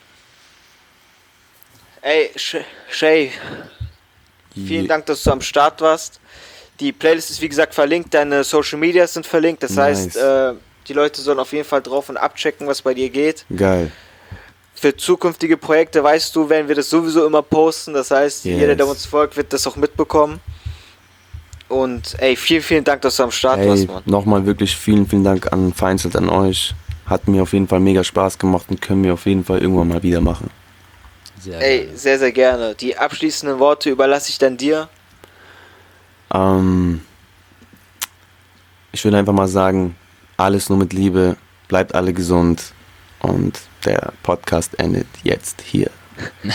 Ey, 2.01 2.31
Shay, 2.89 3.31
vielen 4.53 4.87
Dank, 4.87 5.05
dass 5.07 5.23
du 5.23 5.31
am 5.31 5.41
Start 5.41 5.81
warst. 5.81 6.19
Die 6.79 6.91
Playlist 6.91 7.31
ist 7.31 7.41
wie 7.41 7.49
gesagt 7.49 7.73
verlinkt, 7.73 8.13
deine 8.13 8.43
Social 8.43 8.77
Medias 8.77 9.13
sind 9.13 9.25
verlinkt. 9.25 9.63
Das 9.63 9.71
nice. 9.71 10.15
heißt, 10.15 10.17
äh, 10.17 10.53
die 10.87 10.93
Leute 10.93 11.21
sollen 11.21 11.39
auf 11.39 11.53
jeden 11.53 11.65
Fall 11.65 11.81
drauf 11.81 12.09
und 12.09 12.17
abchecken, 12.17 12.67
was 12.67 12.81
bei 12.81 12.93
dir 12.93 13.09
geht. 13.09 13.45
Geil. 13.55 13.91
Für 14.75 14.95
zukünftige 14.95 15.57
Projekte 15.57 16.03
weißt 16.03 16.35
du, 16.35 16.49
werden 16.49 16.67
wir 16.67 16.75
das 16.75 16.89
sowieso 16.89 17.25
immer 17.25 17.41
posten. 17.41 17.93
Das 17.93 18.11
heißt, 18.11 18.45
yes. 18.45 18.59
jeder, 18.59 18.75
der 18.75 18.87
uns 18.87 19.05
folgt, 19.05 19.37
wird 19.37 19.53
das 19.53 19.65
auch 19.65 19.77
mitbekommen. 19.77 20.41
Und 21.67 22.15
ey, 22.19 22.35
vielen, 22.35 22.61
vielen 22.61 22.83
Dank, 22.83 23.01
dass 23.01 23.17
du 23.17 23.23
am 23.23 23.31
Start 23.31 23.59
ey, 23.59 23.69
warst, 23.69 23.87
Mann. 23.87 24.03
Nochmal 24.05 24.45
wirklich 24.45 24.75
vielen, 24.75 25.07
vielen 25.07 25.23
Dank 25.23 25.51
an 25.51 25.73
Feinzelt 25.73 26.15
an 26.15 26.29
euch. 26.29 26.75
Hat 27.05 27.27
mir 27.27 27.43
auf 27.43 27.53
jeden 27.53 27.67
Fall 27.67 27.79
mega 27.79 28.03
Spaß 28.03 28.37
gemacht 28.37 28.65
und 28.69 28.81
können 28.81 29.03
wir 29.03 29.13
auf 29.13 29.25
jeden 29.25 29.43
Fall 29.43 29.59
irgendwann 29.59 29.87
mal 29.87 30.03
wieder 30.03 30.21
machen. 30.21 30.49
Sehr 31.39 31.61
Ey, 31.61 31.79
gerne. 31.83 31.97
sehr, 31.97 32.19
sehr 32.19 32.31
gerne. 32.31 32.75
Die 32.75 32.97
abschließenden 32.97 33.59
Worte 33.59 33.89
überlasse 33.89 34.29
ich 34.29 34.37
dann 34.37 34.57
dir. 34.57 34.89
Ähm, 36.33 37.01
ich 38.91 39.03
würde 39.03 39.17
einfach 39.17 39.33
mal 39.33 39.47
sagen, 39.47 39.95
alles 40.37 40.69
nur 40.69 40.77
mit 40.77 40.93
Liebe, 40.93 41.37
bleibt 41.67 41.93
alle 41.93 42.13
gesund 42.13 42.73
und 43.19 43.59
der 43.85 44.13
Podcast 44.23 44.79
endet 44.79 45.07
jetzt 45.23 45.61
hier. 45.61 45.91